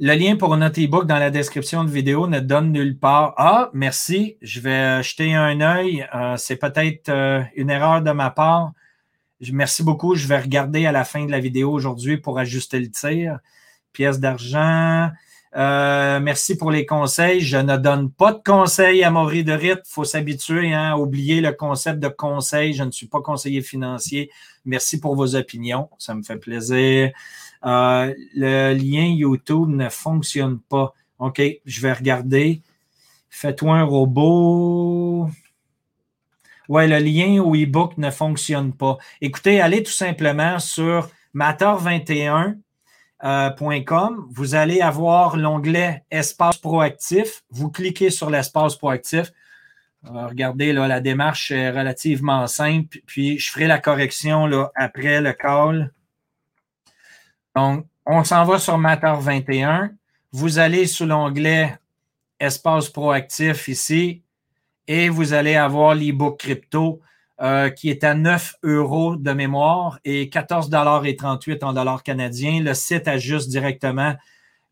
Euh, 0.00 0.06
le 0.06 0.14
lien 0.14 0.36
pour 0.36 0.56
notre 0.56 0.80
e-book 0.82 1.06
dans 1.06 1.18
la 1.18 1.30
description 1.30 1.84
de 1.84 1.90
vidéo 1.90 2.26
ne 2.26 2.40
donne 2.40 2.72
nulle 2.72 2.98
part. 2.98 3.34
Ah, 3.36 3.70
merci. 3.72 4.36
Je 4.42 4.60
vais 4.60 5.02
jeter 5.02 5.34
un 5.34 5.60
œil. 5.60 6.06
Euh, 6.14 6.36
c'est 6.36 6.56
peut-être 6.56 7.08
euh, 7.08 7.42
une 7.56 7.70
erreur 7.70 8.02
de 8.02 8.10
ma 8.10 8.30
part. 8.30 8.72
Merci 9.52 9.82
beaucoup. 9.82 10.14
Je 10.14 10.26
vais 10.26 10.38
regarder 10.38 10.86
à 10.86 10.92
la 10.92 11.04
fin 11.04 11.24
de 11.24 11.30
la 11.30 11.40
vidéo 11.40 11.70
aujourd'hui 11.72 12.18
pour 12.18 12.38
ajuster 12.38 12.78
le 12.80 12.90
tir. 12.90 13.38
pièces 13.92 14.20
d'argent. 14.20 15.10
Euh, 15.56 16.20
merci 16.20 16.56
pour 16.56 16.70
les 16.70 16.86
conseils. 16.86 17.40
Je 17.40 17.56
ne 17.56 17.76
donne 17.76 18.10
pas 18.10 18.32
de 18.32 18.40
conseils 18.44 19.02
à 19.02 19.10
Maurice 19.10 19.44
de 19.44 19.52
Rite. 19.52 19.80
Il 19.86 19.92
faut 19.92 20.04
s'habituer 20.04 20.72
hein, 20.72 20.92
à 20.92 20.96
oublier 20.96 21.40
le 21.40 21.52
concept 21.52 21.98
de 21.98 22.08
conseil. 22.08 22.72
Je 22.72 22.84
ne 22.84 22.90
suis 22.90 23.08
pas 23.08 23.20
conseiller 23.20 23.62
financier. 23.62 24.30
Merci 24.64 25.00
pour 25.00 25.16
vos 25.16 25.34
opinions. 25.34 25.88
Ça 25.98 26.14
me 26.14 26.22
fait 26.22 26.36
plaisir. 26.36 27.10
Euh, 27.64 28.14
le 28.34 28.72
lien 28.74 29.06
YouTube 29.06 29.68
ne 29.68 29.88
fonctionne 29.88 30.58
pas. 30.60 30.94
OK, 31.18 31.42
je 31.64 31.80
vais 31.80 31.92
regarder. 31.92 32.62
Fais-toi 33.28 33.76
un 33.76 33.84
robot. 33.84 35.28
Ouais, 36.68 36.86
le 36.86 36.98
lien 36.98 37.42
au 37.42 37.54
e-book 37.54 37.98
ne 37.98 38.10
fonctionne 38.10 38.72
pas. 38.72 38.98
Écoutez, 39.20 39.60
allez 39.60 39.82
tout 39.82 39.92
simplement 39.92 40.58
sur 40.58 41.10
matter21 41.34 42.56
euh, 43.22 43.50
vous 44.30 44.54
allez 44.54 44.80
avoir 44.80 45.36
l'onglet 45.36 46.04
Espace 46.10 46.56
proactif. 46.56 47.42
Vous 47.50 47.70
cliquez 47.70 48.10
sur 48.10 48.30
l'espace 48.30 48.76
proactif. 48.76 49.30
Euh, 50.06 50.26
regardez, 50.26 50.72
la 50.72 51.00
démarche 51.00 51.50
est 51.50 51.70
relativement 51.70 52.46
simple. 52.46 52.98
Puis, 53.06 53.38
je 53.38 53.50
ferai 53.50 53.66
la 53.66 53.78
correction 53.78 54.48
après 54.74 55.20
le 55.20 55.32
call. 55.32 55.92
Donc, 57.60 57.86
on 58.06 58.24
s'en 58.24 58.44
va 58.44 58.58
sur 58.58 58.78
Matter 58.78 59.12
21. 59.18 59.90
Vous 60.32 60.58
allez 60.58 60.86
sous 60.86 61.04
l'onglet 61.04 61.76
Espace 62.38 62.88
proactif 62.88 63.68
ici 63.68 64.22
et 64.88 65.10
vous 65.10 65.34
allez 65.34 65.56
avoir 65.56 65.94
l'e-book 65.94 66.38
crypto. 66.38 67.00
Euh, 67.42 67.70
qui 67.70 67.88
est 67.88 68.04
à 68.04 68.14
9 68.14 68.56
euros 68.64 69.16
de 69.16 69.32
mémoire 69.32 69.98
et 70.04 70.26
14,38 70.26 71.64
en 71.64 71.72
dollars 71.72 72.02
canadiens. 72.02 72.60
Le 72.62 72.74
site 72.74 73.08
ajuste 73.08 73.48
directement 73.48 74.14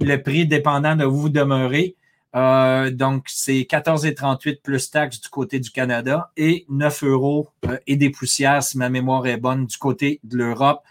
le 0.00 0.16
prix 0.22 0.46
dépendant 0.46 0.94
de 0.94 1.06
où 1.06 1.14
vous 1.14 1.28
demeurez. 1.30 1.96
Euh, 2.36 2.90
donc, 2.90 3.24
c'est 3.28 3.60
14,38 3.60 4.60
plus 4.60 4.90
taxes 4.90 5.18
du 5.18 5.30
côté 5.30 5.60
du 5.60 5.70
Canada 5.70 6.30
et 6.36 6.66
9 6.68 7.04
euros 7.04 7.48
euh, 7.64 7.78
et 7.86 7.96
des 7.96 8.10
poussières, 8.10 8.62
si 8.62 8.76
ma 8.76 8.90
mémoire 8.90 9.26
est 9.26 9.38
bonne, 9.38 9.64
du 9.64 9.78
côté 9.78 10.20
de 10.22 10.36
l'Europe. 10.36 10.82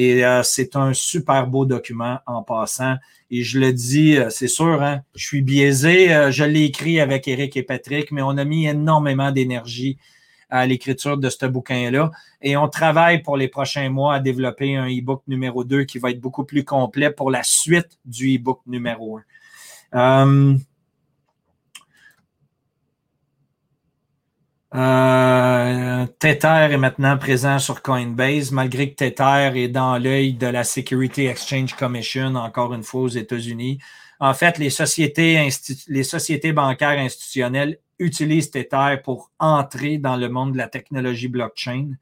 Et 0.00 0.22
c'est 0.44 0.76
un 0.76 0.94
super 0.94 1.48
beau 1.48 1.64
document 1.66 2.20
en 2.24 2.44
passant. 2.44 2.94
Et 3.32 3.42
je 3.42 3.58
le 3.58 3.72
dis, 3.72 4.16
c'est 4.30 4.46
sûr, 4.46 4.80
hein, 4.80 5.00
je 5.16 5.26
suis 5.26 5.42
biaisé. 5.42 6.30
je 6.30 6.44
l'ai 6.44 6.62
écrit 6.62 7.00
avec 7.00 7.26
Eric 7.26 7.56
et 7.56 7.64
Patrick, 7.64 8.12
mais 8.12 8.22
on 8.22 8.36
a 8.36 8.44
mis 8.44 8.68
énormément 8.68 9.32
d'énergie 9.32 9.98
à 10.50 10.66
l'écriture 10.66 11.18
de 11.18 11.28
ce 11.28 11.46
bouquin-là. 11.46 12.10
Et 12.40 12.56
on 12.56 12.68
travaille 12.68 13.22
pour 13.22 13.36
les 13.36 13.48
prochains 13.48 13.90
mois 13.90 14.14
à 14.14 14.20
développer 14.20 14.76
un 14.76 14.86
e-book 14.86 15.22
numéro 15.26 15.64
2 15.64 15.84
qui 15.84 15.98
va 15.98 16.10
être 16.10 16.20
beaucoup 16.20 16.44
plus 16.44 16.64
complet 16.64 17.10
pour 17.10 17.30
la 17.30 17.42
suite 17.42 17.98
du 18.04 18.36
e-book 18.36 18.60
numéro 18.66 19.18
1. 19.92 20.28
Euh, 20.28 20.56
euh, 24.74 26.06
Tether 26.18 26.68
est 26.70 26.76
maintenant 26.76 27.16
présent 27.16 27.58
sur 27.58 27.80
Coinbase, 27.80 28.52
malgré 28.52 28.90
que 28.90 28.96
Tether 28.96 29.52
est 29.54 29.68
dans 29.68 29.96
l'œil 29.96 30.34
de 30.34 30.46
la 30.46 30.64
Security 30.64 31.26
Exchange 31.26 31.74
Commission, 31.74 32.34
encore 32.34 32.74
une 32.74 32.82
fois 32.82 33.02
aux 33.02 33.08
États-Unis. 33.08 33.78
En 34.20 34.34
fait, 34.34 34.58
les 34.58 34.70
sociétés, 34.70 36.52
bancaires 36.52 36.98
institutionnelles 36.98 37.78
utilisent 37.98 38.50
Tether 38.50 38.96
pour 39.02 39.30
entrer 39.38 39.98
dans 39.98 40.16
le 40.16 40.28
monde 40.28 40.52
de 40.52 40.58
la 40.58 40.68
technologie 40.68 41.28
blockchain. 41.28 41.92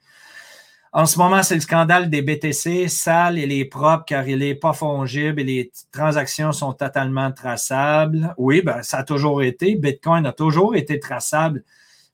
En 0.93 1.05
ce 1.05 1.19
moment, 1.19 1.43
c'est 1.43 1.55
le 1.55 1.61
scandale 1.61 2.09
des 2.09 2.23
BTC, 2.23 2.89
sale 2.89 3.39
et 3.39 3.47
les 3.47 3.67
propres 3.67 4.07
car 4.07 4.27
il 4.27 4.39
n'est 4.39 4.55
pas 4.55 4.73
fongible 4.73 5.41
et 5.43 5.45
les 5.45 5.73
transactions 5.93 6.53
sont 6.53 6.73
totalement 6.73 7.31
traçables. 7.33 8.35
Oui, 8.39 8.63
ben, 8.63 8.83
ça 8.83 8.99
a 8.99 9.05
toujours 9.05 9.43
été. 9.43 9.77
Bitcoin 9.77 10.25
a 10.25 10.33
toujours 10.33 10.75
été 10.75 10.99
traçable. 10.99 11.65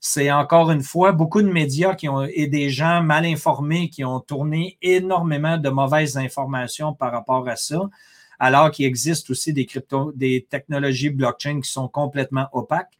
C'est 0.05 0.29
encore 0.33 0.69
une 0.69 0.83
fois 0.83 1.13
beaucoup 1.13 1.41
de 1.41 1.47
médias 1.47 1.95
qui 1.95 2.09
ont, 2.09 2.23
et 2.23 2.47
des 2.47 2.69
gens 2.69 3.01
mal 3.01 3.25
informés 3.25 3.89
qui 3.89 4.03
ont 4.03 4.19
tourné 4.19 4.77
énormément 4.81 5.57
de 5.57 5.69
mauvaises 5.69 6.17
informations 6.17 6.93
par 6.93 7.13
rapport 7.13 7.47
à 7.47 7.55
ça, 7.55 7.89
alors 8.37 8.69
qu'il 8.69 8.85
existe 8.85 9.29
aussi 9.29 9.53
des 9.53 9.65
crypto, 9.65 10.11
des 10.13 10.45
technologies 10.49 11.09
blockchain 11.09 11.61
qui 11.61 11.71
sont 11.71 11.87
complètement 11.87 12.49
opaques. 12.51 12.99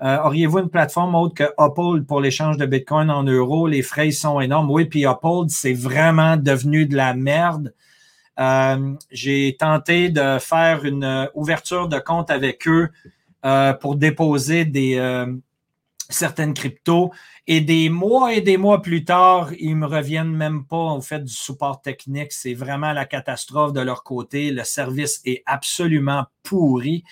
Euh, 0.00 0.16
auriez-vous 0.22 0.60
une 0.60 0.68
plateforme 0.68 1.16
autre 1.16 1.34
que 1.34 1.52
Uphold 1.58 2.06
pour 2.06 2.20
l'échange 2.20 2.56
de 2.56 2.66
Bitcoin 2.66 3.10
en 3.10 3.24
euros? 3.24 3.66
Les 3.66 3.82
frais 3.82 4.12
sont 4.12 4.38
énormes. 4.38 4.70
Oui, 4.70 4.84
puis 4.84 5.06
Uphold, 5.06 5.50
c'est 5.50 5.74
vraiment 5.74 6.36
devenu 6.36 6.86
de 6.86 6.94
la 6.94 7.14
merde. 7.14 7.74
Euh, 8.38 8.94
j'ai 9.10 9.56
tenté 9.58 10.08
de 10.08 10.38
faire 10.38 10.84
une 10.84 11.28
ouverture 11.34 11.88
de 11.88 11.98
compte 11.98 12.30
avec 12.30 12.68
eux 12.68 12.90
euh, 13.44 13.72
pour 13.72 13.96
déposer 13.96 14.64
des 14.64 15.26
certaines 16.10 16.54
cryptos. 16.54 17.10
Et 17.46 17.60
des 17.60 17.90
mois 17.90 18.32
et 18.32 18.40
des 18.40 18.56
mois 18.56 18.80
plus 18.80 19.04
tard, 19.04 19.52
ils 19.58 19.76
me 19.76 19.86
reviennent 19.86 20.34
même 20.34 20.64
pas 20.64 20.92
au 20.92 21.00
fait 21.00 21.22
du 21.22 21.32
support 21.32 21.82
technique. 21.82 22.32
C'est 22.32 22.54
vraiment 22.54 22.92
la 22.92 23.04
catastrophe 23.04 23.72
de 23.72 23.80
leur 23.80 24.02
côté. 24.02 24.50
Le 24.50 24.64
service 24.64 25.20
est 25.24 25.42
absolument 25.46 26.24
pourri. 26.42 27.04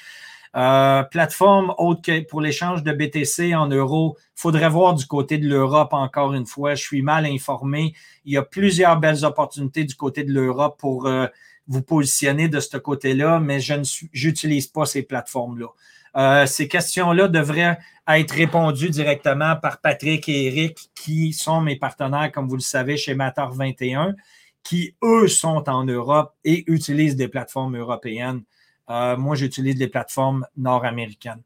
Euh, 0.55 1.03
plateforme 1.05 1.75
autre 1.79 2.03
que 2.03 2.21
pour 2.21 2.43
l'échange 2.43 2.83
de 2.83 2.93
BTC 2.93 3.55
en 3.55 3.69
euros, 3.69 4.19
faudrait 4.35 4.69
voir 4.69 4.95
du 4.95 5.07
côté 5.07 5.39
de 5.39 5.49
l'Europe 5.49 5.95
encore 5.95 6.35
une 6.35 6.47
fois. 6.47 6.75
Je 6.75 6.83
suis 6.83 7.03
mal 7.03 7.25
informé. 7.25 7.95
Il 8.25 8.35
y 8.35 8.37
a 8.37 8.43
plusieurs 8.43 8.99
belles 8.99 9.25
opportunités 9.25 9.85
du 9.85 9.95
côté 9.95 10.25
de 10.25 10.33
l'Europe 10.33 10.79
pour 10.79 11.07
euh, 11.07 11.27
vous 11.69 11.83
positionner 11.83 12.49
de 12.49 12.61
ce 12.61 12.77
côté-là, 12.77 13.41
mais 13.41 13.61
je 13.61 13.75
ne 13.75 13.85
j'utilise 14.13 14.67
pas 14.67 14.85
ces 14.85 15.03
plateformes-là. 15.03 15.69
Euh, 16.17 16.47
ces 16.47 16.69
questions-là 16.69 17.29
devraient 17.29 17.79
être 18.09 18.33
répondues 18.33 18.91
directement 18.91 19.57
par 19.57 19.81
Patrick 19.81 20.29
et 20.29 20.47
Eric, 20.47 20.91
qui 20.95 21.33
sont 21.33 21.61
mes 21.61 21.77
partenaires, 21.77 22.31
comme 22.33 22.49
vous 22.49 22.57
le 22.57 22.61
savez, 22.61 22.97
chez 22.97 23.15
Matter 23.15 23.47
21, 23.51 24.15
qui, 24.63 24.95
eux, 25.03 25.29
sont 25.29 25.69
en 25.69 25.85
Europe 25.85 26.35
et 26.45 26.65
utilisent 26.71 27.17
des 27.17 27.29
plateformes 27.29 27.77
européennes. 27.77 28.43
Euh, 28.91 29.17
moi, 29.17 29.37
j'utilise 29.37 29.77
des 29.77 29.89
plateformes 29.89 30.47
nord-américaines. 30.57 31.43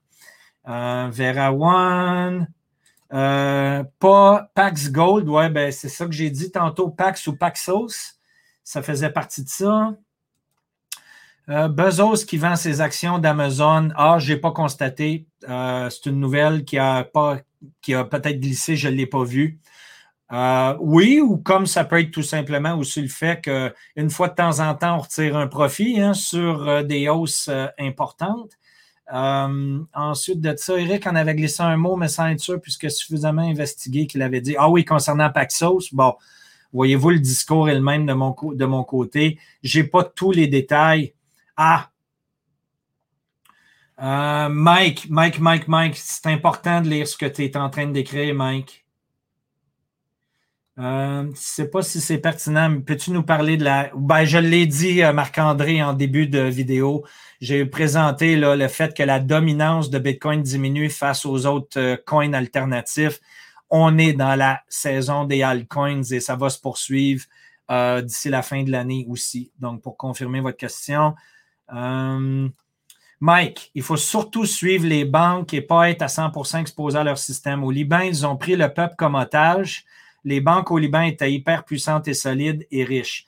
Euh, 0.69 1.09
Vera 1.13 1.53
One. 1.53 2.49
Pas 3.09 4.51
Pax 4.55 4.91
Gold, 4.91 5.29
ouais, 5.29 5.49
ben, 5.49 5.71
c'est 5.71 5.89
ça 5.89 6.07
que 6.07 6.13
j'ai 6.13 6.31
dit 6.31 6.51
tantôt, 6.51 6.89
Pax 6.91 7.29
ou 7.29 7.37
Paxos. 7.37 8.19
Ça 8.65 8.83
faisait 8.83 9.11
partie 9.11 9.45
de 9.45 9.49
ça. 9.49 9.95
Bezos 11.49 12.25
qui 12.27 12.39
vend 12.39 12.57
ses 12.57 12.81
actions 12.81 13.19
d'Amazon. 13.19 13.91
Ah, 13.95 14.19
je 14.19 14.33
n'ai 14.33 14.39
pas 14.41 14.51
constaté. 14.51 15.27
c'est 15.43 16.07
une 16.07 16.21
nouvelle 16.21 16.65
qui 16.65 16.79
a, 16.79 17.05
pas, 17.05 17.39
qui 17.83 17.95
a 17.95 18.05
peut-être 18.05 18.41
glissé, 18.41 18.77
je 18.77 18.89
ne 18.89 18.95
l'ai 18.95 19.07
pas 19.07 19.25
vue. 19.25 19.61
Euh, 20.33 20.77
oui, 20.81 21.21
ou 21.21 21.37
comme 21.39 21.67
ça 21.67 21.85
peut 21.85 22.01
être 22.01 22.11
tout 22.11 22.23
simplement 22.23 22.77
aussi 22.77 23.01
le 23.01 23.09
fait 23.09 23.41
qu'une 23.43 24.11
fois 24.11 24.29
de 24.29 24.35
temps 24.35 24.59
en 24.59 24.75
temps, 24.75 24.97
on 24.97 25.01
retire 25.01 25.37
un 25.37 25.47
profit 25.47 26.01
hein, 26.01 26.15
sur 26.15 26.69
euh, 26.69 26.83
des 26.83 27.09
hausses 27.09 27.49
euh, 27.49 27.69
importantes. 27.79 28.53
ensuite 29.09 30.41
de 30.41 30.57
ça, 30.57 30.79
Eric 30.79 31.07
en 31.07 31.15
avait 31.15 31.37
glissé 31.37 31.63
un 31.63 31.77
mot, 31.77 31.95
mais 31.97 32.09
sans 32.09 32.27
être 32.29 32.41
sûr, 32.41 32.61
puisque 32.61 32.91
suffisamment 32.91 33.43
investigué 33.43 34.07
qu'il 34.09 34.23
avait 34.23 34.41
dit 34.41 34.57
Ah 34.59 34.69
oui, 34.69 34.85
concernant 34.85 35.31
Paxos, 35.31 35.93
bon, 35.93 36.15
voyez-vous, 36.73 37.11
le 37.11 37.21
discours 37.21 37.69
est 37.69 37.75
le 37.75 37.81
même 37.81 38.07
de 38.07 38.13
mon, 38.13 38.35
de 38.43 38.65
mon 38.65 38.83
côté. 38.83 39.39
Je 39.63 39.81
n'ai 39.81 39.87
pas 39.87 40.03
tous 40.03 40.33
les 40.33 40.49
détails. 40.49 41.15
Ah! 41.57 41.91
Mike, 43.99 45.09
Mike, 45.09 45.39
Mike, 45.39 45.69
Mike, 45.69 45.97
c'est 45.97 46.27
important 46.27 46.81
de 46.83 46.89
lire 46.89 47.09
ce 47.09 47.17
que 47.17 47.27
tu 47.27 47.45
es 47.45 47.57
en 47.57 47.71
train 47.71 47.87
d'écrire, 47.87 48.35
Mike. 48.35 48.87
Euh, 50.79 51.23
je 51.23 51.29
ne 51.29 51.35
sais 51.35 51.69
pas 51.69 51.81
si 51.81 52.03
c'est 52.03 52.19
pertinent, 52.19 52.81
peux-tu 52.83 53.11
nous 53.11 53.23
parler 53.23 53.57
de 53.57 53.65
la. 53.65 53.91
Ben, 53.95 54.27
je 54.27 54.37
l'ai 54.37 54.67
dit, 54.67 55.03
euh, 55.03 55.13
Marc-André, 55.15 55.83
en 55.83 55.95
début 55.95 56.27
de 56.27 56.41
vidéo. 56.41 57.05
J'ai 57.41 57.65
présenté 57.65 58.37
le 58.37 58.69
fait 58.69 58.95
que 58.95 59.03
la 59.03 59.19
dominance 59.19 59.89
de 59.89 59.99
Bitcoin 59.99 60.43
diminue 60.43 60.91
face 60.91 61.25
aux 61.25 61.47
autres 61.47 61.81
euh, 61.81 61.97
coins 62.05 62.35
alternatifs. 62.35 63.21
On 63.71 63.97
est 63.97 64.13
dans 64.13 64.37
la 64.37 64.61
saison 64.69 65.25
des 65.25 65.43
altcoins 65.43 66.03
et 66.03 66.21
ça 66.21 66.37
va 66.37 66.51
se 66.51 66.61
poursuivre 66.61 67.25
d'ici 67.69 68.29
la 68.29 68.43
fin 68.43 68.63
de 68.63 68.71
l'année 68.71 69.07
aussi. 69.09 69.51
Donc, 69.59 69.83
pour 69.83 69.97
confirmer 69.97 70.41
votre 70.41 70.57
question. 70.57 71.17
Mike, 73.21 73.71
il 73.75 73.83
faut 73.83 73.97
surtout 73.97 74.45
suivre 74.45 74.87
les 74.87 75.05
banques 75.05 75.55
et 75.55 75.63
pas 75.63 75.91
être 75.91 76.03
à 76.03 76.07
100% 76.07 76.61
exposé 76.61 76.99
à 76.99 77.05
leur 77.05 77.19
système. 77.19 77.65
Au 77.65 77.71
Liban, 77.71 78.01
ils 78.01 78.27
ont 78.27 78.37
pris 78.37 78.57
le 78.57 78.73
peuple 78.73 78.95
comme 78.97 79.15
otage 79.15 79.85
les 80.27 80.41
banques 80.41 80.73
au 80.73 80.79
Liban 80.79 81.03
étaient 81.03 81.33
hyper 81.33 81.65
puissantes 81.65 82.09
et 82.09 82.15
solides 82.15 82.67
et 82.73 82.85
riches. 82.85 83.27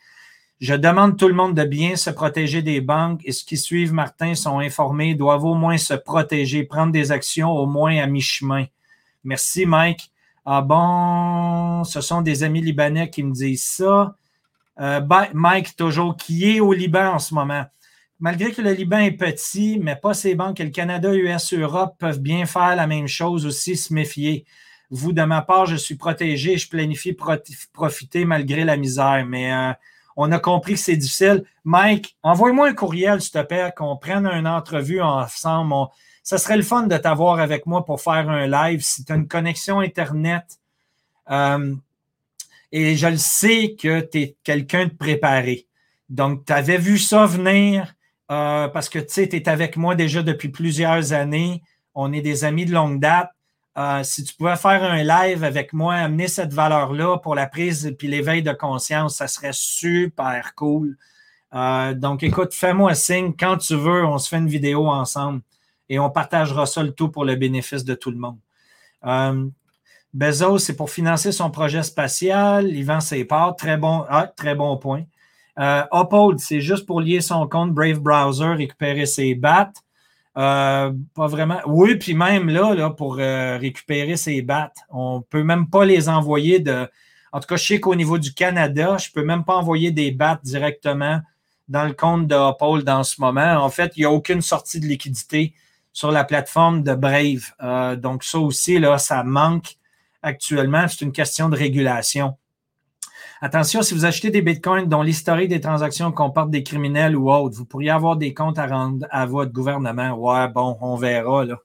Je 0.60 0.74
demande 0.74 1.16
tout 1.16 1.28
le 1.28 1.34
monde 1.34 1.54
de 1.54 1.62
bien 1.62 1.94
se 1.94 2.10
protéger 2.10 2.60
des 2.60 2.80
banques 2.80 3.20
et 3.24 3.30
ceux 3.30 3.46
qui 3.46 3.56
suivent 3.56 3.92
Martin 3.92 4.34
sont 4.34 4.58
informés, 4.58 5.14
doivent 5.14 5.44
au 5.44 5.54
moins 5.54 5.78
se 5.78 5.94
protéger, 5.94 6.64
prendre 6.64 6.92
des 6.92 7.12
actions 7.12 7.52
au 7.52 7.66
moins 7.66 7.96
à 7.98 8.06
mi-chemin. 8.08 8.64
Merci, 9.22 9.64
Mike. 9.64 10.10
Ah 10.44 10.60
bon, 10.60 11.84
ce 11.84 12.00
sont 12.00 12.20
des 12.20 12.42
amis 12.42 12.62
libanais 12.62 13.08
qui 13.08 13.22
me 13.22 13.32
disent 13.32 13.64
ça. 13.64 14.16
Euh, 14.80 15.00
Mike, 15.32 15.76
toujours, 15.76 16.16
qui 16.16 16.56
est 16.56 16.60
au 16.60 16.72
Liban 16.72 17.14
en 17.14 17.18
ce 17.20 17.32
moment? 17.32 17.64
Malgré 18.20 18.52
que 18.52 18.62
le 18.62 18.72
Liban 18.72 18.98
est 18.98 19.12
petit, 19.12 19.78
mais 19.80 19.96
pas 19.96 20.14
ces 20.14 20.34
banques, 20.34 20.60
et 20.60 20.64
le 20.64 20.70
Canada, 20.70 21.14
US, 21.14 21.52
Europe 21.52 21.96
peuvent 21.98 22.20
bien 22.20 22.46
faire 22.46 22.76
la 22.76 22.86
même 22.86 23.08
chose 23.08 23.46
aussi, 23.46 23.76
se 23.76 23.92
méfier. 23.92 24.44
Vous, 24.90 25.12
de 25.12 25.22
ma 25.22 25.42
part, 25.42 25.66
je 25.66 25.76
suis 25.76 25.96
protégé, 25.96 26.56
je 26.56 26.68
planifie 26.68 27.16
profiter 27.72 28.24
malgré 28.24 28.64
la 28.64 28.76
misère, 28.76 29.24
mais 29.26 29.52
euh, 29.52 29.72
on 30.16 30.32
a 30.32 30.38
compris 30.38 30.74
que 30.74 30.80
c'est 30.80 30.96
difficile. 30.96 31.44
Mike, 31.64 32.16
envoie-moi 32.22 32.68
un 32.68 32.74
courriel, 32.74 33.20
s'il 33.20 33.32
te 33.32 33.42
plaît, 33.42 33.72
qu'on 33.76 33.96
prenne 33.96 34.26
une 34.26 34.48
entrevue 34.48 35.00
ensemble. 35.00 35.74
ça 36.22 36.38
serait 36.38 36.56
le 36.56 36.62
fun 36.62 36.84
de 36.84 36.96
t'avoir 36.96 37.38
avec 37.38 37.66
moi 37.66 37.84
pour 37.84 38.00
faire 38.00 38.28
un 38.28 38.46
live. 38.46 38.80
Si 38.82 39.04
tu 39.04 39.12
as 39.12 39.16
une 39.16 39.28
connexion 39.28 39.80
Internet, 39.80 40.58
euh, 41.30 41.74
et 42.72 42.96
je 42.96 43.06
le 43.06 43.16
sais 43.16 43.76
que 43.80 44.00
tu 44.00 44.18
es 44.18 44.36
quelqu'un 44.42 44.86
de 44.86 44.94
préparé. 44.94 45.66
Donc, 46.08 46.44
tu 46.46 46.52
avais 46.52 46.78
vu 46.78 46.98
ça 46.98 47.26
venir 47.26 47.94
euh, 48.30 48.68
parce 48.68 48.88
que 48.88 48.98
tu 48.98 49.06
sais, 49.08 49.28
es 49.32 49.48
avec 49.48 49.76
moi 49.76 49.94
déjà 49.94 50.22
depuis 50.22 50.48
plusieurs 50.48 51.12
années. 51.12 51.62
On 51.94 52.12
est 52.12 52.20
des 52.20 52.44
amis 52.44 52.66
de 52.66 52.72
longue 52.72 53.00
date. 53.00 53.30
Euh, 53.76 54.02
si 54.02 54.24
tu 54.24 54.34
pouvais 54.34 54.56
faire 54.56 54.82
un 54.82 55.02
live 55.02 55.44
avec 55.44 55.72
moi, 55.72 55.94
amener 55.94 56.28
cette 56.28 56.52
valeur-là 56.52 57.18
pour 57.18 57.34
la 57.34 57.46
prise 57.46 57.86
et 57.86 57.96
l'éveil 58.06 58.42
de 58.42 58.52
conscience, 58.52 59.16
ça 59.16 59.28
serait 59.28 59.52
super 59.52 60.54
cool. 60.56 60.96
Euh, 61.54 61.94
donc, 61.94 62.22
écoute, 62.22 62.52
fais-moi 62.52 62.94
signe 62.94 63.32
quand 63.38 63.56
tu 63.56 63.74
veux, 63.76 64.04
on 64.04 64.18
se 64.18 64.28
fait 64.28 64.38
une 64.38 64.48
vidéo 64.48 64.88
ensemble 64.88 65.40
et 65.88 65.98
on 65.98 66.10
partagera 66.10 66.66
ça 66.66 66.82
le 66.82 66.92
tout 66.92 67.08
pour 67.08 67.24
le 67.24 67.36
bénéfice 67.36 67.84
de 67.84 67.94
tout 67.94 68.10
le 68.10 68.18
monde. 68.18 68.38
Bezos, 70.14 70.58
c'est 70.58 70.76
pour 70.76 70.90
financer 70.90 71.32
son 71.32 71.50
projet 71.50 71.82
spatial. 71.82 72.68
Il 72.68 72.84
vend 72.84 73.00
ses 73.00 73.24
parts. 73.24 73.56
Très 73.56 73.76
bon, 73.76 74.04
ah, 74.08 74.26
très 74.26 74.54
bon 74.54 74.76
point. 74.76 75.04
Euh, 75.58 75.82
Uphold, 75.92 76.38
c'est 76.38 76.60
juste 76.60 76.86
pour 76.86 77.00
lier 77.00 77.20
son 77.20 77.48
compte 77.48 77.72
Brave 77.72 77.98
Browser, 77.98 78.54
récupérer 78.54 79.06
ses 79.06 79.34
bats. 79.34 79.72
Euh, 80.36 80.92
pas 81.14 81.26
vraiment. 81.26 81.58
Oui, 81.66 81.96
puis 81.96 82.14
même 82.14 82.48
là, 82.48 82.74
là 82.74 82.90
pour 82.90 83.16
euh, 83.18 83.58
récupérer 83.58 84.16
ses 84.16 84.40
bats, 84.40 84.72
on 84.88 85.18
ne 85.18 85.22
peut 85.22 85.42
même 85.42 85.68
pas 85.68 85.84
les 85.84 86.08
envoyer 86.08 86.60
de. 86.60 86.88
En 87.32 87.40
tout 87.40 87.48
cas, 87.48 87.56
je 87.56 87.66
sais 87.66 87.80
qu'au 87.80 87.94
niveau 87.96 88.18
du 88.18 88.32
Canada, 88.32 88.96
je 88.98 89.08
ne 89.08 89.12
peux 89.14 89.24
même 89.24 89.44
pas 89.44 89.56
envoyer 89.56 89.90
des 89.90 90.12
bats 90.12 90.40
directement 90.44 91.20
dans 91.66 91.84
le 91.84 91.92
compte 91.92 92.28
de 92.28 92.34
Uphold 92.34 92.88
en 92.88 93.02
ce 93.02 93.20
moment. 93.20 93.56
En 93.56 93.68
fait, 93.68 93.92
il 93.96 94.00
n'y 94.00 94.06
a 94.06 94.10
aucune 94.10 94.40
sortie 94.40 94.80
de 94.80 94.86
liquidité 94.86 95.54
sur 95.92 96.10
la 96.10 96.24
plateforme 96.24 96.82
de 96.82 96.94
Brave. 96.94 97.98
donc, 97.98 98.24
ça 98.24 98.38
aussi, 98.38 98.78
là, 98.78 98.96
ça 98.96 99.24
manque 99.24 99.76
actuellement. 100.22 100.86
C'est 100.88 101.04
une 101.04 101.12
question 101.12 101.48
de 101.50 101.56
régulation. 101.56 102.36
Attention, 103.40 103.82
si 103.82 103.94
vous 103.94 104.04
achetez 104.04 104.30
des 104.30 104.42
bitcoins 104.42 104.88
dont 104.88 105.02
l'historique 105.02 105.48
des 105.48 105.60
transactions 105.60 106.10
comporte 106.10 106.50
des 106.50 106.64
criminels 106.64 107.16
ou 107.16 107.30
autres, 107.30 107.56
vous 107.56 107.64
pourriez 107.64 107.90
avoir 107.90 108.16
des 108.16 108.34
comptes 108.34 108.58
à 108.58 108.66
rendre 108.66 109.06
à 109.10 109.26
votre 109.26 109.52
gouvernement. 109.52 110.12
Ouais, 110.14 110.48
bon, 110.48 110.76
on 110.80 110.96
verra. 110.96 111.44
Là. 111.44 111.58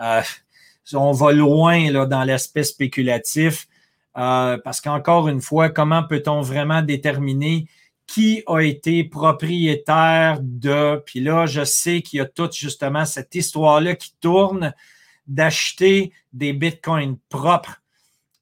Euh, 0.00 0.22
on 0.94 1.12
va 1.12 1.32
loin 1.32 1.90
là, 1.90 2.06
dans 2.06 2.24
l'aspect 2.24 2.64
spéculatif 2.64 3.68
euh, 4.16 4.58
parce 4.64 4.80
qu'encore 4.80 5.28
une 5.28 5.42
fois, 5.42 5.68
comment 5.68 6.02
peut-on 6.02 6.40
vraiment 6.40 6.82
déterminer 6.82 7.66
qui 8.06 8.42
a 8.46 8.60
été 8.60 9.04
propriétaire 9.04 10.38
de. 10.40 11.00
Puis 11.06 11.20
là, 11.20 11.46
je 11.46 11.64
sais 11.64 12.02
qu'il 12.02 12.16
y 12.16 12.20
a 12.20 12.26
toute 12.26 12.54
justement 12.54 13.04
cette 13.04 13.34
histoire-là 13.34 13.94
qui 13.94 14.14
tourne 14.20 14.74
d'acheter 15.28 16.12
des 16.32 16.52
bitcoins 16.52 17.18
propres. 17.28 17.82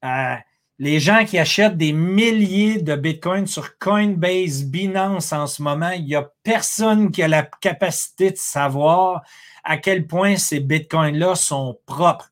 Euh, 0.03 0.35
les 0.79 1.01
gens 1.01 1.25
qui 1.25 1.37
achètent 1.37 1.75
des 1.75 1.91
milliers 1.91 2.81
de 2.81 2.95
bitcoins 2.95 3.47
sur 3.47 3.77
Coinbase, 3.77 4.63
Binance 4.63 5.33
en 5.33 5.45
ce 5.45 5.61
moment, 5.61 5.91
il 5.91 6.05
n'y 6.05 6.15
a 6.15 6.31
personne 6.41 7.11
qui 7.11 7.21
a 7.21 7.27
la 7.27 7.43
capacité 7.43 8.31
de 8.31 8.37
savoir 8.37 9.21
à 9.65 9.75
quel 9.75 10.07
point 10.07 10.37
ces 10.37 10.61
bitcoins-là 10.61 11.35
sont 11.35 11.77
propres. 11.85 12.31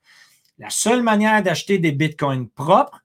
La 0.60 0.70
seule 0.70 1.04
manière 1.04 1.44
d'acheter 1.44 1.78
des 1.78 1.92
bitcoins 1.92 2.48
propres, 2.48 3.02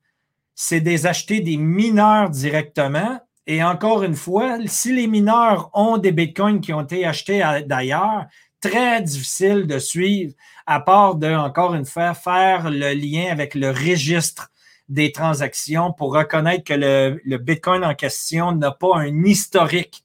c'est 0.55 0.81
d'acheter 0.81 1.40
des 1.40 1.56
mineurs 1.56 2.31
directement. 2.31 3.20
Et 3.48 3.64
encore 3.64 4.05
une 4.05 4.14
fois, 4.14 4.59
si 4.66 4.94
les 4.94 5.09
mineurs 5.09 5.70
ont 5.74 5.98
des 5.98 6.12
bitcoins 6.12 6.60
qui 6.60 6.73
ont 6.73 6.82
été 6.82 7.05
achetés 7.05 7.43
d'ailleurs, 7.66 8.27
très 8.60 9.02
difficile 9.02 9.66
de 9.66 9.81
suivre, 9.81 10.35
à 10.66 10.78
part 10.78 11.16
de, 11.16 11.35
encore 11.35 11.74
une 11.74 11.85
fois, 11.85 12.14
faire 12.14 12.70
le 12.70 12.94
lien 12.94 13.32
avec 13.32 13.56
le 13.56 13.70
registre 13.70 14.51
des 14.93 15.10
transactions 15.10 15.93
pour 15.93 16.14
reconnaître 16.14 16.64
que 16.64 16.74
le, 16.74 17.39
Bitcoin 17.39 17.82
en 17.82 17.94
question 17.94 18.52
n'a 18.52 18.70
pas 18.70 18.98
un 18.98 19.24
historique. 19.24 20.05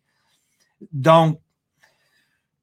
Donc, 0.93 1.39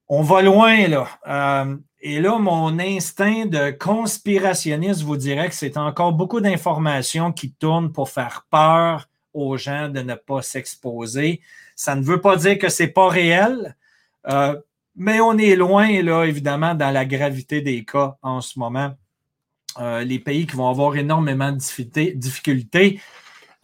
on 0.07 0.23
va 0.23 0.41
loin 0.41 0.87
là. 0.87 1.07
Euh, 1.27 1.77
et 2.01 2.19
là, 2.19 2.39
mon 2.39 2.79
instinct 2.79 3.45
de 3.45 3.71
conspirationniste 3.71 5.03
vous 5.03 5.17
dirait 5.17 5.49
que 5.49 5.55
c'est 5.55 5.77
encore 5.77 6.13
beaucoup 6.13 6.41
d'informations 6.41 7.31
qui 7.31 7.51
tournent 7.51 7.91
pour 7.91 8.09
faire 8.09 8.45
peur 8.49 9.07
aux 9.33 9.57
gens 9.57 9.89
de 9.89 10.01
ne 10.01 10.15
pas 10.15 10.41
s'exposer. 10.41 11.41
Ça 11.75 11.95
ne 11.95 12.01
veut 12.01 12.21
pas 12.21 12.37
dire 12.37 12.57
que 12.57 12.69
ce 12.69 12.83
n'est 12.83 12.89
pas 12.89 13.07
réel, 13.07 13.75
euh, 14.27 14.59
mais 14.95 15.19
on 15.19 15.37
est 15.37 15.55
loin, 15.55 16.01
là, 16.01 16.23
évidemment, 16.23 16.73
dans 16.73 16.91
la 16.91 17.05
gravité 17.05 17.61
des 17.61 17.83
cas 17.85 18.17
en 18.23 18.41
ce 18.41 18.57
moment. 18.57 18.95
Euh, 19.77 20.03
les 20.05 20.19
pays 20.19 20.47
qui 20.47 20.55
vont 20.55 20.69
avoir 20.69 20.95
énormément 20.95 21.51
de 21.51 22.13
difficultés. 22.13 23.01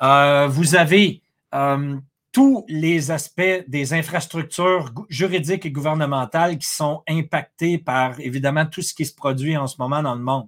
Euh, 0.01 0.47
vous 0.47 0.75
avez 0.75 1.21
euh, 1.53 1.97
tous 2.33 2.65
les 2.67 3.11
aspects 3.11 3.63
des 3.67 3.93
infrastructures 3.93 4.91
juridiques 5.07 5.65
et 5.65 5.71
gouvernementales 5.71 6.57
qui 6.57 6.67
sont 6.67 7.01
impactés 7.07 7.77
par 7.77 8.19
évidemment 8.19 8.65
tout 8.65 8.81
ce 8.81 8.93
qui 8.93 9.05
se 9.05 9.15
produit 9.15 9.55
en 9.55 9.67
ce 9.67 9.77
moment 9.79 10.03
dans 10.03 10.15
le 10.15 10.21
monde. 10.21 10.47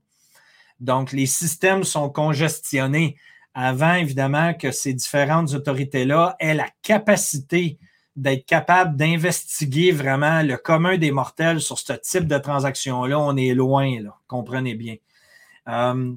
Donc, 0.81 1.13
les 1.13 1.27
systèmes 1.27 1.85
sont 1.85 2.09
congestionnés 2.09 3.15
avant, 3.53 3.93
évidemment, 3.93 4.53
que 4.53 4.71
ces 4.71 4.93
différentes 4.93 5.53
autorités-là 5.53 6.35
aient 6.39 6.55
la 6.55 6.67
capacité 6.81 7.77
d'être 8.17 8.45
capables 8.45 8.97
d'investiguer 8.97 9.91
vraiment 9.91 10.41
le 10.41 10.57
commun 10.57 10.97
des 10.97 11.11
mortels 11.11 11.61
sur 11.61 11.79
ce 11.79 11.93
type 11.93 12.27
de 12.27 12.37
transaction-là. 12.37 13.17
On 13.17 13.37
est 13.37 13.53
loin, 13.53 13.95
comprenez 14.27 14.75
bien. 14.75 14.95
Euh, 15.67 16.13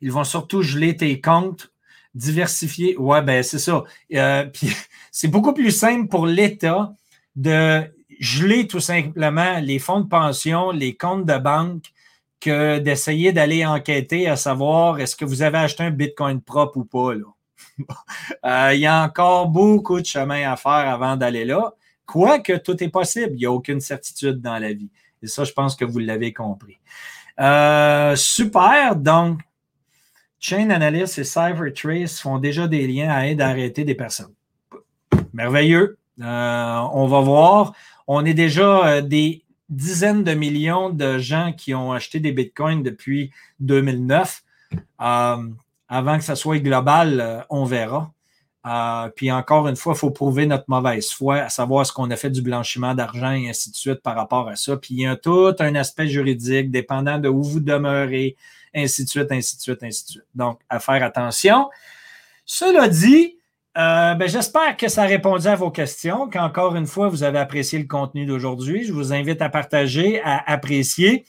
ils 0.00 0.12
vont 0.12 0.24
surtout 0.24 0.62
geler 0.62 0.96
tes 0.96 1.20
comptes, 1.20 1.72
diversifier. 2.14 2.96
Ouais, 2.96 3.22
ben 3.22 3.42
c'est 3.42 3.58
ça. 3.58 3.84
Euh, 4.14 4.46
c'est 5.10 5.28
beaucoup 5.28 5.52
plus 5.52 5.70
simple 5.70 6.08
pour 6.08 6.26
l'État 6.26 6.94
de 7.36 7.82
geler 8.18 8.66
tout 8.66 8.80
simplement 8.80 9.60
les 9.60 9.78
fonds 9.78 10.00
de 10.00 10.08
pension, 10.08 10.70
les 10.70 10.96
comptes 10.96 11.26
de 11.26 11.38
banque, 11.38 11.84
que 12.40 12.78
d'essayer 12.78 13.32
d'aller 13.32 13.66
enquêter 13.66 14.28
à 14.28 14.36
savoir 14.36 14.98
est-ce 14.98 15.14
que 15.14 15.24
vous 15.24 15.42
avez 15.42 15.58
acheté 15.58 15.82
un 15.84 15.90
Bitcoin 15.90 16.40
propre 16.40 16.78
ou 16.78 16.84
pas. 16.84 17.12
Euh, 18.44 18.74
il 18.74 18.80
y 18.80 18.86
a 18.86 19.04
encore 19.04 19.48
beaucoup 19.48 20.00
de 20.00 20.04
chemin 20.04 20.50
à 20.50 20.56
faire 20.56 20.70
avant 20.70 21.16
d'aller 21.16 21.46
là. 21.46 21.72
Quoique 22.04 22.58
tout 22.58 22.82
est 22.82 22.88
possible, 22.88 23.32
il 23.32 23.38
n'y 23.38 23.46
a 23.46 23.52
aucune 23.52 23.80
certitude 23.80 24.40
dans 24.42 24.58
la 24.58 24.74
vie. 24.74 24.90
Et 25.22 25.26
ça, 25.26 25.44
je 25.44 25.52
pense 25.52 25.76
que 25.76 25.86
vous 25.86 25.98
l'avez 25.98 26.34
compris. 26.34 26.78
Euh, 27.40 28.14
super. 28.16 28.96
Donc, 28.96 29.40
Chain 30.38 30.70
Analyst 30.70 31.18
et 31.18 31.24
CyberTrace 31.24 32.20
font 32.20 32.38
déjà 32.38 32.68
des 32.68 32.86
liens 32.86 33.10
à 33.10 33.26
aider 33.26 33.42
à 33.42 33.48
arrêter 33.48 33.84
des 33.84 33.94
personnes. 33.94 34.34
Merveilleux. 35.32 35.98
Euh, 36.20 36.80
on 36.92 37.06
va 37.06 37.20
voir. 37.20 37.72
On 38.06 38.24
est 38.24 38.34
déjà 38.34 38.86
euh, 38.86 39.00
des 39.00 39.44
dizaines 39.68 40.24
de 40.24 40.34
millions 40.34 40.90
de 40.90 41.18
gens 41.18 41.52
qui 41.56 41.74
ont 41.74 41.92
acheté 41.92 42.20
des 42.20 42.32
bitcoins 42.32 42.82
depuis 42.82 43.30
2009. 43.60 44.42
avant 44.98 46.18
que 46.18 46.24
ça 46.24 46.36
soit 46.36 46.58
global, 46.58 47.46
on 47.50 47.64
verra. 47.64 48.12
Euh, 48.66 49.08
puis 49.14 49.32
encore 49.32 49.68
une 49.68 49.76
fois, 49.76 49.94
il 49.96 49.98
faut 49.98 50.10
prouver 50.10 50.44
notre 50.46 50.64
mauvaise 50.68 51.10
foi, 51.10 51.36
à 51.36 51.48
savoir 51.48 51.86
ce 51.86 51.92
qu'on 51.92 52.10
a 52.10 52.16
fait 52.16 52.30
du 52.30 52.42
blanchiment 52.42 52.94
d'argent 52.94 53.32
et 53.32 53.48
ainsi 53.48 53.70
de 53.70 53.76
suite 53.76 54.02
par 54.02 54.14
rapport 54.16 54.48
à 54.48 54.56
ça. 54.56 54.76
Puis 54.76 54.94
il 54.94 55.00
y 55.00 55.06
a 55.06 55.16
tout 55.16 55.54
un 55.58 55.74
aspect 55.74 56.08
juridique 56.08 56.70
dépendant 56.70 57.18
de 57.18 57.28
où 57.28 57.42
vous 57.42 57.60
demeurez, 57.60 58.36
ainsi 58.74 59.04
de 59.04 59.08
suite, 59.08 59.32
ainsi 59.32 59.56
de 59.56 59.62
suite, 59.62 59.82
ainsi 59.82 60.04
de 60.04 60.10
suite. 60.10 60.26
Donc, 60.34 60.60
à 60.68 60.78
faire 60.78 61.02
attention. 61.02 61.70
Cela 62.44 62.88
dit, 62.88 63.38
euh, 63.78 64.14
ben, 64.14 64.28
j'espère 64.28 64.76
que 64.76 64.88
ça 64.88 65.04
a 65.04 65.06
répondu 65.06 65.46
à 65.46 65.56
vos 65.56 65.70
questions, 65.70 66.28
qu'encore 66.28 66.76
une 66.76 66.86
fois, 66.86 67.08
vous 67.08 67.22
avez 67.22 67.38
apprécié 67.38 67.78
le 67.78 67.86
contenu 67.86 68.26
d'aujourd'hui. 68.26 68.84
Je 68.84 68.92
vous 68.92 69.12
invite 69.12 69.40
à 69.40 69.48
partager, 69.48 70.20
à 70.22 70.50
apprécier. 70.50 71.24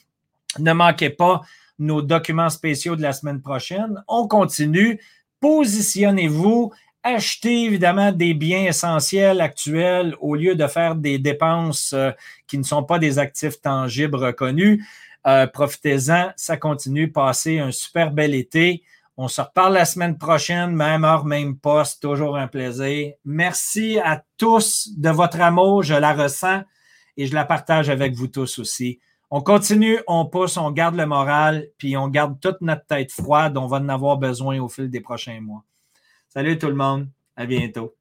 Ne 0.59 0.73
manquez 0.73 1.11
pas 1.11 1.41
nos 1.79 2.01
documents 2.01 2.49
spéciaux 2.49 2.95
de 2.95 3.01
la 3.01 3.13
semaine 3.13 3.41
prochaine. 3.41 4.03
On 4.07 4.27
continue. 4.27 4.99
Positionnez-vous 5.39 6.71
acheter 7.03 7.63
évidemment 7.63 8.11
des 8.11 8.33
biens 8.33 8.63
essentiels 8.63 9.41
actuels 9.41 10.15
au 10.19 10.35
lieu 10.35 10.55
de 10.55 10.67
faire 10.67 10.95
des 10.95 11.17
dépenses 11.17 11.93
euh, 11.93 12.11
qui 12.47 12.57
ne 12.57 12.63
sont 12.63 12.83
pas 12.83 12.99
des 12.99 13.19
actifs 13.19 13.59
tangibles 13.61 14.17
reconnus. 14.17 14.85
Euh, 15.27 15.47
profitez-en, 15.47 16.31
ça 16.35 16.57
continue. 16.57 17.11
Passez 17.11 17.59
un 17.59 17.71
super 17.71 18.11
bel 18.11 18.35
été. 18.35 18.83
On 19.17 19.27
se 19.27 19.41
reparle 19.41 19.73
la 19.73 19.85
semaine 19.85 20.17
prochaine, 20.17 20.71
même 20.71 21.03
heure, 21.03 21.25
même 21.25 21.57
poste. 21.57 22.01
Toujours 22.01 22.37
un 22.37 22.47
plaisir. 22.47 23.13
Merci 23.25 23.99
à 23.99 24.23
tous 24.37 24.89
de 24.97 25.09
votre 25.09 25.41
amour. 25.41 25.83
Je 25.83 25.93
la 25.93 26.13
ressens. 26.13 26.61
et 27.17 27.27
je 27.27 27.35
la 27.35 27.45
partage 27.45 27.89
avec 27.89 28.15
vous 28.15 28.27
tous 28.27 28.57
aussi. 28.57 28.99
On 29.29 29.41
continue, 29.41 29.99
on 30.07 30.25
pousse, 30.25 30.57
on 30.57 30.71
garde 30.71 30.95
le 30.95 31.05
moral, 31.05 31.67
puis 31.77 31.95
on 31.95 32.07
garde 32.07 32.39
toute 32.41 32.61
notre 32.61 32.85
tête 32.85 33.11
froide. 33.11 33.57
On 33.57 33.67
va 33.67 33.77
en 33.77 33.89
avoir 33.89 34.17
besoin 34.17 34.59
au 34.59 34.69
fil 34.69 34.89
des 34.89 35.01
prochains 35.01 35.39
mois. 35.39 35.63
Salut 36.33 36.57
tout 36.57 36.67
le 36.67 36.75
monde. 36.75 37.09
À 37.35 37.45
bientôt. 37.45 37.97